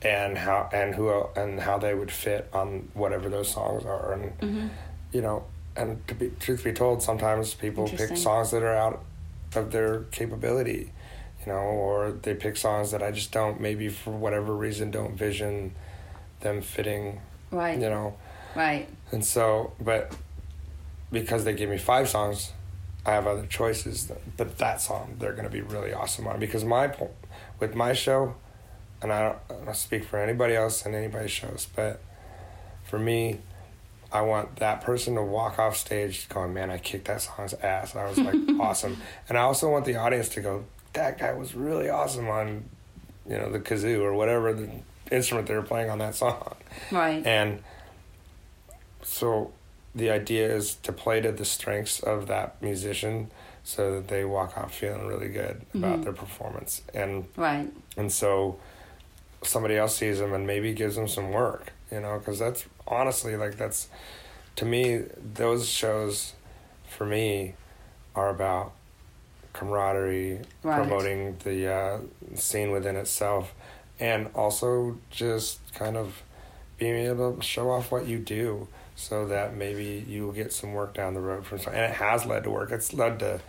and 0.03 0.37
how 0.37 0.69
and 0.73 0.95
who 0.95 1.09
and 1.37 1.61
how 1.61 1.79
they 1.79 1.95
would 1.95 2.11
fit 2.11 2.49
on 2.53 2.89
whatever 2.95 3.29
those 3.29 3.49
songs 3.51 3.85
are, 3.85 4.13
and 4.13 4.39
Mm-hmm. 4.41 4.67
you 5.13 5.23
know, 5.23 5.45
and 5.77 6.07
to 6.09 6.15
be 6.15 6.31
truth 6.41 6.65
be 6.65 6.73
told, 6.73 7.03
sometimes 7.03 7.55
people 7.55 7.89
pick 7.89 8.17
songs 8.17 8.51
that 8.51 8.63
are 8.63 8.75
out 8.77 9.03
of 9.57 9.71
their 9.71 10.01
capability, 10.11 10.91
you 11.47 11.53
know, 11.53 11.59
or 11.59 12.13
they 12.13 12.35
pick 12.35 12.57
songs 12.57 12.91
that 12.91 13.03
I 13.03 13.11
just 13.13 13.33
don't 13.33 13.61
maybe 13.61 13.89
for 13.89 14.11
whatever 14.11 14.55
reason 14.55 14.91
don't 14.91 15.15
vision 15.17 15.75
them 16.41 16.61
fitting, 16.61 17.21
Right. 17.51 17.79
you 17.81 17.89
know, 17.89 18.17
Right. 18.55 18.89
and 19.13 19.25
so 19.25 19.73
but 19.81 20.15
because 21.15 21.45
they 21.45 21.55
gave 21.55 21.71
me 21.71 21.79
five 21.79 22.09
songs, 22.09 22.53
I 23.07 23.13
have 23.13 23.27
other 23.27 23.47
choices, 23.47 24.11
but 24.37 24.59
that 24.59 24.81
song 24.81 25.17
they're 25.19 25.33
going 25.33 25.45
to 25.45 25.51
be 25.51 25.63
really 25.63 25.93
awesome 25.93 26.27
on 26.27 26.41
because 26.41 26.65
my 26.65 26.89
po- 26.89 27.11
with 27.61 27.75
my 27.75 27.93
show, 27.93 28.35
and 29.01 29.13
I 29.13 29.23
don't, 29.23 29.39
I 29.51 29.65
don't 29.65 29.77
speak 29.77 30.05
for 30.05 30.19
anybody 30.19 30.55
else 30.55 30.85
and 30.85 30.95
anybody's 30.95 31.31
shows, 31.31 31.69
but 31.75 32.03
for 32.85 32.99
me, 32.99 33.41
I 34.13 34.21
want 34.21 34.57
that 34.57 34.81
person 34.83 35.15
to 35.17 35.23
walk 35.23 35.59
off 35.59 35.77
stage 35.77 36.29
going, 36.29 36.55
man, 36.55 36.71
I 36.71 36.79
kicked 36.79 37.07
that 37.07 37.23
song's 37.23 37.55
ass. 37.55 37.97
I 37.97 38.09
was 38.09 38.19
like 38.19 38.37
awesome, 38.61 38.99
and 39.29 39.39
I 39.39 39.43
also 39.43 39.71
want 39.71 39.85
the 39.85 39.97
audience 39.97 40.29
to 40.31 40.41
go, 40.41 40.65
that 40.93 41.19
guy 41.19 41.33
was 41.33 41.55
really 41.55 41.89
awesome 41.89 42.29
on, 42.29 42.65
you 43.29 43.37
know, 43.37 43.51
the 43.51 43.61
kazoo 43.61 44.01
or 44.01 44.15
whatever 44.15 44.53
the 44.53 44.71
instrument 45.11 45.47
they 45.49 45.55
were 45.55 45.63
playing 45.63 45.91
on 45.91 45.99
that 45.99 46.15
song. 46.15 46.55
Right. 46.91 47.25
And 47.27 47.63
so 49.03 49.53
the 49.95 50.11
idea 50.11 50.53
is 50.53 50.75
to 50.77 50.93
play 50.93 51.21
to 51.21 51.31
the 51.33 51.45
strengths 51.45 52.01
of 52.01 52.27
that 52.27 52.61
musician 52.61 53.31
so 53.63 53.95
that 53.95 54.09
they 54.09 54.25
walk 54.25 54.53
out 54.57 54.71
feeling 54.73 55.07
really 55.07 55.29
good 55.29 55.63
about 55.75 56.03
their 56.03 56.13
performance. 56.13 56.83
And 56.93 57.27
right. 57.37 57.69
and 57.97 58.11
so 58.13 58.59
somebody 59.43 59.77
else 59.77 59.97
sees 59.97 60.19
them 60.19 60.33
and 60.33 60.47
maybe 60.47 60.73
gives 60.75 60.97
them 60.97 61.09
some 61.09 61.31
work, 61.31 61.73
you 61.93 62.01
know, 62.01 62.19
because 62.19 62.39
that's 62.39 62.65
honestly 62.87 63.37
like 63.37 63.57
that's 63.57 63.89
to 64.57 64.65
me 64.65 65.03
those 65.35 65.69
shows 65.69 66.35
for 66.89 67.07
me 67.07 67.55
are 68.15 68.29
about 68.31 68.73
camaraderie, 69.53 70.41
Right. 70.63 70.77
promoting 70.77 71.37
the 71.45 71.73
uh, 71.73 71.99
scene 72.35 72.71
within 72.71 72.97
itself, 72.97 73.55
and 74.01 74.29
also 74.35 74.99
just 75.11 75.61
kind 75.75 75.97
of 75.97 76.23
being 76.79 77.07
able 77.07 77.37
to 77.37 77.43
show 77.43 77.71
off 77.71 77.93
what 77.93 78.07
you 78.07 78.19
do 78.19 78.67
so 79.05 79.27
that 79.29 79.55
maybe 79.55 80.05
you 80.09 80.25
will 80.25 80.33
get 80.33 80.53
some 80.53 80.73
work 80.73 80.95
down 80.95 81.15
the 81.15 81.21
road 81.21 81.45
from 81.47 81.59
and 81.69 81.77
it 81.77 81.91
has 81.93 82.25
led 82.27 82.43
to 82.45 82.51
work 82.51 82.71
it's 82.71 82.93
led 82.95 83.19
to 83.19 83.41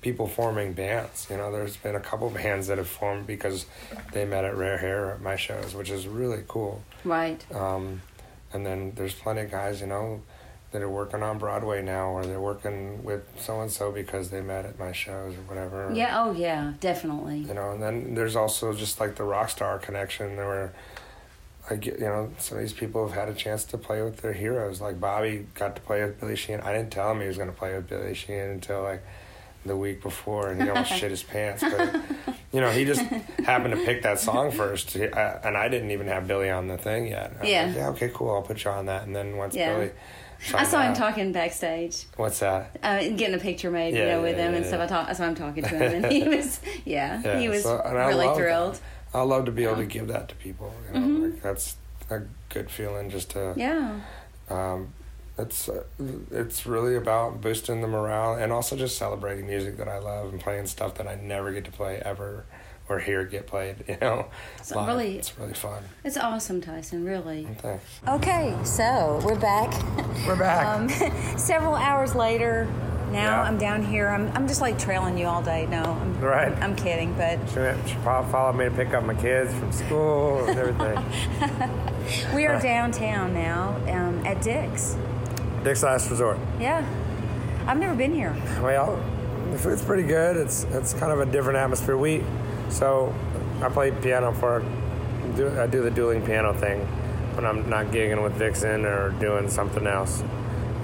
people 0.00 0.26
forming 0.26 0.72
bands 0.72 1.26
you 1.30 1.36
know 1.36 1.50
there's 1.52 1.76
been 1.76 1.94
a 1.94 2.00
couple 2.00 2.28
bands 2.30 2.66
that 2.68 2.78
have 2.78 2.88
formed 2.88 3.26
because 3.26 3.66
they 4.12 4.24
met 4.24 4.44
at 4.44 4.56
rare 4.56 4.78
hair 4.78 5.12
at 5.12 5.20
my 5.20 5.36
shows 5.36 5.74
which 5.74 5.90
is 5.90 6.06
really 6.08 6.42
cool 6.48 6.82
Right. 7.04 7.44
um, 7.54 8.02
and 8.52 8.64
then 8.66 8.92
there's 8.96 9.14
plenty 9.14 9.42
of 9.42 9.50
guys 9.50 9.80
you 9.80 9.86
know 9.86 10.22
that 10.72 10.80
are 10.82 10.88
working 10.88 11.22
on 11.22 11.38
broadway 11.38 11.82
now 11.82 12.08
or 12.10 12.24
they're 12.24 12.40
working 12.40 13.04
with 13.04 13.22
so 13.38 13.60
and 13.60 13.70
so 13.70 13.92
because 13.92 14.30
they 14.30 14.40
met 14.40 14.64
at 14.64 14.78
my 14.78 14.90
shows 14.92 15.34
or 15.34 15.42
whatever 15.42 15.90
Yeah. 15.94 16.22
Oh, 16.24 16.32
yeah. 16.32 16.72
Definitely. 16.80 17.38
you 17.40 17.54
know 17.54 17.72
and 17.72 17.82
then 17.82 18.14
there's 18.14 18.36
also 18.36 18.72
just 18.72 18.98
like 18.98 19.16
the 19.16 19.24
rock 19.24 19.50
star 19.50 19.78
connection 19.78 20.36
where 20.36 20.72
I 21.70 21.76
get 21.76 21.98
you 22.00 22.06
know 22.06 22.30
some 22.38 22.58
of 22.58 22.62
these 22.64 22.72
people 22.72 23.06
have 23.06 23.16
had 23.16 23.28
a 23.28 23.34
chance 23.34 23.64
to 23.66 23.78
play 23.78 24.02
with 24.02 24.18
their 24.18 24.32
heroes 24.32 24.80
like 24.80 24.98
Bobby 25.00 25.46
got 25.54 25.76
to 25.76 25.82
play 25.82 26.02
with 26.04 26.20
Billy 26.20 26.36
Sheehan 26.36 26.60
I 26.60 26.72
didn't 26.72 26.90
tell 26.90 27.10
him 27.12 27.20
he 27.20 27.26
was 27.28 27.36
going 27.36 27.50
to 27.50 27.56
play 27.56 27.74
with 27.74 27.88
Billy 27.88 28.14
Sheehan 28.14 28.50
until 28.50 28.82
like 28.82 29.02
the 29.64 29.76
week 29.76 30.02
before 30.02 30.48
and 30.50 30.60
he 30.60 30.68
almost 30.68 30.92
shit 30.98 31.10
his 31.12 31.22
pants 31.22 31.62
but 31.62 31.94
you 32.52 32.60
know 32.60 32.70
he 32.70 32.84
just 32.84 33.00
happened 33.46 33.74
to 33.76 33.84
pick 33.84 34.02
that 34.02 34.18
song 34.18 34.50
first 34.50 34.90
He- 34.90 35.04
I, 35.06 35.34
and 35.46 35.56
I 35.56 35.68
didn't 35.68 35.92
even 35.92 36.08
have 36.08 36.26
Billy 36.26 36.50
on 36.50 36.66
the 36.66 36.76
thing 36.78 37.06
yet 37.06 37.32
I 37.40 37.46
Yeah. 37.46 37.66
like, 37.66 37.76
yeah 37.76 37.88
okay 37.90 38.10
cool 38.12 38.30
I'll 38.34 38.42
put 38.42 38.64
you 38.64 38.70
on 38.72 38.86
that 38.86 39.06
and 39.06 39.14
then 39.14 39.36
once 39.36 39.54
Yeah. 39.54 39.74
Billy 39.76 39.90
I 40.52 40.64
saw 40.64 40.80
him 40.82 40.90
out. 40.90 40.96
talking 40.96 41.30
backstage, 41.30 42.06
What's 42.16 42.40
that? 42.40 42.76
uh, 42.82 42.98
getting 42.98 43.34
a 43.34 43.38
picture 43.38 43.70
made, 43.70 43.94
you 43.94 44.00
Yeah, 44.00 44.16
know, 44.16 44.22
with 44.22 44.36
yeah, 44.36 44.48
him 44.48 44.54
and 44.54 44.66
stuff. 44.66 44.80
I 44.80 44.86
talk, 44.88 45.14
so 45.14 45.22
I'm 45.24 45.36
talking 45.36 45.62
to 45.62 45.68
him, 45.68 46.02
and 46.02 46.06
he 46.12 46.24
was, 46.26 46.58
yeah, 46.84 47.22
Yeah, 47.24 47.38
he 47.38 47.48
was 47.48 47.62
so- 47.62 47.80
really 47.94 48.34
thrilled. 48.34 48.74
that. 48.74 48.80
I 49.14 49.22
love 49.22 49.44
to 49.46 49.52
be 49.52 49.64
able 49.64 49.76
to 49.76 49.86
give 49.86 50.08
that 50.08 50.28
to 50.30 50.34
people. 50.36 50.72
You 50.88 51.00
know, 51.00 51.06
Mm-hmm. 51.06 51.22
like 51.24 51.42
that's 51.42 51.76
a 52.10 52.22
good 52.48 52.70
feeling. 52.70 53.10
Just 53.10 53.30
to, 53.30 53.54
Yeah, 53.56 54.00
um, 54.48 54.92
it's 55.38 55.68
uh, 55.68 55.84
it's 56.30 56.66
really 56.66 56.94
about 56.96 57.40
boosting 57.40 57.80
the 57.80 57.88
morale 57.88 58.34
and 58.34 58.52
also 58.52 58.76
just 58.76 58.96
celebrating 58.98 59.46
music 59.46 59.76
that 59.78 59.88
I 59.88 59.98
love 59.98 60.30
and 60.32 60.40
playing 60.40 60.66
stuff 60.66 60.94
that 60.96 61.06
I 61.08 61.14
never 61.16 61.52
get 61.52 61.64
to 61.66 61.70
play 61.70 62.00
ever 62.04 62.44
or 62.88 62.98
hear 62.98 63.24
get 63.24 63.46
played. 63.46 63.76
You 63.88 63.96
know, 64.00 64.26
So 64.62 64.76
live. 64.76 64.88
really- 64.88 65.18
it's 65.18 65.38
really 65.38 65.54
fun. 65.54 65.82
it's 66.04 66.16
awesome, 66.16 66.60
Tyson. 66.60 67.04
Really. 67.04 67.46
Thanks. 67.58 67.84
Okay, 68.08 68.54
so 68.64 69.20
we're 69.24 69.38
back. 69.38 69.72
We're 70.26 70.36
back. 70.36 70.66
Um, 70.66 70.88
several 71.38 71.74
hours 71.76 72.14
later, 72.14 72.66
now 73.12 73.42
Yeah. 73.42 73.42
I'm 73.42 73.58
down 73.58 73.82
here. 73.82 74.08
I'm, 74.08 74.30
I'm 74.34 74.48
just 74.48 74.60
like 74.60 74.78
trailing 74.78 75.16
you 75.18 75.26
all 75.26 75.42
day. 75.42 75.66
No, 75.66 75.82
I'm, 75.82 76.20
Right. 76.20 76.52
I'm 76.62 76.74
kidding, 76.74 77.14
but 77.14 77.38
she, 77.48 77.94
followed 78.04 78.54
me 78.56 78.64
to 78.64 78.70
pick 78.70 78.94
up 78.94 79.04
my 79.04 79.14
kids 79.14 79.52
from 79.54 79.70
school 79.72 80.44
and 80.46 80.58
everything. 80.58 82.34
we 82.34 82.46
are 82.46 82.60
downtown 82.60 83.34
now 83.34 83.76
um, 83.88 84.24
at 84.26 84.42
Dick's. 84.42 84.96
Dick's 85.62 85.82
Last 85.82 86.10
Resort. 86.10 86.38
Yeah, 86.58 86.84
I've 87.66 87.78
never 87.78 87.94
been 87.94 88.12
here. 88.14 88.34
Well, 88.60 88.96
the 89.52 89.58
food's 89.58 89.82
pretty 89.84 90.02
good. 90.04 90.36
It's 90.36 90.64
it's 90.64 90.92
kind 90.94 91.12
of 91.12 91.20
a 91.20 91.26
different 91.30 91.58
atmosphere. 91.58 91.96
We 91.96 92.24
so 92.68 93.14
I 93.60 93.68
play 93.68 93.92
piano 93.92 94.32
for 94.32 94.62
I 95.60 95.66
do 95.66 95.82
the 95.82 95.90
dueling 95.90 96.24
piano 96.24 96.52
thing 96.52 96.80
when 97.36 97.46
I'm 97.46 97.68
not 97.70 97.86
gigging 97.86 98.22
with 98.22 98.32
Vixen 98.34 98.84
or 98.84 99.10
doing 99.20 99.48
something 99.48 99.86
else. 99.86 100.22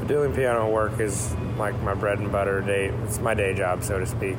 The 0.01 0.07
dueling 0.07 0.33
piano 0.35 0.71
work 0.71 1.01
is 1.01 1.35
like 1.59 1.79
my 1.83 1.95
bread 1.95 2.19
and 2.19 2.31
butter 2.31 2.61
day. 2.61 2.87
It's 3.05 3.19
my 3.19 3.35
day 3.35 3.55
job, 3.55 3.83
so 3.83 3.99
to 3.99 4.07
speak. 4.07 4.37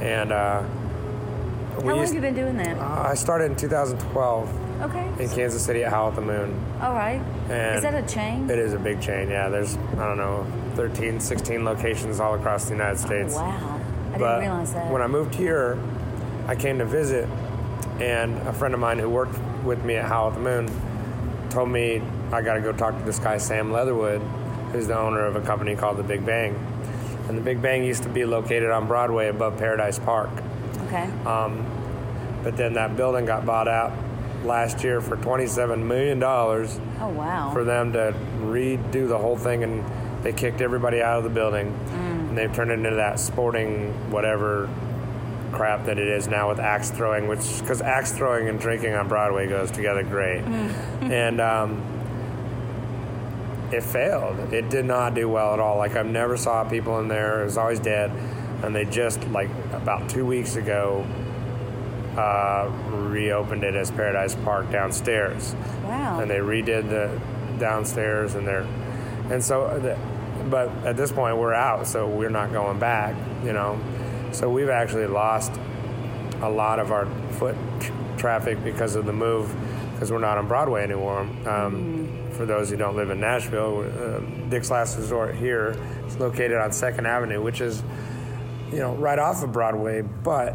And 0.00 0.32
uh, 0.32 0.62
How 0.62 1.80
long 1.80 1.98
used, 2.00 2.14
have 2.14 2.22
you 2.22 2.30
been 2.30 2.34
doing 2.34 2.56
that? 2.58 2.78
uh, 2.78 3.08
I 3.08 3.14
started 3.14 3.46
in 3.46 3.56
2012 3.56 4.62
Okay. 4.82 5.08
in 5.24 5.28
Kansas 5.30 5.64
City 5.64 5.84
at 5.84 5.90
Howl 5.90 6.08
at 6.10 6.14
the 6.16 6.20
Moon. 6.20 6.54
All 6.82 6.92
right. 6.94 7.20
And 7.48 7.76
Is 7.76 7.82
that 7.82 7.94
a 7.94 8.06
chain? 8.06 8.48
It 8.50 8.58
is 8.58 8.74
a 8.74 8.78
big 8.78 9.00
chain. 9.00 9.28
Yeah, 9.30 9.48
there's 9.48 9.76
I 9.76 10.06
don't 10.06 10.18
know 10.18 10.46
13, 10.74 11.18
16 11.20 11.64
locations 11.64 12.20
all 12.20 12.34
across 12.34 12.66
the 12.66 12.72
United 12.72 12.98
States. 12.98 13.34
Wow. 13.34 13.80
I 14.12 14.18
didn't 14.18 14.40
realize 14.40 14.72
that. 14.74 14.92
when 14.92 15.00
I 15.02 15.06
moved 15.06 15.34
here, 15.34 15.78
I 16.46 16.54
came 16.56 16.78
to 16.78 16.84
visit, 16.84 17.28
and 18.00 18.36
a 18.46 18.52
friend 18.52 18.72
of 18.74 18.80
mine 18.80 18.98
who 18.98 19.08
worked 19.08 19.38
with 19.64 19.82
me 19.84 19.96
at 19.96 20.04
Howl 20.04 20.28
at 20.28 20.34
the 20.34 20.40
Moon 20.40 20.68
told 21.50 21.70
me 21.70 22.02
I 22.32 22.42
got 22.42 22.54
to 22.54 22.60
go 22.60 22.72
talk 22.72 22.96
to 22.98 23.04
this 23.04 23.18
guy 23.18 23.38
Sam 23.38 23.72
Leatherwood, 23.72 24.20
who's 24.72 24.86
the 24.86 24.98
owner 24.98 25.24
of 25.24 25.36
a 25.36 25.40
company 25.40 25.76
called 25.76 25.96
the 25.96 26.02
Big 26.02 26.24
Bang, 26.24 26.54
and 27.28 27.36
the 27.36 27.42
Big 27.42 27.60
Bang 27.60 27.84
used 27.84 28.02
to 28.04 28.08
be 28.08 28.24
located 28.24 28.70
on 28.70 28.86
Broadway 28.86 29.28
above 29.28 29.58
Paradise 29.58 29.98
Park, 29.98 30.30
okay. 30.86 31.04
Um, 31.24 31.64
but 32.42 32.56
then 32.56 32.74
that 32.74 32.96
building 32.96 33.24
got 33.26 33.44
bought 33.44 33.66
out 33.66 33.92
last 34.44 34.84
year 34.84 35.00
for 35.00 35.16
27 35.16 35.86
million 35.86 36.18
dollars 36.18 36.78
oh 37.00 37.08
wow. 37.08 37.50
for 37.52 37.64
them 37.64 37.92
to 37.92 38.14
redo 38.40 39.08
the 39.08 39.18
whole 39.18 39.36
thing 39.36 39.64
and 39.64 39.84
they 40.22 40.32
kicked 40.32 40.60
everybody 40.60 41.02
out 41.02 41.18
of 41.18 41.24
the 41.24 41.30
building. 41.30 41.72
Mm. 41.72 42.28
And 42.28 42.38
they've 42.38 42.52
turned 42.54 42.70
it 42.70 42.74
into 42.74 42.96
that 42.96 43.18
sporting 43.18 43.92
whatever 44.10 44.68
crap 45.52 45.86
that 45.86 45.98
it 45.98 46.08
is 46.08 46.28
now 46.28 46.48
with 46.48 46.58
axe 46.58 46.90
throwing 46.90 47.28
which 47.28 47.60
because 47.60 47.80
axe 47.80 48.12
throwing 48.12 48.48
and 48.48 48.60
drinking 48.60 48.92
on 48.94 49.08
broadway 49.08 49.48
goes 49.48 49.70
together 49.70 50.02
great. 50.02 50.44
Mm. 50.44 51.10
And 51.10 51.40
um, 51.40 51.82
it 53.72 53.82
failed. 53.82 54.52
It 54.52 54.68
did 54.70 54.84
not 54.84 55.14
do 55.14 55.28
well 55.28 55.52
at 55.52 55.60
all. 55.60 55.76
Like 55.78 55.96
i've 55.96 56.06
never 56.06 56.36
saw 56.36 56.64
people 56.64 56.98
in 57.00 57.08
there. 57.08 57.42
It 57.42 57.44
was 57.44 57.58
always 57.58 57.80
dead. 57.80 58.10
And 58.62 58.74
they 58.74 58.84
just 58.84 59.22
like 59.28 59.50
about 59.72 60.08
two 60.08 60.24
weeks 60.24 60.56
ago 60.56 61.06
uh, 62.16 62.70
reopened 62.90 63.62
it 63.62 63.74
as 63.74 63.90
paradise 63.90 64.34
park 64.36 64.70
downstairs. 64.70 65.54
Wow. 65.84 66.20
and 66.20 66.30
they 66.30 66.38
redid 66.38 66.88
the 66.88 67.20
downstairs 67.58 68.34
and 68.34 68.46
they're 68.46 68.66
and 69.30 69.42
so 69.42 69.78
the, 69.78 69.98
but 70.48 70.68
at 70.84 70.96
this 70.96 71.10
point 71.10 71.36
we're 71.36 71.54
out 71.54 71.86
so 71.86 72.08
we're 72.08 72.30
not 72.30 72.52
going 72.52 72.78
back 72.78 73.14
you 73.44 73.52
know? 73.52 73.78
So 74.32 74.50
we've 74.50 74.68
actually 74.68 75.06
lost 75.06 75.52
a 76.42 76.50
lot 76.50 76.78
of 76.78 76.92
our 76.92 77.06
foot 77.32 77.56
tr- 77.80 77.92
traffic 78.18 78.62
because 78.62 78.96
of 78.96 79.06
the 79.06 79.12
move 79.12 79.54
because 79.92 80.12
we're 80.12 80.18
not 80.18 80.36
on 80.36 80.46
broadway 80.46 80.82
anymore. 80.82 81.20
Um, 81.46 82.25
for 82.36 82.46
those 82.46 82.68
who 82.70 82.76
don't 82.76 82.96
live 82.96 83.10
in 83.10 83.18
nashville 83.20 83.80
uh, 83.80 84.18
dick's 84.50 84.70
last 84.70 84.96
resort 84.98 85.34
here 85.34 85.76
is 86.06 86.16
located 86.18 86.56
on 86.58 86.70
second 86.70 87.06
avenue 87.06 87.42
which 87.42 87.60
is 87.60 87.82
you 88.70 88.78
know 88.78 88.94
right 88.96 89.18
off 89.18 89.42
of 89.42 89.52
broadway 89.52 90.02
but 90.02 90.54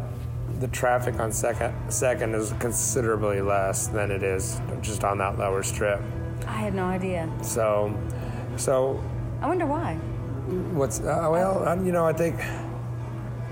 the 0.60 0.68
traffic 0.68 1.18
on 1.18 1.32
second 1.32 1.74
second 1.90 2.34
is 2.34 2.54
considerably 2.60 3.40
less 3.40 3.88
than 3.88 4.10
it 4.10 4.22
is 4.22 4.60
just 4.80 5.02
on 5.04 5.18
that 5.18 5.38
lower 5.38 5.62
strip 5.62 6.00
I 6.46 6.52
had 6.56 6.74
no 6.74 6.84
idea. 6.84 7.30
so 7.42 7.96
so 8.56 9.02
I 9.40 9.48
wonder 9.48 9.66
why. 9.66 9.94
what's 10.74 11.00
uh, 11.00 11.28
well 11.30 11.66
uh, 11.68 11.74
you 11.82 11.92
know 11.92 12.04
i 12.06 12.12
think 12.12 12.36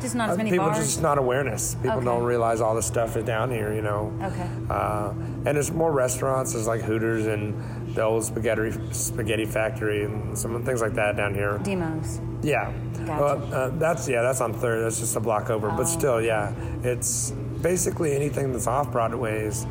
Just 0.00 0.14
not 0.14 0.30
as 0.30 0.36
many 0.36 0.50
people 0.50 0.66
bars. 0.66 0.78
just 0.78 1.02
not 1.02 1.18
awareness 1.18 1.74
people 1.76 1.96
Okay. 1.98 2.04
don't 2.04 2.22
realize 2.24 2.60
all 2.60 2.74
the 2.74 2.82
stuff 2.82 3.16
is 3.16 3.24
down 3.24 3.50
here 3.50 3.72
you 3.74 3.82
know 3.82 4.12
Okay. 4.22 4.48
uh, 4.68 5.10
and 5.46 5.46
there's 5.56 5.70
more 5.72 5.90
restaurants 5.92 6.52
there's 6.52 6.66
like 6.66 6.82
hooters 6.82 7.26
and 7.26 7.54
the 7.94 8.02
old 8.02 8.24
spaghetti 8.24 8.72
spaghetti 8.92 9.44
factory 9.44 10.04
and 10.04 10.36
some 10.38 10.62
things 10.64 10.80
like 10.80 10.94
that 10.94 11.16
down 11.16 11.34
here 11.34 11.58
Demos. 11.64 12.20
Yeah. 12.42 12.72
Gotcha. 12.98 13.04
Well, 13.22 13.54
uh, 13.54 13.68
that's 13.70 14.08
yeah, 14.08 14.22
that's 14.22 14.40
on 14.40 14.52
third. 14.54 14.84
That's 14.84 15.00
just 15.00 15.16
a 15.16 15.20
block 15.20 15.50
over, 15.50 15.70
but 15.70 15.84
still, 15.84 16.20
yeah, 16.20 16.52
it's 16.82 17.30
basically 17.62 18.14
anything 18.14 18.52
that's 18.52 18.66
off 18.66 18.90
Broadway 18.92 19.40
is 19.44 19.66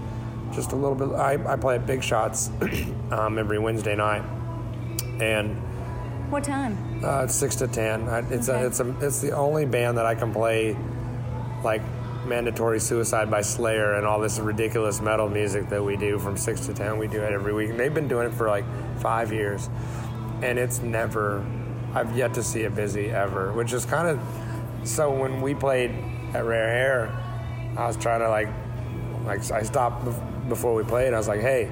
just 0.54 0.72
a 0.72 0.76
little 0.76 0.96
bit. 0.96 1.10
I, 1.16 1.54
I 1.54 1.56
play 1.56 1.76
at 1.76 1.86
Big 1.88 2.04
Shots 2.04 2.50
um, 3.12 3.38
every 3.40 3.60
Wednesday 3.60 3.96
night, 3.96 4.24
and 5.20 5.56
What 6.32 6.44
time? 6.44 6.76
uh, 7.04 7.24
it's 7.24 7.36
six 7.36 7.56
to 7.58 7.68
ten. 7.68 8.08
I, 8.10 8.20
it's 8.32 8.50
Okay. 8.50 8.64
a, 8.64 8.68
it's 8.68 8.80
a, 8.80 8.96
it's 9.06 9.20
the 9.22 9.32
only 9.32 9.66
band 9.66 9.98
that 9.98 10.06
I 10.06 10.16
can 10.16 10.34
play 10.34 10.76
like 11.64 11.82
mandatory 12.30 12.80
suicide 12.80 13.30
by 13.30 13.42
Slayer 13.42 13.96
and 13.96 14.06
all 14.06 14.20
this 14.20 14.40
ridiculous 14.40 15.02
metal 15.02 15.28
music 15.28 15.68
that 15.70 15.84
we 15.84 15.98
do 15.98 16.20
from 16.20 16.38
six 16.38 16.66
to 16.68 16.74
ten. 16.74 16.98
We 16.98 17.08
do 17.08 17.22
it 17.22 17.34
every 17.34 17.54
week, 17.54 17.72
and 17.72 17.80
they've 17.80 17.94
been 17.94 18.08
doing 18.08 18.28
it 18.28 18.34
for 18.34 18.48
like 18.48 18.64
five 19.00 19.34
years, 19.34 19.70
and 20.42 20.58
it's 20.58 20.82
never. 20.82 21.46
I've 21.94 22.16
yet 22.16 22.36
to 22.36 22.44
see 22.44 22.62
it 22.62 22.76
busy 22.76 23.10
ever, 23.10 23.52
which 23.52 23.74
is 23.74 23.84
kind 23.84 24.08
of. 24.08 24.88
So 24.88 25.12
when 25.12 25.42
we 25.42 25.56
played 25.56 25.92
at 26.34 26.46
Rare 26.46 26.70
Air, 26.70 27.74
I 27.76 27.88
was 27.88 27.98
trying 27.98 28.22
to 28.22 28.30
like, 28.30 28.48
like 29.26 29.52
I 29.52 29.64
stopped 29.64 30.06
before 30.48 30.74
we 30.76 30.84
played. 30.84 31.14
I 31.14 31.18
was 31.18 31.28
like, 31.28 31.42
hey, 31.42 31.70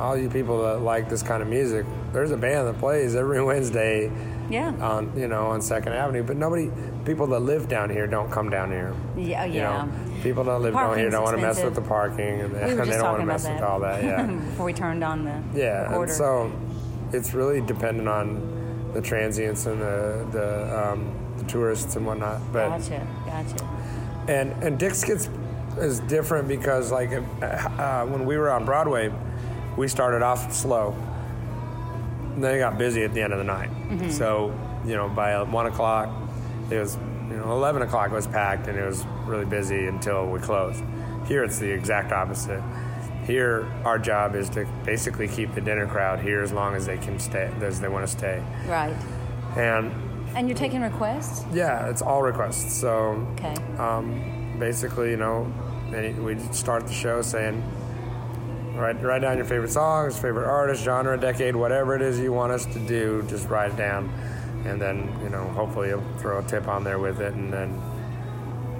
all 0.00 0.16
you 0.16 0.28
people 0.28 0.62
that 0.62 0.80
like 0.80 1.08
this 1.08 1.22
kind 1.22 1.42
of 1.42 1.48
music, 1.48 1.86
there's 2.12 2.30
a 2.30 2.36
band 2.36 2.66
that 2.68 2.78
plays 2.78 3.14
every 3.16 3.42
Wednesday 3.50 4.10
Yeah. 4.50 4.72
on 4.80 5.12
you 5.16 5.28
know 5.28 5.46
on 5.46 5.60
Second 5.62 5.92
Avenue, 5.94 6.22
but 6.22 6.36
nobody, 6.36 6.70
people 7.04 7.26
that 7.28 7.40
live 7.40 7.68
down 7.68 7.90
here 7.90 8.06
don't 8.06 8.30
come 8.30 8.50
down 8.50 8.70
here. 8.70 8.94
Yeah, 9.16 9.44
You 9.44 9.54
yeah. 9.54 9.84
know, 9.84 10.22
people 10.22 10.44
that 10.44 10.58
live 10.60 10.74
down 10.74 10.98
here 10.98 11.10
don't 11.10 11.22
want 11.24 11.36
to 11.36 11.42
mess 11.42 11.62
with 11.62 11.74
the 11.74 11.80
parking, 11.82 12.40
and 12.42 12.54
they, 12.54 12.74
we 12.74 12.80
they 12.82 12.90
don't 12.96 13.04
want 13.04 13.20
to 13.20 13.26
mess 13.26 13.44
that. 13.44 13.54
with 13.54 13.62
all 13.62 13.80
that. 13.80 14.02
Yeah, 14.04 14.26
Before 14.50 14.66
we 14.66 14.72
turned 14.72 15.02
on 15.02 15.24
the 15.24 15.42
yeah. 15.58 15.94
And 15.94 16.10
so 16.10 16.52
it's 17.12 17.34
really 17.34 17.60
dependent 17.60 18.08
on 18.08 18.90
the 18.92 19.00
transients 19.02 19.66
and 19.66 19.80
the 19.80 20.26
the, 20.32 20.78
um, 20.92 21.14
the 21.38 21.44
tourists 21.44 21.96
and 21.96 22.06
whatnot. 22.06 22.40
But 22.52 22.68
gotcha, 22.78 23.06
gotcha. 23.26 23.64
and 24.28 24.52
and 24.62 24.78
Dick's 24.78 25.04
gets 25.04 25.28
is 25.78 26.00
different 26.00 26.48
because 26.48 26.90
like 26.90 27.10
uh, 27.12 28.06
when 28.06 28.24
we 28.24 28.36
were 28.38 28.50
on 28.50 28.64
Broadway, 28.64 29.12
we 29.76 29.88
started 29.88 30.22
off 30.22 30.52
slow. 30.52 30.94
Then 32.36 32.54
it 32.54 32.58
got 32.58 32.76
busy 32.78 33.02
at 33.04 33.14
the 33.14 33.22
end 33.22 33.32
of 33.32 33.38
the 33.38 33.44
night. 33.44 33.70
So 34.10 34.54
you 34.84 34.94
know 34.94 35.08
by 35.08 35.34
uh, 35.34 35.44
one 35.46 35.66
o'clock, 35.66 36.08
it 36.70 36.78
was 36.78 36.96
you 37.30 37.36
know 37.36 37.52
eleven 37.52 37.82
o'clock 37.82 38.10
was 38.12 38.26
packed 38.26 38.68
and 38.68 38.78
it 38.78 38.84
was 38.86 39.04
really 39.26 39.44
busy 39.46 39.86
until 39.86 40.26
we 40.26 40.38
closed. 40.40 40.82
Here 41.26 41.42
it's 41.44 41.58
the 41.58 41.70
exact 41.70 42.12
opposite. 42.12 42.62
Here 43.24 43.66
our 43.84 43.98
job 43.98 44.34
is 44.36 44.48
to 44.50 44.66
basically 44.84 45.26
keep 45.28 45.54
the 45.54 45.60
dinner 45.60 45.86
crowd 45.86 46.20
here 46.20 46.42
as 46.42 46.52
long 46.52 46.74
as 46.76 46.86
they 46.86 46.96
can 46.98 47.18
stay 47.18 47.50
as 47.60 47.80
they 47.80 47.88
want 47.88 48.06
to 48.06 48.12
stay. 48.12 48.42
Right. 48.68 48.94
And 49.56 49.90
And 50.36 50.46
you're 50.48 50.56
taking 50.58 50.82
requests? 50.82 51.44
yeah, 51.52 51.88
it's 51.88 52.02
all 52.02 52.22
requests. 52.22 52.72
So 52.74 53.26
Okay. 53.32 53.54
um, 53.78 54.56
basically, 54.60 55.10
you 55.10 55.16
know, 55.16 55.50
we 56.22 56.38
start 56.52 56.86
the 56.86 56.92
show 56.92 57.22
saying, 57.22 57.62
write, 58.76 59.02
write 59.02 59.22
down 59.22 59.36
your 59.36 59.46
favorite 59.46 59.70
songs, 59.72 60.18
favorite 60.18 60.46
artist, 60.46 60.82
genre, 60.84 61.18
decade, 61.18 61.56
whatever 61.56 61.94
it 61.96 62.02
is 62.02 62.18
you 62.20 62.32
want 62.32 62.52
us 62.52 62.66
to 62.66 62.78
do, 62.78 63.24
just 63.28 63.48
write 63.48 63.72
it 63.72 63.76
down. 63.76 64.08
And 64.64 64.80
then, 64.80 65.08
you 65.22 65.28
know, 65.30 65.44
hopefully 65.48 65.88
you'll 65.88 66.04
throw 66.18 66.38
a 66.38 66.42
tip 66.42 66.68
on 66.68 66.84
there 66.84 66.98
with 66.98 67.20
it, 67.20 67.34
and 67.34 67.52
then 67.52 67.80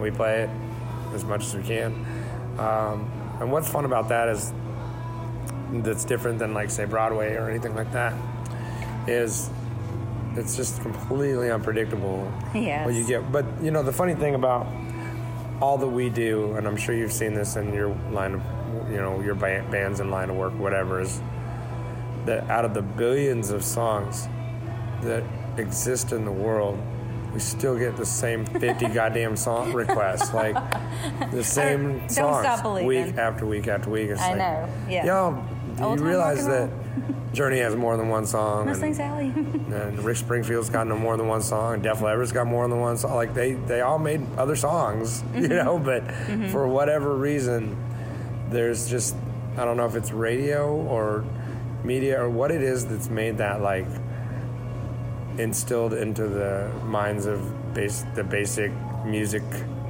we 0.01 0.10
play 0.10 0.43
it 0.43 0.51
as 1.14 1.24
much 1.24 1.44
as 1.44 1.55
we 1.56 1.62
can. 1.62 1.93
Um, 2.59 3.10
and 3.40 3.52
what's 3.52 3.68
fun 3.68 3.85
about 3.85 4.09
that 4.09 4.28
is 4.28 4.52
that's 5.73 6.05
different 6.05 6.39
than, 6.39 6.55
like, 6.55 6.70
say, 6.70 6.85
Broadway 6.85 7.35
or 7.35 7.48
anything 7.48 7.74
like 7.74 7.93
that, 7.93 8.14
is 9.06 9.48
it's 10.35 10.56
just 10.56 10.82
completely 10.82 11.51
unpredictable 11.51 12.31
Yes. 12.55 12.85
what 12.85 12.94
you 12.94 13.06
get. 13.06 13.31
But 13.32 13.47
you 13.62 13.70
know, 13.70 13.82
the 13.82 13.93
funny 13.93 14.14
thing 14.14 14.35
about 14.35 14.66
all 15.62 15.78
that 15.78 15.89
we 15.89 16.10
do, 16.10 16.52
and 16.56 16.66
I'm 16.66 16.77
sure 16.77 16.94
you've 16.94 17.12
seen 17.12 17.32
this 17.32 17.56
in 17.56 17.73
your 17.73 17.89
line 18.10 18.35
of, 18.35 18.43
you 18.91 18.97
know, 18.97 19.21
your 19.21 19.35
ba- 19.35 19.65
bands 19.71 20.01
in 20.01 20.11
line 20.11 20.31
of 20.31 20.37
work, 20.37 20.53
whatever, 20.59 21.01
is 21.01 21.21
that 22.27 22.49
out 22.51 22.65
of 22.65 22.75
the 22.75 22.83
billions 22.83 23.51
of 23.51 23.65
songs 23.65 24.27
that 25.03 25.23
exist 25.59 26.13
in 26.13 26.25
the 26.25 26.33
world, 26.33 26.79
we 27.33 27.41
still 27.41 27.79
get 27.79 27.97
the 27.97 28.07
same 28.07 28.45
50 28.47 28.87
goddamn 28.95 29.37
song 29.37 29.73
requests, 29.73 30.33
like 30.33 30.55
the 31.31 31.45
same 31.45 31.99
don't 32.01 32.11
songs 32.11 32.83
week 32.85 33.17
after 33.17 33.45
week 33.47 33.69
after 33.69 33.91
week. 33.91 34.11
It's 34.11 34.21
I 34.21 34.31
like, 34.31 34.39
know, 34.39 34.69
yeah. 34.89 35.05
Yo, 35.07 35.45
do 35.77 35.83
Old 35.85 36.01
you 36.01 36.07
realize 36.07 36.47
that 36.47 36.71
Journey 37.35 37.59
has 37.59 37.77
more 37.77 37.99
than 37.99 38.09
one 38.09 38.25
song? 38.25 38.67
Mustang 38.67 38.89
and- 38.89 38.97
Sally. 38.97 39.27
and 39.37 39.99
Rick 40.05 40.17
Springfield's 40.17 40.71
got 40.71 40.87
no 40.87 40.97
more 40.97 41.17
than 41.19 41.29
one 41.29 41.43
song. 41.43 41.75
and 41.75 41.83
Def 41.83 42.01
Leppard's 42.01 42.33
got 42.33 42.47
more 42.47 42.67
than 42.67 42.81
one 42.81 42.97
song. 42.97 43.15
Like 43.15 43.35
they, 43.35 43.53
they 43.53 43.83
all 43.83 43.99
made 43.99 44.23
other 44.39 44.57
songs, 44.57 45.23
you 45.35 45.43
Mm-hmm. 45.43 45.53
know. 45.53 45.79
But 45.79 46.11
for 46.51 46.67
whatever 46.67 47.15
reason, 47.15 47.77
there's 48.51 48.89
just 48.89 49.16
I 49.56 49.64
don't 49.64 49.77
know 49.77 49.86
if 49.86 49.94
it's 49.94 50.12
radio 50.12 50.74
or 50.74 51.24
media 51.82 52.20
or 52.20 52.28
what 52.28 52.51
it 52.51 52.62
is 52.62 52.86
that's 52.86 53.09
made 53.09 53.39
that 53.39 53.62
like 53.62 53.86
instilled 55.39 55.94
into 55.94 56.28
the 56.28 56.70
minds 56.85 57.27
of 57.27 57.74
base, 57.74 58.05
the 58.14 58.24
basic 58.24 58.73
music 59.05 59.43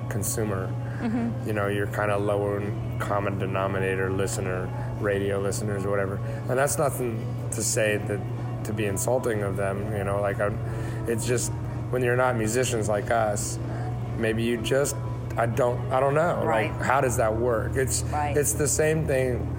consumer. 0.08 0.72
Mm-hmm. 1.00 1.46
You 1.46 1.52
know, 1.52 1.68
your 1.68 1.86
kind 1.88 2.10
of 2.10 2.22
lower 2.22 2.62
common 2.98 3.38
denominator 3.38 4.10
listener, 4.10 4.68
radio 5.00 5.40
listeners 5.40 5.84
or 5.84 5.90
whatever. 5.90 6.16
And 6.48 6.58
that's 6.58 6.78
nothing 6.78 7.24
to 7.52 7.62
say 7.62 7.98
that 7.98 8.20
to 8.64 8.72
be 8.72 8.86
insulting 8.86 9.42
of 9.42 9.56
them. 9.56 9.94
You 9.96 10.04
know, 10.04 10.20
like 10.20 10.40
i 10.40 10.50
it's 11.06 11.26
just 11.26 11.52
when 11.90 12.02
you're 12.02 12.16
not 12.16 12.36
musicians 12.36 12.88
like 12.88 13.10
us, 13.10 13.58
maybe 14.16 14.42
you 14.42 14.56
just 14.56 14.96
I 15.36 15.46
don't 15.46 15.92
I 15.92 16.00
don't 16.00 16.14
know. 16.14 16.42
Right. 16.44 16.72
Like 16.72 16.82
how 16.82 17.00
does 17.00 17.16
that 17.18 17.34
work? 17.36 17.76
It's 17.76 18.02
Right. 18.04 18.36
it's 18.36 18.54
the 18.54 18.68
same 18.68 19.06
thing. 19.06 19.52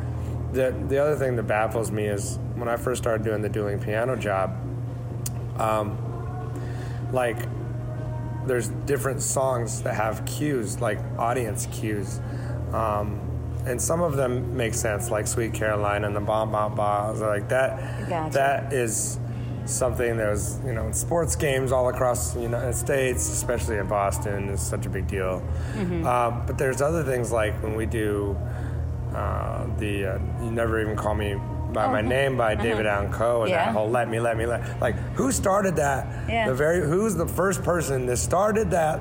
The 0.54 0.74
the 0.88 0.98
other 0.98 1.16
thing 1.16 1.36
that 1.36 1.44
baffles 1.44 1.92
me 1.92 2.06
is 2.06 2.40
when 2.56 2.68
I 2.68 2.78
first 2.78 3.02
started 3.04 3.24
doing 3.24 3.42
the 3.42 3.50
dueling 3.50 3.80
piano 3.80 4.16
job. 4.16 4.56
Um, 5.60 5.98
like 7.12 7.38
there's 8.46 8.70
different 8.86 9.22
songs 9.22 9.82
that 9.84 9.94
have 9.96 10.26
cues, 10.26 10.80
like 10.80 11.00
audience 11.18 11.68
cues. 11.72 12.20
Um, 12.74 13.20
and 13.66 13.82
some 13.82 14.02
of 14.02 14.16
them 14.16 14.56
make 14.56 14.74
sense, 14.74 15.12
like 15.12 15.28
Sweet 15.28 15.54
Caroline 15.54 16.06
and 16.06 16.16
the 16.16 16.22
Bomb 16.22 16.52
Bomb 16.54 16.76
Bombs, 16.76 17.20
like 17.20 17.50
that. 17.50 18.08
Gotcha. 18.10 18.34
That 18.34 18.74
is 18.74 19.20
something 19.68 20.18
that 20.18 20.30
was, 20.30 20.60
you 20.66 20.74
know, 20.74 20.88
in 20.88 20.94
sports 20.94 21.36
games 21.36 21.72
all 21.72 21.90
across 21.90 22.34
the 22.34 22.42
United 22.42 22.74
States, 22.74 23.30
especially 23.30 23.78
in 23.78 23.88
Boston, 23.88 24.50
is 24.50 24.62
such 24.62 24.86
a 24.86 24.90
big 24.90 25.08
deal. 25.08 25.42
Um, 25.78 26.44
but 26.48 26.58
there's 26.58 26.82
other 26.82 27.04
things 27.04 27.32
like 27.32 27.62
when 27.62 27.76
we 27.76 27.86
do 27.86 28.38
uh, 29.16 29.66
the 29.78 30.06
uh, 30.16 30.20
"You 30.44 30.52
Never 30.52 30.82
Even 30.82 30.96
Call 30.96 31.16
Me 31.16 31.36
by 31.74 31.88
My 31.88 32.02
Name" 32.02 32.38
by 32.38 32.56
David 32.56 32.86
Allan 32.86 33.12
Coe, 33.12 33.42
and 33.42 33.50
Yeah. 33.52 33.66
that 33.66 33.74
whole 33.74 33.90
"Let 33.90 34.10
Me, 34.10 34.20
Let 34.20 34.38
Me, 34.38 34.46
Let." 34.46 34.80
Like, 34.80 34.96
who 35.16 35.32
started 35.32 35.76
that? 35.78 36.30
Yeah. 36.30 36.48
The 36.48 36.54
very 36.54 36.82
who's 36.82 37.16
the 37.16 37.28
first 37.28 37.64
person 37.64 38.06
that 38.08 38.18
started 38.18 38.72
that, 38.72 39.00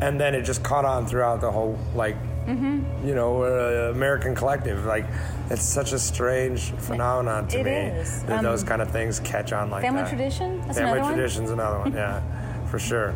and 0.00 0.20
then 0.20 0.34
it 0.34 0.42
just 0.42 0.62
caught 0.62 0.84
on 0.84 1.06
throughout 1.06 1.40
the 1.40 1.50
whole 1.50 1.78
like, 1.94 2.16
Mm-hmm. 2.46 3.06
you 3.06 3.14
know, 3.14 3.42
uh, 3.44 3.90
American 3.94 4.34
collective. 4.34 4.84
Like, 4.86 5.04
it's 5.50 5.64
such 5.64 5.92
a 5.92 5.98
strange 5.98 6.70
phenomenon 6.72 7.48
to 7.48 7.58
It 7.60 7.64
me 7.66 7.72
is. 7.72 8.22
that 8.24 8.38
Um, 8.38 8.44
those 8.44 8.62
kind 8.62 8.80
of 8.80 8.90
things 8.90 9.20
catch 9.20 9.52
on 9.52 9.68
like 9.70 9.82
Family 9.82 10.02
that. 10.02 10.08
tradition? 10.08 10.60
That's 10.66 10.78
Family 10.78 10.92
another 10.92 11.02
one? 11.10 11.14
tradition's 11.14 11.50
another 11.50 11.78
one. 11.80 11.92
Yeah, 12.02 12.20
for 12.66 12.78
sure. 12.78 13.14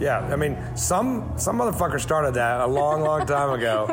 Yeah, 0.00 0.20
I 0.32 0.36
mean, 0.36 0.56
some 0.74 1.32
some 1.36 1.58
motherfucker 1.58 2.00
started 2.00 2.34
that 2.34 2.60
a 2.60 2.66
long, 2.66 3.02
long 3.02 3.26
time 3.26 3.50
ago, 3.58 3.86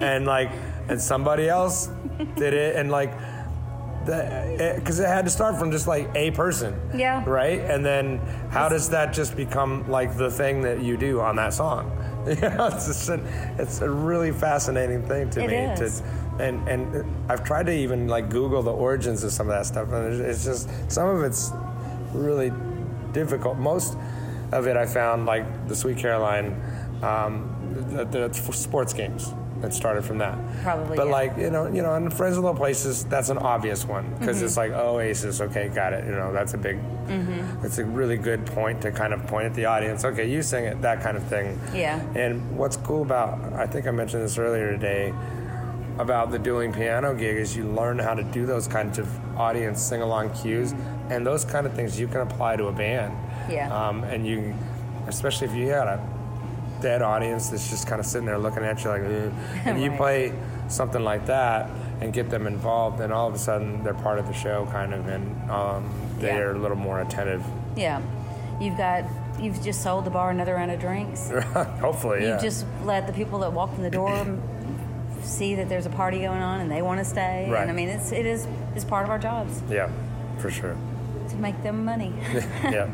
and 0.00 0.26
like, 0.26 0.50
and 0.88 1.00
somebody 1.00 1.48
else 1.48 1.88
did 2.36 2.52
it, 2.54 2.76
and 2.76 2.90
like, 2.90 3.12
because 4.04 5.00
it, 5.00 5.06
had 5.06 5.24
to 5.24 5.30
start 5.30 5.56
from 5.58 5.70
just 5.70 5.86
like 5.86 6.10
a 6.14 6.30
person. 6.32 6.78
Yeah. 6.94 7.22
Right, 7.26 7.60
and 7.60 7.84
then 7.84 8.18
how 8.50 8.68
does 8.68 8.90
that 8.90 9.14
just 9.14 9.36
become 9.36 9.88
like 9.90 10.16
the 10.18 10.30
thing 10.30 10.60
that 10.62 10.82
you 10.82 10.96
do 10.96 11.20
on 11.20 11.36
that 11.36 11.52
song? 11.54 11.90
You 12.26 12.36
know, 12.36 12.68
it's 12.72 12.86
just 12.86 13.08
a, 13.10 13.20
it's 13.58 13.82
a 13.82 13.90
really 13.90 14.32
fascinating 14.32 15.02
thing 15.06 15.28
to 15.30 15.42
It 15.44 15.50
me. 15.50 15.56
is. 15.56 16.00
To, 16.00 16.06
and 16.40 16.66
and 16.68 17.04
I've 17.30 17.44
tried 17.44 17.66
to 17.66 17.72
even 17.72 18.08
like 18.08 18.28
Google 18.30 18.62
the 18.62 18.72
origins 18.72 19.22
of 19.24 19.32
some 19.32 19.48
of 19.48 19.54
that 19.54 19.66
stuff, 19.66 19.92
and 19.92 20.20
it's 20.20 20.44
just 20.44 20.68
some 20.90 21.08
of 21.08 21.22
it's 21.22 21.50
really 22.12 22.52
difficult. 23.12 23.56
Most 23.58 23.96
of 24.52 24.66
it 24.66 24.76
I 24.76 24.86
found 24.86 25.26
like 25.26 25.68
the 25.68 25.74
Sweet 25.76 25.98
Caroline, 25.98 26.60
um, 27.02 27.50
the, 27.90 28.04
the 28.04 28.32
sports 28.52 28.92
games 28.92 29.32
that 29.60 29.72
started 29.72 30.04
from 30.04 30.18
that. 30.18 30.36
Probably, 30.62 30.96
But 30.96 31.06
yeah. 31.06 31.12
like 31.12 31.36
you 31.38 31.50
know, 31.50 31.66
you 31.66 31.80
know, 31.82 31.94
in 31.94 32.10
Friends 32.10 32.36
of 32.36 32.44
Low 32.44 32.54
Places, 32.54 33.04
that's 33.04 33.30
an 33.30 33.38
obvious 33.38 33.84
one 33.84 34.14
because 34.18 34.36
Mm-hmm. 34.36 34.46
it's 34.46 34.56
like 34.56 34.72
oh 34.72 34.96
Oasis. 34.96 35.40
Okay, 35.40 35.68
got 35.68 35.92
it. 35.92 36.04
You 36.04 36.12
know, 36.12 36.32
that's 36.32 36.54
a 36.54 36.58
big. 36.58 36.76
Mm-hmm. 37.06 37.64
It's 37.66 37.78
a 37.78 37.84
really 37.84 38.16
good 38.16 38.44
point 38.46 38.80
to 38.82 38.90
kind 38.90 39.12
of 39.12 39.26
point 39.26 39.46
at 39.46 39.54
the 39.54 39.66
audience. 39.66 40.04
Okay, 40.04 40.28
you 40.30 40.42
sing 40.42 40.64
it, 40.64 40.82
that 40.82 41.02
kind 41.02 41.16
of 41.16 41.22
thing. 41.24 41.58
Yeah. 41.74 42.00
And 42.14 42.56
what's 42.58 42.76
cool 42.78 43.02
about 43.02 43.38
I 43.54 43.66
think 43.66 43.86
I 43.86 43.90
mentioned 43.90 44.22
this 44.22 44.38
earlier 44.38 44.70
today 44.72 45.12
about 45.98 46.30
the 46.30 46.38
dueling 46.38 46.72
piano 46.72 47.14
gig 47.14 47.36
is 47.36 47.56
you 47.56 47.64
learn 47.64 47.98
how 47.98 48.14
to 48.14 48.22
do 48.24 48.46
those 48.46 48.66
kinds 48.66 48.98
of 48.98 49.08
audience 49.38 49.80
sing 49.80 50.02
along 50.02 50.30
cues 50.34 50.74
and 51.10 51.24
those 51.26 51.44
kind 51.44 51.66
of 51.66 51.72
things 51.74 51.98
you 52.00 52.08
can 52.08 52.20
apply 52.22 52.56
to 52.56 52.66
a 52.66 52.72
band. 52.72 53.14
Yeah. 53.50 53.72
Um, 53.72 54.02
and 54.04 54.26
you, 54.26 54.54
especially 55.06 55.46
if 55.48 55.54
you 55.54 55.68
got 55.68 55.86
a 55.86 56.00
dead 56.80 57.00
audience 57.02 57.48
that's 57.50 57.70
just 57.70 57.86
kind 57.86 58.00
of 58.00 58.06
sitting 58.06 58.26
there 58.26 58.38
looking 58.38 58.64
at 58.64 58.82
you 58.82 58.90
like, 58.90 59.02
and 59.64 59.80
you 59.80 59.90
Right. 59.90 59.96
play 59.98 60.32
something 60.68 61.02
like 61.04 61.26
that 61.26 61.70
and 62.00 62.12
get 62.12 62.28
them 62.30 62.46
involved, 62.46 62.98
then 62.98 63.12
all 63.12 63.28
of 63.28 63.34
a 63.34 63.38
sudden 63.38 63.84
they're 63.84 63.94
part 63.94 64.18
of 64.18 64.26
the 64.26 64.32
show, 64.32 64.66
kind 64.72 64.92
of, 64.92 65.06
and 65.06 65.50
um, 65.50 65.88
they 66.18 66.28
Yeah. 66.28 66.38
are 66.38 66.52
a 66.56 66.58
little 66.58 66.76
more 66.76 67.00
attentive. 67.00 67.44
Yeah. 67.76 68.00
You've 68.60 68.76
got, 68.76 69.04
you've 69.38 69.62
just 69.62 69.82
sold 69.82 70.04
the 70.06 70.10
bar 70.10 70.30
another 70.30 70.54
round 70.54 70.70
of 70.72 70.80
drinks. 70.80 71.30
Hopefully. 71.80 72.26
You've 72.26 72.40
just 72.42 72.66
let 72.84 73.06
the 73.06 73.12
people 73.12 73.38
that 73.40 73.52
walked 73.52 73.76
in 73.76 73.82
the 73.84 73.90
door 73.90 74.08
see 75.24 75.54
that 75.56 75.68
there's 75.68 75.86
a 75.86 75.90
party 75.90 76.18
going 76.18 76.42
on 76.42 76.60
and 76.60 76.70
they 76.70 76.82
want 76.82 77.00
to 77.00 77.04
stay. 77.04 77.48
Right. 77.50 77.62
And 77.62 77.70
I 77.70 77.74
mean, 77.74 77.88
it's, 77.88 78.12
it 78.12 78.26
is, 78.26 78.46
it's 78.74 78.84
part 78.84 79.04
of 79.04 79.10
our 79.10 79.18
jobs 79.18 79.62
yeah, 79.68 79.90
for 80.38 80.50
sure. 80.50 80.76
to 81.30 81.36
make 81.36 81.60
them 81.62 81.84
money. 81.84 82.12
yeah. 82.64 82.90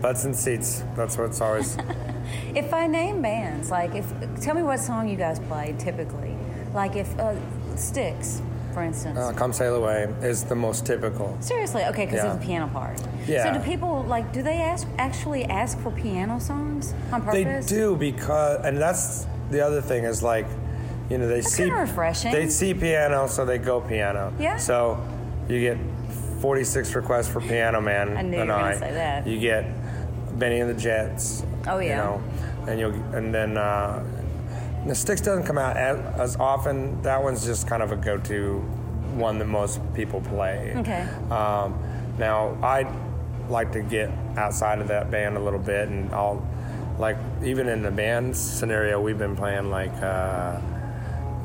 Butts 0.00 0.24
and 0.24 0.34
seats. 0.34 0.82
That's 0.96 1.16
what 1.16 1.28
it's 1.28 1.40
always. 1.40 1.76
if 2.54 2.74
I 2.74 2.86
name 2.86 3.22
bands, 3.22 3.70
like 3.70 3.94
if, 3.94 4.12
tell 4.40 4.54
me 4.54 4.62
what 4.62 4.80
song 4.80 5.08
you 5.08 5.16
guys 5.16 5.38
play 5.38 5.74
typically. 5.78 6.36
Like 6.74 6.96
if, 6.96 7.16
uh, 7.18 7.34
Styx, 7.76 8.42
for 8.74 8.82
instance. 8.82 9.18
Uh, 9.18 9.32
Come 9.32 9.52
Sail 9.52 9.76
Away 9.76 10.12
is 10.22 10.44
the 10.44 10.54
most 10.54 10.84
typical. 10.86 11.36
Seriously, 11.40 11.84
okay, 11.84 12.06
because 12.06 12.24
Yeah. 12.24 12.32
of 12.32 12.40
the 12.40 12.46
piano 12.46 12.68
part. 12.68 13.00
Yeah. 13.26 13.52
So 13.52 13.58
do 13.58 13.64
people 13.64 14.02
like? 14.04 14.32
Do 14.32 14.42
they 14.42 14.60
ask 14.60 14.86
actually 14.98 15.44
ask 15.44 15.78
for 15.78 15.90
piano 15.90 16.40
songs 16.40 16.94
on 17.12 17.22
purpose? 17.22 17.66
They 17.66 17.76
do 17.76 17.96
because, 17.96 18.64
and 18.64 18.78
that's 18.78 19.26
the 19.50 19.64
other 19.64 19.80
thing 19.80 20.04
is 20.04 20.22
like, 20.22 20.46
you 21.12 21.18
know, 21.18 21.28
they 21.28 21.42
see 21.42 21.70
refreshing. 21.70 22.32
They 22.32 22.48
see 22.48 22.72
piano, 22.72 23.26
so 23.26 23.44
they 23.44 23.58
go 23.58 23.82
piano. 23.82 24.32
Yeah. 24.38 24.56
So 24.56 24.98
you 25.46 25.60
get 25.60 25.76
46 26.40 26.94
requests 26.94 27.28
for 27.28 27.42
Piano 27.42 27.82
Man. 27.82 28.16
I 28.16 28.22
knew 28.22 28.40
you 28.40 28.46
were 28.46 28.52
I. 28.52 28.74
say 28.78 28.92
that. 28.92 29.26
You 29.26 29.38
get 29.38 29.66
Benny 30.38 30.60
and 30.60 30.70
the 30.70 30.80
Jets. 30.80 31.44
Oh, 31.68 31.80
yeah. 31.80 31.88
You 31.88 31.96
know, 31.96 32.22
and 32.66 32.80
you'll 32.80 33.14
and 33.14 33.34
then 33.34 33.58
uh, 33.58 34.02
the 34.86 34.94
Styx 34.94 35.20
doesn't 35.20 35.44
come 35.44 35.58
out 35.58 35.76
as, 35.76 35.98
as 36.18 36.36
often. 36.36 37.02
That 37.02 37.22
one's 37.22 37.44
just 37.44 37.68
kind 37.68 37.82
of 37.82 37.92
a 37.92 37.96
go-to 37.96 38.60
one 39.12 39.38
that 39.38 39.44
most 39.44 39.80
people 39.92 40.22
play. 40.22 40.72
Okay. 40.76 41.02
Um, 41.30 41.78
now 42.18 42.56
I 42.62 42.90
like 43.50 43.70
to 43.72 43.82
get 43.82 44.10
outside 44.38 44.78
of 44.78 44.88
that 44.88 45.10
band 45.10 45.36
a 45.36 45.40
little 45.40 45.58
bit, 45.58 45.88
and 45.88 46.10
I'll 46.14 46.48
like 46.98 47.18
even 47.44 47.68
in 47.68 47.82
the 47.82 47.90
band 47.90 48.34
scenario, 48.34 48.98
we've 48.98 49.18
been 49.18 49.36
playing 49.36 49.70
like 49.70 49.92
uh, 50.02 50.58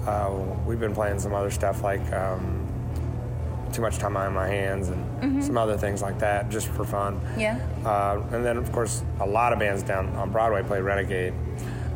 uh, 0.07 0.31
we've 0.65 0.79
been 0.79 0.93
playing 0.95 1.19
some 1.19 1.33
other 1.33 1.51
stuff 1.51 1.83
like 1.83 2.01
um, 2.13 2.65
too 3.73 3.81
much 3.81 3.97
time 3.97 4.15
on 4.15 4.33
my 4.33 4.47
hands 4.47 4.87
and 4.89 5.43
some 5.43 5.57
other 5.57 5.77
things 5.77 6.01
like 6.01 6.17
that, 6.19 6.49
just 6.49 6.67
for 6.69 6.85
fun. 6.85 7.19
Yeah. 7.37 7.59
Uh, 7.85 8.23
and 8.31 8.45
then 8.45 8.57
of 8.57 8.71
course 8.71 9.03
a 9.19 9.25
lot 9.25 9.51
of 9.53 9.59
bands 9.59 9.83
down 9.83 10.07
on 10.15 10.31
Broadway 10.31 10.63
play 10.63 10.81
Renegade. 10.81 11.33
Uh, 11.33 11.37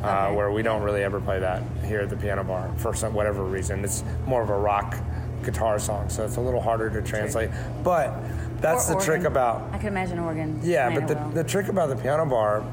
Okay. 0.01 0.35
Where 0.35 0.51
we 0.51 0.63
don't 0.63 0.81
really 0.81 1.03
ever 1.03 1.21
play 1.21 1.39
that 1.39 1.61
here 1.85 1.99
at 2.01 2.09
the 2.09 2.17
piano 2.17 2.43
bar 2.43 2.71
for 2.77 2.91
some 2.91 3.13
whatever 3.13 3.43
reason. 3.43 3.83
It's 3.83 4.03
more 4.25 4.41
of 4.41 4.49
a 4.49 4.57
rock 4.57 4.97
guitar 5.43 5.77
song, 5.77 6.09
so 6.09 6.25
it's 6.25 6.37
a 6.37 6.41
little 6.41 6.59
harder 6.59 6.89
to 6.89 7.03
translate. 7.03 7.51
But 7.83 8.11
that's 8.59 8.89
Or 8.89 8.95
the 8.95 9.05
trick 9.05 9.25
about 9.25 9.61
I 9.71 9.77
can 9.77 9.89
imagine 9.89 10.17
organ. 10.17 10.59
yeah, 10.63 10.89
but 10.89 11.07
the, 11.07 11.13
well. 11.13 11.29
the 11.29 11.43
trick 11.43 11.67
about 11.67 11.89
the 11.89 11.95
piano 11.95 12.25
bar 12.25 12.63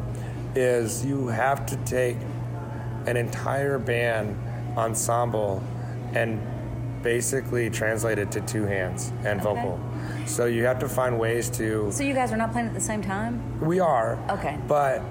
is 0.55 1.05
you 1.05 1.28
have 1.28 1.66
to 1.66 1.77
take 1.85 2.16
an 3.06 3.19
entire 3.19 3.78
band 3.78 4.35
ensemble 4.79 5.63
and 6.15 6.41
basically 7.03 7.71
translated 7.71 8.31
to 8.33 8.41
two 8.43 8.65
hands 8.65 9.13
and 9.25 9.41
vocal. 9.43 9.81
So 10.27 10.47
you 10.47 10.65
have 10.65 10.79
to 10.81 10.89
find 10.89 11.19
ways 11.19 11.49
to. 11.51 11.91
So 11.93 12.03
you 12.03 12.15
guys 12.15 12.33
are 12.33 12.37
not 12.37 12.53
playing 12.53 12.69
at 12.69 12.75
the 12.75 12.81
same 12.81 13.03
time? 13.03 13.61
We 13.61 13.81
are. 13.81 14.19
Okay. 14.31 14.59
But, 14.67 15.03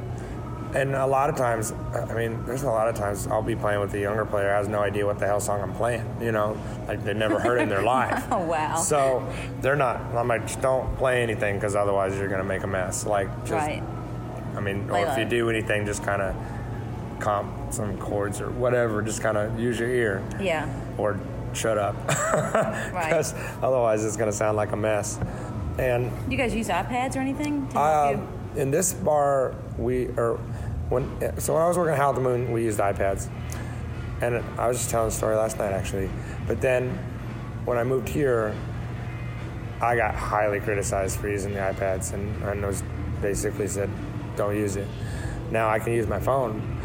and 0.76 0.96
a 0.96 1.08
lot 1.08 1.30
of 1.30 1.36
times, 1.36 1.72
I 1.94 2.14
mean, 2.14 2.44
there's 2.46 2.64
a 2.64 2.70
lot 2.70 2.88
of 2.88 2.96
times 2.96 3.26
I'll 3.28 3.42
be 3.42 3.56
playing 3.56 3.80
with 3.80 3.94
a 3.94 4.00
younger 4.00 4.26
player 4.26 4.50
who 4.50 4.56
has 4.56 4.68
no 4.68 4.80
idea 4.80 5.06
what 5.06 5.18
the 5.18 5.26
hell 5.26 5.40
song 5.40 5.62
I'm 5.62 5.74
playing. 5.74 6.06
You 6.22 6.32
know, 6.32 6.58
like 6.88 7.04
they've 7.04 7.16
never 7.16 7.40
heard 7.40 7.60
it 7.60 7.64
in 7.64 7.70
their 7.70 7.84
life. 7.98 8.26
Oh, 8.32 8.46
wow. 8.46 8.76
So 8.76 9.28
they're 9.62 9.76
not. 9.76 10.02
I'm 10.14 10.28
like, 10.28 10.44
just 10.44 10.62
don't 10.62 10.96
play 10.98 11.24
anything 11.24 11.56
because 11.56 11.76
otherwise 11.76 12.18
you're 12.18 12.28
gonna 12.28 12.44
make 12.44 12.64
a 12.64 12.68
mess. 12.68 13.06
Like, 13.06 13.30
just, 13.40 13.54
right. 13.54 13.84
I 14.56 14.60
mean, 14.60 14.90
or 14.90 15.06
if 15.06 15.18
you 15.18 15.26
do 15.26 15.50
anything, 15.50 15.86
just 15.86 16.04
kind 16.04 16.22
of 16.22 16.36
comp 17.20 17.74
some 17.74 17.98
chords 17.98 18.42
or 18.42 18.50
whatever. 18.52 19.02
Just 19.02 19.22
kind 19.22 19.38
of 19.38 19.60
use 19.60 19.80
your 19.80 19.90
ear 19.90 20.24
Yeah. 20.40 20.68
or 20.98 21.20
shut 21.54 21.78
up, 21.78 21.96
because 22.08 23.34
otherwise 23.64 24.04
it's 24.06 24.18
gonna 24.18 24.32
sound 24.32 24.58
like 24.58 24.72
a 24.72 24.76
mess. 24.78 25.20
And 25.80 26.12
you 26.32 26.38
guys 26.38 26.54
use 26.54 26.68
iPads 26.70 27.16
or 27.16 27.20
anything? 27.20 27.68
to 27.70 27.80
uh, 27.80 28.20
in 28.56 28.72
this 28.72 28.94
bar, 28.94 29.54
we 29.78 30.08
or 30.18 30.38
when 30.90 31.04
so 31.40 31.54
when 31.54 31.62
I 31.64 31.68
was 31.68 31.78
working 31.78 31.94
at 31.94 32.00
Howl 32.00 32.14
the 32.14 32.22
Moon, 32.22 32.52
we 32.52 32.64
used 32.64 32.80
iPads, 32.80 33.30
and 34.22 34.44
I 34.60 34.68
was 34.68 34.78
just 34.78 34.90
telling 34.90 35.10
the 35.10 35.16
story 35.16 35.36
last 35.36 35.58
night 35.58 35.72
actually. 35.74 36.10
But 36.48 36.62
then 36.62 36.90
when 37.66 37.78
I 37.78 37.84
moved 37.84 38.10
here, 38.10 38.56
I 39.82 39.96
got 39.96 40.16
highly 40.16 40.60
criticized 40.60 41.20
for 41.20 41.30
using 41.30 41.54
the 41.54 41.60
iPads, 41.60 42.14
and 42.14 42.44
and 42.44 42.66
was 42.66 42.84
basically 43.22 43.68
said, 43.68 43.90
"Don't 44.36 44.56
use 44.56 44.76
it." 44.76 44.88
Now 45.52 45.70
I 45.70 45.80
can 45.80 45.94
use 45.94 46.08
my 46.08 46.20
phone 46.20 46.77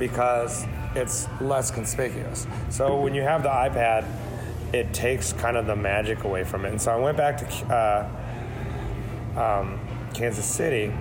because 0.00 0.66
it's 0.96 1.28
less 1.40 1.70
conspicuous. 1.70 2.48
So 2.70 3.00
when 3.00 3.14
you 3.14 3.22
have 3.22 3.44
the 3.44 3.50
iPad, 3.50 4.04
it 4.72 4.92
takes 4.92 5.32
kind 5.32 5.56
of 5.56 5.66
the 5.66 5.76
magic 5.76 6.24
away 6.24 6.42
from 6.42 6.64
it. 6.64 6.70
And 6.70 6.82
so 6.82 6.90
I 6.90 6.96
went 6.96 7.16
back 7.16 7.38
to. 7.38 7.66
Uh, 7.72 8.08
um, 9.36 9.78
Kansas 10.14 10.44
City, 10.44 10.92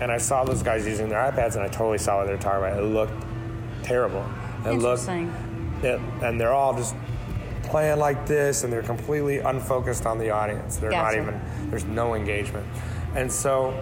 and 0.00 0.10
I 0.10 0.18
saw 0.18 0.44
those 0.44 0.62
guys 0.62 0.86
using 0.86 1.08
their 1.08 1.20
iPads, 1.30 1.54
and 1.54 1.62
I 1.62 1.68
totally 1.68 1.98
saw 1.98 2.18
what 2.18 2.26
they 2.26 2.32
were 2.32 2.38
talking 2.38 2.64
about. 2.64 2.78
It 2.78 2.86
looked 2.86 3.24
terrible. 3.82 4.24
It 4.66 4.72
looked, 4.72 5.08
Interesting. 5.08 5.80
it, 5.82 6.00
and 6.22 6.40
they're 6.40 6.52
all 6.52 6.74
just 6.74 6.94
playing 7.62 7.98
like 7.98 8.26
this, 8.26 8.64
and 8.64 8.72
they're 8.72 8.82
completely 8.82 9.38
unfocused 9.38 10.06
on 10.06 10.18
the 10.18 10.30
audience. 10.30 10.76
They're 10.76 10.90
Gotcha. 10.90 11.16
not 11.16 11.28
even. 11.28 11.70
There's 11.70 11.84
no 11.84 12.14
engagement, 12.14 12.66
and 13.14 13.30
so 13.30 13.80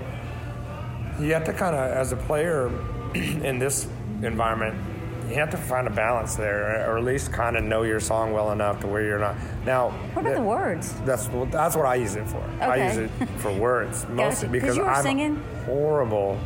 you 1.20 1.32
have 1.34 1.44
to 1.44 1.52
kind 1.52 1.74
of, 1.76 1.90
as 1.90 2.12
a 2.12 2.16
player 2.16 2.70
in 3.14 3.59
this 3.59 3.86
environment, 4.22 4.76
you 5.28 5.34
have 5.36 5.51
to 5.51 5.56
find 5.56 5.86
a 5.86 5.90
balance 5.90 6.34
there, 6.36 6.89
or 6.90 6.98
at 6.98 7.05
least 7.05 7.32
kind 7.32 7.56
of 7.56 7.64
know 7.64 7.82
your 7.84 8.01
song 8.01 8.32
well 8.32 8.51
enough 8.52 8.80
to 8.80 8.86
where 8.86 9.02
you're 9.02 9.18
not. 9.18 9.36
Now, 9.64 9.90
What 10.14 10.22
about 10.26 10.34
the 10.34 10.43
words? 10.43 10.93
that's 11.06 11.26
that's 11.51 11.74
what 11.76 11.86
I 11.86 11.94
use 11.94 12.16
it 12.16 12.28
for. 12.28 12.43
I 12.60 12.89
use 12.89 12.97
it 12.98 13.10
for 13.39 13.52
words 13.52 14.06
mostly 14.10 14.48
Gotcha. 14.48 14.66
'Cause 14.66 14.76
because 14.76 14.78
I'm 14.78 15.02
singing? 15.02 15.36
horrible 15.64 16.39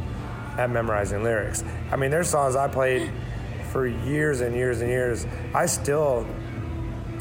at 0.59 0.70
memorizing 0.70 1.22
lyrics. 1.24 1.64
I 1.90 1.97
mean, 1.97 2.10
there's 2.10 2.28
songs 2.28 2.55
I 2.55 2.68
played 2.68 3.10
for 3.72 3.86
years 3.86 4.40
and 4.40 4.55
years 4.55 4.80
and 4.82 4.90
years. 4.90 5.26
I 5.55 5.66
still, 5.66 6.26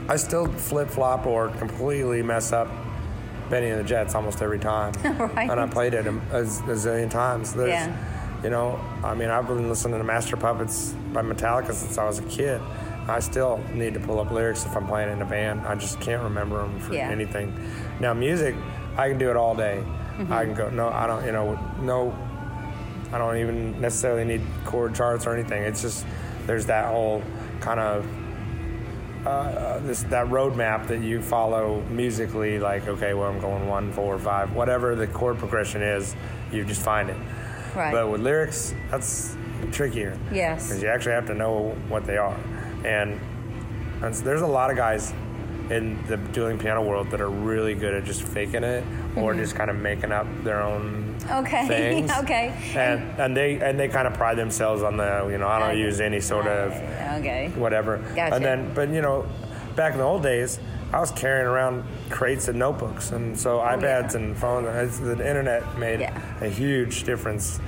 I 0.07 0.17
still 0.17 0.47
flip 0.47 0.89
flop 0.89 1.26
or 1.26 1.49
completely 1.49 2.22
mess 2.22 2.51
up 2.53 2.67
Benny 3.49 3.69
and 3.69 3.80
the 3.80 3.84
Jets 3.84 4.15
almost 4.15 4.41
every 4.41 4.59
time, 4.59 4.93
Right. 5.03 5.49
and 5.49 5.59
I 5.59 5.67
played 5.67 5.93
it 5.93 6.07
a, 6.07 6.09
a 6.09 6.43
zillion 6.43 7.09
times. 7.09 7.53
There's, 7.53 7.69
Yeah. 7.69 7.95
You 8.43 8.51
know, 8.51 8.80
I 9.03 9.15
mean, 9.15 9.30
I've 9.30 9.47
been 9.47 9.69
listening 9.69 9.97
to 9.97 10.03
Master 10.03 10.38
Puppets 10.38 10.93
by 11.13 11.22
Metallica 11.23 11.73
since 11.73 11.97
I 11.97 12.05
was 12.05 12.19
a 12.19 12.23
kid. 12.23 12.61
I 13.07 13.19
still 13.19 13.59
need 13.73 13.95
to 13.95 13.99
pull 13.99 14.19
up 14.19 14.30
lyrics 14.30 14.65
if 14.65 14.76
I'm 14.76 14.85
playing 14.85 15.11
in 15.11 15.22
a 15.22 15.26
band. 15.26 15.61
I 15.61 15.73
just 15.76 15.99
can't 15.99 16.22
remember 16.22 16.57
them 16.59 16.80
for 16.80 16.93
Yeah. 16.93 17.09
anything. 17.09 17.53
Now, 17.99 18.13
music, 18.13 18.53
I 18.97 19.09
can 19.09 19.17
do 19.17 19.31
it 19.31 19.35
all 19.35 19.55
day. 19.55 19.81
Mm-hmm. 20.17 20.31
I 20.34 20.45
can 20.45 20.53
go. 20.53 20.69
No, 20.69 20.89
I 20.89 21.07
don't. 21.07 21.26
You 21.26 21.31
know, 21.31 21.59
no. 21.81 22.15
I 23.11 23.17
don't 23.17 23.38
even 23.38 23.80
necessarily 23.81 24.26
need 24.26 24.41
chord 24.65 24.93
charts 24.93 25.26
or 25.26 25.34
anything. 25.34 25.63
It's 25.63 25.81
just 25.81 26.05
there's 26.45 26.65
that 26.67 26.85
whole 26.85 27.23
kind 27.61 27.80
of 27.80 28.05
uh, 29.26 29.80
this 29.80 30.03
that 30.03 30.27
roadmap 30.27 30.88
that 30.88 31.02
you 31.02 31.22
follow 31.22 31.81
musically. 31.89 32.60
Like, 32.60 32.88
okay, 32.88 33.14
well, 33.14 33.30
I'm 33.30 33.39
going 33.39 33.68
one, 33.68 33.91
four, 33.91 34.18
five, 34.19 34.53
whatever 34.53 34.95
the 34.95 35.07
chord 35.07 35.38
progression 35.38 35.81
is. 35.81 36.15
You 36.52 36.64
just 36.64 36.81
find 36.81 37.10
it. 37.10 37.18
Right. 37.76 37.91
But 37.91 38.10
with 38.10 38.22
lyrics, 38.22 38.73
that's 38.89 39.35
trickier. 39.72 40.18
Yes. 40.31 40.68
Because 40.68 40.84
you 40.84 40.89
actually 40.89 41.14
have 41.14 41.27
to 41.27 41.34
know 41.34 41.76
what 41.89 42.06
they 42.06 42.18
are. 42.18 42.38
And, 42.85 43.19
and 44.02 44.15
so 44.15 44.23
there's 44.23 44.41
a 44.41 44.47
lot 44.47 44.69
of 44.69 44.77
guys 44.77 45.14
in 45.71 46.03
the 46.07 46.17
dueling 46.17 46.57
piano 46.59 46.81
world 46.83 47.09
that 47.11 47.21
are 47.21 47.29
really 47.29 47.73
good 47.75 47.93
at 47.93 48.03
just 48.03 48.21
faking 48.23 48.63
it 48.63 48.83
or 49.15 49.33
just 49.33 49.55
kind 49.55 49.69
of 49.69 49.75
making 49.75 50.11
up 50.11 50.27
their 50.43 50.61
own 50.61 51.03
Mm-hmm. 51.15 51.45
Okay. 51.45 51.67
things. 51.67 52.11
okay. 52.19 52.53
And 52.75 53.19
and 53.19 53.35
they 53.37 53.55
and 53.59 53.79
they 53.79 53.87
kind 53.87 54.05
of 54.07 54.13
pride 54.13 54.37
themselves 54.37 54.83
on 54.83 54.97
the 54.97 55.27
you 55.31 55.37
know 55.39 55.47
I 55.47 55.59
don't 55.59 55.69
Okay. 55.69 55.79
use 55.79 55.99
any 56.01 56.19
sort 56.19 56.45
of 56.45 56.71
Okay. 57.19 57.51
whatever. 57.55 57.97
Gotcha. 58.15 58.35
And 58.35 58.45
then 58.45 58.73
but 58.75 58.89
you 58.89 59.01
know 59.01 59.25
back 59.75 59.93
in 59.93 59.97
the 59.99 60.03
old 60.03 60.21
days 60.23 60.59
I 60.93 60.99
was 60.99 61.11
carrying 61.11 61.47
around 61.47 61.83
crates 62.11 62.47
and 62.47 62.59
notebooks 62.59 63.11
and 63.11 63.37
so 63.39 63.57
iPads 63.57 64.13
and 64.15 64.37
phones 64.37 64.99
the 64.99 65.13
internet 65.27 65.77
made 65.79 65.97
Oh, 65.99 66.01
Yeah. 66.03 66.21
a 66.41 66.49
huge 66.49 67.03
difference 67.05 67.59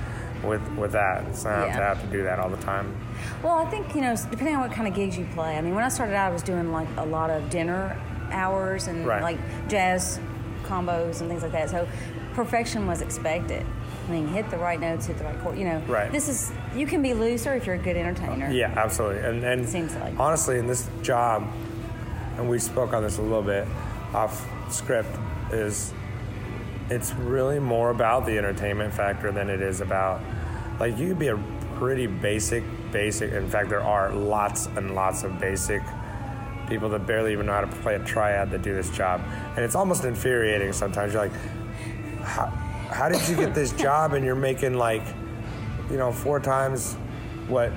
with 0.44 0.62
with 0.76 0.92
that. 0.92 1.34
So 1.34 1.50
I 1.50 1.60
don't 1.60 1.70
have 1.70 1.72
to 1.74 1.80
Yeah. 1.80 1.88
have 1.88 2.00
to 2.02 2.06
do 2.16 2.22
that 2.24 2.38
all 2.38 2.50
the 2.50 2.62
time. 2.62 2.94
Well, 3.42 3.54
I 3.54 3.64
think 3.70 3.94
you 3.94 4.00
know, 4.00 4.14
depending 4.30 4.54
on 4.56 4.62
what 4.62 4.72
kind 4.72 4.88
of 4.88 4.94
gigs 4.94 5.16
you 5.18 5.26
play. 5.34 5.56
I 5.56 5.60
mean, 5.60 5.74
when 5.74 5.84
I 5.84 5.88
started 5.88 6.14
out, 6.14 6.30
I 6.30 6.32
was 6.32 6.42
doing 6.42 6.72
like 6.72 6.88
a 6.96 7.04
lot 7.04 7.30
of 7.30 7.48
dinner 7.50 7.96
hours 8.30 8.86
and 8.88 9.06
Right. 9.06 9.22
like 9.22 9.38
jazz 9.68 10.20
combos 10.64 11.20
and 11.20 11.28
things 11.30 11.42
like 11.42 11.52
that. 11.52 11.70
So 11.70 11.88
perfection 12.34 12.86
was 12.86 13.00
expected. 13.00 13.64
I 14.06 14.10
mean, 14.10 14.28
hit 14.28 14.50
the 14.50 14.56
right 14.58 14.78
notes, 14.80 15.06
hit 15.06 15.18
the 15.18 15.24
right 15.24 15.38
chord. 15.42 15.58
You 15.58 15.64
know, 15.64 15.82
Right. 15.86 16.10
This 16.10 16.28
is 16.28 16.52
you 16.74 16.86
can 16.86 17.02
be 17.02 17.14
looser 17.14 17.54
if 17.54 17.66
you're 17.66 17.74
a 17.76 17.78
good 17.78 17.96
entertainer. 17.96 18.46
Uh, 18.46 18.50
yeah, 18.50 18.72
absolutely. 18.76 19.20
And 19.22 19.44
and 19.44 19.68
Seems 19.68 19.94
like. 19.96 20.14
honestly, 20.18 20.58
in 20.58 20.66
this 20.66 20.88
job, 21.02 21.46
and 22.36 22.48
we 22.48 22.58
spoke 22.58 22.92
on 22.92 23.02
this 23.02 23.18
a 23.18 23.22
little 23.22 23.42
bit 23.42 23.66
off 24.14 24.46
script, 24.70 25.10
is 25.52 25.92
it's 26.90 27.12
really 27.14 27.58
more 27.58 27.90
about 27.90 28.24
the 28.24 28.38
entertainment 28.38 28.94
factor 28.94 29.30
than 29.30 29.50
it 29.50 29.60
is 29.60 29.80
about 29.82 30.20
like 30.80 30.96
you 30.98 31.08
could 31.08 31.18
be 31.18 31.28
a 31.28 31.38
pretty 31.76 32.06
basic 32.06 32.62
basic. 32.92 33.32
In 33.32 33.48
fact, 33.48 33.68
there 33.68 33.82
are 33.82 34.12
lots 34.12 34.66
and 34.76 34.94
lots 34.94 35.22
of 35.22 35.38
basic 35.38 35.82
people 36.68 36.88
that 36.90 37.06
barely 37.06 37.32
even 37.32 37.46
know 37.46 37.52
how 37.52 37.62
to 37.62 37.66
play 37.66 37.94
a 37.94 38.04
triad 38.04 38.50
that 38.50 38.62
do 38.62 38.74
this 38.74 38.90
job, 38.90 39.22
and 39.56 39.64
it's 39.64 39.74
almost 39.74 40.04
infuriating 40.04 40.72
sometimes. 40.72 41.12
You're 41.12 41.22
like, 41.22 41.32
how, 42.22 42.46
how 42.90 43.08
did 43.08 43.26
you 43.28 43.36
get 43.36 43.54
this 43.54 43.72
job 43.84 44.12
and 44.12 44.24
you're 44.24 44.34
making 44.34 44.74
like 44.74 45.02
you 45.90 45.96
know 45.96 46.12
four 46.12 46.40
times 46.40 46.94
what 47.48 47.72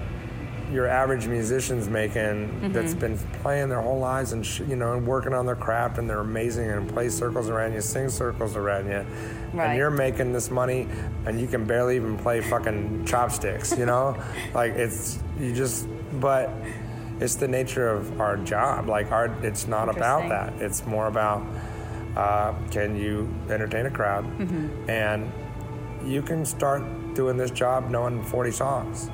your 0.72 0.88
average 0.88 1.28
musician's 1.28 1.90
making 1.90 2.72
that's 2.72 2.94
been 2.94 3.18
playing 3.42 3.68
their 3.70 3.82
whole 3.82 4.00
lives 4.00 4.32
and 4.32 4.46
sh- 4.46 4.62
you 4.62 4.76
know 4.76 4.94
and 4.94 5.06
working 5.06 5.34
on 5.34 5.46
their 5.46 5.56
craft 5.56 5.98
and 5.98 6.10
they're 6.10 6.20
amazing 6.20 6.70
and 6.70 6.90
play 6.90 7.10
circles 7.10 7.50
around 7.50 7.74
you 7.74 7.82
sing 7.82 8.08
circles 8.10 8.56
around 8.56 8.88
you. 8.88 9.06
Right. 9.54 9.68
and 9.72 9.78
you're 9.78 9.92
making 9.92 10.32
this 10.32 10.50
money 10.50 10.88
and 11.26 11.42
you 11.42 11.48
can 11.48 11.66
barely 11.66 11.98
even 11.98 12.18
play 12.18 12.40
fucking 12.40 13.06
chopsticks 13.06 13.78
you 13.78 13.86
know? 13.86 14.16
Like 14.54 14.74
it's 14.74 15.20
you 15.40 15.54
just 15.54 15.88
but 16.14 16.50
it's 17.20 17.36
the 17.36 17.48
nature 17.48 17.88
of 17.90 18.20
our 18.20 18.38
job. 18.38 18.88
Like 18.88 19.12
our 19.12 19.26
it's 19.44 19.68
not 19.68 19.90
about 19.96 20.30
that. 20.30 20.54
It's 20.62 20.86
more 20.86 21.08
about 21.08 21.46
uh, 22.16 22.54
can 22.72 22.96
you 22.96 23.30
entertain 23.50 23.86
a 23.86 23.92
crowd? 23.92 24.26
Mm-hmm. 24.40 24.90
and 24.90 25.32
you 26.06 26.22
can 26.22 26.46
start 26.46 26.82
doing 27.14 27.38
this 27.38 27.52
job 27.52 27.90
knowing 27.90 28.24
40 28.24 28.52
songs 28.52 29.10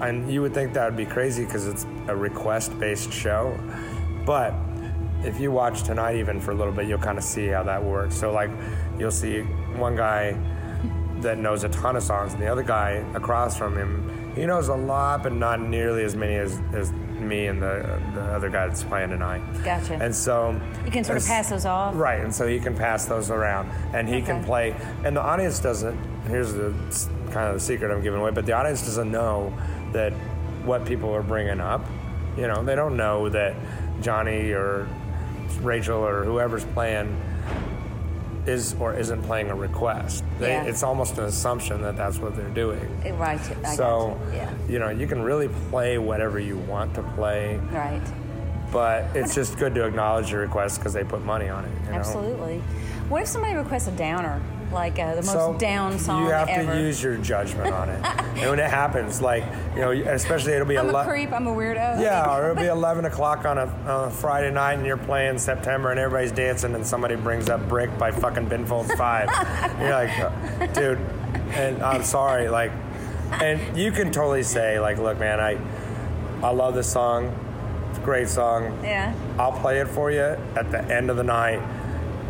and 0.00 0.32
you 0.32 0.42
would 0.42 0.54
think 0.54 0.72
that 0.72 0.84
would 0.84 0.96
be 0.96 1.06
crazy 1.06 1.44
because 1.44 1.66
it's 1.66 1.84
a 2.08 2.16
request 2.16 2.78
based 2.78 3.12
show 3.12 3.58
but 4.24 4.54
if 5.24 5.38
you 5.40 5.52
watch 5.52 5.82
tonight 5.84 6.16
even 6.16 6.40
for 6.40 6.50
a 6.50 6.54
little 6.54 6.72
bit 6.72 6.86
you'll 6.86 6.98
kind 6.98 7.18
of 7.18 7.24
see 7.24 7.46
how 7.46 7.62
that 7.62 7.82
works 7.82 8.14
so 8.16 8.32
like 8.32 8.50
you'll 8.98 9.10
see 9.10 9.40
one 9.76 9.94
guy 9.96 10.36
that 11.20 11.38
knows 11.38 11.62
a 11.62 11.68
ton 11.68 11.94
of 11.96 12.02
songs 12.02 12.32
and 12.32 12.42
the 12.42 12.46
other 12.48 12.62
guy 12.64 13.04
across 13.14 13.56
from 13.56 13.76
him 13.76 14.32
he 14.34 14.46
knows 14.46 14.68
a 14.68 14.74
lot 14.74 15.22
but 15.22 15.32
not 15.32 15.60
nearly 15.60 16.02
as 16.04 16.16
many 16.16 16.34
as, 16.34 16.60
as 16.72 16.90
me 17.20 17.46
and 17.46 17.62
the, 17.62 18.00
the 18.14 18.20
other 18.20 18.50
guy 18.50 18.66
that's 18.66 18.82
playing 18.82 19.10
tonight 19.10 19.40
Gotcha. 19.62 19.94
and 19.94 20.12
so 20.14 20.60
You 20.84 20.90
can 20.90 21.04
sort 21.04 21.18
of 21.18 21.24
pass 21.24 21.48
those 21.50 21.64
off. 21.64 21.94
Right, 21.94 22.20
and 22.20 22.34
so 22.34 22.48
he 22.48 22.58
can 22.58 22.74
pass 22.76 23.04
those 23.06 23.30
around, 23.30 23.70
and 23.94 24.08
he 24.08 24.20
can 24.20 24.42
play. 24.44 24.74
And 25.04 25.16
the 25.16 25.20
audience 25.22 25.60
doesn't. 25.60 25.96
Here's 26.26 26.52
the 26.52 26.74
kind 27.30 27.48
of 27.48 27.54
the 27.54 27.60
secret 27.60 27.92
I'm 27.92 28.02
giving 28.02 28.20
away, 28.20 28.32
but 28.32 28.44
the 28.44 28.52
audience 28.52 28.82
doesn't 28.84 29.10
know 29.10 29.56
that 29.92 30.12
what 30.64 30.84
people 30.84 31.14
are 31.14 31.22
bringing 31.22 31.60
up. 31.60 31.84
You 32.36 32.46
know, 32.46 32.62
they 32.64 32.74
don't 32.74 32.96
know 32.96 33.28
that 33.28 33.54
Johnny 34.00 34.52
or 34.52 34.88
Rachel 35.60 35.98
or 36.04 36.24
whoever's 36.24 36.64
playing 36.64 37.20
is 38.46 38.74
or 38.80 38.94
isn't 38.94 39.22
playing 39.22 39.50
a 39.50 39.54
request. 39.54 40.24
They, 40.40 40.48
Yeah. 40.52 40.64
It's 40.64 40.82
almost 40.82 41.18
an 41.18 41.24
assumption 41.24 41.80
that 41.82 41.96
that's 41.96 42.18
what 42.18 42.34
they're 42.34 42.48
doing. 42.48 42.80
Right. 43.16 43.38
I 43.64 43.76
so, 43.76 44.18
gotcha. 44.24 44.36
Yeah. 44.36 44.50
you 44.68 44.78
know, 44.80 44.88
you 44.88 45.06
can 45.06 45.22
really 45.22 45.48
play 45.70 45.98
whatever 45.98 46.40
you 46.40 46.56
want 46.58 46.94
to 46.96 47.02
play, 47.14 47.58
Right. 47.70 48.02
but 48.72 49.04
it's 49.14 49.34
just 49.34 49.58
good 49.58 49.74
to 49.76 49.84
acknowledge 49.86 50.32
your 50.32 50.40
request 50.40 50.78
because 50.78 50.92
they 50.92 51.04
put 51.04 51.24
money 51.24 51.48
on 51.48 51.64
it. 51.66 51.70
You 51.84 51.90
know? 51.92 51.98
Absolutely. 51.98 52.58
What 53.08 53.22
if 53.22 53.28
somebody 53.28 53.54
requests 53.54 53.86
a 53.86 53.92
downer, 53.92 54.40
like 54.72 54.98
uh, 54.98 55.10
the 55.14 55.22
most 55.22 55.32
So 55.32 55.54
down 55.58 55.98
song 55.98 56.24
you 56.24 56.30
have 56.30 56.48
ever? 56.48 56.72
to 56.74 56.80
use 56.80 57.02
your 57.02 57.16
judgment 57.18 57.72
on 57.72 57.88
it, 57.88 58.04
and 58.38 58.50
when 58.50 58.58
it 58.58 58.70
happens, 58.70 59.20
like 59.20 59.44
you 59.74 59.80
know, 59.80 59.90
especially 59.90 60.52
it'll 60.52 60.66
be 60.66 60.78
I'm 60.78 60.90
a 60.90 60.98
ele- 60.98 61.04
creep. 61.04 61.32
I'm 61.32 61.46
a 61.46 61.52
weirdo. 61.52 62.00
Yeah, 62.00 62.34
or 62.36 62.50
it'll 62.50 62.62
be 62.62 62.68
11 62.68 63.04
o'clock 63.04 63.44
on 63.44 63.58
a, 63.58 63.66
on 63.66 64.08
a 64.08 64.10
Friday 64.10 64.50
night 64.50 64.74
and 64.74 64.86
you're 64.86 64.96
playing 64.96 65.38
September 65.38 65.90
and 65.90 65.98
everybody's 66.00 66.32
dancing 66.32 66.74
and 66.74 66.86
somebody 66.86 67.16
brings 67.16 67.48
up 67.48 67.68
Brick 67.68 67.96
by 67.98 68.10
fucking 68.10 68.48
Ben 68.48 68.66
Folds 68.66 68.92
5. 68.94 69.28
you're 69.80 69.90
like, 69.90 70.74
dude, 70.74 70.98
and 71.52 71.82
I'm 71.82 72.02
sorry, 72.02 72.48
like, 72.48 72.72
and 73.40 73.76
you 73.76 73.92
can 73.92 74.10
totally 74.12 74.42
say, 74.42 74.78
like, 74.80 74.98
look, 74.98 75.18
man, 75.18 75.40
I, 75.40 75.58
I 76.46 76.50
love 76.50 76.74
this 76.74 76.90
song. 76.92 77.34
It's 77.90 77.98
a 77.98 78.02
great 78.02 78.28
song. 78.28 78.78
Yeah. 78.82 79.14
I'll 79.38 79.52
play 79.52 79.80
it 79.80 79.88
for 79.88 80.10
you 80.10 80.20
at 80.20 80.70
the 80.70 80.82
end 80.84 81.10
of 81.10 81.16
the 81.16 81.22
night, 81.24 81.60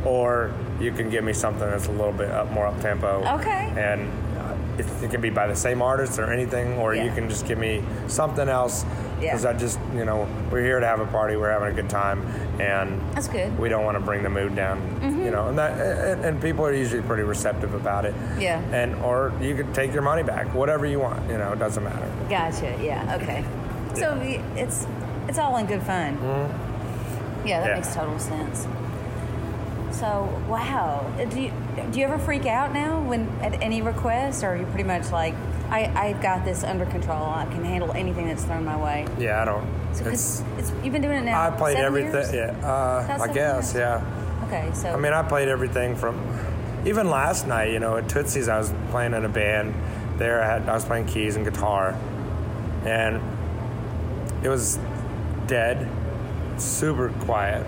or 0.05 0.53
you 0.81 0.93
can 0.93 1.11
give 1.11 1.25
me 1.25 1.33
something 1.33 1.69
that's 1.69 1.87
a 1.87 1.93
little 1.93 2.13
bit 2.13 2.31
up, 2.31 2.51
more 2.51 2.67
up 2.67 2.81
tempo. 2.81 3.25
Okay. 3.39 3.73
And 3.77 4.11
uh, 4.39 4.57
it, 4.79 5.05
it 5.05 5.11
can 5.11 5.21
be 5.21 5.31
by 5.31 5.47
the 5.47 5.57
same 5.57 5.83
artist 5.83 6.19
or 6.19 6.33
anything, 6.33 6.75
or 6.79 6.95
you 6.95 7.11
can 7.13 7.29
just 7.29 7.47
give 7.47 7.59
me 7.59 7.83
something 8.09 8.49
else. 8.49 8.85
Yeah. 9.21 9.31
Because 9.31 9.45
I 9.45 9.53
just, 9.53 9.79
you 9.95 10.05
know, 10.05 10.27
we're 10.51 10.65
here 10.65 10.81
to 10.81 10.87
have 10.87 10.99
a 10.99 11.07
party. 11.07 11.37
We're 11.37 11.53
having 11.53 11.69
a 11.69 11.73
good 11.73 11.89
time, 11.89 12.27
and 12.61 13.01
That's 13.15 13.29
good. 13.29 13.53
Mm-hmm. 13.53 13.63
we 13.63 13.69
don't 13.69 13.85
want 13.85 13.97
to 13.97 14.01
bring 14.05 14.25
the 14.25 14.29
mood 14.31 14.57
down. 14.57 14.81
You 15.23 15.31
know, 15.31 15.47
and 15.49 15.57
that, 15.59 15.79
and, 15.79 16.25
and 16.25 16.43
people 16.43 16.65
are 16.67 16.73
usually 16.73 17.03
pretty 17.03 17.23
receptive 17.23 17.75
about 17.75 18.05
it. 18.05 18.15
Yeah. 18.41 18.59
And 18.73 18.97
or 18.97 19.33
you 19.41 19.55
could 19.55 19.73
take 19.75 19.93
your 19.93 20.03
money 20.03 20.25
back, 20.25 20.53
whatever 20.53 20.87
you 20.87 20.99
want. 20.99 21.31
You 21.31 21.39
know, 21.39 21.53
it 21.53 21.61
doesn't 21.61 21.85
matter. 21.85 22.11
Gotcha. 22.29 22.77
Yeah. 22.83 23.17
Okay. 23.23 23.45
So 23.95 24.19
it's 24.57 24.87
it's 25.29 25.39
all 25.39 25.57
in 25.59 25.67
good 25.67 25.83
fun. 25.83 26.19
Yeah, 27.45 27.61
that 27.61 27.69
Yeah. 27.69 27.75
makes 27.77 27.95
total 27.95 28.19
sense. 28.19 28.67
So 29.93 30.43
wow, 30.49 31.07
Uh, 31.19 31.25
do 31.27 31.41
you 31.41 31.53
do 31.91 32.01
you 32.01 32.05
ever 32.07 32.19
freak 32.19 32.47
out 32.47 32.73
now 32.73 33.01
when 33.03 33.29
at 33.41 33.63
any 33.63 33.83
request, 33.83 34.43
or 34.43 34.49
are 34.49 34.57
you 34.57 34.67
pretty 34.67 34.85
much 34.85 35.11
like 35.11 35.35
I 35.71 35.91
I've 35.95 36.21
got 36.21 36.45
this 36.45 36.65
under 36.65 36.87
control. 36.87 37.25
I 37.25 37.45
can 37.47 37.65
handle 37.65 37.93
anything 37.93 38.27
that's 38.29 38.45
thrown 38.45 38.65
my 38.65 38.77
way. 38.77 39.07
Yeah, 39.19 39.43
I 39.43 39.45
don't. 39.45 39.67
So 39.95 40.07
it's, 40.09 40.43
it's, 40.59 40.73
you've 40.83 40.93
been 40.93 41.03
doing 41.03 41.19
it 41.19 41.25
now. 41.25 41.43
I 41.43 41.51
played 41.51 41.77
everything. 41.77 42.13
years? 42.13 42.33
Yeah, 42.33 42.67
uh, 42.67 43.19
I 43.21 43.27
guess. 43.33 43.75
years? 43.75 43.75
Yeah. 43.75 44.45
Okay, 44.47 44.71
so 44.75 44.91
I 44.91 44.97
mean, 44.97 45.13
I 45.13 45.23
played 45.23 45.49
everything 45.49 45.97
from 45.97 46.21
even 46.85 47.09
last 47.09 47.47
night. 47.47 47.73
You 47.73 47.79
know, 47.79 47.97
at 47.97 48.09
Tootsie's, 48.09 48.49
I 48.49 48.59
was 48.59 48.73
playing 48.91 49.15
in 49.15 49.25
a 49.25 49.29
band. 49.29 49.75
There, 50.19 50.43
I 50.43 50.47
had 50.47 50.69
I 50.69 50.75
was 50.75 50.85
playing 50.85 51.07
keys 51.07 51.37
and 51.37 51.45
guitar, 51.45 51.97
and 52.85 53.21
it 54.43 54.49
was 54.49 54.79
dead, 55.47 55.89
super 56.59 57.09
quiet. 57.21 57.67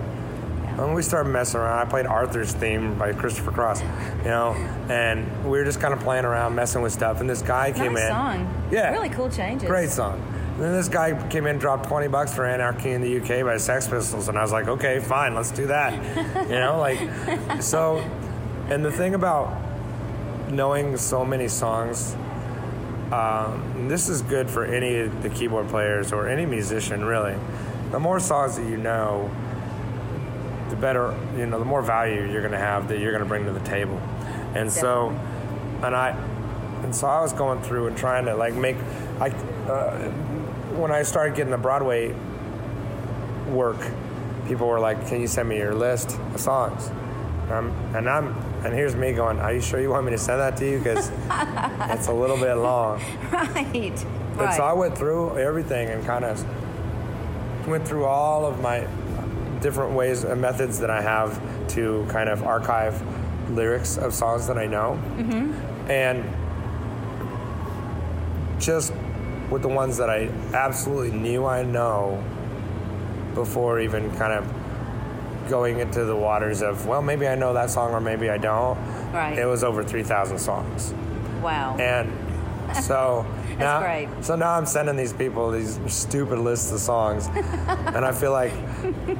When 0.75 0.93
we 0.93 1.01
started 1.01 1.29
messing 1.29 1.61
around, 1.61 1.87
I 1.87 1.89
played 1.89 2.05
Arthur's 2.05 2.51
theme 2.51 2.97
by 2.97 3.13
Christopher 3.13 3.51
Cross, 3.51 3.81
you 3.81 4.25
know, 4.25 4.51
and 4.89 5.25
we 5.45 5.57
were 5.57 5.63
just 5.63 5.79
kind 5.79 5.93
of 5.93 6.01
playing 6.01 6.25
around, 6.25 6.53
messing 6.53 6.81
with 6.81 6.91
stuff. 6.91 7.21
And 7.21 7.29
this 7.29 7.41
guy 7.41 7.71
came 7.71 7.95
in. 7.95 8.09
song. 8.09 8.67
Yeah. 8.71 8.91
really 8.91 9.09
cool 9.09 9.29
changes. 9.29 9.69
Great 9.69 9.89
song. 9.89 10.21
And 10.55 10.63
then 10.63 10.73
this 10.73 10.89
guy 10.89 11.11
came 11.29 11.45
in, 11.45 11.51
and 11.51 11.59
dropped 11.61 11.87
twenty 11.87 12.09
bucks 12.09 12.33
for 12.33 12.45
Anarchy 12.45 12.91
in 12.91 13.01
the 13.01 13.19
UK 13.19 13.45
by 13.45 13.55
Sex 13.55 13.87
Pistols, 13.87 14.27
and 14.27 14.37
I 14.37 14.41
was 14.41 14.51
like, 14.51 14.67
okay, 14.67 14.99
fine, 14.99 15.33
let's 15.33 15.51
do 15.51 15.67
that. 15.67 15.93
you 16.49 16.55
know, 16.55 16.77
like, 16.79 17.61
so. 17.61 17.97
And 18.67 18.83
the 18.83 18.91
thing 18.91 19.13
about 19.13 19.55
knowing 20.49 20.97
so 20.97 21.23
many 21.23 21.47
songs, 21.47 22.15
um, 23.11 23.87
this 23.87 24.09
is 24.09 24.21
good 24.23 24.49
for 24.49 24.65
any 24.65 24.97
of 24.99 25.23
the 25.23 25.29
keyboard 25.29 25.69
players 25.69 26.11
or 26.11 26.27
any 26.27 26.45
musician, 26.45 27.05
really. 27.05 27.37
The 27.91 27.99
more 27.99 28.19
songs 28.19 28.57
that 28.57 28.67
you 28.67 28.77
know, 28.77 29.29
the 30.75 30.81
better, 30.81 31.17
you 31.37 31.45
know, 31.45 31.59
the 31.59 31.65
more 31.65 31.81
value 31.81 32.29
you're 32.31 32.41
going 32.41 32.51
to 32.51 32.57
have 32.57 32.87
that 32.89 32.99
you're 32.99 33.11
going 33.11 33.23
to 33.23 33.27
bring 33.27 33.45
to 33.45 33.51
the 33.51 33.59
table. 33.61 33.97
And 34.53 34.71
so, 34.71 35.09
and 35.83 35.95
I, 35.95 36.09
and 36.83 36.95
so 36.95 37.07
I 37.07 37.21
was 37.21 37.33
going 37.33 37.61
through 37.61 37.87
and 37.87 37.97
trying 37.97 38.25
to 38.25 38.35
like 38.35 38.53
make, 38.53 38.77
I, 39.19 39.29
uh, 39.29 40.09
when 40.77 40.91
I 40.91 41.03
started 41.03 41.35
getting 41.35 41.51
the 41.51 41.57
Broadway 41.57 42.13
work, 43.49 43.77
people 44.47 44.67
were 44.67 44.79
like, 44.79 45.07
"Can 45.07 45.21
you 45.21 45.27
send 45.27 45.49
me 45.49 45.57
your 45.57 45.73
list 45.73 46.17
of 46.33 46.39
songs?" 46.39 46.89
Um, 47.49 47.71
and 47.95 48.09
I'm, 48.09 48.27
and 48.63 48.73
here's 48.73 48.95
me 48.95 49.13
going, 49.13 49.39
"Are 49.39 49.53
you 49.53 49.61
sure 49.61 49.79
you 49.79 49.89
want 49.89 50.05
me 50.05 50.11
to 50.11 50.17
send 50.17 50.39
that 50.39 50.57
to 50.57 50.69
you? 50.69 50.77
Because 50.79 51.11
it's 51.91 52.07
a 52.09 52.13
little 52.13 52.37
bit 52.37 52.55
long." 52.55 53.01
Right. 53.31 53.75
And 53.75 54.41
Right. 54.41 54.53
so 54.55 54.63
I 54.63 54.73
went 54.73 54.97
through 54.97 55.37
everything 55.37 55.89
and 55.89 56.05
kind 56.05 56.25
of 56.25 56.43
went 57.67 57.87
through 57.87 58.03
all 58.05 58.45
of 58.45 58.59
my 58.61 58.85
different 59.65 59.93
ways 59.93 60.23
and 60.23 60.39
methods 60.39 60.77
that 60.77 60.91
I 60.91 61.01
have 61.01 61.41
to 61.69 62.05
kind 62.07 62.29
of 62.29 62.43
archive 62.43 63.01
lyrics 63.49 63.97
of 63.97 64.13
songs 64.13 64.45
that 64.45 64.59
I 64.59 64.67
know. 64.67 64.99
Mm-hmm. 65.17 65.89
And 65.89 66.23
just 68.61 68.93
with 69.49 69.63
the 69.63 69.67
ones 69.67 69.97
that 69.97 70.07
I 70.07 70.29
absolutely 70.53 71.17
knew 71.17 71.45
I 71.45 71.63
know 71.63 72.23
before 73.33 73.79
even 73.79 74.15
kind 74.17 74.33
of 74.33 75.49
going 75.49 75.79
into 75.79 76.05
the 76.05 76.15
waters 76.15 76.61
of, 76.61 76.85
well, 76.85 77.01
maybe 77.01 77.27
I 77.27 77.33
know 77.33 77.51
that 77.55 77.71
song 77.71 77.91
or 77.91 77.99
maybe 77.99 78.29
I 78.29 78.37
don't. 78.37 78.77
Right. 79.11 79.35
It 79.35 79.45
was 79.45 79.63
over 79.63 79.83
3,000 79.83 80.37
songs. 80.37 80.93
wow. 81.41 81.75
And 81.79 82.11
so 82.81 83.25
now, 83.57 83.79
great. 83.79 84.09
so 84.21 84.35
now 84.35 84.51
I'm 84.51 84.65
sending 84.65 84.95
these 84.95 85.13
people 85.13 85.51
these 85.51 85.79
stupid 85.87 86.39
lists 86.39 86.71
of 86.71 86.79
songs, 86.79 87.27
and 87.27 88.05
I 88.05 88.11
feel 88.11 88.31
like, 88.31 88.53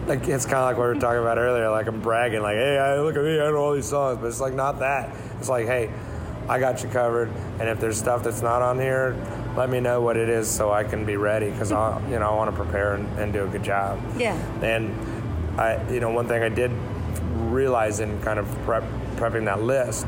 like 0.07 0.27
it's 0.27 0.45
kind 0.45 0.57
of 0.57 0.65
like 0.65 0.77
what 0.77 0.87
we 0.87 0.93
were 0.93 0.99
talking 0.99 1.21
about 1.21 1.37
earlier. 1.37 1.69
Like 1.69 1.87
I'm 1.87 2.01
bragging, 2.01 2.41
like, 2.41 2.57
hey, 2.57 2.77
I, 2.77 2.99
look 2.99 3.15
at 3.15 3.23
me, 3.23 3.39
I 3.39 3.49
know 3.49 3.57
all 3.57 3.73
these 3.73 3.89
songs. 3.89 4.19
But 4.19 4.27
it's 4.27 4.41
like 4.41 4.53
not 4.53 4.79
that. 4.79 5.15
It's 5.39 5.49
like, 5.49 5.67
hey, 5.67 5.91
I 6.49 6.59
got 6.59 6.83
you 6.83 6.89
covered, 6.89 7.29
and 7.59 7.69
if 7.69 7.79
there's 7.79 7.97
stuff 7.97 8.23
that's 8.23 8.41
not 8.41 8.61
on 8.61 8.79
here, 8.79 9.15
let 9.55 9.69
me 9.69 9.79
know 9.79 10.01
what 10.01 10.17
it 10.17 10.29
is 10.29 10.49
so 10.49 10.71
I 10.71 10.83
can 10.83 11.05
be 11.05 11.15
ready 11.15 11.49
because 11.49 11.71
I, 11.71 12.01
you 12.09 12.19
know, 12.19 12.29
I 12.29 12.35
want 12.35 12.51
to 12.51 12.61
prepare 12.61 12.95
and, 12.95 13.07
and 13.19 13.31
do 13.31 13.45
a 13.45 13.47
good 13.47 13.63
job. 13.63 14.01
Yeah. 14.17 14.35
And 14.61 14.93
I, 15.59 15.89
you 15.89 16.01
know, 16.01 16.09
one 16.09 16.27
thing 16.27 16.43
I 16.43 16.49
did 16.49 16.71
realize 17.35 18.01
in 18.01 18.21
kind 18.21 18.37
of 18.37 18.47
prep, 18.63 18.83
prepping 19.15 19.45
that 19.45 19.61
list 19.61 20.07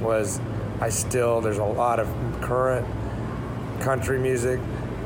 was 0.00 0.40
I 0.80 0.88
still 0.90 1.40
there's 1.40 1.58
a 1.58 1.64
lot 1.64 2.00
of 2.00 2.08
current 2.40 2.86
country 3.80 4.18
music 4.18 4.60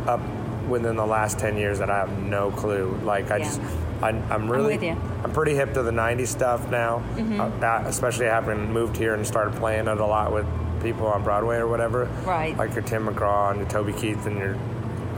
up 0.07 0.20
within 0.69 0.97
the 0.97 1.07
last 1.07 1.39
10 1.39 1.57
years 1.57 1.78
that 1.78 1.90
I 1.90 1.99
have 1.99 2.19
no 2.19 2.51
clue. 2.51 2.99
Like 3.05 3.31
I 3.31 3.39
Yeah. 3.39 3.45
just 3.45 3.61
I, 4.03 4.11
I'm 4.11 4.49
really 4.51 4.74
with 4.74 4.82
you. 4.85 4.90
Mm-hmm. 4.93 5.24
I'm 5.27 5.32
pretty 5.32 5.55
hip 5.57 5.74
to 5.74 5.82
the 5.82 5.90
90s 5.90 6.28
stuff 6.28 6.70
now. 6.70 7.03
Uh, 7.19 7.82
especially 7.86 8.27
having 8.27 8.73
moved 8.73 8.97
here 8.97 9.15
and 9.15 9.27
started 9.27 9.55
playing 9.57 9.89
it 9.89 9.99
a 9.99 10.07
lot 10.07 10.32
with 10.32 10.47
people 10.82 11.07
on 11.09 11.24
Broadway 11.24 11.57
or 11.57 11.66
whatever. 11.66 12.05
Right. 12.24 12.57
Like 12.57 12.74
your 12.74 12.82
Tim 12.85 13.07
McGraw 13.09 13.51
and 13.51 13.59
your 13.61 13.69
Toby 13.69 13.93
Keith 13.93 14.24
and 14.27 14.39
your 14.39 14.57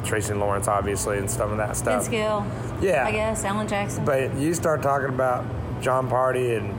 Tracy 0.05 0.33
Lawrence 0.33 0.67
obviously 0.67 1.19
and 1.19 1.31
some 1.31 1.51
of 1.53 1.59
that 1.59 1.77
stuff. 1.77 2.05
Vince. 2.05 2.09
Gill. 2.09 2.47
Yeah. 2.81 3.05
I 3.07 3.13
guess 3.13 3.45
Alan 3.45 3.69
Jackson. 3.69 4.05
But 4.07 4.35
you 4.37 4.55
start 4.55 4.83
talking 4.83 5.11
about 5.11 5.45
Jon 5.83 6.09
Pardi 6.09 6.57
and 6.57 6.75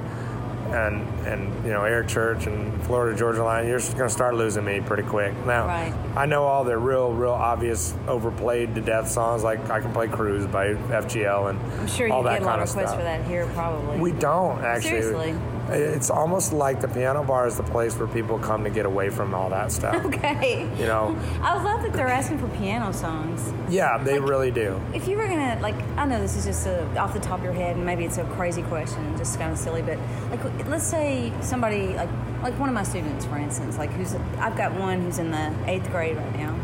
and 0.72 1.08
and 1.28 1.66
you 1.66 1.72
know 1.72 1.84
Eric 1.84 2.08
Church 2.08 2.48
and 2.48 2.82
Florida 2.84 3.18
Georgia 3.18 3.44
Line, 3.44 3.68
you're 3.68 3.80
just 3.80 3.98
gonna 3.98 4.10
start 4.10 4.36
losing 4.36 4.64
me 4.66 4.82
pretty 4.82 5.04
quick. 5.04 5.34
Now, 5.46 5.68
Right. 5.68 5.94
I 6.16 6.26
know 6.26 6.44
all 6.46 6.64
the 6.64 6.78
real, 6.78 7.12
real 7.14 7.32
obvious, 7.32 7.94
overplayed 8.08 8.76
to 8.76 8.82
death 8.82 9.08
songs. 9.10 9.44
Like 9.44 9.70
I 9.70 9.80
can 9.82 9.92
play 9.94 10.08
"Cruise" 10.08 10.46
by 10.48 10.74
FGL 10.74 11.50
and 11.50 11.60
I'm 11.80 11.88
sure 11.88 12.08
you 12.08 12.14
all 12.14 12.24
that 12.24 12.40
get 12.40 12.44
a 12.44 12.46
lot 12.46 12.60
of 12.60 12.68
requests 12.70 12.94
for 12.96 13.04
that 13.04 13.26
here, 13.26 13.48
probably. 13.54 14.00
We 14.00 14.12
don't 14.12 14.60
actually. 14.64 15.02
Seriously? 15.02 15.36
It's 15.72 16.10
almost 16.10 16.54
like 16.54 16.82
the 16.82 16.88
piano 16.88 17.24
bar 17.24 17.48
is 17.48 17.58
the 17.58 17.64
place 17.64 17.98
where 17.98 18.08
people 18.08 18.40
come 18.40 18.64
to 18.64 18.70
get 18.70 18.86
away 18.86 19.10
from 19.10 19.34
all 19.34 19.50
that 19.50 19.72
stuff. 19.72 19.96
okay. 20.06 20.70
You 20.78 20.86
know, 20.86 21.18
I 21.42 21.62
love 21.62 21.84
that 21.84 21.94
they're 21.94 22.08
asking 22.08 22.40
for 22.40 22.48
piano 22.58 22.94
songs. 22.94 23.54
yeah, 23.70 23.98
they 23.98 24.20
really 24.20 24.52
do. 24.52 24.80
If 24.94 25.08
you 25.08 25.18
were 25.18 25.28
gonna 25.28 25.60
like, 25.62 25.76
I 25.98 26.06
know 26.06 26.20
this 26.20 26.36
is 26.36 26.46
just 26.46 26.68
a, 26.68 26.86
off 26.98 27.14
the 27.14 27.20
top 27.20 27.40
of 27.40 27.44
your 27.44 27.54
head, 27.54 27.76
and 27.76 27.86
maybe 27.86 28.06
it's 28.06 28.18
a 28.18 28.24
crazy 28.26 28.64
question, 28.64 29.04
and 29.06 29.18
just 29.18 29.38
kind 29.40 29.52
of 29.52 29.58
silly, 29.58 29.82
but 29.82 29.98
like, 30.30 30.68
let's 30.68 30.86
say 30.86 31.32
somebody 31.42 31.94
like, 31.94 32.10
like 32.42 32.58
one 32.60 32.70
of 32.70 32.76
my 32.76 32.84
students, 32.84 33.26
for 33.26 33.38
instance, 33.38 33.78
like 33.78 33.92
who's, 33.92 34.16
I've 34.40 34.58
got 34.58 34.74
one 34.74 35.02
who's 35.02 35.20
in 35.20 35.32
the 35.32 35.54
eighth 35.68 35.90
grade 35.92 36.18
right 36.18 36.36
now, 36.38 36.56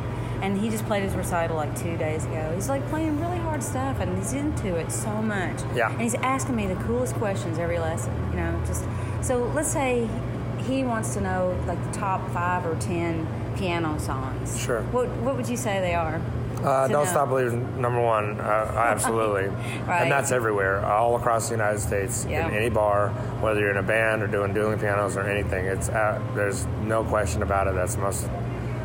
and 0.42 0.60
he 0.60 0.70
just 0.70 0.86
played 0.86 1.04
his 1.04 1.14
recital 1.14 1.56
like 1.56 1.78
two 1.80 1.98
days 1.98 2.26
ago. 2.26 2.52
He's 2.56 2.70
like 2.70 2.88
playing 2.90 3.20
really 3.20 3.38
hard 3.38 3.64
stuff, 3.64 4.00
and 4.00 4.18
he's 4.18 4.34
into 4.34 4.76
it 4.76 4.92
so 4.92 5.22
much. 5.22 5.60
Yeah. 5.76 5.92
And 5.92 6.02
he's 6.02 6.16
asking 6.16 6.56
me 6.56 6.68
the 6.68 6.76
coolest 6.84 7.16
questions 7.16 7.58
every 7.60 7.80
lesson. 7.80 8.14
You 8.32 8.38
know, 8.38 8.62
just 8.66 8.84
so 9.22 9.44
let's 9.56 9.70
say 9.72 10.08
he 10.68 10.84
wants 10.84 11.14
to 11.14 11.22
know 11.22 11.58
like 11.68 11.84
the 11.92 11.98
top 12.00 12.28
five 12.32 12.66
or 12.66 12.76
ten 12.80 13.28
piano 13.58 13.98
songs. 14.00 14.60
Sure. 14.62 14.82
What 14.92 15.08
What 15.18 15.36
would 15.38 15.50
you 15.50 15.58
say 15.58 15.80
they 15.80 15.96
are? 15.96 16.22
Uh, 16.58 16.88
don't 16.88 17.04
know? 17.04 17.06
stop 17.06 17.30
believing. 17.30 17.80
Number 17.80 18.02
one, 18.02 18.40
uh, 18.42 18.44
absolutely, 18.76 19.44
Right. 19.86 20.02
and 20.02 20.12
that's 20.12 20.32
everywhere, 20.32 20.84
all 20.84 21.16
across 21.16 21.50
the 21.50 21.54
United 21.54 21.80
States, 21.80 22.26
Yeah. 22.28 22.48
in 22.48 22.56
any 22.56 22.70
bar, 22.70 23.10
whether 23.42 23.60
you're 23.60 23.70
in 23.70 23.78
a 23.78 23.84
band 23.84 24.24
or 24.24 24.28
doing 24.28 24.56
dueling 24.56 24.80
pianos 24.80 25.18
or 25.18 25.22
anything. 25.22 25.66
It's 25.66 25.88
uh, 25.90 26.20
there's 26.34 26.66
no 26.84 27.04
question 27.04 27.44
about 27.44 27.68
it. 27.68 27.76
That's 27.76 27.94
the 27.94 28.02
most 28.02 28.28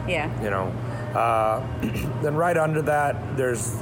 Yeah. 0.07 0.29
you 0.43 0.51
know. 0.51 0.71
Uh, 1.15 1.61
then 2.23 2.35
right 2.35 2.57
under 2.57 2.83
that, 2.83 3.37
there's 3.37 3.77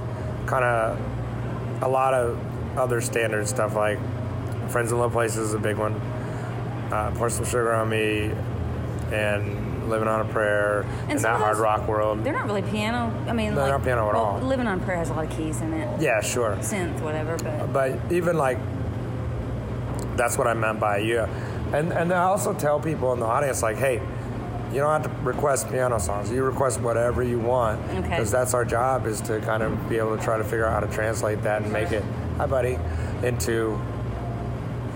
kind 0.46 0.64
of 0.64 1.82
a 1.82 1.88
lot 1.88 2.14
of 2.14 2.38
other 2.78 3.00
standard 3.00 3.46
stuff 3.48 3.74
like 3.74 3.98
Friends 4.70 4.92
in 4.92 4.98
Low 4.98 5.10
Places 5.10 5.48
is 5.48 5.54
a 5.54 5.58
big 5.58 5.76
one. 5.76 5.94
Uh, 6.92 7.12
Pour 7.16 7.30
Some 7.30 7.44
Sugar 7.44 7.72
on 7.72 7.88
Me 7.88 8.30
and 9.12 9.88
Living 9.88 10.08
on 10.08 10.20
a 10.20 10.32
Prayer 10.32 10.82
And 11.02 11.12
and, 11.12 11.20
that 11.20 11.34
of 11.34 11.40
hard 11.40 11.58
rock 11.58 11.88
world. 11.88 12.22
They're 12.24 12.32
not 12.32 12.46
really 12.46 12.62
piano. 12.62 13.12
I 13.28 13.32
mean, 13.32 13.54
They're 13.54 13.64
like, 13.64 13.72
not 13.72 13.82
piano 13.84 14.08
at 14.08 14.14
well, 14.14 14.24
all. 14.24 14.40
Living 14.40 14.66
on 14.66 14.80
Prayer 14.80 14.96
has 14.98 15.10
a 15.10 15.14
lot 15.14 15.24
of 15.24 15.36
keys 15.36 15.60
in 15.60 15.72
it, 15.72 16.00
Yeah, 16.00 16.20
sure. 16.20 16.56
synth, 16.60 17.00
whatever. 17.00 17.36
But 17.38 17.72
But 17.72 18.12
even 18.12 18.36
like, 18.36 18.58
that's 20.16 20.36
what 20.36 20.46
I 20.46 20.54
meant 20.54 20.78
by 20.80 20.98
you. 20.98 21.20
And 21.72 21.92
and 21.92 22.12
I 22.12 22.24
also 22.24 22.52
tell 22.52 22.80
people 22.80 23.12
in 23.12 23.20
the 23.20 23.26
audience 23.26 23.62
like, 23.62 23.76
hey, 23.76 24.00
you 24.72 24.80
don't 24.80 25.02
have 25.02 25.02
to 25.02 25.22
request 25.22 25.68
piano 25.68 25.98
songs. 25.98 26.30
You 26.30 26.44
request 26.44 26.80
whatever 26.80 27.22
you 27.22 27.38
want 27.38 27.80
Okay. 27.90 28.00
because 28.08 28.30
that's 28.30 28.54
our 28.54 28.64
job 28.64 29.06
is 29.06 29.20
to 29.22 29.40
kind 29.40 29.62
of 29.62 29.88
be 29.88 29.98
able 29.98 30.16
to 30.16 30.22
try 30.22 30.38
to 30.38 30.44
figure 30.44 30.64
out 30.66 30.72
how 30.72 30.80
to 30.88 30.92
translate 30.94 31.42
that 31.42 31.62
and 31.62 31.72
make 31.72 31.90
it, 31.92 32.04
hi 32.36 32.46
buddy, 32.46 32.78
into 33.22 33.80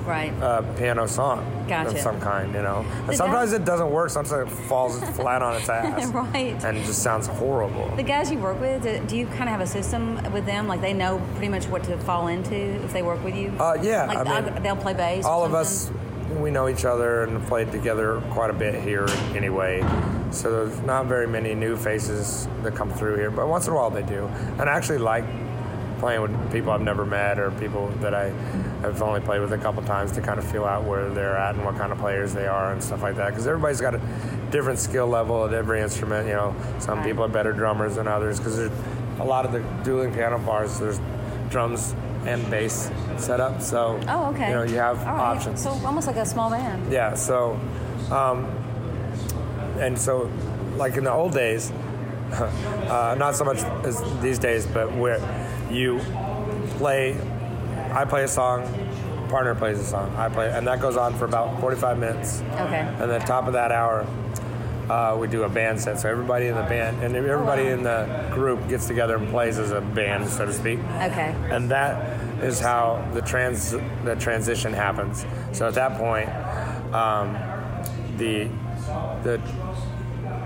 right. 0.06 0.32
a 0.40 0.62
piano 0.78 1.06
song 1.08 1.50
Gotcha. 1.68 1.90
of 1.90 1.98
some 1.98 2.20
kind. 2.20 2.52
You 2.54 2.62
know. 2.62 2.84
And 3.08 3.16
sometimes 3.16 3.52
it 3.52 3.64
doesn't 3.64 3.90
work. 3.90 4.10
Sometimes 4.10 4.50
it 4.52 4.54
falls 4.68 4.98
flat 5.16 5.42
on 5.42 5.56
its 5.56 5.68
ass. 5.70 6.06
Right. 6.08 6.62
And 6.64 6.76
it 6.78 6.84
just 6.84 7.02
sounds 7.02 7.26
horrible. 7.26 7.90
The 7.96 8.02
guys 8.02 8.30
you 8.30 8.38
work 8.38 8.60
with, 8.60 8.82
do- 9.08 9.16
you 9.16 9.26
kind 9.26 9.44
of 9.44 9.48
have 9.48 9.60
a 9.60 9.66
system 9.66 10.16
with 10.32 10.46
them? 10.46 10.68
Like 10.68 10.80
they 10.82 10.92
know 10.92 11.20
pretty 11.32 11.48
much 11.48 11.66
what 11.66 11.84
to 11.84 11.96
fall 11.98 12.28
into 12.28 12.54
if 12.54 12.92
they 12.92 13.02
work 13.02 13.24
with 13.24 13.34
you? 13.34 13.48
Uh, 13.58 13.76
yeah, 13.82 14.04
Like 14.06 14.26
I 14.26 14.40
mean, 14.40 14.62
they'll 14.62 14.76
play 14.76 14.94
bass. 14.94 15.24
all 15.24 15.44
of 15.44 15.54
us? 15.54 15.90
We 16.44 16.50
know 16.50 16.68
each 16.68 16.84
other 16.84 17.22
and 17.22 17.42
played 17.46 17.72
together 17.72 18.22
quite 18.28 18.50
a 18.50 18.52
bit 18.52 18.74
here 18.74 19.06
anyway. 19.34 19.80
So 20.30 20.50
there's 20.50 20.78
not 20.82 21.06
very 21.06 21.26
many 21.26 21.54
new 21.54 21.74
faces 21.74 22.46
that 22.62 22.74
come 22.74 22.92
through 22.92 23.16
here 23.16 23.30
but 23.30 23.48
once 23.48 23.66
in 23.66 23.72
a 23.72 23.76
while 23.76 23.88
they 23.88 24.02
do. 24.02 24.26
And 24.58 24.68
i 24.68 24.76
actually 24.76 24.98
like 24.98 25.24
playing 25.98 26.20
with 26.20 26.52
people 26.52 26.70
i've 26.70 26.82
never 26.82 27.06
met 27.06 27.38
or 27.38 27.50
people 27.52 27.86
that 28.00 28.14
i 28.14 28.24
have 28.82 29.00
only 29.00 29.20
played 29.20 29.40
with 29.40 29.52
a 29.54 29.58
couple 29.58 29.82
times 29.84 30.12
to 30.12 30.20
kind 30.20 30.38
of 30.38 30.44
feel 30.44 30.66
out 30.66 30.84
where 30.84 31.08
they're 31.08 31.36
at 31.36 31.54
and 31.54 31.64
what 31.64 31.76
kind 31.78 31.92
of 31.92 31.98
players 31.98 32.34
they 32.34 32.46
are 32.46 32.72
and 32.72 32.84
stuff 32.84 33.02
like 33.02 33.16
that. 33.16 33.30
Because 33.30 33.46
everybody's 33.46 33.80
got 33.80 33.94
a 33.94 34.00
different 34.50 34.78
skill 34.78 35.06
level 35.06 35.46
at 35.46 35.54
every 35.54 35.80
instrument 35.80 36.28
you 36.28 36.34
know. 36.34 36.54
Some 36.78 37.02
people 37.02 37.24
are 37.24 37.28
better 37.28 37.54
drummers 37.54 37.94
than 37.94 38.06
others 38.06 38.38
because 38.38 38.58
there's 38.58 38.72
a 39.18 39.24
lot 39.24 39.46
of 39.46 39.52
the 39.52 39.60
dueling 39.82 40.12
piano 40.12 40.38
bars 40.38 40.78
there's 40.78 41.00
drums 41.48 41.94
and 42.26 42.48
bass 42.50 42.90
setup. 43.18 43.60
so 43.60 43.98
Oh, 44.08 44.30
okay. 44.32 44.48
you 44.48 44.54
know 44.54 44.62
you 44.62 44.76
have 44.76 44.98
right. 44.98 45.08
options 45.36 45.62
So 45.62 45.70
almost 45.84 46.06
like 46.06 46.16
a 46.16 46.26
small 46.26 46.50
band. 46.50 46.92
yeah 46.92 47.14
so 47.14 47.58
um, 48.10 48.44
and 49.78 49.98
so 49.98 50.30
like 50.76 50.96
in 50.96 51.04
the 51.04 51.12
old 51.12 51.32
days 51.32 51.70
uh, 52.32 53.14
not 53.18 53.34
so 53.36 53.44
much 53.44 53.58
as 53.84 54.02
these 54.20 54.38
days 54.38 54.66
but 54.66 54.92
where 54.96 55.20
you 55.70 55.98
play 56.78 57.16
i 57.92 58.04
play 58.04 58.24
a 58.24 58.28
song 58.28 58.62
partner 59.28 59.54
plays 59.54 59.78
a 59.78 59.84
song 59.84 60.14
i 60.16 60.28
play 60.28 60.50
and 60.50 60.66
that 60.66 60.80
goes 60.80 60.96
on 60.96 61.14
for 61.14 61.24
about 61.26 61.60
45 61.60 61.98
minutes 61.98 62.42
Okay. 62.60 62.80
and 63.00 63.10
then 63.10 63.20
top 63.22 63.46
of 63.46 63.52
that 63.52 63.70
hour 63.72 64.06
uh, 64.90 65.16
we 65.18 65.26
do 65.28 65.42
a 65.44 65.48
band 65.48 65.80
set 65.80 65.98
so 65.98 66.08
everybody 66.10 66.46
in 66.46 66.54
the 66.54 66.62
band 66.62 67.02
and 67.02 67.16
everybody 67.16 67.66
in 67.68 67.82
the 67.82 68.28
group 68.32 68.68
gets 68.68 68.86
together 68.86 69.16
and 69.16 69.28
plays 69.30 69.58
as 69.58 69.70
a 69.70 69.80
band 69.80 70.28
so 70.28 70.44
to 70.46 70.52
speak 70.52 70.78
Okay. 71.00 71.34
and 71.50 71.70
that 71.70 72.20
is 72.42 72.60
how 72.60 73.06
the 73.14 73.22
trans 73.22 73.70
the 74.04 74.16
transition 74.18 74.72
happens. 74.72 75.24
So 75.52 75.66
at 75.68 75.74
that 75.74 75.96
point, 75.98 76.28
um, 76.94 77.32
the 78.18 78.48
the 79.22 79.40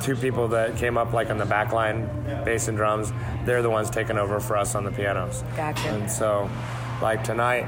two 0.01 0.15
people 0.15 0.47
that 0.49 0.77
came 0.77 0.97
up 0.97 1.13
like 1.13 1.31
on 1.31 1.39
the 1.39 1.45
back 1.47 1.73
line, 1.73 2.07
bass 2.45 2.69
and 2.69 2.77
drums, 2.77 3.13
they're 3.45 3.63
the 3.63 3.71
ones 3.71 3.91
taking 3.91 4.17
over 4.19 4.39
for 4.39 4.57
us 4.57 4.75
on 4.77 4.85
the 4.85 4.93
pianos. 4.93 5.43
Gotcha. 5.57 5.89
And 5.89 6.09
so, 6.11 6.49
like 7.03 7.25
tonight, 7.25 7.67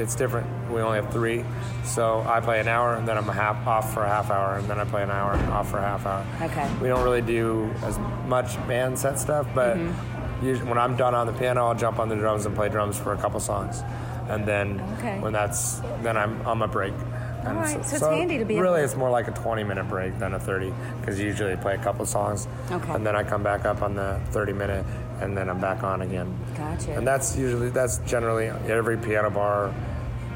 it's 0.00 0.14
different. 0.14 0.46
We 0.70 0.80
only 0.80 0.96
have 1.00 1.12
three, 1.12 1.44
so 1.84 2.20
I 2.26 2.40
play 2.40 2.58
an 2.60 2.68
hour, 2.68 2.94
and 2.96 3.06
then 3.06 3.16
I'm 3.18 3.24
half 3.28 3.66
off 3.66 3.92
for 3.94 4.02
a 4.02 4.08
half 4.08 4.30
hour, 4.30 4.56
and 4.58 4.66
then 4.68 4.78
I 4.80 4.84
play 4.84 5.02
an 5.02 5.10
hour 5.10 5.32
and 5.32 5.50
off 5.52 5.70
for 5.70 5.78
a 5.78 5.82
half 5.82 6.06
hour. 6.06 6.24
Okay. 6.42 6.68
We 6.80 6.88
don't 6.88 7.04
really 7.04 7.22
do 7.22 7.70
as 7.82 7.98
much 8.26 8.56
band 8.66 8.98
set 8.98 9.18
stuff, 9.18 9.46
but 9.54 9.76
Mm-hmm. 9.76 10.46
usually 10.46 10.68
when 10.68 10.78
I'm 10.78 10.96
done 10.96 11.14
on 11.14 11.26
the 11.26 11.32
piano, 11.34 11.66
I'll 11.66 11.74
jump 11.74 11.98
on 11.98 12.08
the 12.08 12.16
drums 12.16 12.46
and 12.46 12.56
play 12.56 12.68
drums 12.68 12.98
for 12.98 13.12
a 13.12 13.16
couple 13.18 13.38
songs, 13.40 13.82
and 14.28 14.44
then 14.46 14.80
Okay. 14.98 15.18
when 15.20 15.32
that's 15.32 15.80
then 16.02 16.16
I'm 16.16 16.40
on 16.46 16.58
my 16.58 16.66
break. 16.66 16.94
And 17.42 17.56
right, 17.56 17.82
so 17.86 17.96
it's 17.96 18.04
handy 18.06 18.36
to 18.36 18.44
be 18.44 18.58
Really, 18.60 18.82
it's 18.82 18.96
more 18.96 19.08
like 19.08 19.26
a 19.26 19.30
20 19.30 19.64
minute 19.64 19.88
break 19.88 20.18
than 20.18 20.34
a 20.34 20.38
30 20.38 20.74
because 21.00 21.18
you 21.18 21.26
usually 21.26 21.56
play 21.56 21.74
a 21.74 21.78
couple 21.78 22.04
songs, 22.06 22.46
Okay. 22.70 22.92
and 22.92 23.06
then 23.06 23.16
I 23.16 23.22
come 23.22 23.42
back 23.42 23.64
up 23.64 23.80
on 23.82 23.94
the 23.94 24.20
30 24.30 24.52
minute, 24.52 24.84
and 25.20 25.36
then 25.36 25.48
I'm 25.48 25.60
back 25.60 25.82
on 25.82 26.02
again. 26.02 26.38
Gotcha. 26.56 26.92
And 26.92 27.06
that's 27.06 27.36
usually 27.36 27.70
that's 27.70 27.98
generally 27.98 28.46
every 28.46 28.96
piano 28.98 29.30
bar 29.30 29.74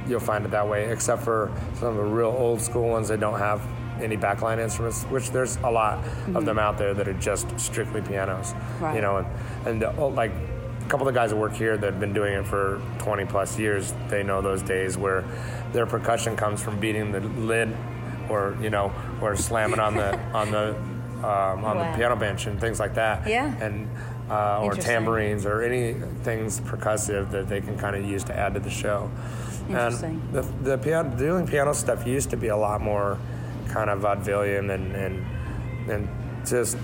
you'll 0.06 0.20
find 0.20 0.44
it 0.44 0.50
that 0.50 0.68
way, 0.68 0.90
except 0.92 1.22
for 1.22 1.50
some 1.78 1.88
of 1.88 1.96
the 1.96 2.02
real 2.02 2.34
old 2.36 2.60
school 2.60 2.88
ones 2.88 3.08
that 3.08 3.20
don't 3.20 3.38
have 3.38 3.66
any 4.00 4.16
backline 4.16 4.58
instruments, 4.58 5.04
which 5.04 5.30
there's 5.30 5.56
a 5.58 5.70
lot 5.70 5.98
of 6.34 6.44
them 6.44 6.58
out 6.58 6.76
there 6.76 6.92
that 6.94 7.08
are 7.08 7.14
just 7.14 7.48
strictly 7.58 8.02
pianos. 8.02 8.52
Mm-hmm. 8.52 8.84
Right. 8.84 8.96
You 8.96 9.00
know, 9.02 9.16
and, 9.18 9.26
and 9.66 9.82
the, 9.82 9.96
oh, 9.96 10.08
like 10.08 10.32
a 10.32 10.88
couple 10.88 11.08
of 11.08 11.14
the 11.14 11.18
guys 11.18 11.30
that 11.30 11.36
work 11.36 11.54
here 11.54 11.76
that 11.78 11.92
have 11.92 12.00
been 12.00 12.12
doing 12.12 12.34
it 12.34 12.46
for 12.46 12.82
20 12.98 13.24
plus 13.26 13.58
years, 13.58 13.94
they 14.08 14.22
know 14.22 14.42
those 14.42 14.62
days 14.62 14.98
where 14.98 15.24
their 15.72 15.86
percussion 15.86 16.36
comes 16.36 16.62
from 16.62 16.78
beating 16.78 17.10
the 17.12 17.20
lid, 17.20 17.74
or 18.28 18.56
you 18.60 18.68
know, 18.70 18.92
or 19.22 19.36
slamming 19.36 19.80
on 19.80 19.96
the 19.96 20.18
on 20.32 20.50
the 20.50 20.74
um, 21.26 21.64
on 21.64 21.76
Wow. 21.78 21.90
the 21.92 21.96
piano 21.96 22.16
bench 22.16 22.46
and 22.46 22.60
things 22.60 22.78
like 22.80 22.94
that. 22.94 23.26
Yeah. 23.26 23.54
And 23.64 23.88
uh, 24.30 24.60
or 24.62 24.74
tambourines 24.74 25.44
or 25.44 25.62
any 25.62 25.94
things 26.22 26.60
percussive 26.60 27.30
that 27.30 27.48
they 27.48 27.60
can 27.60 27.78
kind 27.78 27.94
of 27.96 28.04
use 28.04 28.24
to 28.24 28.36
add 28.36 28.54
to 28.54 28.60
the 28.60 28.70
show. 28.70 29.10
Interesting. 29.68 30.10
And 30.10 30.32
the 30.32 30.42
the 30.62 30.78
piano 30.78 31.16
doing 31.16 31.46
piano 31.46 31.74
stuff 31.74 32.06
used 32.06 32.30
to 32.30 32.36
be 32.36 32.48
a 32.48 32.56
lot 32.56 32.80
more 32.80 33.18
kind 33.68 33.90
of 33.90 34.00
vaudevillian 34.00 34.72
and 34.72 34.94
and 34.94 35.90
and 35.90 36.08
just 36.46 36.76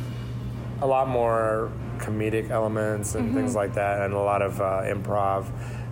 a 0.82 0.86
lot 0.86 1.08
more 1.08 1.70
comedic 1.98 2.50
elements 2.50 3.14
and 3.14 3.34
things 3.34 3.54
like 3.54 3.74
that, 3.74 4.00
and 4.02 4.14
a 4.14 4.18
lot 4.18 4.42
of 4.42 4.60
uh, 4.60 4.82
improv. 4.84 5.46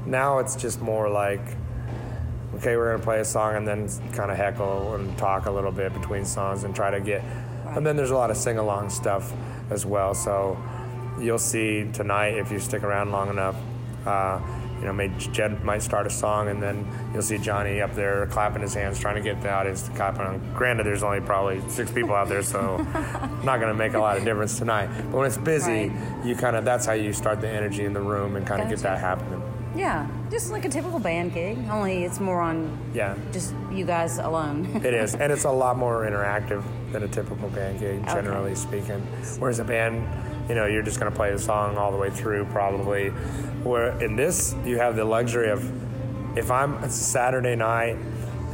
Now 0.07 0.39
it's 0.39 0.57
just 0.57 0.81
more 0.81 1.11
like, 1.11 1.43
okay, 2.57 2.77
we're 2.77 2.93
gonna 2.93 3.05
play 3.05 3.21
a 3.21 3.25
song 3.25 3.57
and 3.57 3.69
then 3.69 3.89
kind 4.13 4.31
of 4.31 4.37
heckle 4.39 4.95
and 4.95 5.17
talk 5.19 5.47
a 5.47 5.51
little 5.51 5.73
bit 5.73 5.93
between 5.93 6.25
songs 6.25 6.65
and 6.65 6.75
try 6.75 6.91
to 6.91 7.01
get. 7.01 7.23
And 7.67 7.87
then 7.87 7.97
there's 7.97 8.11
a 8.11 8.17
lot 8.17 8.31
of 8.31 8.39
sing 8.39 8.57
along 8.57 8.89
stuff 8.89 9.33
as 9.69 9.85
well. 9.85 10.15
So 10.15 10.57
you'll 11.21 11.39
see 11.39 11.89
tonight 11.93 12.35
if 12.39 12.51
you 12.51 12.59
stick 12.59 12.83
around 12.83 13.13
long 13.13 13.29
enough. 13.31 13.57
Uh, 14.07 14.41
you 14.79 14.85
know, 14.85 14.93
may, 14.93 15.09
Jed 15.19 15.65
might 15.65 15.83
start 15.83 16.07
a 16.07 16.11
song, 16.11 16.47
and 16.49 16.63
then 16.63 16.87
you'll 17.13 17.23
see 17.23 17.37
Johnny 17.37 17.81
up 17.81 17.97
there 17.97 18.27
clapping 18.27 18.63
his 18.63 18.75
hands, 18.75 19.01
trying 19.01 19.17
to 19.17 19.21
get 19.21 19.43
the 19.43 19.51
audience 19.53 19.83
to 19.83 19.91
clap. 19.91 20.21
And 20.21 20.41
granted, 20.55 20.87
there's 20.87 21.03
only 21.03 21.21
probably 21.21 21.61
six 21.69 21.91
people 21.91 22.15
out 22.15 22.29
there, 22.29 22.43
so 22.45 22.77
not 23.43 23.59
going 23.59 23.73
to 23.73 23.75
make 23.75 23.95
a 23.95 23.99
lot 23.99 24.17
of 24.17 24.25
difference 24.25 24.57
tonight. 24.57 24.87
But 25.11 25.17
when 25.19 25.27
it's 25.27 25.37
busy, 25.37 25.89
Right. 25.89 26.25
you 26.25 26.37
kind 26.37 26.55
of 26.55 26.65
that's 26.65 26.87
how 26.87 26.93
you 26.93 27.13
start 27.13 27.41
the 27.41 27.49
energy 27.49 27.85
in 27.87 27.93
the 27.93 28.01
room 28.01 28.37
and 28.37 28.47
kind 28.47 28.63
of 28.63 28.69
get 28.69 28.79
that 28.81 29.01
happening. 29.01 29.43
Yeah, 29.77 30.07
just 30.31 30.53
like 30.53 30.65
a 30.65 30.69
typical 30.69 31.01
band 31.01 31.35
gig, 31.35 31.59
only 31.71 32.05
it's 32.05 32.21
more 32.21 32.41
on 32.41 32.79
Yeah, 32.95 33.17
just 33.33 33.55
you 33.73 33.85
guys 33.85 34.19
alone. 34.19 34.81
it 34.85 34.95
is, 34.95 35.15
and 35.17 35.33
it's 35.33 35.45
a 35.45 35.51
lot 35.51 35.77
more 35.77 36.07
interactive 36.07 36.63
than 36.93 37.03
a 37.03 37.09
typical 37.09 37.49
band 37.49 37.81
gig, 37.81 37.99
Okay. 38.03 38.15
generally 38.15 38.55
speaking. 38.55 39.01
Whereas 39.41 39.59
a 39.59 39.65
band, 39.65 40.07
you 40.49 40.55
know, 40.55 40.67
you're 40.67 40.83
just 40.83 40.99
going 40.99 41.11
to 41.11 41.17
play 41.17 41.31
the 41.31 41.39
song 41.39 41.77
all 41.77 41.91
the 41.91 41.99
way 41.99 42.11
through, 42.11 42.47
probably. 42.47 43.11
Where 43.65 44.01
in 44.03 44.17
this, 44.17 44.55
you 44.65 44.79
have 44.79 44.97
the 44.97 45.05
luxury 45.05 45.51
of, 45.51 46.39
if 46.39 46.51
I'm 46.51 46.83
it's 46.85 46.95
Saturday 46.95 47.57
night 47.57 47.97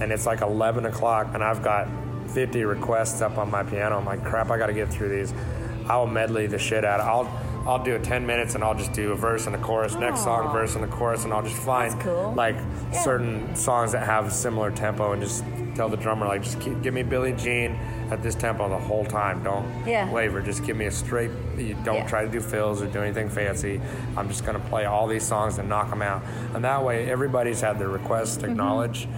and 0.01 0.11
it's 0.11 0.27
like 0.27 0.41
11 0.41 0.87
o'clock 0.87 1.31
and 1.35 1.45
I've 1.45 1.63
got 1.63 1.89
50 2.31 2.65
requests 2.65 3.23
up 3.23 3.39
on 3.39 3.51
my 3.51 3.63
piano, 3.63 3.99
I'm 3.99 4.05
like, 4.05 4.25
crap, 4.25 4.51
I 4.51 4.59
got 4.59 4.67
to 4.67 4.73
get 4.73 4.89
through 4.89 5.11
these. 5.11 5.33
I'll 5.87 6.07
medley 6.07 6.47
the 6.47 6.59
shit 6.59 6.85
out. 6.85 7.01
I'll 7.01 7.31
I'll 7.67 7.83
do 7.83 7.95
a 7.97 7.99
10 7.99 8.27
minutes 8.27 8.55
and 8.55 8.63
I'll 8.63 8.75
just 8.75 8.93
do 8.93 9.13
a 9.13 9.17
verse 9.17 9.47
and 9.47 9.55
a 9.55 9.59
chorus. 9.59 9.95
Next 9.95 10.23
song, 10.25 10.53
verse 10.53 10.75
and 10.75 10.85
a 10.85 10.89
chorus, 10.89 11.25
and 11.25 11.33
I'll 11.33 11.43
just 11.43 11.57
find 11.57 11.99
cool. 12.01 12.33
like 12.37 12.57
Yeah. 12.93 13.01
certain 13.01 13.57
songs 13.57 13.93
that 13.93 14.05
have 14.05 14.33
similar 14.33 14.71
tempo 14.71 15.13
and 15.13 15.23
just 15.23 15.45
tell 15.75 15.89
the 15.89 15.97
drummer 15.97 16.27
like 16.27 16.43
just 16.43 16.61
keep, 16.61 16.83
give 16.83 16.95
me 16.95 17.03
Billie 17.03 17.33
Jean 17.33 17.77
at 18.11 18.23
this 18.23 18.35
tempo 18.35 18.69
the 18.69 18.77
whole 18.79 19.05
time. 19.05 19.43
Don't 19.43 19.67
Yeah. 19.87 20.09
waver. 20.13 20.41
Just 20.43 20.63
give 20.65 20.77
me 20.77 20.85
a 20.87 20.91
straight. 20.91 21.31
You 21.57 21.75
don't 21.85 21.97
Yeah. 21.97 22.07
try 22.07 22.23
to 22.25 22.31
do 22.31 22.41
fills 22.41 22.83
or 22.83 22.87
do 22.87 23.01
anything 23.01 23.29
fancy. 23.31 23.81
I'm 24.17 24.29
just 24.29 24.45
gonna 24.45 24.59
play 24.61 24.85
all 24.85 25.07
these 25.07 25.25
songs 25.25 25.59
and 25.59 25.69
knock 25.69 25.89
them 25.91 26.03
out. 26.03 26.23
And 26.55 26.63
that 26.65 26.85
way, 26.85 27.11
everybody's 27.11 27.61
had 27.63 27.79
their 27.79 27.89
requests 27.89 28.37
Mm-hmm. 28.39 28.51
acknowledged, 28.51 29.09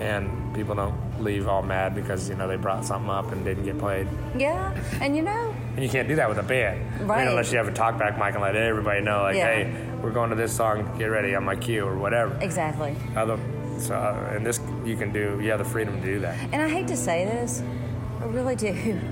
and 0.00 0.28
people 0.54 0.74
don't 0.74 0.94
leave 1.20 1.46
all 1.48 1.62
mad 1.62 1.94
because 1.94 2.28
you 2.28 2.34
know 2.34 2.48
they 2.48 2.56
brought 2.56 2.84
something 2.84 3.10
up 3.10 3.30
and 3.32 3.44
didn't 3.44 3.64
get 3.64 3.78
played. 3.78 4.06
Yeah, 4.36 4.72
and 5.00 5.16
you 5.16 5.22
know, 5.22 5.54
And 5.74 5.82
you 5.82 5.88
can't 5.88 6.06
do 6.08 6.16
that 6.16 6.28
with 6.28 6.38
a 6.38 6.42
band. 6.42 6.80
I 6.94 6.98
mean, 6.98 7.08
Right. 7.08 7.26
unless 7.28 7.50
you 7.50 7.58
have 7.58 7.68
a 7.68 7.72
talkback 7.72 8.18
mic 8.18 8.34
and 8.34 8.42
let 8.42 8.54
everybody 8.56 9.00
know, 9.00 9.22
like, 9.22 9.36
Yeah. 9.36 9.46
hey, 9.46 9.74
we're 10.02 10.10
going 10.10 10.28
to 10.30 10.36
this 10.36 10.52
song, 10.52 10.86
get 10.98 11.06
ready 11.06 11.34
on 11.34 11.44
my 11.44 11.56
cue 11.56 11.86
or 11.86 11.96
whatever. 11.96 12.36
Exactly. 12.40 12.94
Other, 13.16 13.38
so, 13.78 13.94
uh, 13.94 14.34
and 14.36 14.44
this, 14.44 14.60
you 14.84 14.96
can 14.96 15.12
do, 15.12 15.38
you 15.42 15.48
have 15.50 15.58
the 15.60 15.64
freedom 15.64 15.98
to 16.00 16.06
do 16.06 16.18
that. 16.20 16.36
And 16.52 16.60
I 16.60 16.68
hate 16.68 16.88
to 16.88 16.96
say 16.96 17.24
this, 17.24 17.62
I 18.20 18.24
really 18.26 18.56
do. 18.56 18.98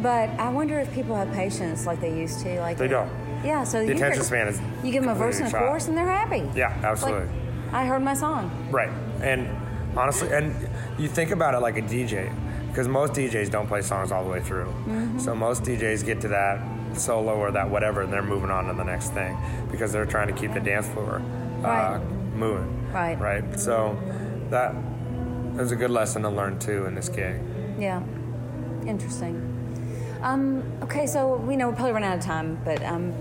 But 0.00 0.30
I 0.38 0.48
wonder 0.50 0.78
if 0.78 0.92
people 0.94 1.16
have 1.16 1.32
patience 1.32 1.84
like 1.84 2.00
they 2.00 2.16
used 2.16 2.38
to. 2.44 2.60
Like 2.60 2.76
They 2.76 2.86
don't. 2.86 3.10
Yeah, 3.44 3.64
so 3.64 3.80
The 3.80 3.86
you 3.86 3.94
attention 3.94 4.22
span 4.22 4.46
is 4.46 4.60
You 4.84 4.92
give 4.92 5.02
them 5.02 5.10
a 5.10 5.14
verse 5.16 5.40
and 5.40 5.48
a 5.52 5.58
chorus, 5.58 5.88
and 5.88 5.96
they're 5.98 6.06
happy. 6.06 6.48
Yeah, 6.54 6.68
Like, 6.68 6.84
absolutely. 6.84 7.28
I 7.72 7.84
heard 7.84 8.02
my 8.02 8.14
song. 8.14 8.48
Right. 8.70 8.90
And 9.22 9.48
honestly, 9.96 10.32
and 10.32 10.54
you 10.98 11.08
think 11.08 11.32
about 11.32 11.54
it 11.54 11.58
like 11.58 11.78
a 11.78 11.82
DJ, 11.82 12.30
because 12.78 12.86
most 12.86 13.14
DJs 13.14 13.50
don't 13.50 13.66
play 13.66 13.82
songs 13.82 14.12
all 14.12 14.22
the 14.22 14.30
way 14.30 14.40
through. 14.40 14.66
Mm-hmm. 14.66 15.18
So 15.18 15.34
most 15.34 15.64
DJs 15.64 16.06
get 16.06 16.20
to 16.20 16.28
that 16.28 16.60
solo 16.96 17.34
or 17.34 17.50
that 17.50 17.68
whatever, 17.68 18.02
and 18.02 18.12
they're 18.12 18.22
moving 18.22 18.50
on 18.50 18.66
to 18.66 18.72
the 18.72 18.84
next 18.84 19.12
thing 19.14 19.36
because 19.68 19.90
they're 19.92 20.06
trying 20.06 20.28
to 20.28 20.32
keep 20.32 20.54
the 20.54 20.60
dance 20.60 20.86
floor 20.86 21.16
uh, 21.16 21.60
Right. 21.62 22.00
moving. 22.36 22.92
Right. 22.92 23.18
Right. 23.18 23.58
So 23.58 23.98
that 24.50 24.76
is 25.60 25.72
a 25.72 25.74
good 25.76 25.90
lesson 25.90 26.22
to 26.22 26.28
learn 26.28 26.60
too 26.60 26.86
in 26.86 26.94
this 26.94 27.08
gig. 27.08 27.40
Yeah, 27.80 28.00
interesting. 28.86 29.42
Um, 30.22 30.62
okay, 30.84 31.08
so 31.08 31.34
we 31.34 31.56
know 31.56 31.70
we're 31.70 31.74
probably 31.74 31.94
running 31.94 32.10
out 32.10 32.18
of 32.18 32.24
time, 32.24 32.60
but 32.64 32.80
um, 32.84 33.12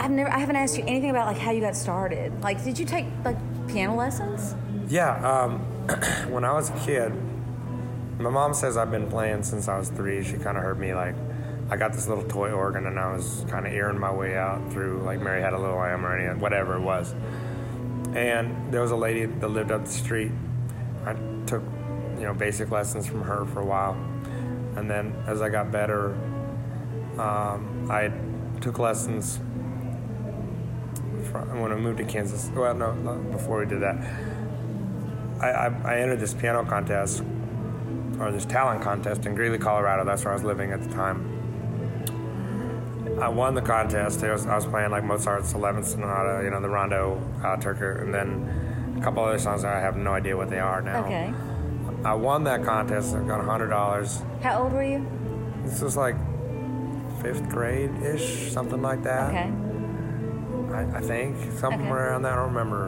I've 0.00 0.10
never, 0.10 0.28
I 0.28 0.40
haven't 0.40 0.56
asked 0.56 0.76
you 0.76 0.82
anything 0.88 1.10
about 1.10 1.28
like 1.28 1.38
how 1.38 1.52
you 1.52 1.60
got 1.60 1.76
started. 1.76 2.42
Like, 2.42 2.64
did 2.64 2.80
you 2.80 2.84
take 2.84 3.06
like 3.24 3.36
piano 3.68 3.94
lessons? 3.94 4.56
Yeah. 4.88 5.14
Um, 5.24 5.60
when 6.32 6.44
I 6.44 6.52
was 6.52 6.70
a 6.70 6.78
kid, 6.84 7.12
my 8.18 8.30
mom 8.30 8.54
says 8.54 8.76
I've 8.76 8.90
been 8.90 9.08
playing 9.08 9.42
since 9.42 9.68
I 9.68 9.78
was 9.78 9.88
three. 9.88 10.22
She 10.22 10.36
kind 10.36 10.56
of 10.56 10.62
heard 10.62 10.78
me 10.78 10.94
like, 10.94 11.14
I 11.70 11.76
got 11.76 11.92
this 11.92 12.06
little 12.06 12.24
toy 12.24 12.50
organ 12.50 12.86
and 12.86 12.98
I 12.98 13.12
was 13.12 13.44
kind 13.48 13.66
of 13.66 13.72
earing 13.72 13.98
my 13.98 14.12
way 14.12 14.36
out 14.36 14.72
through 14.72 15.02
like 15.02 15.20
Mary 15.20 15.40
Had 15.40 15.54
a 15.54 15.58
Little 15.58 15.78
Lamb 15.78 16.04
or 16.04 16.16
any 16.16 16.38
whatever 16.38 16.76
it 16.76 16.82
was. 16.82 17.14
And 18.14 18.72
there 18.72 18.80
was 18.80 18.92
a 18.92 18.96
lady 18.96 19.26
that 19.26 19.48
lived 19.48 19.72
up 19.72 19.84
the 19.84 19.90
street. 19.90 20.30
I 21.04 21.14
took, 21.46 21.62
you 22.16 22.22
know, 22.22 22.34
basic 22.34 22.70
lessons 22.70 23.06
from 23.06 23.22
her 23.22 23.44
for 23.46 23.60
a 23.60 23.66
while, 23.66 23.94
and 24.76 24.88
then 24.88 25.14
as 25.26 25.42
I 25.42 25.48
got 25.48 25.72
better, 25.72 26.14
um, 27.18 27.88
I 27.90 28.12
took 28.60 28.78
lessons 28.78 29.38
when 31.32 31.72
I 31.72 31.74
moved 31.74 31.98
to 31.98 32.04
Kansas. 32.04 32.50
Well, 32.54 32.74
no, 32.74 32.94
no, 32.94 33.16
before 33.32 33.58
we 33.58 33.66
did 33.66 33.82
that, 33.82 33.96
I, 35.40 35.48
I, 35.48 35.94
I 35.94 36.00
entered 36.00 36.20
this 36.20 36.32
piano 36.32 36.64
contest 36.64 37.22
or 38.20 38.30
this 38.32 38.44
talent 38.44 38.82
contest 38.82 39.26
in 39.26 39.34
Greeley, 39.34 39.58
Colorado. 39.58 40.04
That's 40.04 40.24
where 40.24 40.32
I 40.32 40.36
was 40.36 40.44
living 40.44 40.72
at 40.72 40.82
the 40.82 40.88
time. 40.94 41.30
I 43.20 43.28
won 43.28 43.54
the 43.54 43.62
contest. 43.62 44.22
I 44.24 44.32
was, 44.32 44.46
I 44.46 44.56
was 44.56 44.66
playing 44.66 44.90
like 44.90 45.04
Mozart's 45.04 45.52
11th 45.52 45.84
Sonata, 45.84 46.42
you 46.44 46.50
know, 46.50 46.60
the 46.60 46.68
Rondo 46.68 47.20
uh, 47.42 47.56
Turca, 47.56 48.02
and 48.02 48.12
then 48.12 48.96
a 48.98 49.00
couple 49.02 49.22
other 49.24 49.38
songs 49.38 49.62
that 49.62 49.74
I 49.74 49.80
have 49.80 49.96
no 49.96 50.12
idea 50.12 50.36
what 50.36 50.50
they 50.50 50.58
are 50.58 50.80
now. 50.82 51.04
Okay. 51.04 51.32
I 52.04 52.14
won 52.14 52.44
that 52.44 52.64
contest. 52.64 53.14
I 53.14 53.22
got 53.22 53.40
$100. 53.40 54.42
How 54.42 54.62
old 54.62 54.72
were 54.72 54.82
you? 54.84 55.06
This 55.62 55.80
was 55.80 55.96
like 55.96 56.16
fifth 57.22 57.48
grade 57.48 57.90
ish, 58.02 58.50
something 58.52 58.82
like 58.82 59.02
that. 59.04 59.30
Okay. 59.30 59.50
I, 60.74 60.98
I 60.98 61.00
think 61.00 61.36
somewhere 61.58 61.80
Okay. 61.80 61.88
around 62.10 62.22
that. 62.22 62.32
I 62.32 62.36
don't 62.36 62.52
remember. 62.54 62.86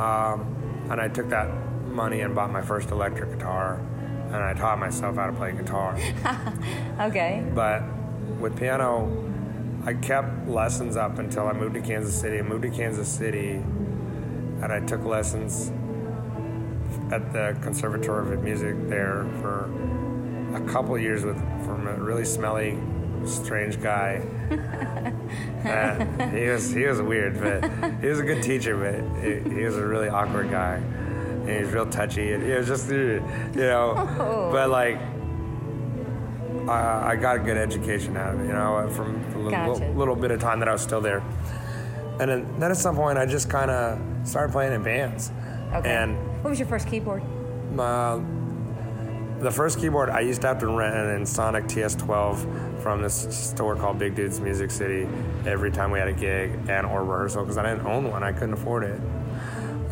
Um, 0.00 0.86
and 0.90 1.00
I 1.00 1.08
took 1.08 1.28
that 1.30 1.48
money 1.86 2.20
and 2.20 2.34
bought 2.34 2.52
my 2.52 2.60
first 2.62 2.90
electric 2.90 3.30
guitar, 3.32 3.80
and 4.28 4.36
I 4.36 4.52
taught 4.54 4.78
myself 4.78 5.16
how 5.16 5.26
to 5.26 5.32
play 5.32 5.52
guitar. 5.52 5.98
Okay. 7.00 7.44
but 7.54 7.82
with 8.40 8.58
piano, 8.58 9.08
I 9.86 9.94
kept 9.94 10.48
lessons 10.48 10.96
up 10.96 11.18
until 11.18 11.46
I 11.46 11.52
moved 11.52 11.74
to 11.74 11.80
Kansas 11.80 12.18
City. 12.18 12.38
I 12.38 12.42
moved 12.42 12.62
to 12.62 12.70
Kansas 12.70 13.08
City, 13.08 13.52
and 13.52 14.64
I 14.72 14.80
took 14.80 15.04
lessons 15.04 15.70
at 17.12 17.32
the 17.32 17.56
Conservatory 17.62 18.34
of 18.34 18.42
Music 18.42 18.74
there 18.88 19.26
for 19.40 19.70
a 20.54 20.60
couple 20.72 20.98
years 20.98 21.24
with 21.24 21.36
from 21.64 21.86
a 21.86 21.94
really 21.94 22.24
smelly, 22.24 22.78
strange 23.24 23.80
guy. 23.80 24.22
He 26.32 26.48
was 26.48 26.70
he 26.72 26.86
was 26.86 27.00
weird, 27.02 27.38
but 27.40 28.00
he 28.00 28.08
was 28.08 28.18
a 28.20 28.22
good 28.24 28.42
teacher. 28.42 28.76
But 28.76 29.22
he, 29.22 29.40
he 29.56 29.64
was 29.64 29.76
a 29.76 29.86
really 29.86 30.08
awkward 30.08 30.50
guy, 30.50 30.80
and 31.48 31.56
he 31.56 31.64
was 31.64 31.72
real 31.72 31.86
touchy. 31.86 32.32
And 32.32 32.42
it 32.42 32.58
was 32.58 32.66
just 32.68 32.90
you 32.90 33.20
know, 33.54 33.94
but 34.52 34.70
like 34.70 35.00
I, 36.68 37.12
I 37.12 37.16
got 37.16 37.36
a 37.36 37.38
good 37.38 37.56
education 37.56 38.16
out 38.16 38.34
of 38.34 38.40
it. 38.40 38.46
You 38.46 38.52
know, 38.52 38.88
from 38.90 39.22
the 39.32 39.38
little, 39.38 39.50
Gotcha. 39.50 39.72
little, 39.72 39.94
little 39.94 40.16
bit 40.16 40.30
of 40.30 40.40
time 40.40 40.60
that 40.60 40.68
I 40.68 40.72
was 40.72 40.82
still 40.82 41.00
there. 41.00 41.22
And 42.20 42.30
then, 42.30 42.60
then 42.60 42.70
at 42.70 42.76
some 42.76 42.96
point, 42.96 43.16
I 43.16 43.26
just 43.26 43.48
kind 43.48 43.70
of 43.70 43.98
started 44.28 44.52
playing 44.52 44.72
in 44.72 44.82
bands. 44.82 45.30
Okay. 45.72 45.88
And 45.88 46.16
what 46.42 46.50
was 46.50 46.58
your 46.58 46.68
first 46.68 46.88
keyboard? 46.88 47.22
my, 47.78 48.18
the 49.40 49.50
first 49.52 49.78
keyboard 49.78 50.10
I 50.10 50.20
used 50.20 50.40
to 50.40 50.48
have 50.48 50.58
to 50.58 50.66
rent 50.66 50.94
Ensoniq 50.94 51.64
TS12 51.68 52.82
from 52.82 53.02
this 53.02 53.14
store 53.50 53.76
called 53.76 53.98
Big 53.98 54.16
Dudes 54.16 54.40
Music 54.40 54.70
City 54.70 55.08
every 55.46 55.70
time 55.70 55.92
we 55.92 56.00
had 56.00 56.08
a 56.08 56.12
gig 56.12 56.50
and 56.68 56.86
or 56.86 57.04
rehearsal 57.04 57.42
because 57.44 57.56
I 57.56 57.62
didn't 57.62 57.86
own 57.86 58.10
one. 58.10 58.24
I 58.24 58.32
couldn't 58.32 58.54
afford 58.54 58.82
it. 58.84 59.00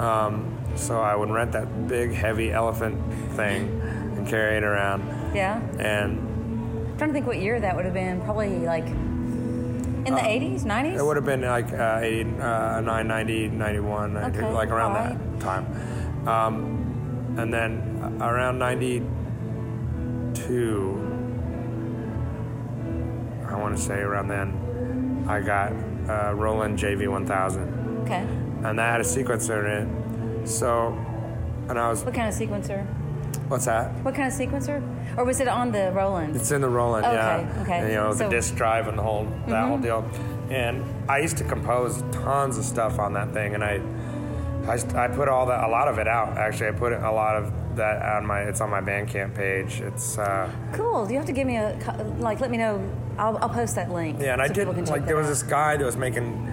Um, 0.00 0.55
so 0.76 1.00
I 1.00 1.14
would 1.16 1.30
rent 1.30 1.52
that 1.52 1.88
big 1.88 2.12
heavy 2.12 2.52
elephant 2.52 2.98
thing 3.34 3.80
and 4.16 4.26
carry 4.26 4.56
it 4.56 4.64
around. 4.64 5.02
Yeah. 5.34 5.60
And 5.78 6.18
I'm 6.18 6.98
trying 6.98 7.10
to 7.10 7.14
think 7.14 7.26
what 7.26 7.38
year 7.38 7.58
that 7.60 7.74
would 7.76 7.84
have 7.84 7.94
been. 7.94 8.20
Probably 8.22 8.60
like 8.60 8.86
in 8.86 10.14
the 10.14 10.20
80s, 10.20 10.62
90s? 10.62 10.94
Uh, 10.94 10.98
it 10.98 11.04
would 11.04 11.16
have 11.16 11.24
been 11.24 11.42
like 11.42 11.72
uh, 11.72 11.98
80, 12.00 12.30
uh, 12.40 12.80
990, 12.80 13.48
91, 13.48 14.14
90, 14.14 14.38
Okay, 14.38 14.52
like 14.52 14.70
around 14.70 14.92
alright. 14.92 15.18
that 15.18 15.40
time. 15.40 16.28
Um, 16.28 17.34
and 17.38 17.52
then 17.52 18.18
around 18.20 18.58
92, 18.58 19.02
I 23.48 23.56
want 23.56 23.76
to 23.76 23.82
say 23.82 23.98
around 23.98 24.28
then, 24.28 25.24
I 25.28 25.40
got 25.40 25.72
uh, 26.08 26.32
Roland 26.34 26.78
JV1000. 26.78 28.02
Okay. 28.02 28.24
And 28.64 28.78
that 28.78 28.90
had 28.92 29.00
a 29.00 29.04
sequencer 29.04 29.64
in 29.64 29.88
it. 29.88 30.05
So, 30.46 30.88
and 31.68 31.78
I 31.78 31.90
was, 31.90 32.04
What 32.04 32.14
kind 32.14 32.28
of 32.28 32.34
sequencer? 32.34 32.86
what's 33.48 33.66
that? 33.66 33.92
What 34.04 34.14
kind 34.14 34.26
of 34.32 34.38
sequencer? 34.38 34.82
Or 35.16 35.24
was 35.24 35.40
it 35.40 35.48
on 35.48 35.72
the 35.72 35.90
Roland? 35.92 36.36
It's 36.36 36.50
in 36.50 36.60
the 36.60 36.68
Roland, 36.68 37.06
Okay, 37.06 37.14
yeah. 37.14 37.62
okay. 37.62 37.78
And, 37.80 37.88
you 37.88 37.94
know, 37.96 38.12
So- 38.12 38.20
Mm-hmm. 38.24 38.30
the 38.30 38.36
disc 38.36 38.54
drive 38.54 38.88
and 38.88 38.98
the 38.98 39.02
whole 39.02 39.26
that 39.48 39.66
whole 39.68 39.78
deal. 39.78 40.08
And 40.50 40.84
I 41.08 41.18
used 41.18 41.36
to 41.38 41.44
compose 41.44 42.02
tons 42.12 42.56
of 42.58 42.64
stuff 42.64 42.98
on 42.98 43.12
that 43.14 43.32
thing, 43.32 43.54
and 43.54 43.64
I, 43.64 43.80
I, 44.68 45.04
I 45.04 45.08
put 45.08 45.28
all 45.28 45.46
that, 45.46 45.64
a 45.64 45.68
lot 45.68 45.88
of 45.88 45.98
it 45.98 46.06
out. 46.08 46.36
Actually, 46.38 46.68
I 46.68 46.72
put 46.72 46.92
a 46.92 47.10
lot 47.10 47.36
of 47.36 47.52
that 47.76 48.00
on 48.02 48.24
my. 48.26 48.40
It's 48.42 48.60
on 48.60 48.70
my 48.70 48.80
Bandcamp 48.80 49.34
page. 49.34 49.80
It's 49.80 50.16
uh, 50.18 50.48
Cool. 50.72 51.04
Do 51.06 51.12
you 51.12 51.18
have 51.18 51.26
to 51.26 51.32
give 51.32 51.46
me 51.48 51.56
a 51.56 51.76
like? 52.18 52.40
Let 52.40 52.50
me 52.52 52.56
know. 52.58 52.80
I'll, 53.18 53.36
I'll 53.38 53.48
post 53.48 53.74
that 53.74 53.90
link. 53.90 54.18
yeah, 54.20 54.34
and 54.34 54.42
I 54.42 54.46
did 54.46 54.56
people 54.58 54.74
can 54.74 54.84
check 54.84 54.96
like 54.98 55.06
there 55.06 55.16
was 55.16 55.26
out. 55.26 55.30
this 55.30 55.42
guy 55.42 55.76
that 55.76 55.84
was 55.84 55.96
making 55.96 56.46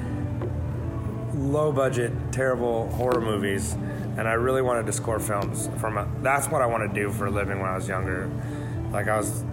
low 1.54 1.72
budget, 1.72 2.12
terrible 2.32 2.90
horror 2.90 3.22
movies, 3.22 3.74
and 4.18 4.28
I 4.28 4.34
really 4.34 4.64
wanted 4.64 4.88
to 4.88 4.92
score 4.92 5.20
films 5.20 5.70
from. 5.78 5.98
A, 5.98 6.08
that's 6.22 6.48
what 6.48 6.62
I 6.62 6.66
wanted 6.66 6.90
to 6.90 6.96
do 6.96 7.12
for 7.12 7.28
a 7.28 7.32
living 7.32 7.60
when 7.60 7.70
I 7.70 7.76
was 7.76 7.88
younger. 7.88 8.30
Like 8.92 9.08
I 9.08 9.18
was 9.18 9.44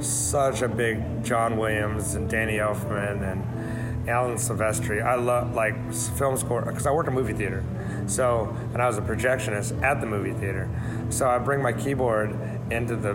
such 0.00 0.60
a 0.62 0.68
big 0.68 1.24
John 1.24 1.56
Williams 1.56 2.14
and 2.14 2.28
Danny 2.28 2.58
Elfman 2.58 3.32
and 3.32 4.08
Alan 4.08 4.36
Silvestri. 4.36 5.02
I 5.02 5.14
love 5.14 5.54
like 5.54 5.74
film 5.94 6.36
score 6.36 6.62
because 6.62 6.86
I 6.86 6.92
work 6.92 7.08
in 7.08 7.14
movie 7.14 7.32
theater, 7.32 7.64
so 8.06 8.54
and 8.74 8.82
I 8.82 8.86
was 8.86 8.98
a 8.98 9.02
projectionist 9.02 9.82
at 9.82 10.00
the 10.00 10.06
movie 10.06 10.32
theater. 10.32 10.68
So 11.08 11.28
I 11.28 11.38
bring 11.38 11.62
my 11.62 11.72
keyboard 11.72 12.38
into 12.70 12.96
the 12.96 13.14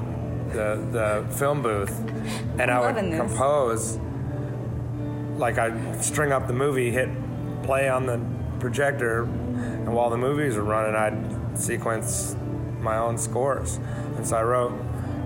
the, 0.49 0.85
the 0.91 1.35
film 1.35 1.61
booth, 1.61 1.97
and 2.59 2.71
I 2.71 2.91
would 2.91 2.95
compose 3.15 3.99
like 5.37 5.57
I'd 5.57 6.03
string 6.03 6.31
up 6.31 6.47
the 6.47 6.53
movie, 6.53 6.91
hit 6.91 7.09
play 7.63 7.89
on 7.89 8.05
the 8.05 8.19
projector, 8.59 9.23
and 9.23 9.93
while 9.93 10.09
the 10.09 10.17
movies 10.17 10.55
were 10.55 10.63
running, 10.63 10.95
I'd 10.95 11.57
sequence 11.57 12.35
my 12.79 12.97
own 12.97 13.17
scores. 13.17 13.77
And 14.15 14.25
so 14.25 14.37
I 14.37 14.43
wrote 14.43 14.71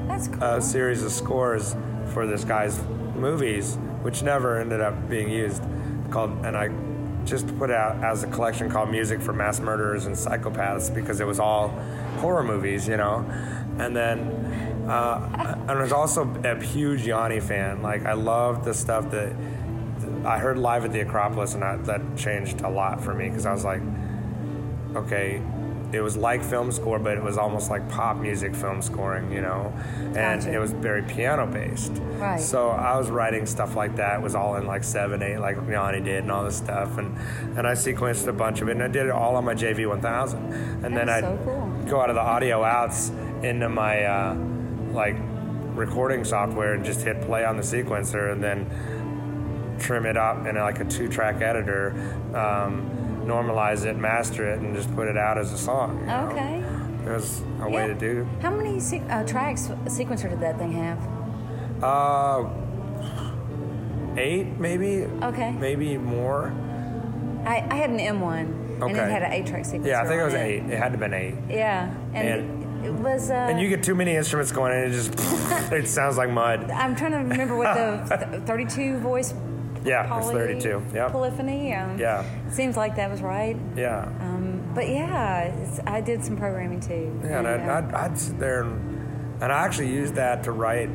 cool. 0.07 0.43
a 0.43 0.61
series 0.61 1.03
of 1.03 1.11
scores 1.11 1.75
for 2.13 2.25
this 2.27 2.43
guy's 2.43 2.81
movies, 3.15 3.75
which 4.01 4.23
never 4.23 4.59
ended 4.59 4.81
up 4.81 5.09
being 5.09 5.29
used. 5.29 5.63
Called, 6.11 6.45
and 6.45 6.55
I 6.55 6.69
just 7.25 7.57
put 7.57 7.71
out 7.71 8.03
as 8.03 8.23
a 8.23 8.27
collection 8.27 8.69
called 8.69 8.89
Music 8.89 9.19
for 9.19 9.33
Mass 9.33 9.59
Murderers 9.59 10.05
and 10.05 10.15
Psychopaths 10.15 10.93
because 10.93 11.19
it 11.19 11.25
was 11.25 11.39
all 11.39 11.69
horror 12.19 12.43
movies, 12.43 12.87
you 12.87 12.97
know. 12.97 13.25
And 13.79 13.95
then, 13.95 14.19
uh, 14.87 15.57
and 15.67 15.71
I 15.71 15.81
was 15.81 15.91
also 15.91 16.31
a 16.43 16.61
huge 16.63 17.05
Yanni 17.07 17.39
fan. 17.39 17.81
Like 17.81 18.05
I 18.05 18.13
loved 18.13 18.65
the 18.65 18.73
stuff 18.73 19.09
that 19.11 19.33
I 20.25 20.39
heard 20.39 20.57
live 20.57 20.85
at 20.85 20.91
the 20.91 21.01
Acropolis, 21.01 21.53
and 21.53 21.63
I, 21.63 21.77
that 21.77 22.01
changed 22.17 22.61
a 22.61 22.69
lot 22.69 23.01
for 23.03 23.13
me 23.13 23.29
because 23.29 23.45
I 23.45 23.53
was 23.53 23.63
like, 23.63 23.81
okay, 24.95 25.41
it 25.93 26.01
was 26.01 26.17
like 26.17 26.43
film 26.43 26.71
score, 26.71 26.99
but 26.99 27.17
it 27.17 27.23
was 27.23 27.37
almost 27.37 27.69
like 27.69 27.87
pop 27.89 28.17
music 28.17 28.55
film 28.55 28.81
scoring, 28.81 29.31
you 29.31 29.41
know, 29.41 29.71
and 30.15 30.41
Gotcha. 30.41 30.53
it 30.53 30.57
was 30.57 30.71
very 30.73 31.03
piano 31.03 31.45
based. 31.45 31.91
Right. 32.17 32.39
So 32.39 32.69
I 32.69 32.97
was 32.97 33.09
writing 33.09 33.45
stuff 33.45 33.75
like 33.75 33.95
that. 33.97 34.19
It 34.19 34.21
was 34.21 34.35
all 34.35 34.55
in 34.55 34.65
like 34.65 34.83
seven, 34.83 35.21
eight, 35.21 35.37
like 35.37 35.57
Yanni 35.69 36.01
did, 36.01 36.23
and 36.23 36.31
all 36.31 36.43
this 36.43 36.57
stuff, 36.57 36.97
and 36.97 37.17
and 37.57 37.67
I 37.67 37.73
sequenced 37.73 38.27
a 38.27 38.33
bunch 38.33 38.61
of 38.61 38.67
it, 38.67 38.71
and 38.71 38.83
I 38.83 38.87
did 38.87 39.05
it 39.05 39.11
all 39.11 39.35
on 39.35 39.45
my 39.45 39.53
JV 39.53 39.87
1000, 39.87 40.83
and 40.83 40.97
then 40.97 41.07
I'd 41.07 41.23
so 41.23 41.39
cool. 41.45 41.83
go 41.87 42.01
out 42.01 42.09
of 42.09 42.15
the 42.15 42.21
audio 42.21 42.63
outs 42.63 43.11
into 43.43 43.69
my 43.69 44.03
uh, 44.03 44.35
like 44.91 45.15
recording 45.75 46.23
software 46.23 46.73
and 46.73 46.83
just 46.85 47.01
hit 47.01 47.21
play 47.21 47.45
on 47.45 47.57
the 47.57 47.63
sequencer, 47.63 48.31
and 48.31 48.43
then 48.43 48.69
trim 49.79 50.05
it 50.05 50.17
up 50.17 50.45
in 50.45 50.55
like 50.55 50.79
a 50.79 50.85
two 50.85 51.07
track 51.07 51.41
editor, 51.41 51.91
um, 52.33 52.89
normalize 53.25 53.85
it, 53.85 53.97
master 53.97 54.49
it, 54.51 54.59
and 54.59 54.75
just 54.75 54.93
put 54.95 55.07
it 55.07 55.17
out 55.17 55.37
as 55.37 55.51
a 55.53 55.57
song. 55.57 55.99
you 56.01 56.05
know? 56.05 56.29
Okay. 56.31 56.63
It 57.05 57.09
was 57.13 57.41
a 57.61 57.69
way 57.69 57.87
to 57.87 57.93
do. 57.93 58.27
How 58.41 58.49
many 58.51 58.79
se- 58.79 59.03
uh, 59.09 59.23
tracks 59.25 59.67
sequencer 59.85 60.29
did 60.29 60.39
that 60.39 60.57
thing 60.57 60.71
have? 60.73 60.97
Uh, 61.83 62.49
eight, 64.17 64.47
maybe. 64.59 65.03
Okay. 65.23 65.51
Maybe 65.51 65.97
more. 65.97 66.53
I, 67.45 67.65
I 67.69 67.75
had 67.75 67.91
an 67.91 67.99
M1, 67.99 68.81
okay. 68.81 68.89
and 68.89 68.97
it 68.97 69.11
had 69.11 69.21
an 69.21 69.31
eight 69.33 69.45
track 69.45 69.63
sequencer. 69.63 69.85
Yeah, 69.85 70.01
I 70.01 70.07
think 70.07 70.19
it 70.21 70.25
was 70.25 70.33
eight. 70.33 70.63
It 70.63 70.77
had 70.79 70.85
to 70.85 70.89
have 70.91 70.99
been 70.99 71.13
eight. 71.13 71.35
Yeah, 71.49 71.93
and, 72.13 72.27
And- 72.27 72.85
it 72.85 72.93
was. 72.93 73.29
Uh, 73.31 73.33
And 73.33 73.59
you 73.59 73.67
get 73.69 73.83
too 73.83 73.95
many 73.95 74.15
instruments 74.15 74.51
going, 74.51 74.71
and 74.71 74.91
it 74.91 74.95
just 74.95 75.13
it 75.71 75.87
sounds 75.87 76.17
like 76.17 76.29
mud. 76.29 76.69
I'm 76.71 76.95
trying 76.95 77.11
to 77.11 77.17
remember 77.17 77.55
what 77.55 77.73
the 77.75 78.41
32 78.45 78.97
voice. 78.99 79.33
Yeah, 79.85 80.17
it's 80.17 80.25
poly- 80.27 80.35
32. 80.35 80.83
Yep. 80.93 81.11
Polyphony. 81.11 81.73
Um, 81.73 81.97
Yeah. 81.99 82.25
Seems 82.49 82.75
like 82.75 82.95
that 82.95 83.09
was 83.11 83.21
right. 83.21 83.55
Yeah. 83.75 84.09
Um, 84.19 84.61
but 84.73 84.89
yeah, 84.89 85.43
it's, 85.43 85.79
I 85.85 86.01
did 86.01 86.23
some 86.25 86.35
programming 86.37 86.79
too. 86.81 87.19
Yeah, 87.23 87.39
and 87.39 87.47
I'd, 87.47 87.61
I'd, 87.69 87.93
I'd 87.93 88.17
sit 88.17 88.39
there 88.39 88.63
and, 88.63 89.41
and 89.43 89.51
I 89.53 89.63
actually 89.63 89.91
used 89.93 90.15
that 90.15 90.43
to 90.45 90.51
write 90.51 90.89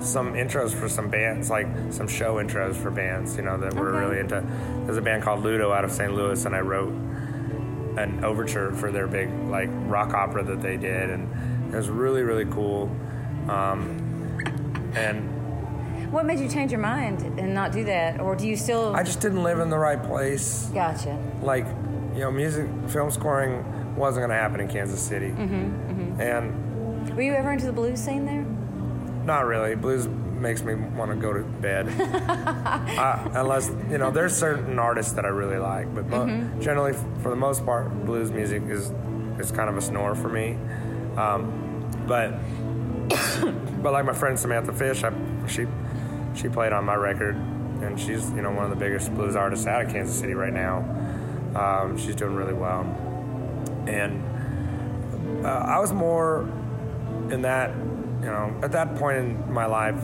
some 0.00 0.34
intros 0.34 0.74
for 0.74 0.88
some 0.90 1.08
bands, 1.08 1.48
like 1.48 1.66
some 1.90 2.06
show 2.06 2.34
intros 2.36 2.76
for 2.76 2.90
bands, 2.90 3.36
you 3.36 3.42
know, 3.42 3.56
that 3.56 3.72
were 3.74 3.90
Okay. 3.96 3.98
really 4.06 4.18
into. 4.20 4.44
There's 4.84 4.98
a 4.98 5.02
band 5.02 5.22
called 5.22 5.42
Ludo 5.42 5.72
out 5.72 5.84
of 5.84 5.90
St. 5.90 6.12
Louis, 6.12 6.44
and 6.44 6.54
I 6.54 6.60
wrote 6.60 6.92
an 7.96 8.22
overture 8.22 8.72
for 8.72 8.92
their 8.92 9.06
big 9.06 9.30
like 9.48 9.70
rock 9.86 10.12
opera 10.12 10.44
that 10.44 10.60
they 10.60 10.76
did, 10.76 11.08
and 11.10 11.72
it 11.72 11.76
was 11.76 11.88
really 11.88 12.22
really 12.22 12.44
cool. 12.44 12.90
Um, 13.48 14.02
and 14.94 15.30
What 16.10 16.24
made 16.24 16.38
you 16.40 16.48
change 16.48 16.70
your 16.72 16.80
mind 16.80 17.22
and 17.38 17.52
not 17.54 17.72
do 17.72 17.84
that, 17.84 18.20
or 18.20 18.36
do 18.36 18.46
you 18.46 18.56
still? 18.56 18.94
I 18.94 19.02
just 19.02 19.20
didn't 19.20 19.42
live 19.42 19.58
in 19.58 19.70
the 19.70 19.78
right 19.78 20.02
place. 20.02 20.70
gotcha. 20.72 21.18
Like, 21.42 21.66
you 22.14 22.20
know, 22.20 22.30
music 22.30 22.66
film 22.88 23.10
scoring 23.10 23.64
wasn't 23.96 24.20
going 24.26 24.30
to 24.30 24.36
happen 24.42 24.60
in 24.60 24.68
Kansas 24.68 25.00
City, 25.00 25.28
Mm-hmm, 25.30 26.20
and 26.20 27.16
Were 27.16 27.22
you 27.22 27.32
ever 27.34 27.52
into 27.52 27.66
the 27.66 27.72
blues 27.72 28.00
scene 28.00 28.24
there? 28.26 28.44
Not 29.24 29.46
really. 29.46 29.74
Blues 29.74 30.06
makes 30.06 30.62
me 30.62 30.74
want 30.74 31.10
to 31.10 31.16
go 31.16 31.32
to 31.32 31.42
bed. 31.42 31.88
uh, 32.98 33.28
unless, 33.34 33.70
you 33.90 33.98
know, 33.98 34.10
there's 34.10 34.36
certain 34.36 34.78
artists 34.78 35.12
that 35.14 35.24
I 35.24 35.28
really 35.28 35.56
like, 35.58 35.92
but 35.94 36.06
mo- 36.08 36.26
Mm-hmm. 36.26 36.60
generally, 36.60 36.92
for 37.22 37.30
the 37.30 37.36
most 37.36 37.64
part, 37.64 37.90
blues 38.06 38.30
music 38.30 38.62
is 38.68 38.92
is 39.38 39.50
kind 39.50 39.68
of 39.68 39.76
a 39.76 39.82
snore 39.82 40.14
for 40.14 40.28
me. 40.28 40.56
Um, 41.16 41.90
but 42.06 42.32
but 43.82 43.92
like 43.92 44.04
my 44.04 44.12
friend 44.14 44.38
Samantha 44.38 44.72
Fish, 44.72 45.02
I, 45.04 45.12
she 45.46 45.66
she 46.36 46.48
played 46.48 46.72
on 46.72 46.84
my 46.84 46.94
record, 46.94 47.34
and 47.34 47.98
she's 47.98 48.30
you 48.30 48.42
know 48.42 48.50
one 48.50 48.64
of 48.64 48.70
the 48.70 48.76
biggest 48.76 49.14
blues 49.14 49.36
artists 49.36 49.66
out 49.66 49.82
of 49.82 49.92
Kansas 49.92 50.18
City 50.18 50.34
right 50.34 50.52
now. 50.52 50.78
Um, 51.54 51.96
she's 51.96 52.14
doing 52.14 52.34
really 52.34 52.54
well, 52.54 52.82
and 53.86 54.22
uh, 55.44 55.48
I 55.48 55.78
was 55.78 55.92
more 55.92 56.42
in 57.30 57.42
that, 57.42 57.70
you 57.70 58.26
know, 58.26 58.54
at 58.62 58.72
that 58.72 58.96
point 58.96 59.18
in 59.18 59.52
my 59.52 59.66
life, 59.66 59.96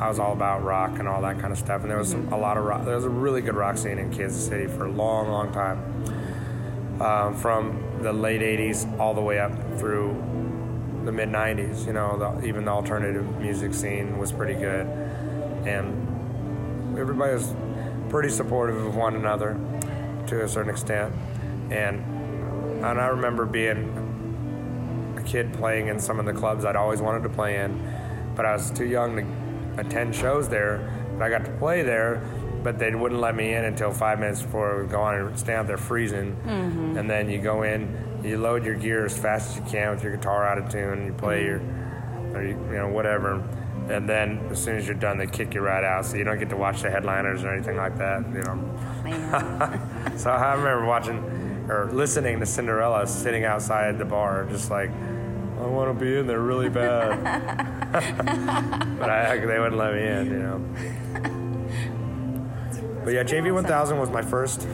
I 0.00 0.08
was 0.08 0.18
all 0.18 0.32
about 0.32 0.64
rock 0.64 0.98
and 0.98 1.06
all 1.06 1.22
that 1.22 1.38
kind 1.38 1.52
of 1.52 1.58
stuff. 1.58 1.82
And 1.82 1.90
there 1.90 1.98
was 1.98 2.10
some, 2.10 2.32
a 2.32 2.38
lot 2.38 2.56
of 2.56 2.64
rock. 2.64 2.84
There 2.84 2.96
was 2.96 3.04
a 3.04 3.10
really 3.10 3.40
good 3.40 3.54
rock 3.54 3.78
scene 3.78 3.98
in 3.98 4.12
Kansas 4.12 4.44
City 4.44 4.66
for 4.66 4.86
a 4.86 4.90
long, 4.90 5.28
long 5.28 5.52
time, 5.52 7.00
um, 7.00 7.36
from 7.36 8.00
the 8.02 8.12
late 8.12 8.40
'80s 8.40 8.98
all 8.98 9.14
the 9.14 9.20
way 9.20 9.38
up 9.38 9.52
through 9.78 10.14
the 11.04 11.12
mid 11.12 11.28
'90s. 11.28 11.86
You 11.86 11.92
know, 11.92 12.18
the, 12.18 12.46
even 12.46 12.64
the 12.64 12.72
alternative 12.72 13.38
music 13.38 13.74
scene 13.74 14.18
was 14.18 14.32
pretty 14.32 14.54
good, 14.54 14.86
and 15.66 16.98
everybody 16.98 17.34
was 17.34 17.54
pretty 18.08 18.28
supportive 18.28 18.76
of 18.76 18.94
one 18.94 19.16
another 19.16 19.58
to 20.26 20.44
a 20.44 20.48
certain 20.48 20.70
extent. 20.70 21.14
And 21.70 22.04
and 22.84 23.00
I 23.00 23.06
remember 23.06 23.46
being 23.46 25.14
a 25.16 25.22
kid 25.22 25.52
playing 25.54 25.86
in 25.86 26.00
some 26.00 26.18
of 26.18 26.26
the 26.26 26.32
clubs 26.32 26.64
I'd 26.64 26.76
always 26.76 27.00
wanted 27.00 27.22
to 27.22 27.28
play 27.28 27.60
in, 27.60 27.80
but 28.34 28.44
I 28.44 28.52
was 28.52 28.70
too 28.72 28.86
young 28.86 29.16
to 29.16 29.80
attend 29.80 30.14
shows 30.14 30.48
there. 30.48 30.90
But 31.16 31.24
I 31.24 31.30
got 31.30 31.44
to 31.44 31.52
play 31.52 31.82
there, 31.82 32.22
but 32.62 32.78
they 32.78 32.92
wouldn't 32.94 33.20
let 33.20 33.36
me 33.36 33.54
in 33.54 33.64
until 33.64 33.92
five 33.92 34.18
minutes 34.18 34.42
before 34.42 34.74
we 34.74 34.82
would 34.82 34.90
go 34.90 35.00
on 35.00 35.14
and 35.14 35.38
stand 35.38 35.60
out 35.60 35.66
there 35.68 35.76
freezing. 35.76 36.36
Mm-hmm. 36.44 36.98
And 36.98 37.08
then 37.08 37.30
you 37.30 37.38
go 37.38 37.62
in, 37.62 38.20
you 38.24 38.38
load 38.38 38.64
your 38.64 38.74
gear 38.74 39.04
as 39.04 39.16
fast 39.16 39.50
as 39.50 39.56
you 39.58 39.62
can 39.70 39.90
with 39.90 40.02
your 40.02 40.16
guitar 40.16 40.46
out 40.46 40.58
of 40.58 40.68
tune, 40.68 41.06
you 41.06 41.12
play 41.12 41.44
mm-hmm. 41.44 42.34
your, 42.34 42.40
or 42.40 42.42
you, 42.44 42.58
you 42.72 42.78
know, 42.78 42.88
whatever. 42.88 43.42
And 43.88 44.08
then 44.08 44.38
as 44.50 44.62
soon 44.62 44.76
as 44.76 44.86
you're 44.86 44.94
done, 44.94 45.18
they 45.18 45.26
kick 45.26 45.54
you 45.54 45.60
right 45.60 45.84
out, 45.84 46.06
so 46.06 46.16
you 46.16 46.24
don't 46.24 46.38
get 46.38 46.48
to 46.50 46.56
watch 46.56 46.82
the 46.82 46.90
headliners 46.90 47.42
or 47.44 47.52
anything 47.52 47.76
like 47.76 47.98
that. 47.98 48.24
You 48.32 48.42
know. 48.42 49.88
So 50.16 50.30
I 50.30 50.54
remember 50.54 50.84
watching 50.84 51.18
or 51.68 51.90
listening 51.92 52.38
to 52.40 52.46
Cinderella 52.46 53.06
sitting 53.06 53.44
outside 53.44 53.98
the 53.98 54.04
bar, 54.04 54.46
just 54.50 54.70
like, 54.70 54.90
I 54.90 55.66
want 55.66 55.96
to 55.96 56.04
be 56.04 56.18
in 56.18 56.26
there 56.26 56.40
really 56.40 56.68
bad. 56.68 57.22
but 58.98 59.10
I, 59.10 59.38
they 59.38 59.58
wouldn't 59.58 59.76
let 59.76 59.94
me 59.94 60.06
in, 60.06 60.26
you 60.26 60.38
know. 60.38 60.58
But 63.04 63.14
yeah, 63.14 63.22
JV 63.22 63.52
1000 63.52 63.98
was 63.98 64.10
my 64.10 64.22
first 64.22 64.66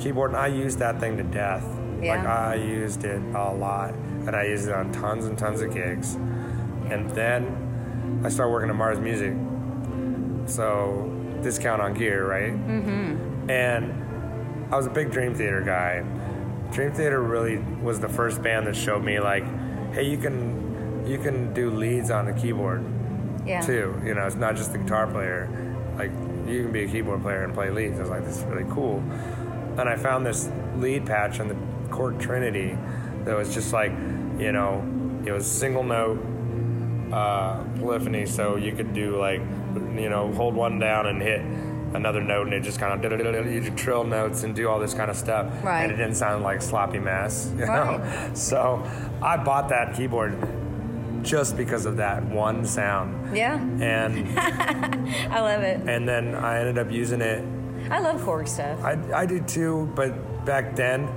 keyboard, 0.00 0.30
and 0.30 0.40
I 0.40 0.46
used 0.46 0.78
that 0.78 1.00
thing 1.00 1.16
to 1.16 1.22
death. 1.22 1.64
Yeah. 2.00 2.16
Like, 2.16 2.26
I 2.26 2.54
used 2.54 3.04
it 3.04 3.20
a 3.34 3.52
lot, 3.52 3.94
and 3.94 4.36
I 4.36 4.44
used 4.44 4.68
it 4.68 4.74
on 4.74 4.92
tons 4.92 5.26
and 5.26 5.38
tons 5.38 5.60
of 5.62 5.72
gigs. 5.72 6.14
And 6.14 7.10
then 7.10 7.65
I 8.26 8.28
started 8.28 8.50
working 8.50 8.70
at 8.70 8.74
Mars 8.74 8.98
Music. 8.98 9.32
So, 10.46 11.08
discount 11.42 11.80
on 11.80 11.94
gear, 11.94 12.26
right? 12.26 12.52
Mm-hmm. 12.52 13.48
And 13.48 14.74
I 14.74 14.76
was 14.76 14.86
a 14.86 14.90
big 14.90 15.12
Dream 15.12 15.32
Theater 15.32 15.60
guy. 15.60 16.00
Dream 16.72 16.90
Theater 16.92 17.22
really 17.22 17.58
was 17.58 18.00
the 18.00 18.08
first 18.08 18.42
band 18.42 18.66
that 18.66 18.74
showed 18.74 19.04
me 19.04 19.20
like, 19.20 19.44
hey, 19.92 20.02
you 20.10 20.18
can 20.18 21.06
you 21.06 21.18
can 21.18 21.54
do 21.54 21.70
leads 21.70 22.10
on 22.10 22.26
the 22.26 22.32
keyboard 22.32 22.84
Yeah. 23.46 23.60
too. 23.60 24.00
You 24.04 24.14
know, 24.14 24.26
it's 24.26 24.34
not 24.34 24.56
just 24.56 24.72
the 24.72 24.78
guitar 24.78 25.06
player. 25.06 25.48
Like 25.96 26.10
you 26.48 26.64
can 26.64 26.72
be 26.72 26.82
a 26.82 26.88
keyboard 26.88 27.22
player 27.22 27.44
and 27.44 27.54
play 27.54 27.70
leads. 27.70 27.96
I 27.98 28.00
was 28.00 28.10
like, 28.10 28.24
this 28.24 28.38
is 28.38 28.44
really 28.44 28.68
cool. 28.72 28.98
And 29.78 29.88
I 29.88 29.94
found 29.94 30.26
this 30.26 30.50
lead 30.78 31.06
patch 31.06 31.38
on 31.38 31.46
the 31.46 31.54
Korg 31.94 32.20
Trinity 32.20 32.76
that 33.24 33.36
was 33.36 33.54
just 33.54 33.72
like, 33.72 33.92
you 34.36 34.50
know, 34.50 34.84
it 35.24 35.30
was 35.30 35.46
single 35.46 35.84
note 35.84 36.18
uh, 37.12 37.62
polyphony, 37.78 38.26
so 38.26 38.56
you 38.56 38.72
could 38.72 38.92
do 38.94 39.16
like, 39.18 39.40
you 39.96 40.08
know, 40.08 40.32
hold 40.32 40.54
one 40.54 40.78
down 40.78 41.06
and 41.06 41.20
hit 41.22 41.40
another 41.94 42.20
note, 42.20 42.46
and 42.46 42.54
it 42.54 42.62
just 42.62 42.78
kind 42.80 43.04
of 43.04 43.46
you 43.46 43.70
trill 43.76 44.04
notes 44.04 44.42
and 44.42 44.54
do 44.54 44.68
all 44.68 44.78
this 44.78 44.92
kind 44.94 45.10
of 45.10 45.16
stuff, 45.16 45.46
Right. 45.64 45.82
and 45.84 45.92
it 45.92 45.96
didn't 45.96 46.16
sound 46.16 46.42
like 46.42 46.60
sloppy 46.62 46.98
mess, 46.98 47.50
you 47.58 47.64
know. 47.66 47.98
Right. 47.98 48.36
So 48.36 48.82
I 49.22 49.36
bought 49.36 49.68
that 49.70 49.94
keyboard 49.96 50.36
just 51.22 51.56
because 51.56 51.86
of 51.86 51.96
that 51.96 52.24
one 52.24 52.64
sound, 52.66 53.36
Yeah. 53.36 53.54
and 53.80 54.38
I 54.38 55.40
love 55.40 55.62
it. 55.62 55.80
and 55.88 56.08
then 56.08 56.34
I 56.34 56.58
ended 56.58 56.78
up 56.78 56.90
using 56.92 57.20
it. 57.20 57.44
I 57.90 58.00
love 58.00 58.20
Korg 58.20 58.48
stuff. 58.48 58.82
I 58.84 58.98
I 59.14 59.26
did 59.26 59.46
too, 59.48 59.90
but 59.94 60.44
back 60.44 60.74
then, 60.76 61.08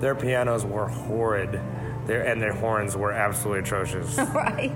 their 0.00 0.14
pianos 0.16 0.64
were 0.64 0.88
horrid. 0.88 1.60
Their, 2.06 2.22
and 2.22 2.40
their 2.40 2.54
horns 2.54 2.96
were 2.96 3.12
absolutely 3.12 3.60
atrocious. 3.60 4.16
right. 4.34 4.72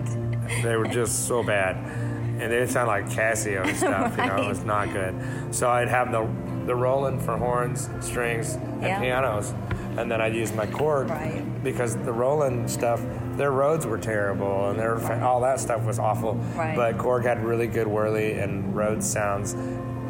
They 0.63 0.77
were 0.77 0.87
just 0.87 1.27
so 1.27 1.43
bad, 1.43 1.77
and 1.77 2.53
they 2.53 2.67
sound 2.67 2.89
like 2.89 3.07
Casio 3.07 3.67
and 3.67 3.77
stuff. 3.85 4.17
You 4.19 4.27
know, 4.27 4.43
it 4.45 4.49
was 4.49 4.65
not 4.65 4.93
good. 4.93 5.15
So 5.55 5.69
I'd 5.71 5.89
have 5.89 6.13
the 6.13 6.29
the 6.67 6.75
Roland 6.77 7.21
for 7.21 7.37
horns, 7.37 7.89
strings, 8.01 8.55
and 8.55 8.83
Yeah. 8.83 9.01
pianos, 9.01 9.53
and 9.99 10.09
then 10.11 10.21
I'd 10.21 10.35
use 10.35 10.53
my 10.53 10.67
Korg 10.67 11.11
Right. 11.11 11.43
because 11.65 11.97
the 11.97 12.13
Roland 12.13 12.71
stuff, 12.71 13.01
their 13.37 13.51
Rhodes 13.51 13.85
were 13.85 13.99
terrible, 13.99 14.71
and 14.71 14.79
their 14.79 14.97
all 15.25 15.41
that 15.41 15.59
stuff 15.59 15.85
was 15.85 15.99
awful. 15.99 16.35
Right. 16.57 16.77
But 16.77 16.99
Korg 16.99 17.25
had 17.25 17.45
really 17.45 17.67
good 17.67 17.89
whirly 17.89 18.39
and 18.39 18.77
Rhodes 18.77 19.11
sounds, 19.11 19.57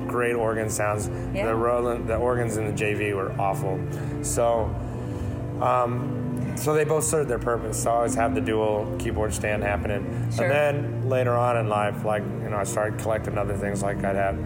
great 0.06 0.34
organ 0.34 0.68
sounds. 0.68 1.08
Yeah. 1.34 1.46
The 1.46 1.54
Roland, 1.54 2.06
the 2.06 2.16
organs 2.16 2.58
in 2.58 2.66
the 2.66 2.72
JV 2.72 3.14
were 3.14 3.32
awful. 3.38 3.80
So. 4.22 4.74
Um, 5.62 6.54
so 6.56 6.74
they 6.74 6.84
both 6.84 7.04
served 7.04 7.30
their 7.30 7.38
purpose. 7.38 7.82
So 7.82 7.90
I 7.90 7.94
always 7.94 8.14
have 8.14 8.34
the 8.34 8.40
dual 8.40 8.94
keyboard 8.98 9.32
stand 9.32 9.62
happening. 9.62 10.30
Sure. 10.34 10.44
And 10.44 10.52
then 10.52 11.08
later 11.08 11.34
on 11.34 11.56
in 11.56 11.68
life, 11.68 12.04
like 12.04 12.22
you 12.22 12.50
know, 12.50 12.56
I 12.56 12.64
started 12.64 12.98
collecting 13.00 13.38
other 13.38 13.56
things. 13.56 13.82
Like 13.82 13.98
I'd 14.04 14.16
have 14.16 14.38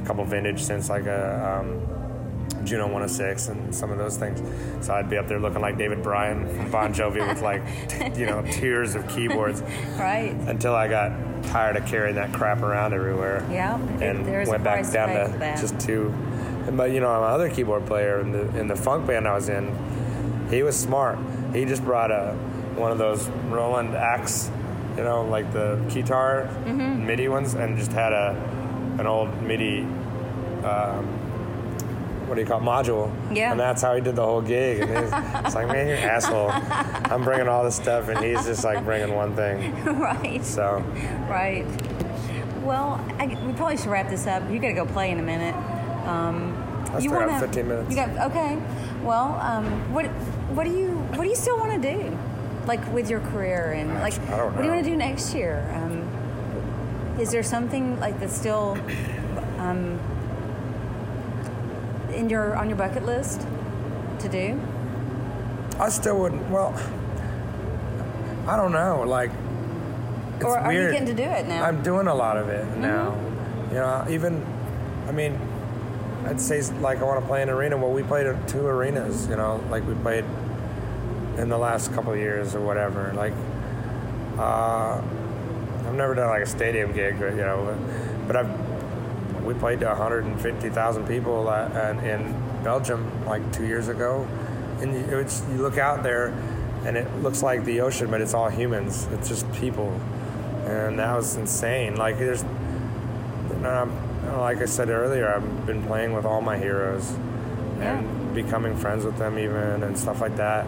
a 0.00 0.04
couple 0.06 0.24
vintage 0.24 0.60
synths, 0.60 0.88
like 0.88 1.06
a 1.06 1.60
um, 1.60 2.64
Juno 2.64 2.84
106 2.84 3.48
and 3.48 3.74
some 3.74 3.90
of 3.90 3.98
those 3.98 4.16
things. 4.16 4.40
So 4.86 4.94
I'd 4.94 5.08
be 5.10 5.16
up 5.16 5.26
there 5.26 5.40
looking 5.40 5.60
like 5.62 5.78
David 5.78 6.02
Bryan 6.02 6.46
from 6.48 6.70
Bon 6.70 6.92
Jovi 6.94 7.26
with 7.26 7.40
like, 7.42 7.62
t- 7.88 8.20
you 8.20 8.26
know, 8.26 8.42
tiers 8.52 8.94
of 8.94 9.08
keyboards 9.08 9.62
Right. 9.98 10.32
until 10.46 10.74
I 10.74 10.86
got 10.88 11.12
tired 11.44 11.76
of 11.76 11.86
carrying 11.86 12.16
that 12.16 12.32
crap 12.32 12.62
around 12.62 12.92
everywhere. 12.92 13.44
Yeah, 13.50 13.76
and 14.02 14.26
went 14.46 14.62
back 14.64 14.90
down 14.92 15.08
to 15.08 15.38
just 15.60 15.78
two. 15.80 16.12
But 16.70 16.90
you 16.90 17.00
know, 17.00 17.08
my 17.20 17.28
other 17.28 17.48
keyboard 17.48 17.86
player 17.86 18.20
in 18.20 18.32
the 18.32 18.58
in 18.58 18.68
the 18.68 18.76
funk 18.76 19.06
band 19.06 19.26
I 19.26 19.34
was 19.34 19.48
in, 19.48 19.66
he 20.50 20.62
was 20.62 20.76
smart. 20.78 21.18
He 21.52 21.64
just 21.64 21.84
brought 21.84 22.10
a 22.10 22.32
one 22.76 22.92
of 22.92 22.98
those 22.98 23.28
Roland 23.48 23.94
Axe, 23.94 24.50
you 24.96 25.02
know, 25.04 25.24
like 25.24 25.52
the 25.52 25.76
guitar 25.92 26.48
Mm-hmm. 26.64 27.06
MIDI 27.06 27.28
ones, 27.28 27.54
and 27.54 27.76
just 27.76 27.92
had 27.92 28.12
a 28.12 28.30
an 28.98 29.06
old 29.06 29.42
MIDI. 29.42 29.80
Um, 30.64 31.06
what 32.26 32.34
do 32.34 32.42
you 32.42 32.46
call 32.46 32.60
it, 32.60 32.64
module? 32.64 33.10
Yeah. 33.34 33.52
And 33.52 33.58
that's 33.60 33.80
how 33.80 33.94
he 33.94 34.02
did 34.02 34.14
the 34.14 34.22
whole 34.24 34.42
gig. 34.42 34.80
And 34.80 34.90
he's, 34.90 35.12
it's 35.46 35.54
like, 35.54 35.66
man, 35.68 35.86
you're 35.86 35.96
an 35.96 36.02
asshole. 36.02 36.50
I'm 36.52 37.24
bringing 37.24 37.48
all 37.48 37.64
this 37.64 37.76
stuff, 37.76 38.08
and 38.08 38.22
he's 38.22 38.44
just 38.44 38.64
like 38.64 38.84
bringing 38.84 39.14
one 39.14 39.34
thing. 39.34 39.74
right. 39.98 40.44
So 40.44 40.80
Right. 41.28 41.64
Well, 42.62 43.02
I, 43.18 43.28
we 43.46 43.52
probably 43.54 43.78
should 43.78 43.86
wrap 43.86 44.10
this 44.10 44.26
up. 44.26 44.42
You 44.50 44.58
got 44.58 44.68
to 44.68 44.74
go 44.74 44.84
play 44.84 45.10
in 45.10 45.18
a 45.18 45.22
minute. 45.22 45.54
Um, 46.06 46.54
I 46.92 47.00
still 47.00 47.12
got 47.12 47.40
15 47.40 47.66
minutes. 47.66 47.88
You 47.90 47.96
got 47.96 48.30
okay. 48.30 48.58
Well, 49.02 49.38
um, 49.40 49.64
what 49.94 50.04
what 50.54 50.64
do 50.64 50.70
you 50.70 50.88
what 50.88 51.24
do 51.24 51.28
you 51.28 51.36
still 51.36 51.58
want 51.58 51.82
to 51.82 51.94
do, 51.94 52.18
like 52.66 52.86
with 52.92 53.10
your 53.10 53.20
career 53.20 53.72
and 53.72 53.94
like 53.94 54.18
I 54.28 54.36
don't 54.36 54.54
what 54.54 54.58
do 54.58 54.64
you 54.64 54.72
want 54.72 54.84
to 54.84 54.90
do 54.90 54.96
next 54.96 55.34
year? 55.34 55.68
Um, 55.74 57.18
is 57.20 57.30
there 57.30 57.42
something 57.42 57.98
like 58.00 58.18
that's 58.20 58.36
still 58.36 58.78
um, 59.58 59.98
in 62.12 62.30
your 62.30 62.56
on 62.56 62.68
your 62.68 62.78
bucket 62.78 63.04
list 63.04 63.46
to 64.20 64.28
do? 64.28 64.60
I 65.78 65.88
still 65.90 66.18
wouldn't. 66.18 66.48
Well, 66.50 66.74
I 68.48 68.56
don't 68.56 68.72
know. 68.72 69.04
Like, 69.06 69.30
it's 70.36 70.44
Or 70.44 70.58
are 70.58 70.72
you 70.72 70.90
getting 70.90 71.06
to 71.06 71.14
do 71.14 71.22
it 71.22 71.46
now? 71.46 71.62
I'm 71.64 71.82
doing 71.82 72.08
a 72.08 72.14
lot 72.14 72.36
of 72.36 72.48
it 72.48 72.66
now. 72.78 73.10
Mm-hmm. 73.10 73.74
You 73.74 73.80
know, 73.80 74.06
even, 74.08 74.46
I 75.06 75.12
mean, 75.12 75.38
I'd 76.28 76.40
say 76.40 76.60
like 76.80 76.98
I 76.98 77.04
want 77.04 77.20
to 77.20 77.26
play 77.26 77.42
an 77.42 77.48
arena. 77.48 77.78
Well, 77.78 77.90
we 77.90 78.02
played 78.02 78.26
two 78.48 78.66
arenas. 78.66 79.28
You 79.28 79.36
know, 79.36 79.64
like 79.70 79.86
we 79.86 79.94
played 79.94 80.24
in 81.38 81.48
the 81.48 81.56
last 81.56 81.92
couple 81.94 82.14
years 82.14 82.54
or 82.54 82.60
whatever. 82.60 83.12
Like, 83.14 83.32
uh, 84.36 85.00
I've 85.86 85.94
never 85.94 86.14
done 86.14 86.28
like 86.28 86.42
a 86.42 86.46
stadium 86.46 86.92
gig, 86.92 87.18
but, 87.18 87.30
you 87.30 87.38
know, 87.38 87.78
but 88.26 88.36
I've 88.36 88.68
we 89.44 89.54
played 89.54 89.80
to 89.80 89.86
150,000 89.86 91.08
people 91.08 91.48
uh, 91.48 91.94
in 92.04 92.34
Belgium 92.62 93.10
like 93.24 93.50
two 93.50 93.66
years 93.66 93.88
ago, 93.88 94.28
and 94.82 94.92
you, 94.92 95.26
you 95.50 95.62
look 95.62 95.78
out 95.78 96.02
there, 96.02 96.28
and 96.84 96.98
it 96.98 97.10
looks 97.22 97.42
like 97.42 97.64
the 97.64 97.80
ocean, 97.80 98.10
but 98.10 98.20
it's 98.20 98.34
all 98.34 98.50
humans. 98.50 99.08
It's 99.12 99.28
just 99.28 99.50
people, 99.54 99.88
and 100.66 100.98
that 100.98 101.16
was 101.16 101.36
insane. 101.36 101.96
Like 101.96 102.18
there's, 102.18 102.42
um, 103.64 104.07
like 104.36 104.60
I 104.60 104.66
said 104.66 104.88
earlier, 104.90 105.32
I've 105.32 105.66
been 105.66 105.82
playing 105.84 106.12
with 106.12 106.24
all 106.24 106.40
my 106.40 106.56
heroes, 106.56 107.10
and 107.80 108.34
becoming 108.34 108.76
friends 108.76 109.04
with 109.04 109.18
them 109.18 109.38
even 109.38 109.82
and 109.82 109.98
stuff 109.98 110.20
like 110.20 110.36
that. 110.36 110.66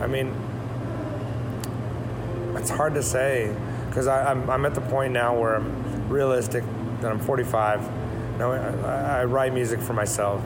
I 0.00 0.06
mean, 0.06 0.34
it's 2.56 2.70
hard 2.70 2.94
to 2.94 3.02
say 3.02 3.54
because 3.88 4.06
I'm, 4.06 4.48
I'm 4.50 4.64
at 4.66 4.74
the 4.74 4.80
point 4.80 5.12
now 5.12 5.38
where 5.38 5.56
I'm 5.56 6.08
realistic 6.08 6.64
that 7.00 7.10
I'm 7.10 7.20
45. 7.20 8.38
Now 8.38 8.52
I, 8.52 9.20
I 9.20 9.24
write 9.24 9.52
music 9.52 9.80
for 9.80 9.92
myself 9.92 10.42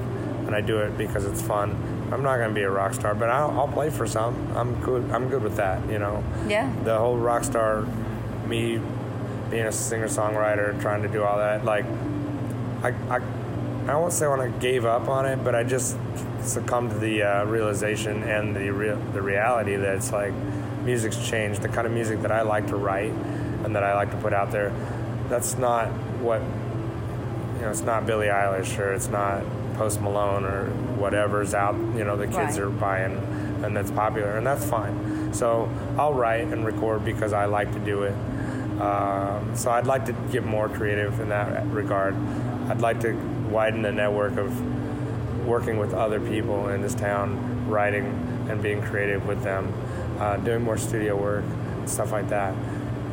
and 0.47 0.55
I 0.55 0.61
do 0.61 0.79
it 0.79 0.99
because 0.99 1.25
it's 1.25 1.41
fun. 1.41 1.71
I'm 2.13 2.23
not 2.23 2.37
going 2.37 2.49
to 2.49 2.55
be 2.55 2.63
a 2.63 2.71
rock 2.71 2.95
star, 2.95 3.15
but 3.15 3.29
I'll, 3.29 3.51
I'll 3.51 3.69
play 3.69 3.91
for 3.91 4.07
some. 4.07 4.35
I'm 4.57 4.81
good. 4.81 5.11
I'm 5.11 5.29
good 5.29 5.43
with 5.43 5.57
that. 5.57 5.89
You 5.91 5.99
know. 5.99 6.25
Yeah. 6.47 6.73
The 6.85 6.97
whole 6.97 7.19
rock 7.19 7.45
star, 7.45 7.87
me 8.47 8.81
being 9.51 9.67
a 9.67 9.73
singer 9.73 10.09
songwriter, 10.09 10.81
trying 10.81 11.03
to 11.03 11.09
do 11.09 11.23
all 11.23 11.39
that. 11.39 11.65
Like, 11.65 11.85
I, 12.83 12.95
I, 13.11 13.21
I 13.89 13.95
won't 13.97 14.13
say 14.13 14.27
when 14.29 14.41
I 14.41 14.49
gave 14.49 14.85
up 14.85 15.09
on 15.09 15.27
it, 15.27 15.43
but 15.43 15.55
I 15.55 15.65
just 15.65 15.97
succumbed 16.43 16.91
to 16.91 16.99
the 16.99 17.23
uh, 17.23 17.45
realization 17.45 18.23
and 18.23 18.55
the 18.55 18.71
real 18.71 18.97
the 19.13 19.21
reality 19.23 19.77
that 19.77 19.97
it's 19.97 20.13
like 20.13 20.33
music's 20.85 21.17
changed. 21.29 21.63
The 21.63 21.69
kind 21.69 21.87
of 21.87 21.93
music 21.93 22.21
that 22.23 22.31
I 22.33 22.43
like 22.43 22.67
to 22.69 22.77
write 22.77 23.11
and 23.65 23.75
that 23.75 23.83
I 23.83 23.95
like 23.95 24.11
to 24.11 24.17
put 24.19 24.33
out 24.33 24.51
there, 24.51 24.73
that's 25.29 25.59
not 25.59 25.89
what 26.21 26.41
you 26.43 27.63
know. 27.63 27.71
It's 27.71 27.83
not 27.83 28.07
Billie 28.07 28.29
Eilish 28.29 28.79
or 28.79 28.93
it's 28.93 29.09
not 29.09 29.43
Post 29.75 30.01
Malone 30.01 30.45
or 30.45 30.67
whatever's 30.97 31.55
out. 31.55 31.75
You 31.75 32.05
know, 32.05 32.17
the 32.17 32.27
kids 32.27 32.59
Right. 32.59 32.61
are 32.61 32.71
buying 32.71 33.17
and 33.65 33.77
that's 33.77 33.91
popular, 33.91 34.37
and 34.37 34.47
that's 34.47 34.65
fine. 34.65 35.33
So 35.35 35.69
I'll 35.99 36.15
write 36.15 36.47
and 36.47 36.65
record 36.65 37.05
because 37.05 37.33
I 37.33 37.47
like 37.47 37.73
to 37.73 37.79
do 37.81 38.03
it. 38.05 38.15
Um, 38.81 39.57
so 39.57 39.71
I'd 39.71 39.87
like 39.87 40.07
to 40.07 40.13
get 40.31 40.45
more 40.45 40.69
creative 40.69 41.19
in 41.21 41.31
that 41.31 41.67
regard. 41.69 42.15
I'd 42.69 42.81
like 42.81 43.01
to 43.01 43.13
widen 43.51 43.83
the 43.83 43.93
network 43.93 44.37
of 44.37 45.47
working 45.47 45.79
with 45.79 45.95
other 45.95 46.21
people 46.21 46.69
in 46.69 46.83
this 46.83 46.95
town, 46.95 47.69
writing 47.69 48.07
and 48.49 48.63
being 48.63 48.83
creative 48.83 49.27
with 49.27 49.43
them, 49.43 49.73
uh, 50.19 50.37
doing 50.37 50.63
more 50.63 50.77
studio 50.77 51.17
work, 51.17 51.45
stuff 51.87 52.13
like 52.13 52.29
that, 52.29 52.55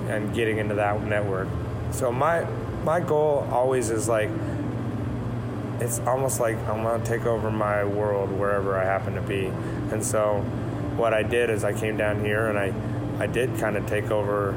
and 0.07 0.33
getting 0.35 0.57
into 0.57 0.75
that 0.75 1.01
network. 1.03 1.47
So 1.91 2.11
my 2.11 2.45
my 2.83 2.99
goal 2.99 3.47
always 3.51 3.89
is 3.89 4.07
like 4.07 4.29
it's 5.79 5.99
almost 6.01 6.39
like 6.39 6.57
I'm 6.67 6.83
gonna 6.83 7.03
take 7.03 7.25
over 7.25 7.49
my 7.49 7.83
world 7.83 8.31
wherever 8.31 8.77
I 8.77 8.83
happen 8.83 9.15
to 9.15 9.21
be. 9.21 9.47
And 9.91 10.03
so 10.03 10.41
what 10.95 11.13
I 11.13 11.23
did 11.23 11.49
is 11.49 11.63
I 11.63 11.73
came 11.73 11.97
down 11.97 12.23
here 12.23 12.47
and 12.47 12.57
I 12.57 12.73
I 13.23 13.27
did 13.27 13.57
kind 13.57 13.77
of 13.77 13.85
take 13.87 14.11
over 14.11 14.53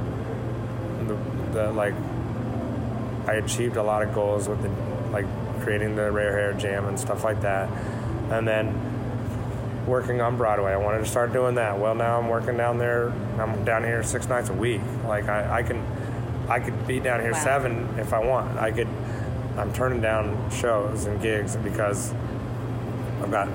like 1.55 1.95
I 3.27 3.35
achieved 3.35 3.77
a 3.77 3.83
lot 3.83 4.03
of 4.03 4.15
goals 4.15 4.49
with 4.49 4.63
the 4.63 4.69
like 5.11 5.27
creating 5.61 5.97
the 5.97 6.11
rare 6.11 6.33
hair 6.33 6.53
jam 6.55 6.87
and 6.87 6.99
stuff 6.99 7.25
like 7.25 7.41
that. 7.43 7.69
And 8.31 8.47
then 8.47 8.75
working 9.87 10.21
on 10.21 10.37
Broadway. 10.37 10.73
I 10.73 10.77
wanted 10.77 10.99
to 10.99 11.07
start 11.07 11.33
doing 11.33 11.55
that. 11.57 11.79
Well 11.79 11.95
now 11.95 12.19
I'm 12.19 12.29
working 12.29 12.57
down 12.57 12.79
there 12.79 13.11
I'm 13.39 13.65
down 13.65 13.85
here 13.85 14.03
six 14.03 14.29
nights 14.29 14.51
a 14.51 14.53
week. 14.55 14.81
Like 15.07 15.29
I, 15.29 15.59
I 15.59 15.63
can 15.63 15.85
I 16.49 16.61
could 16.61 16.87
be 16.87 17.01
down 17.01 17.21
here 17.21 17.33
Wow. 17.33 17.45
seven 17.45 17.89
if 17.99 18.13
I 18.13 18.21
want. 18.25 18.59
I 18.59 18.71
could 18.71 18.89
I'm 19.57 19.73
turning 19.73 20.01
down 20.01 20.51
shows 20.51 21.07
and 21.07 21.21
gigs 21.21 21.57
because 21.57 22.13
I've 23.23 23.31
got 23.31 23.49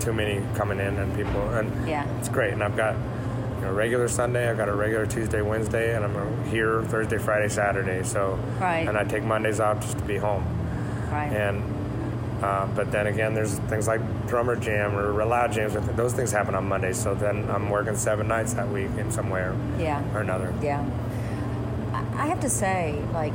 too 0.00 0.12
many 0.12 0.42
coming 0.56 0.78
in 0.80 0.96
and 0.98 1.14
people 1.14 1.40
and 1.50 1.88
Yeah. 1.88 2.06
it's 2.18 2.28
great. 2.28 2.52
And 2.52 2.62
I've 2.64 2.76
got 2.76 2.96
regular 3.68 4.08
Sunday, 4.08 4.48
I've 4.48 4.56
got 4.56 4.68
a 4.68 4.74
regular 4.74 5.06
Tuesday, 5.06 5.42
Wednesday, 5.42 5.94
and 5.94 6.04
I'm 6.04 6.44
here 6.46 6.82
Thursday, 6.84 7.18
Friday, 7.18 7.48
Saturday. 7.48 8.02
So 8.02 8.38
Right. 8.58 8.86
and 8.88 8.96
I 8.96 9.04
take 9.04 9.22
Mondays 9.22 9.60
off 9.60 9.80
just 9.80 9.98
to 9.98 10.04
be 10.04 10.16
home. 10.16 10.44
Right. 11.10 11.32
And 11.32 11.62
uh, 12.42 12.66
but 12.74 12.90
then 12.90 13.06
again, 13.06 13.34
there's 13.34 13.58
things 13.68 13.86
like 13.86 14.00
drummer 14.26 14.56
jam 14.56 14.96
or 14.96 15.12
loud 15.26 15.52
jams. 15.52 15.74
Those 15.94 16.14
things 16.14 16.32
happen 16.32 16.54
on 16.54 16.66
Mondays. 16.66 16.98
So 16.98 17.14
then 17.14 17.48
I'm 17.50 17.68
working 17.68 17.94
seven 17.96 18.28
nights 18.28 18.54
that 18.54 18.66
week 18.70 18.88
in 18.96 19.10
some 19.10 19.28
way 19.28 19.40
or, 19.42 19.54
Yeah. 19.78 20.02
or 20.14 20.20
another. 20.22 20.50
Yeah. 20.62 20.82
I 22.16 22.26
have 22.26 22.40
to 22.40 22.48
say, 22.48 22.98
like, 23.12 23.34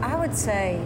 I 0.00 0.14
would 0.16 0.34
say, 0.34 0.80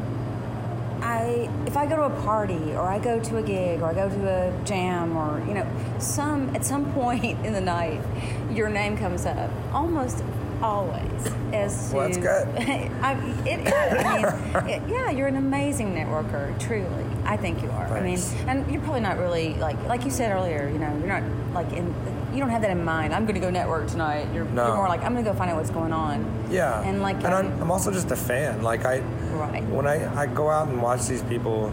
I 1.05 1.51
if 1.66 1.76
I 1.76 1.86
go 1.86 1.97
to 1.97 2.05
a 2.05 2.22
party 2.22 2.72
or 2.72 2.89
I 2.89 2.98
go 2.98 3.20
to 3.20 3.36
a 3.36 3.43
gig 3.43 3.82
or 3.82 3.90
I 3.90 3.94
go 3.94 4.09
to 4.09 4.28
a 4.28 4.64
jam 4.64 5.16
or 5.16 5.39
you 5.47 5.52
know 5.52 5.66
some 5.98 6.55
at 6.56 6.64
some 6.64 6.90
point 6.94 7.44
in 7.44 7.52
the 7.52 7.60
night, 7.60 8.01
your 8.51 8.70
name 8.70 8.97
comes 8.97 9.26
up 9.26 9.51
almost 9.72 10.24
always 10.62 11.26
as 11.52 11.90
to. 11.90 11.97
Well, 11.97 12.09
that's 12.09 12.16
good. 12.16 12.48
I, 13.02 13.12
it 13.47 13.66
is. 13.66 13.72
I 13.72 14.62
mean, 14.62 14.66
it, 14.68 14.82
yeah, 14.89 15.10
you're 15.10 15.28
an 15.28 15.36
amazing 15.36 15.94
networker. 15.94 16.59
Truly, 16.59 17.05
I 17.24 17.36
think 17.36 17.62
you 17.62 17.70
are. 17.70 17.86
Thanks. 17.89 18.32
I 18.32 18.36
mean, 18.36 18.48
and 18.48 18.72
you're 18.72 18.81
probably 18.81 19.01
not 19.01 19.18
really 19.18 19.55
like 19.55 19.81
like 19.85 20.05
you 20.05 20.10
said 20.10 20.32
earlier. 20.32 20.70
You 20.70 20.78
know, 20.78 20.97
you're 20.98 21.20
not 21.20 21.22
like 21.52 21.70
in. 21.74 21.94
You 22.35 22.40
don't 22.40 22.51
have 22.51 22.62
that 22.62 22.70
in 22.73 22.85
mind. 22.85 23.15
I'm 23.15 23.24
going 23.24 23.35
to 23.36 23.40
go 23.40 23.48
network 23.51 23.86
tonight. 23.89 24.27
You're, 24.35 24.44
No. 24.44 24.66
you're 24.66 24.77
more 24.77 24.89
like 24.89 25.02
I'm 25.02 25.12
going 25.12 25.24
to 25.24 25.31
go 25.31 25.36
find 25.36 25.51
out 25.51 25.56
what's 25.56 25.70
going 25.70 25.93
on. 25.93 26.48
Yeah. 26.51 26.82
And 26.82 27.01
like, 27.01 27.16
and 27.16 27.28
I'm, 27.28 27.62
I'm 27.62 27.70
also 27.70 27.93
just 27.93 28.11
a 28.11 28.16
fan. 28.16 28.62
Like 28.62 28.85
I, 28.85 29.01
Right. 29.32 29.62
when 29.69 29.86
I, 29.86 30.23
I 30.23 30.27
go 30.27 30.51
out 30.51 30.69
and 30.69 30.82
watch 30.82 31.06
these 31.06 31.23
people 31.23 31.73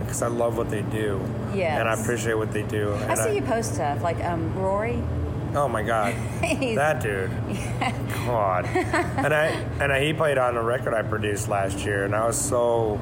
because 0.00 0.22
I 0.22 0.28
love 0.28 0.56
what 0.56 0.70
they 0.70 0.82
do. 0.82 1.20
Yeah. 1.54 1.78
And 1.80 1.88
I 1.88 1.94
appreciate 2.00 2.34
what 2.34 2.52
they 2.52 2.62
do. 2.62 2.94
I 3.08 3.14
see 3.14 3.36
you 3.36 3.42
post 3.42 3.74
stuff 3.74 4.02
like 4.02 4.22
um, 4.24 4.54
Rory. 4.56 5.02
Oh 5.54 5.66
my 5.66 5.82
God, 5.82 6.14
that 6.42 7.00
dude! 7.02 7.30
God, 8.26 8.66
and 8.66 9.32
I 9.32 9.46
and 9.80 9.90
I, 9.90 10.04
he 10.04 10.12
played 10.12 10.36
on 10.36 10.58
a 10.58 10.62
record 10.62 10.92
I 10.92 11.00
produced 11.02 11.48
last 11.48 11.78
year, 11.86 12.04
and 12.04 12.14
I 12.14 12.26
was 12.26 12.38
so 12.38 13.00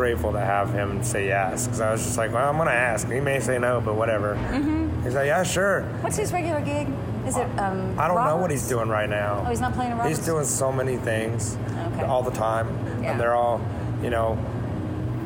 grateful 0.00 0.32
to 0.32 0.40
have 0.40 0.72
him 0.72 1.02
say 1.04 1.26
yes 1.26 1.66
because 1.66 1.78
I 1.82 1.92
was 1.92 2.02
just 2.02 2.16
like, 2.16 2.32
well, 2.32 2.48
I'm 2.48 2.56
gonna 2.56 2.70
ask. 2.70 3.06
He 3.10 3.20
may 3.20 3.38
say 3.38 3.58
no, 3.58 3.82
but 3.82 3.96
whatever. 3.96 4.34
Mm-hmm. 4.34 5.02
He's 5.04 5.14
like, 5.14 5.26
yeah, 5.26 5.42
sure. 5.42 5.82
What's 6.00 6.16
his 6.16 6.32
regular 6.32 6.62
gig? 6.62 6.88
Is 7.26 7.36
it? 7.36 7.44
Um, 7.58 7.98
I 7.98 8.08
don't 8.08 8.16
know 8.24 8.38
what 8.38 8.50
he's 8.50 8.66
doing 8.66 8.88
right 8.88 9.10
now. 9.10 9.42
Oh, 9.46 9.50
he's 9.50 9.60
not 9.60 9.74
playing 9.74 9.92
Roberts? 9.92 10.16
He's 10.16 10.24
doing 10.24 10.46
so 10.46 10.72
many 10.72 10.96
things 10.96 11.58
Okay. 11.92 12.04
all 12.04 12.22
the 12.22 12.30
time, 12.30 12.66
Yeah. 13.02 13.10
and 13.10 13.20
they're 13.20 13.34
all, 13.34 13.60
you 14.02 14.08
know, 14.08 14.36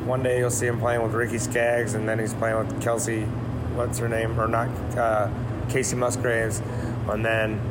one 0.03 0.21
day 0.21 0.39
you'll 0.39 0.49
see 0.51 0.67
him 0.67 0.77
playing 0.77 1.01
with 1.01 1.13
Ricky 1.13 1.37
Skaggs, 1.37 1.93
and 1.93 2.07
then 2.07 2.19
he's 2.19 2.33
playing 2.33 2.57
with 2.57 2.81
Kelsey, 2.81 3.21
what's 3.75 3.97
her 3.99 4.09
name, 4.09 4.37
or 4.37 4.49
not, 4.49 4.67
uh, 4.97 5.29
Kacey 5.69 5.95
Musgraves, 5.97 6.61
and 7.09 7.23
then 7.25 7.61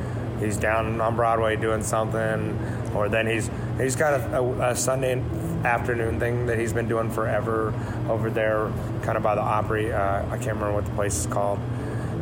he's 0.40 0.56
down 0.56 1.02
on 1.02 1.16
Broadway 1.16 1.56
doing 1.56 1.82
something, 1.82 2.58
or 2.94 3.10
then 3.10 3.26
he's 3.26 3.50
he's 3.78 3.94
got 3.94 4.14
a, 4.18 4.38
a, 4.38 4.70
a 4.70 4.74
Sunday 4.76 5.22
afternoon 5.64 6.20
thing 6.20 6.46
that 6.46 6.58
he's 6.58 6.72
been 6.72 6.88
doing 6.88 7.10
forever 7.10 7.72
over 8.08 8.30
there, 8.30 8.70
kind 9.02 9.16
of 9.16 9.22
by 9.22 9.34
the 9.34 9.40
Opry. 9.40 9.92
Uh, 9.92 10.24
I 10.26 10.36
can't 10.36 10.56
remember 10.58 10.72
what 10.72 10.84
the 10.84 10.92
place 10.92 11.16
is 11.16 11.26
called, 11.26 11.58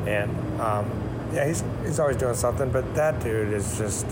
and 0.06 0.30
um, 0.60 0.90
yeah, 1.32 1.46
he's 1.46 1.64
he's 1.84 1.98
always 1.98 2.16
doing 2.16 2.34
something. 2.34 2.70
But 2.70 2.94
that 2.94 3.20
dude 3.22 3.52
is 3.52 3.78
just 3.78 4.06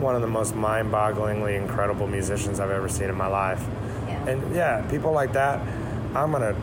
one 0.00 0.14
of 0.14 0.22
the 0.22 0.28
most 0.28 0.54
mind-bogglingly 0.54 1.56
incredible 1.56 2.06
musicians 2.06 2.58
I've 2.58 2.70
ever 2.70 2.88
seen 2.88 3.10
in 3.10 3.16
my 3.16 3.26
life. 3.26 3.62
Yeah. 4.06 4.28
And 4.28 4.56
yeah, 4.56 4.86
people 4.88 5.12
like 5.12 5.32
that, 5.34 5.60
I'm 6.14 6.32
gonna 6.32 6.56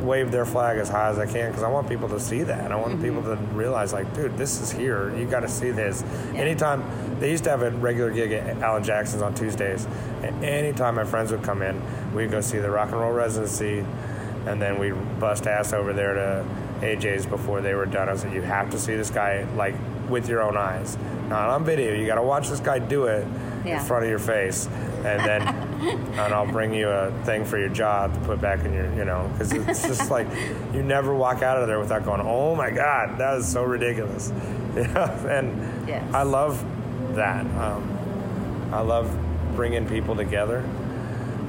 wave 0.00 0.30
their 0.30 0.44
flag 0.44 0.78
as 0.78 0.88
high 0.88 1.08
as 1.08 1.18
I 1.18 1.26
can 1.26 1.50
because 1.50 1.62
I 1.62 1.68
want 1.68 1.88
people 1.88 2.08
to 2.10 2.20
see 2.20 2.42
that. 2.42 2.72
I 2.72 2.76
want 2.76 2.94
mm-hmm. 2.94 3.02
people 3.02 3.22
to 3.22 3.36
realize, 3.54 3.92
like, 3.92 4.12
dude, 4.14 4.36
this 4.36 4.60
is 4.60 4.70
here. 4.70 5.16
You 5.16 5.26
got 5.26 5.40
to 5.40 5.48
see 5.48 5.70
this. 5.70 6.02
Anytime 6.34 6.82
they 7.20 7.30
used 7.30 7.44
to 7.44 7.50
have 7.50 7.62
a 7.62 7.70
regular 7.70 8.10
gig 8.10 8.32
at 8.32 8.58
Alan 8.58 8.84
Jackson's 8.84 9.22
on 9.22 9.34
Tuesdays, 9.34 9.86
and 10.22 10.44
anytime 10.44 10.94
my 10.96 11.04
friends 11.04 11.30
would 11.32 11.42
come 11.42 11.62
in, 11.62 11.80
we'd 12.14 12.30
go 12.30 12.40
see 12.40 12.58
the 12.58 12.70
rock 12.70 12.90
and 12.90 13.00
roll 13.00 13.12
residency, 13.12 13.84
and 14.46 14.60
then 14.60 14.78
we'd 14.78 15.20
bust 15.20 15.46
ass 15.46 15.72
over 15.72 15.92
there 15.92 16.14
to 16.14 16.46
AJ's 16.80 17.26
before 17.26 17.60
they 17.60 17.74
were 17.74 17.86
done. 17.86 18.08
I 18.08 18.12
was 18.12 18.24
like, 18.24 18.34
you 18.34 18.42
have 18.42 18.70
to 18.70 18.78
see 18.78 18.94
this 18.94 19.10
guy 19.10 19.46
like 19.56 19.74
with 20.08 20.28
your 20.28 20.42
own 20.42 20.56
eyes, 20.56 20.98
not 21.28 21.48
on 21.48 21.64
video. 21.64 21.94
You 21.94 22.06
got 22.06 22.16
to 22.16 22.22
watch 22.22 22.48
this 22.48 22.60
guy 22.60 22.78
do 22.78 23.04
it 23.04 23.26
Yeah. 23.64 23.80
in 23.80 23.86
front 23.86 24.04
of 24.04 24.10
your 24.10 24.18
face, 24.18 24.68
and 25.04 25.20
then 25.20 25.42
and 26.18 26.34
I'll 26.34 26.50
bring 26.50 26.72
you 26.72 26.88
a 26.88 27.10
thing 27.24 27.44
for 27.44 27.58
your 27.58 27.68
job 27.68 28.14
to 28.14 28.20
put 28.20 28.40
back 28.40 28.64
in 28.64 28.72
your, 28.72 28.92
you 28.94 29.04
know, 29.04 29.28
because 29.32 29.52
it's 29.52 29.82
just 29.86 30.10
like 30.16 30.26
you 30.72 30.82
never 30.82 31.14
walk 31.14 31.42
out 31.42 31.60
of 31.60 31.66
there 31.66 31.78
without 31.78 32.04
going, 32.04 32.20
oh 32.22 32.54
my 32.54 32.70
god, 32.70 33.18
that 33.18 33.36
is 33.36 33.46
so 33.46 33.62
ridiculous, 33.64 34.32
yeah, 34.76 35.26
and 35.26 35.88
Yes. 35.88 36.14
I 36.14 36.22
love 36.22 36.64
that. 37.14 37.44
Um, 37.44 38.70
I 38.72 38.80
love 38.80 39.14
bringing 39.54 39.86
people 39.86 40.16
together, 40.16 40.60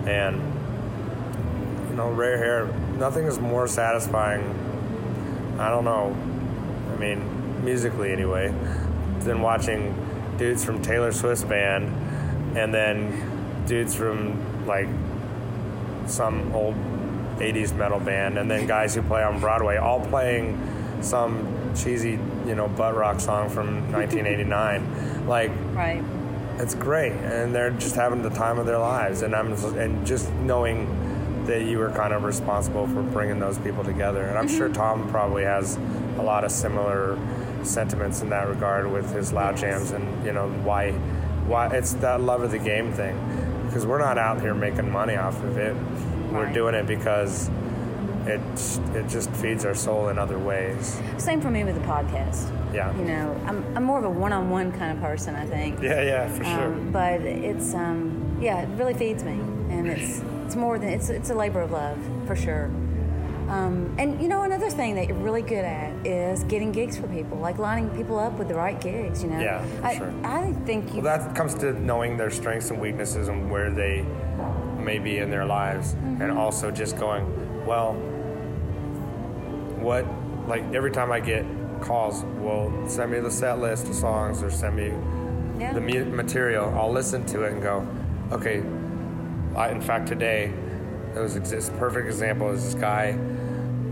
and 0.06 0.36
you 1.90 1.95
know, 1.95 2.10
rare 2.11 2.38
hair. 2.38 2.65
Nothing 2.98 3.26
is 3.26 3.40
more 3.40 3.68
satisfying. 3.68 4.44
I 5.57 5.69
don't 5.69 5.86
know. 5.86 6.15
I 6.94 6.98
mean, 6.98 7.64
musically 7.64 8.11
anyway, 8.11 8.53
than 9.19 9.41
watching 9.41 9.95
dudes 10.38 10.65
from 10.65 10.82
Taylor 10.82 11.14
Swift's 11.14 11.45
band, 11.45 11.88
and 12.57 12.73
then 12.73 13.34
dudes 13.65 13.95
from 13.95 14.65
like 14.65 14.87
some 16.07 16.53
old 16.53 16.75
80s 17.37 17.75
metal 17.75 17.99
band, 17.99 18.37
and 18.37 18.49
then 18.49 18.65
guys 18.67 18.95
who 18.95 19.01
play 19.01 19.23
on 19.23 19.39
Broadway, 19.39 19.77
all 19.77 19.99
playing 19.99 20.57
some 21.01 21.71
cheesy, 21.75 22.19
you 22.45 22.55
know, 22.55 22.67
butt 22.67 22.95
rock 22.95 23.19
song 23.19 23.49
from 23.49 23.91
1989. 23.91 25.27
Like, 25.27 25.51
Right. 25.73 26.01
it's 26.59 26.75
great, 26.75 27.11
and 27.11 27.53
they're 27.53 27.71
just 27.71 27.95
having 27.95 28.21
the 28.21 28.29
time 28.29 28.59
of 28.59 28.65
their 28.65 28.77
lives, 28.79 29.21
and 29.21 29.35
I'm 29.35 29.53
and 29.77 30.05
just 30.05 30.31
knowing 30.33 30.87
that 31.47 31.63
you 31.63 31.77
were 31.77 31.89
kind 31.91 32.13
of 32.13 32.23
responsible 32.23 32.87
for 32.87 33.01
bringing 33.03 33.39
those 33.39 33.57
people 33.59 33.83
together, 33.83 34.23
and 34.23 34.37
I'm 34.37 34.47
sure 34.47 34.67
mm-hmm. 34.67 34.81
Tom 34.81 35.09
probably 35.09 35.43
has 35.43 35.77
a 36.17 36.23
lot 36.23 36.43
of 36.43 36.51
similar 36.51 37.19
sentiments 37.63 38.21
in 38.21 38.29
that 38.29 38.47
regard 38.47 38.89
with 38.91 39.13
his 39.13 39.33
loud 39.33 39.57
jams, 39.57 39.91
and 39.91 40.25
you 40.25 40.31
know 40.31 40.47
why 40.63 40.91
why 41.47 41.67
it's 41.67 41.93
that 41.95 42.21
love 42.21 42.41
of 42.41 42.49
the 42.51 42.57
game 42.57 42.91
thing, 42.93 43.15
because 43.76 43.85
we're 43.85 43.99
not 43.99 44.18
out 44.18 44.39
here 44.39 44.53
making 44.53 44.89
money 44.89 45.18
off 45.18 45.43
of 45.43 45.57
it, 45.57 45.76
we're 46.31 46.49
doing 46.53 46.73
it 46.73 46.88
because 46.88 47.49
it 48.26 48.39
it 48.95 49.06
just 49.10 49.30
feeds 49.31 49.65
our 49.65 49.76
soul 49.76 50.07
in 50.07 50.18
other 50.18 50.39
ways. 50.39 50.97
Same 51.18 51.41
for 51.41 51.52
me 51.52 51.65
with 51.65 51.76
the 51.76 51.81
podcast. 51.81 52.49
Yeah. 52.73 52.97
You 52.97 53.03
know, 53.03 53.38
I'm, 53.45 53.76
I'm 53.76 53.84
more 53.84 53.99
of 53.99 54.06
a 54.06 54.10
one-on-one 54.10 54.72
kind 54.72 54.93
of 54.93 55.03
person. 55.03 55.35
I 55.35 55.45
think. 55.45 55.81
Yeah, 55.81 56.02
yeah, 56.03 56.27
for 56.30 56.45
sure. 56.45 56.73
Um, 56.73 56.91
but 56.93 57.19
it's 57.19 57.73
um, 57.73 58.38
yeah, 58.39 58.61
it 58.61 58.69
really 58.77 58.93
feeds 58.93 59.26
me, 59.26 59.34
and 59.34 59.88
it's 59.88 60.22
it's 60.45 60.56
more 60.56 60.80
than 60.80 60.88
it's 60.88 61.10
it's 61.10 61.30
a 61.30 61.35
labor 61.35 61.60
of 61.60 61.72
love 61.72 61.97
for 62.27 62.38
sure. 62.38 62.72
Um, 63.49 63.95
and 63.99 64.19
you 64.22 64.27
know, 64.27 64.41
another 64.41 64.69
thing 64.69 64.95
that 64.95 65.07
you're 65.07 65.17
really 65.17 65.41
good 65.43 65.63
at 65.65 65.91
is 66.05 66.43
getting 66.45 66.72
gigs 66.72 66.97
for 66.97 67.07
people, 67.07 67.38
like 67.38 67.59
lining 67.59 67.89
people 67.91 68.17
up 68.19 68.34
with 68.39 68.47
the 68.47 68.55
right 68.55 68.80
gigs. 68.81 69.22
You 69.23 69.30
know, 69.30 69.39
Yeah, 69.39 69.63
for 69.65 69.85
I, 69.85 69.97
sure. 69.97 70.13
I 70.23 70.51
think 70.65 70.93
you. 70.93 71.01
Well, 71.01 71.17
that 71.19 71.35
comes 71.35 71.53
to 71.55 71.73
knowing 71.73 72.17
their 72.17 72.31
strengths 72.31 72.72
and 72.72 72.80
weaknesses 72.81 73.27
and 73.27 73.51
where 73.51 73.69
they 73.72 74.03
may 74.80 74.97
be 74.99 75.19
in 75.19 75.30
their 75.30 75.45
lives, 75.45 75.93
and 75.93 76.31
also 76.31 76.72
just 76.72 76.97
going, 76.97 77.65
well, 77.65 77.93
what, 79.80 80.05
like 80.47 80.63
every 80.73 80.91
time 80.91 81.11
I 81.11 81.19
get 81.19 81.45
calls, 81.81 82.23
well, 82.39 82.72
send 82.88 83.11
me 83.11 83.19
the 83.19 83.31
set 83.31 83.59
list 83.59 83.88
of 83.88 83.95
songs 83.95 84.41
or 84.41 84.49
send 84.49 84.76
me 84.76 84.91
Yeah. 85.59 85.73
the 85.73 85.81
mu- 85.81 86.05
material. 86.05 86.73
I'll 86.76 86.91
listen 86.91 87.26
to 87.27 87.43
it 87.43 87.53
and 87.53 87.61
go, 87.61 87.88
okay. 88.31 88.63
I, 89.55 89.69
in 89.69 89.81
fact, 89.81 90.07
today, 90.07 90.51
it 91.15 91.19
was 91.19 91.35
this 91.35 91.69
perfect 91.77 92.07
example 92.07 92.51
is 92.51 92.63
this 92.65 92.73
guy 92.76 93.17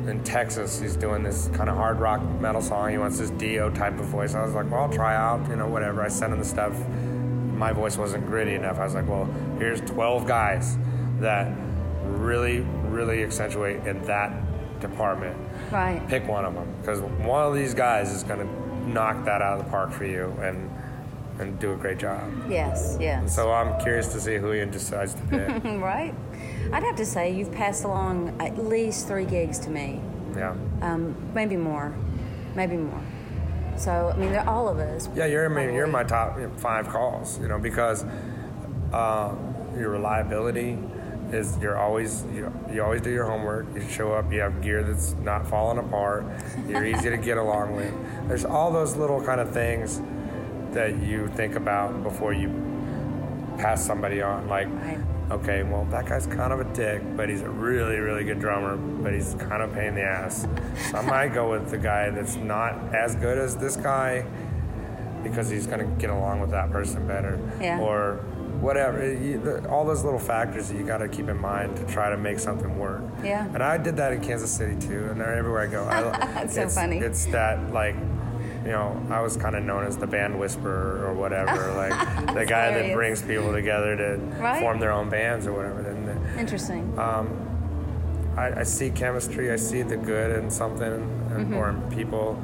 in 0.08 0.24
Texas. 0.24 0.80
He's 0.80 0.96
doing 0.96 1.24
this 1.24 1.50
kind 1.54 1.70
of 1.70 1.76
hard 1.76 2.00
rock 2.00 2.22
metal 2.40 2.62
song. 2.62 2.92
He 2.92 2.98
wants 2.98 3.20
this 3.20 3.30
Dio 3.32 3.70
type 3.70 3.98
of 4.00 4.06
voice. 4.06 4.36
I 4.36 4.44
was 4.44 4.54
like, 4.54 4.70
well, 4.70 4.82
I'll 4.82 4.90
try 4.92 5.16
out, 5.16 5.48
you 5.50 5.56
know, 5.56 5.68
whatever. 5.68 6.02
I 6.02 6.08
sent 6.08 6.34
him 6.34 6.40
the 6.40 6.46
stuff. 6.46 6.74
My 7.56 7.72
voice 7.72 7.98
wasn't 7.98 8.26
gritty 8.26 8.56
enough. 8.56 8.80
I 8.80 8.84
was 8.84 8.96
like, 8.96 9.08
well, 9.08 9.26
here's 9.58 9.82
12 9.82 10.28
guys 10.28 10.78
that 11.20 11.52
really, 12.06 12.60
really 12.90 13.24
accentuate 13.24 13.86
in 13.88 14.02
that 14.04 14.34
department. 14.82 15.38
right. 15.72 16.06
Pick 16.10 16.28
one 16.28 16.44
of 16.44 16.54
them 16.54 16.68
because 16.82 17.00
one 17.00 17.48
of 17.48 17.56
these 17.56 17.74
guys 17.74 18.12
is 18.12 18.24
going 18.24 18.40
to 18.40 18.90
knock 18.90 19.24
that 19.26 19.42
out 19.42 19.58
of 19.60 19.66
the 19.66 19.72
park 19.72 19.92
for 19.92 20.06
you 20.06 20.26
and 20.42 20.70
and 21.40 21.58
do 21.60 21.74
a 21.74 21.76
great 21.76 21.98
job. 21.98 22.22
Yes. 22.48 22.96
Yes. 23.00 23.36
So 23.36 23.52
I'm 23.52 23.80
curious 23.82 24.10
to 24.14 24.22
see 24.22 24.36
who 24.38 24.52
he 24.52 24.64
decides 24.66 25.16
to 25.16 25.22
pick. 25.24 25.64
right. 25.82 26.14
I'd 26.74 26.82
have 26.84 26.96
to 26.96 27.06
say 27.06 27.32
you've 27.32 27.52
passed 27.52 27.84
along 27.84 28.36
at 28.40 28.58
least 28.58 29.08
three 29.08 29.26
gigs 29.26 29.60
to 29.60 29.70
me. 29.70 30.02
yeah. 30.36 30.56
Um, 30.82 31.16
maybe 31.34 31.56
more. 31.56 31.94
Maybe 32.56 32.78
more. 32.78 33.02
So 33.78 34.12
I 34.14 34.18
mean, 34.18 34.32
they're 34.32 34.50
all 34.50 34.68
of 34.68 34.80
us. 34.80 35.08
Yeah, 35.16 35.28
you're 35.28 35.46
I 35.46 35.66
mean, 35.66 35.76
you're 35.76 35.86
my 35.88 36.04
top 36.04 36.40
five 36.58 36.88
calls, 36.90 37.40
you 37.40 37.48
know, 37.48 37.60
because 37.60 38.04
uh, 38.92 39.36
your 39.78 39.90
reliability 39.92 40.80
is 41.32 41.58
you're 41.60 41.78
always 41.78 42.26
you, 42.34 42.52
you 42.72 42.84
always 42.84 43.02
do 43.02 43.12
your 43.12 43.26
homework. 43.26 43.68
You 43.76 43.88
show 43.88 44.14
up, 44.14 44.32
you 44.34 44.40
have 44.40 44.62
gear 44.62 44.84
that's 44.84 45.14
not 45.14 45.48
falling 45.48 45.78
apart. 45.78 46.26
You're 46.68 46.86
easy 46.86 47.10
to 47.12 47.18
get 47.18 47.38
along 47.38 47.76
with. 47.76 47.94
There's 48.28 48.46
all 48.46 48.72
those 48.72 48.96
little 48.96 49.24
kind 49.24 49.40
of 49.42 49.52
things 49.52 50.02
that 50.72 50.98
you 51.04 51.28
think 51.30 51.56
about 51.56 52.02
before 52.04 52.34
you 52.34 52.50
pass 53.58 53.86
somebody 53.86 54.22
on. 54.22 54.48
Like, 54.48 54.68
Right. 54.68 54.98
okay, 55.32 55.64
well 55.64 55.86
that 55.86 56.06
guy's 56.06 56.28
kind 56.28 56.54
of 56.54 56.60
a 56.60 56.66
dick, 56.74 57.02
but 57.16 57.30
he's 57.30 57.42
a 57.42 57.50
really 57.50 57.98
really 58.00 58.24
good 58.24 58.40
drummer, 58.40 58.76
but 58.78 59.14
he's 59.14 59.36
kind 59.40 59.62
of 59.64 59.72
a 59.72 59.74
pain 59.76 59.88
in 59.90 59.96
the 59.96 60.02
ass. 60.04 60.48
So 60.92 60.98
I 60.98 61.02
might 61.06 61.34
go 61.34 61.52
with 61.52 61.70
the 61.70 61.78
guy 61.78 62.10
that's 62.10 62.36
not 62.36 62.94
as 62.94 63.16
good 63.16 63.38
as 63.38 63.56
this 63.58 63.76
guy 63.76 64.26
because 65.24 65.50
he's 65.50 65.66
going 65.68 65.80
to 65.80 65.86
get 66.02 66.10
along 66.10 66.42
with 66.42 66.52
that 66.52 66.70
person 66.72 67.08
better. 67.08 67.40
Yeah. 67.62 67.80
Or 67.80 68.16
whatever. 68.60 69.14
You, 69.14 69.66
all 69.70 69.86
those 69.86 70.04
little 70.04 70.20
factors 70.20 70.68
that 70.70 70.78
you 70.78 70.84
got 70.84 70.98
to 70.98 71.08
keep 71.08 71.30
in 71.30 71.38
mind 71.38 71.78
to 71.78 71.86
try 71.86 72.10
to 72.10 72.18
make 72.18 72.40
something 72.40 72.78
work. 72.78 73.02
Yeah. 73.24 73.48
And 73.54 73.64
I 73.64 73.78
did 73.78 73.96
that 73.98 74.12
in 74.14 74.22
Kansas 74.22 74.52
City 74.52 74.76
too, 74.80 75.08
and 75.12 75.22
everywhere 75.22 75.62
I 75.62 75.68
go, 75.68 75.86
I, 75.86 76.48
so 76.48 76.64
it's, 76.64 76.76
funny. 76.76 76.98
It's 76.98 77.26
that 77.28 77.72
like. 77.72 77.96
You 78.64 78.72
know, 78.72 79.06
I 79.10 79.20
was 79.22 79.36
kind 79.36 79.56
of 79.56 79.64
known 79.64 79.84
as 79.86 79.98
the 79.98 80.08
band 80.08 80.40
whisperer 80.40 81.06
or 81.06 81.14
whatever, 81.14 81.74
like 81.76 82.34
the 82.34 82.46
guy 82.46 82.72
that 82.72 82.94
brings 82.94 83.22
people 83.22 83.52
together 83.52 83.96
to 83.98 84.18
Right. 84.42 84.62
form 84.62 84.80
their 84.80 84.92
own 84.92 85.10
bands 85.10 85.48
or 85.48 85.54
whatever. 85.54 85.82
Then 85.82 86.08
uh, 86.08 86.34
the- 86.34 86.40
Interesting. 86.40 86.98
Um, 86.98 87.40
I, 88.38 88.62
I 88.62 88.64
see 88.64 88.90
chemistry, 88.90 89.52
I 89.52 89.58
see 89.58 89.82
the 89.82 89.98
good 89.98 90.40
in 90.44 90.50
something 90.50 90.88
and, 90.92 91.48
mm-hmm. 91.48 91.54
or 91.56 91.70
in 91.70 91.82
people, 91.92 92.42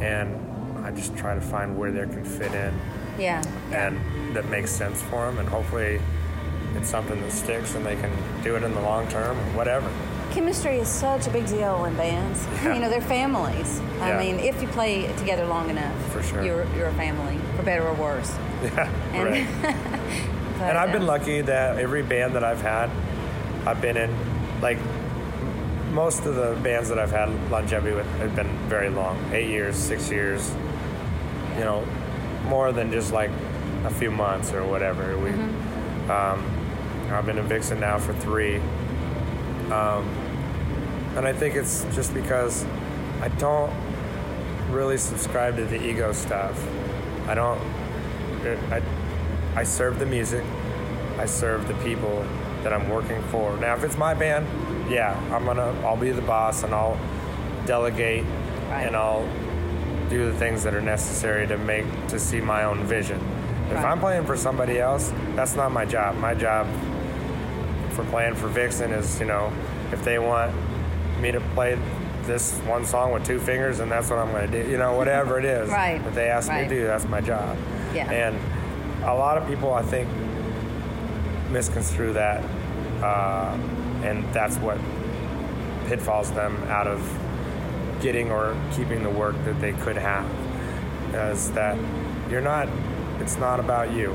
and 0.00 0.38
I 0.84 0.90
just 0.90 1.16
try 1.16 1.34
to 1.34 1.40
find 1.40 1.76
where 1.78 1.90
they 1.90 2.00
can 2.00 2.24
fit 2.24 2.52
in 2.52 2.78
yeah. 3.18 3.42
yeah. 3.70 3.88
and 3.88 4.36
that 4.36 4.46
makes 4.48 4.70
sense 4.70 5.00
for 5.02 5.26
them, 5.26 5.38
and 5.38 5.48
hopefully 5.48 6.00
it's 6.76 6.88
something 6.90 7.20
that 7.20 7.32
sticks 7.32 7.74
and 7.74 7.86
they 7.86 7.96
can 7.96 8.12
do 8.42 8.56
it 8.56 8.62
in 8.62 8.74
the 8.74 8.80
long 8.80 9.08
term 9.08 9.36
whatever. 9.56 9.90
Chemistry 10.34 10.78
is 10.78 10.88
such 10.88 11.26
a 11.28 11.30
big 11.30 11.46
deal 11.46 11.84
in 11.84 11.94
bands. 11.96 12.44
Yeah. 12.62 12.74
You 12.74 12.80
know, 12.80 12.88
they're 12.90 13.00
families. 13.00 13.80
I 14.00 14.08
Yeah. 14.10 14.18
mean, 14.18 14.38
if 14.40 14.60
you 14.60 14.68
play 14.68 15.06
together 15.16 15.46
long 15.46 15.70
enough, 15.70 15.94
For 16.12 16.22
sure. 16.22 16.42
you're 16.44 16.66
you're 16.76 16.88
a 16.88 16.94
family, 16.94 17.38
for 17.56 17.62
better 17.62 17.86
or 17.86 17.94
worse. 17.94 18.34
Yeah, 18.64 18.88
And, 19.12 19.24
right. 19.30 19.46
but, 19.62 19.74
And 20.68 20.78
I've 20.78 20.92
been 20.92 21.02
uh, 21.02 21.06
lucky 21.14 21.40
that 21.42 21.78
every 21.78 22.02
band 22.02 22.34
that 22.34 22.42
I've 22.44 22.60
had, 22.62 22.90
I've 23.66 23.80
been 23.80 23.96
in, 23.96 24.10
like, 24.60 24.78
most 25.92 26.26
of 26.26 26.34
the 26.34 26.58
bands 26.62 26.88
that 26.88 26.98
I've 26.98 27.10
had 27.12 27.28
longevity 27.50 27.94
with 27.94 28.06
have 28.18 28.34
been 28.34 28.48
very 28.68 28.88
long 28.88 29.16
eight 29.32 29.48
years, 29.50 29.76
six 29.76 30.10
years, 30.10 30.52
you 31.58 31.64
know, 31.64 31.84
more 32.48 32.72
than 32.72 32.90
just 32.90 33.12
like 33.12 33.30
a 33.84 33.90
few 33.90 34.10
months 34.10 34.52
or 34.52 34.64
whatever. 34.64 35.16
We, 35.18 35.30
Mm-hmm. 35.30 36.10
um, 36.10 37.12
I've 37.12 37.26
been 37.26 37.38
in 37.38 37.46
Vixen 37.46 37.78
now 37.80 37.98
for 37.98 38.12
three, 38.14 38.60
Um, 39.72 40.04
and 41.16 41.26
I 41.26 41.32
think 41.32 41.54
it's 41.54 41.84
just 41.94 42.12
because 42.14 42.64
I 43.20 43.28
don't 43.38 43.72
really 44.70 44.96
subscribe 44.98 45.56
to 45.56 45.64
the 45.64 45.82
ego 45.82 46.12
stuff. 46.12 46.60
I 47.26 47.34
don't. 47.34 47.60
I, 48.70 48.82
I 49.56 49.62
serve 49.62 49.98
the 49.98 50.06
music. 50.06 50.44
I 51.18 51.26
serve 51.26 51.66
the 51.68 51.74
people 51.74 52.24
that 52.62 52.72
I'm 52.72 52.88
working 52.88 53.22
for. 53.24 53.56
Now, 53.58 53.74
if 53.74 53.84
it's 53.84 53.96
my 53.96 54.14
band, 54.14 54.46
yeah, 54.90 55.18
I'm 55.34 55.44
gonna. 55.44 55.72
I'll 55.84 55.96
be 55.96 56.10
the 56.10 56.22
boss 56.22 56.62
and 56.64 56.74
I'll 56.74 56.98
delegate 57.66 58.24
Right. 58.68 58.86
and 58.86 58.96
I'll 58.96 59.26
do 60.10 60.30
the 60.30 60.36
things 60.38 60.62
that 60.64 60.74
are 60.74 60.80
necessary 60.82 61.46
to 61.46 61.56
make 61.56 61.84
to 62.08 62.18
see 62.18 62.40
my 62.40 62.64
own 62.64 62.84
vision. 62.84 63.20
If 63.70 63.76
Right. 63.76 63.84
I'm 63.86 64.00
playing 64.00 64.26
for 64.26 64.36
somebody 64.36 64.78
else, 64.78 65.12
that's 65.34 65.54
not 65.56 65.72
my 65.72 65.84
job. 65.86 66.16
My 66.16 66.34
job 66.34 66.66
for 67.94 68.04
playing 68.04 68.34
for 68.34 68.48
Vixen 68.48 68.92
is, 68.92 69.18
you 69.20 69.26
know, 69.26 69.52
if 69.92 70.04
they 70.04 70.18
want 70.18 70.52
me 71.20 71.30
to 71.32 71.40
play 71.54 71.78
this 72.24 72.58
one 72.60 72.84
song 72.84 73.12
with 73.12 73.24
two 73.24 73.38
fingers 73.38 73.80
and 73.80 73.90
that's 73.90 74.10
what 74.10 74.18
I'm 74.18 74.30
going 74.32 74.50
to 74.50 74.64
do, 74.64 74.70
you 74.70 74.78
know, 74.78 74.94
whatever 74.96 75.38
it 75.38 75.44
is 75.44 75.68
Right. 75.82 76.02
that 76.02 76.14
they 76.14 76.28
ask 76.28 76.50
me 76.50 76.62
to 76.62 76.68
do, 76.68 76.84
that's 76.84 77.06
my 77.06 77.20
job. 77.20 77.56
Yeah. 77.94 78.10
And 78.10 78.36
a 79.04 79.14
lot 79.14 79.36
of 79.38 79.46
people, 79.48 79.72
I 79.72 79.82
think, 79.82 80.08
misconstrue 81.50 82.12
that, 82.14 82.42
uh, 83.02 83.56
and 84.02 84.24
that's 84.32 84.56
what 84.56 84.78
pitfalls 85.86 86.30
them 86.32 86.56
out 86.64 86.86
of 86.86 87.00
getting 88.00 88.30
or 88.30 88.56
keeping 88.72 89.02
the 89.02 89.10
work 89.10 89.36
that 89.44 89.60
they 89.60 89.72
could 89.72 89.96
have. 89.96 90.26
Is 91.14 91.52
that 91.52 91.78
you're 92.30 92.40
not, 92.40 92.68
it's 93.20 93.36
not 93.36 93.60
about 93.60 93.92
you. 93.92 94.10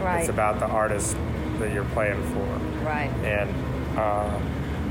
Right. 0.00 0.20
It's 0.20 0.30
about 0.30 0.58
the 0.60 0.66
artist 0.66 1.16
that 1.58 1.72
you're 1.74 1.84
playing 1.86 2.22
for 2.32 2.60
Right. 2.84 3.10
and 3.24 3.98
uh, 3.98 4.40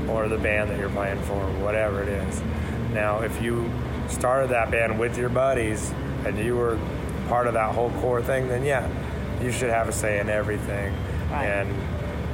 or 0.08 0.28
the 0.28 0.38
band 0.38 0.70
that 0.70 0.78
you're 0.78 0.88
playing 0.90 1.20
for, 1.22 1.40
whatever 1.62 2.02
it 2.02 2.08
is. 2.08 2.42
Now, 2.92 3.20
if 3.20 3.40
you 3.42 3.70
started 4.08 4.50
that 4.50 4.70
band 4.70 4.98
with 4.98 5.16
your 5.16 5.28
buddies 5.28 5.90
and 6.26 6.38
you 6.38 6.56
were 6.56 6.78
part 7.28 7.46
of 7.46 7.54
that 7.54 7.74
whole 7.74 7.90
core 8.00 8.22
thing, 8.22 8.48
then 8.48 8.64
yeah, 8.64 8.88
you 9.42 9.52
should 9.52 9.70
have 9.70 9.88
a 9.88 9.92
say 9.92 10.18
in 10.20 10.28
everything 10.28 10.92
Right. 11.30 11.44
and 11.46 11.68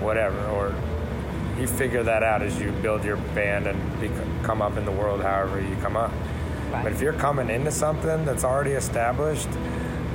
whatever. 0.02 0.38
Or 0.48 0.74
you 1.60 1.66
figure 1.66 2.02
that 2.02 2.22
out 2.22 2.42
as 2.42 2.58
you 2.60 2.70
build 2.82 3.04
your 3.04 3.16
band 3.34 3.66
and 3.66 4.00
bec 4.00 4.10
come 4.42 4.62
up 4.62 4.76
in 4.76 4.84
the 4.84 4.92
world, 4.92 5.22
however 5.22 5.60
you 5.60 5.76
come 5.82 5.96
up. 5.96 6.12
Right. 6.72 6.82
But 6.84 6.92
if 6.92 7.00
you're 7.02 7.12
coming 7.12 7.50
into 7.50 7.70
something 7.70 8.24
that's 8.24 8.44
already 8.44 8.72
established, 8.72 9.48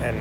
and 0.02 0.20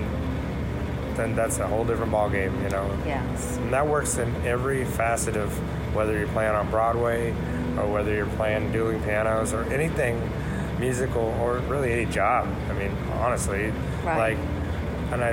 then 1.20 1.36
that's 1.36 1.58
a 1.58 1.66
whole 1.66 1.84
different 1.84 2.10
ballgame, 2.10 2.60
you 2.62 2.70
know. 2.70 2.90
Yes. 3.06 3.58
And 3.58 3.72
that 3.74 3.86
works 3.86 4.16
in 4.16 4.34
every 4.46 4.84
facet 4.86 5.36
of 5.36 5.52
whether 5.94 6.16
you're 6.18 6.28
playing 6.28 6.54
on 6.54 6.70
Broadway 6.70 7.30
or 7.76 7.86
whether 7.92 8.14
you're 8.14 8.26
playing 8.26 8.72
dueling 8.72 9.02
pianos 9.02 9.52
or 9.52 9.64
anything 9.64 10.18
musical 10.78 11.24
or 11.42 11.58
really 11.68 11.92
any 11.92 12.06
job. 12.06 12.48
I 12.70 12.72
mean, 12.72 12.90
honestly, 13.20 13.70
Right. 14.02 14.34
like, 14.34 14.38
and 15.12 15.22
I, 15.22 15.30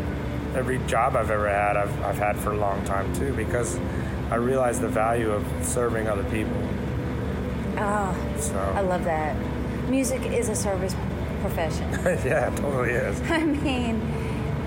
every 0.57 0.79
job 0.87 1.15
I've 1.15 1.31
ever 1.31 1.47
had, 1.47 1.77
I've, 1.77 2.03
I've 2.03 2.17
had 2.17 2.35
for 2.37 2.51
a 2.51 2.57
long 2.57 2.83
time 2.83 3.13
too 3.15 3.33
because 3.33 3.79
I 4.29 4.35
realize 4.35 4.81
the 4.81 4.89
value 4.89 5.31
of 5.31 5.45
serving 5.61 6.09
other 6.09 6.25
people. 6.25 6.57
Oh, 7.77 8.13
So, 8.39 8.57
I 8.75 8.81
love 8.81 9.05
that. 9.05 9.37
Music 9.87 10.21
is 10.25 10.49
a 10.49 10.55
service 10.55 10.95
profession. 11.41 11.89
yeah, 12.25 12.51
it 12.51 12.57
totally 12.57 12.89
is. 12.91 13.21
I 13.31 13.45
mean, 13.45 14.01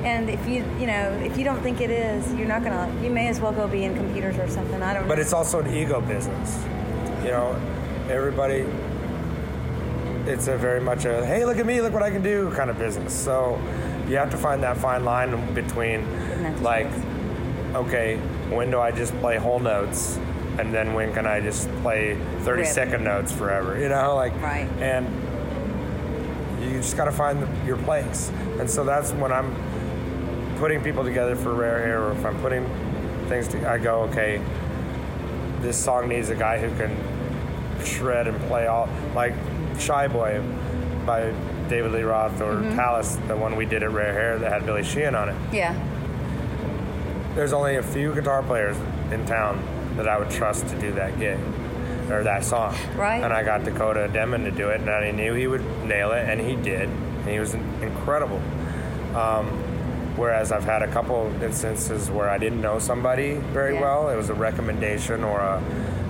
and 0.04 0.30
if 0.30 0.46
you 0.48 0.64
you 0.78 0.86
know 0.86 1.10
if 1.22 1.36
you 1.36 1.44
don't 1.44 1.60
think 1.62 1.80
it 1.80 1.90
is, 1.90 2.32
you're 2.34 2.48
not 2.48 2.62
gonna. 2.64 2.92
You 3.02 3.10
may 3.10 3.28
as 3.28 3.40
well 3.40 3.52
go 3.52 3.66
be 3.68 3.84
in 3.84 3.94
computers 3.94 4.38
or 4.38 4.48
something. 4.48 4.82
I 4.82 4.94
don't. 4.94 5.08
But 5.08 5.16
know. 5.16 5.20
it's 5.22 5.32
also 5.32 5.60
an 5.60 5.74
ego 5.74 6.00
business. 6.00 6.62
You 7.22 7.30
know, 7.30 7.60
everybody, 8.08 8.64
it's 10.26 10.48
a 10.48 10.56
very 10.56 10.80
much 10.80 11.04
a, 11.04 11.24
hey, 11.26 11.44
look 11.44 11.58
at 11.58 11.66
me, 11.66 11.80
look 11.82 11.92
what 11.92 12.02
I 12.02 12.10
can 12.10 12.22
do 12.22 12.50
kind 12.52 12.70
of 12.70 12.78
business. 12.78 13.12
So 13.12 13.60
you 14.08 14.16
have 14.16 14.30
to 14.30 14.36
find 14.38 14.62
that 14.62 14.76
fine 14.78 15.04
line 15.04 15.54
between, 15.54 16.06
like, 16.62 16.88
okay, 17.74 18.16
when 18.48 18.70
do 18.70 18.80
I 18.80 18.90
just 18.90 19.14
play 19.20 19.36
whole 19.36 19.60
notes? 19.60 20.18
And 20.58 20.74
then 20.74 20.94
when 20.94 21.12
can 21.12 21.26
I 21.26 21.40
just 21.40 21.70
play 21.82 22.18
30 22.40 22.62
Rip. 22.62 22.70
second 22.70 23.04
notes 23.04 23.32
forever? 23.32 23.78
You 23.78 23.88
know, 23.88 24.14
like, 24.16 24.34
Right. 24.42 24.68
and 24.80 25.06
you 26.62 26.78
just 26.78 26.96
got 26.96 27.04
to 27.04 27.12
find 27.12 27.42
the, 27.42 27.66
your 27.66 27.76
place. 27.78 28.30
And 28.58 28.68
so 28.68 28.84
that's 28.84 29.12
when 29.12 29.32
I'm 29.32 29.54
putting 30.60 30.82
people 30.82 31.02
together 31.02 31.34
for 31.34 31.54
Rare 31.54 31.78
Hair, 31.80 32.02
or 32.02 32.12
if 32.12 32.24
I'm 32.24 32.38
putting 32.40 32.64
things 33.28 33.48
to, 33.48 33.68
I 33.68 33.78
go, 33.78 34.02
okay, 34.02 34.40
this 35.60 35.76
song 35.82 36.08
needs 36.08 36.28
a 36.28 36.34
guy 36.36 36.58
who 36.60 36.68
can 36.76 36.94
shred 37.84 38.28
and 38.28 38.38
play 38.42 38.66
all, 38.66 38.86
like 39.14 39.34
Shy 39.78 40.06
Boy 40.06 40.40
by 41.06 41.34
David 41.70 41.92
Lee 41.92 42.02
Roth 42.02 42.42
or 42.42 42.56
Talas, 42.76 43.26
the 43.26 43.34
one 43.36 43.56
we 43.56 43.64
did 43.64 43.82
at 43.82 43.90
Rare 43.90 44.12
Hair 44.12 44.38
that 44.40 44.52
had 44.52 44.66
Billy 44.66 44.84
Sheehan 44.84 45.14
on 45.14 45.30
it. 45.30 45.36
yeah, 45.50 45.72
There's 47.34 47.54
only 47.54 47.76
a 47.76 47.82
few 47.82 48.14
guitar 48.14 48.42
players 48.42 48.76
in 49.10 49.24
town 49.24 49.64
that 49.96 50.06
I 50.08 50.18
would 50.18 50.30
trust 50.30 50.66
to 50.68 50.78
do 50.78 50.92
that 50.92 51.18
gig 51.18 51.38
or 52.10 52.22
that 52.24 52.44
song. 52.44 52.74
Right. 52.96 53.22
And 53.22 53.32
I 53.32 53.42
got 53.44 53.64
Dakota 53.64 54.10
Demon 54.12 54.44
to 54.44 54.50
do 54.50 54.68
it, 54.68 54.80
and 54.82 54.90
I 54.90 55.10
knew 55.10 55.32
he 55.32 55.46
would 55.46 55.64
nail 55.86 56.12
it, 56.12 56.28
and 56.28 56.38
he 56.38 56.54
did. 56.56 56.88
And 56.88 57.28
he 57.28 57.38
was 57.38 57.54
incredible. 57.54 58.42
Um, 59.14 59.48
whereas 60.16 60.52
I've 60.52 60.64
had 60.64 60.82
a 60.82 60.88
couple 60.88 61.30
instances 61.42 62.10
where 62.10 62.28
I 62.28 62.38
didn't 62.38 62.60
know 62.60 62.78
somebody 62.78 63.34
very 63.52 63.74
Yeah. 63.74 63.80
well. 63.80 64.08
It 64.10 64.16
was 64.16 64.30
a 64.30 64.34
recommendation 64.34 65.24
or 65.24 65.38
a 65.40 65.60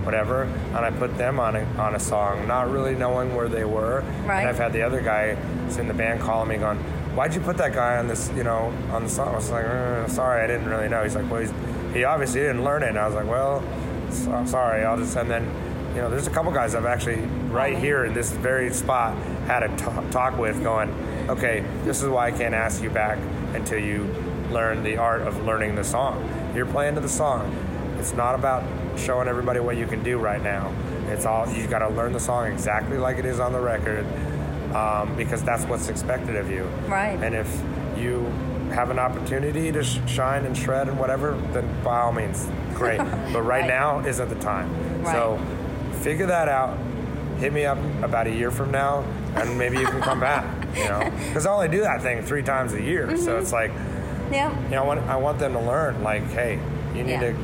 whatever, 0.05 0.43
and 0.45 0.77
I 0.79 0.91
put 0.91 1.17
them 1.19 1.39
on 1.39 1.57
a, 1.57 1.65
on 1.79 1.95
a 1.95 2.01
song, 2.01 2.47
not 2.49 2.71
really 2.71 2.95
knowing 2.95 3.35
where 3.35 3.49
they 3.49 3.65
were. 3.65 4.03
Right. 4.25 4.41
And 4.41 4.49
I've 4.49 4.59
had 4.59 4.73
the 4.73 4.83
other 4.83 5.01
guy 5.03 5.35
who's 5.35 5.77
in 5.77 5.89
the 5.89 5.95
band 5.95 6.21
calling 6.21 6.49
me, 6.49 6.57
going, 6.57 6.79
"Why'd 7.15 7.35
you 7.35 7.41
put 7.43 7.59
that 7.59 7.75
guy 7.75 7.99
on 7.99 8.09
this? 8.09 8.31
You 8.35 8.43
know, 8.45 8.73
on 8.93 9.05
the 9.05 9.11
song?" 9.11 9.29
I 9.29 9.37
was 9.37 9.51
like, 9.51 9.65
"Uh, 9.67 10.09
"Sorry, 10.09 10.43
I 10.43 10.47
didn't 10.47 10.69
really 10.69 10.89
know." 10.89 11.03
He's 11.03 11.15
like, 11.15 11.31
"Well, 11.31 11.41
he's, 11.41 11.53
he 11.93 12.05
obviously 12.05 12.41
didn't 12.41 12.65
learn 12.65 12.83
it." 12.83 12.89
And 12.91 12.99
I 12.99 13.07
was 13.07 13.15
like, 13.15 13.29
"Well, 13.29 13.63
so, 14.11 14.33
I'm 14.33 14.47
sorry. 14.47 14.85
I'll 14.85 14.97
just." 14.97 15.15
And 15.17 15.31
then, 15.31 15.45
you 15.95 16.01
know, 16.01 16.09
there's 16.09 16.27
a 16.27 16.31
couple 16.31 16.51
guys 16.51 16.75
I've 16.75 16.87
actually 16.87 17.21
right 17.51 17.77
here 17.77 18.07
in 18.07 18.15
this 18.15 18.31
very 18.33 18.73
spot 18.73 19.15
had 19.47 19.63
a 19.65 19.69
t- 19.77 20.11
talk 20.11 20.39
with, 20.39 20.63
going, 20.63 20.89
"Okay, 21.29 21.63
this 21.85 22.03
is 22.03 22.09
why 22.09 22.29
I 22.29 22.31
can't 22.33 22.55
ask 22.55 22.83
you 22.83 22.89
back 22.91 23.19
until 23.55 23.79
you 23.79 24.05
learn 24.51 24.83
the 24.83 24.97
art 24.97 25.23
of 25.23 25.45
learning 25.45 25.75
the 25.75 25.85
song. 25.85 26.53
You're 26.55 26.67
playing 26.67 26.95
to 26.97 27.01
the 27.01 27.09
song. 27.09 27.55
It's 27.99 28.13
not 28.15 28.35
about 28.35 28.65
showing 28.99 29.29
everybody 29.29 29.61
what 29.61 29.77
you 29.77 29.87
can 29.87 30.03
do 30.03 30.19
right 30.19 30.43
now. 30.43 30.73
It's 31.09 31.27
all 31.27 31.49
you've 31.51 31.71
got 31.71 31.81
to 31.81 31.89
learn 31.89 32.13
the 32.13 32.21
song 32.21 32.47
exactly 32.53 32.99
like 32.99 33.19
it 33.19 33.25
is 33.25 33.41
on 33.41 33.53
the 33.53 33.61
record, 33.61 34.05
um, 34.75 35.15
because 35.17 35.43
that's 35.43 35.65
what's 35.65 35.89
expected 35.89 36.37
of 36.37 36.51
you. 36.51 36.65
Right. 36.87 37.19
And 37.23 37.35
if 37.35 37.49
you 37.99 38.25
have 38.73 38.91
an 38.91 38.99
opportunity 39.01 39.73
to 39.73 39.83
sh- 39.83 39.99
shine 40.07 40.45
and 40.47 40.57
shred 40.57 40.89
and 40.89 40.99
whatever, 40.99 41.33
then 41.53 41.67
by 41.83 42.01
all 42.01 42.13
means, 42.13 42.49
great. 42.75 42.99
But 43.33 43.43
right, 43.43 43.61
Right. 43.63 43.67
now 43.67 44.01
isn't 44.01 44.29
the 44.29 44.37
time. 44.37 45.03
Right. 45.03 45.13
So 45.13 45.41
figure 46.01 46.27
that 46.27 46.49
out. 46.49 46.79
Hit 47.39 47.53
me 47.53 47.65
up 47.65 47.79
about 48.03 48.27
a 48.27 48.31
year 48.31 48.51
from 48.51 48.71
now, 48.71 49.01
and 49.35 49.59
maybe 49.59 49.79
you 49.79 49.87
can 49.87 50.01
come 50.03 50.21
back. 50.21 50.45
You 50.77 50.85
know, 50.89 51.11
because 51.29 51.47
I 51.47 51.53
only 51.53 51.69
do 51.69 51.81
that 51.81 52.03
thing 52.03 52.23
three 52.23 52.43
times 52.43 52.73
a 52.75 52.81
year, 52.83 53.17
so 53.17 53.33
Mm-hmm. 53.33 53.43
it's 53.43 53.53
like 53.53 53.73
yeah, 54.31 54.55
you 54.65 54.71
know, 54.71 54.83
I 54.85 54.87
want, 54.87 55.01
I 55.09 55.17
want 55.17 55.39
them 55.41 55.55
to 55.55 55.61
learn, 55.61 56.05
like, 56.05 56.23
hey, 56.31 56.61
you 56.95 57.03
need 57.03 57.13
Yeah. 57.21 57.33
to 57.33 57.37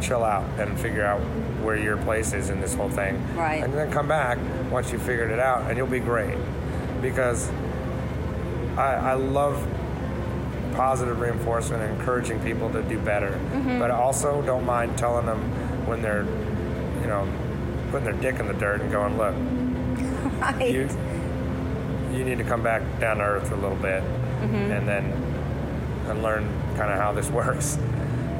chill 0.00 0.22
out 0.22 0.44
and 0.60 0.78
figure 0.78 1.04
out 1.04 1.20
where 1.64 1.76
your 1.76 1.96
place 1.96 2.32
is 2.32 2.48
in 2.50 2.60
this 2.60 2.74
whole 2.74 2.88
thing. 2.88 3.20
Right. 3.36 3.60
And 3.62 3.72
then 3.74 3.90
come 3.90 4.06
back 4.06 4.38
once 4.70 4.92
you 4.92 4.98
figured 5.00 5.32
it 5.32 5.40
out, 5.40 5.62
and 5.68 5.76
you'll 5.76 5.88
be 5.88 5.98
great. 5.98 6.36
Because 7.00 7.50
I, 8.76 8.94
I 8.94 9.14
love 9.14 9.66
positive 10.74 11.20
reinforcement 11.20 11.82
and 11.82 11.98
encouraging 11.98 12.40
people 12.40 12.70
to 12.70 12.82
do 12.82 12.98
better. 13.00 13.30
Mm-hmm. 13.30 13.78
But 13.80 13.90
I 13.90 13.94
also 13.96 14.42
don't 14.42 14.64
mind 14.64 14.96
telling 14.96 15.26
them 15.26 15.40
when 15.86 16.02
they're, 16.02 16.22
you 17.00 17.06
know, 17.08 17.28
putting 17.90 18.04
their 18.04 18.14
dick 18.32 18.40
in 18.40 18.46
the 18.46 18.54
dirt 18.54 18.80
and 18.80 18.90
going, 18.92 19.18
look, 19.18 19.34
right. 20.40 20.70
you 20.70 20.88
you 22.12 22.24
need 22.24 22.38
to 22.38 22.44
come 22.44 22.62
back 22.62 22.82
down 23.00 23.16
to 23.18 23.22
earth 23.24 23.50
a 23.52 23.56
little 23.56 23.76
bit 23.78 24.02
and 24.42 24.86
then 24.88 25.04
and 26.08 26.22
learn 26.22 26.46
kind 26.76 26.92
of 26.92 26.98
how 26.98 27.12
this 27.12 27.28
works 27.40 27.78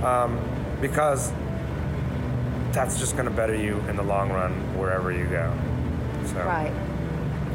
um, 0.03 0.39
because 0.81 1.32
that's 2.73 2.99
just 2.99 3.12
going 3.16 3.24
to 3.27 3.31
better 3.31 3.55
you 3.55 3.78
in 3.89 3.97
the 3.97 4.03
long 4.03 4.31
run 4.31 4.53
wherever 4.78 5.12
you 5.12 5.24
go 5.27 5.53
so 6.27 6.36
right. 6.44 6.73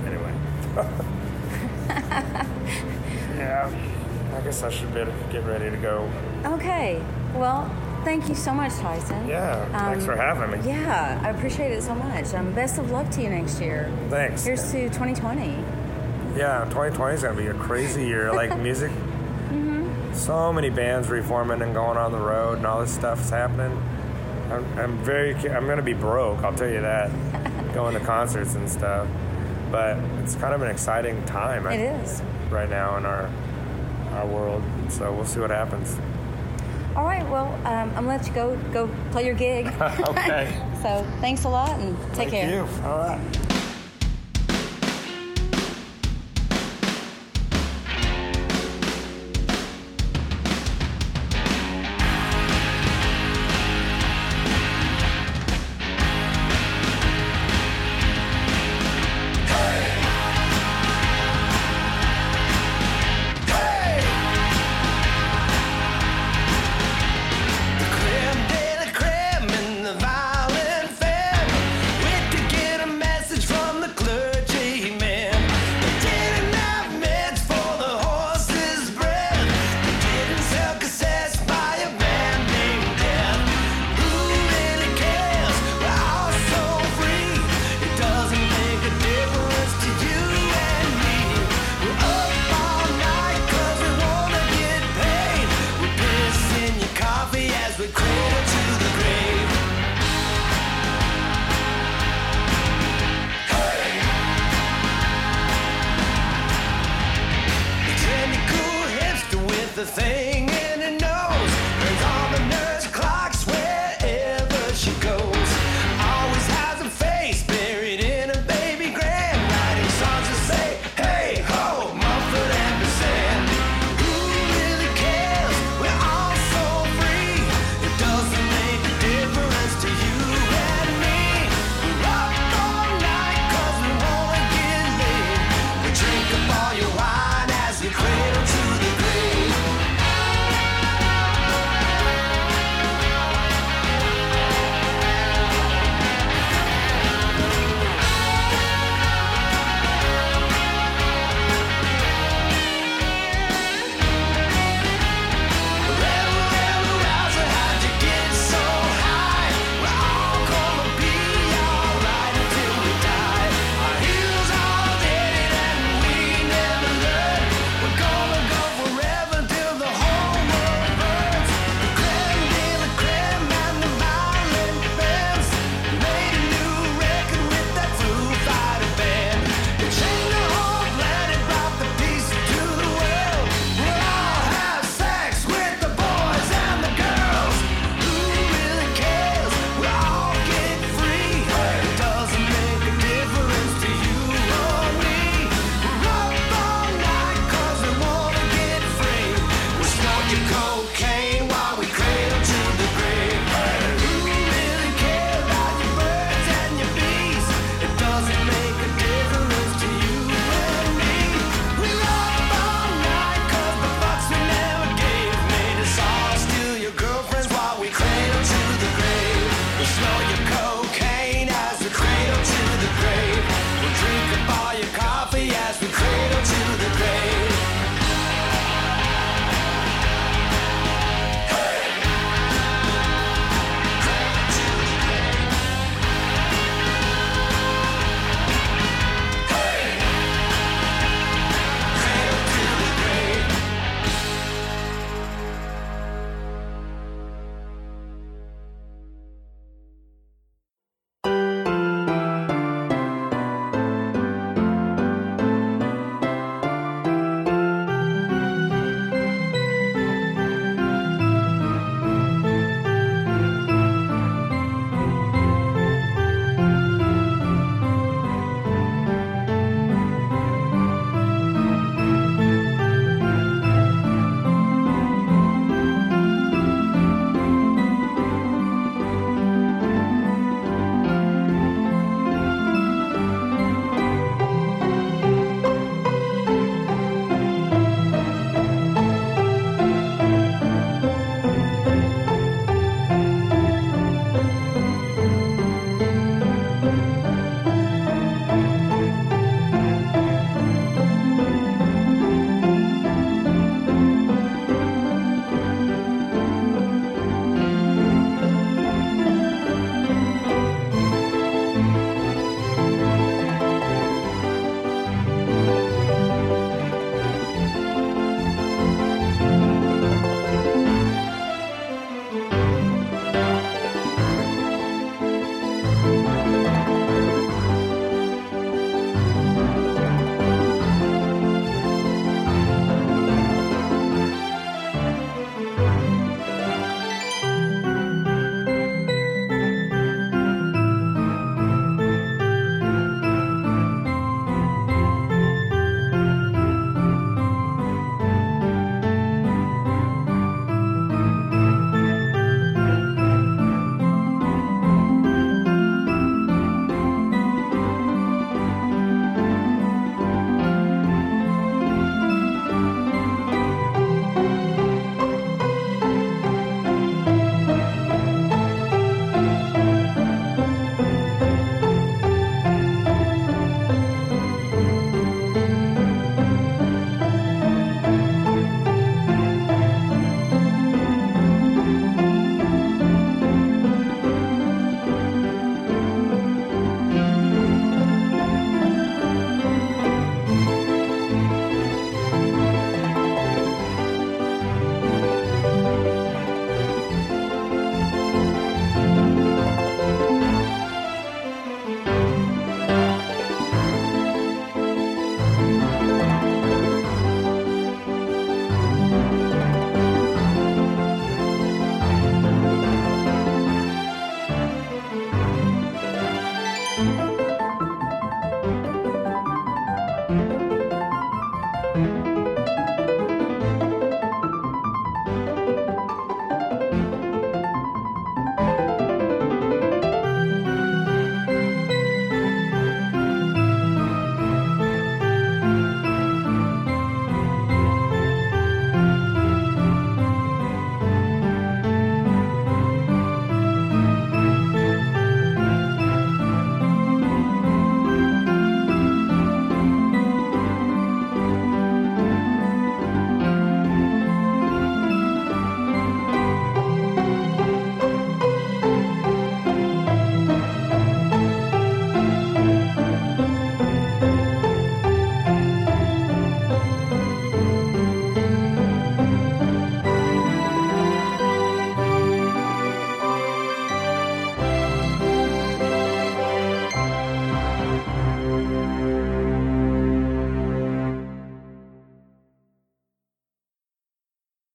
anyway 0.05 0.33
yeah 3.37 3.69
i 4.35 4.41
guess 4.41 4.63
i 4.63 4.69
should 4.69 4.93
better 4.93 5.13
get 5.31 5.43
ready 5.45 5.69
to 5.69 5.77
go 5.77 6.09
Okay. 6.45 7.01
Well, 7.35 7.69
thank 8.05 8.29
you 8.29 8.35
so 8.35 8.53
much, 8.53 8.71
Tyson. 8.75 9.27
yeah 9.27 9.65
thanks 9.79 10.03
Um, 10.03 10.05
for 10.05 10.15
having 10.15 10.51
me 10.61 10.65
Yeah, 10.69 11.19
I 11.23 11.29
appreciate 11.31 11.71
it 11.73 11.81
so 11.83 11.93
much. 11.95 12.33
Um, 12.33 12.53
best 12.53 12.77
of 12.79 12.89
luck 12.91 13.09
to 13.11 13.21
you 13.21 13.29
next 13.29 13.59
year. 13.59 13.91
thanks 14.09 14.45
Here's 14.45 14.71
to 14.71 14.83
2020. 14.89 15.57
Yeah, 16.37 16.65
2020 16.65 17.15
is 17.15 17.23
going 17.23 17.35
to 17.35 17.41
be 17.41 17.47
a 17.47 17.53
crazy 17.55 18.05
year. 18.05 18.31
Like 18.37 18.57
music, 18.59 18.91
so 20.13 20.53
many 20.53 20.69
bands 20.69 21.09
reforming 21.09 21.61
and 21.63 21.73
going 21.73 21.97
on 21.97 22.11
the 22.11 22.19
road 22.19 22.57
and 22.57 22.67
all 22.67 22.81
this 22.81 22.93
stuff 22.93 23.19
is 23.21 23.29
happening. 23.29 23.71
I'm, 24.51 24.79
I'm 24.79 24.97
very. 24.99 25.33
I'm 25.49 25.65
gonna 25.67 25.81
be 25.81 25.93
broke. 25.93 26.39
I'll 26.43 26.53
tell 26.53 26.69
you 26.69 26.81
that. 26.81 27.11
going 27.73 27.93
to 27.95 27.99
concerts 27.99 28.55
and 28.55 28.69
stuff, 28.69 29.07
but 29.71 29.97
it's 30.23 30.35
kind 30.35 30.53
of 30.53 30.61
an 30.61 30.69
exciting 30.69 31.23
time. 31.25 31.65
I- 31.67 31.73
It 31.73 32.01
is. 32.01 32.21
right 32.51 32.69
now 32.69 32.97
in 32.97 33.05
our 33.05 33.29
our 34.13 34.25
world. 34.27 34.63
So 34.89 35.11
we'll 35.13 35.25
see 35.25 35.39
what 35.39 35.49
happens. 35.49 35.97
All 36.95 37.03
right. 37.05 37.27
Well, 37.29 37.47
um, 37.65 37.89
I'm 37.95 38.05
gonna 38.05 38.07
let 38.07 38.27
you 38.27 38.33
go 38.33 38.55
go 38.71 38.89
play 39.11 39.25
your 39.25 39.35
gig. 39.35 39.67
okay. 39.81 40.53
so 40.81 41.05
thanks 41.19 41.43
a 41.43 41.49
lot 41.49 41.79
and 41.79 41.97
take 42.13 42.29
Thank 42.29 42.31
care. 42.31 42.49
you. 42.53 42.67
All 42.83 42.99
right. 42.99 43.46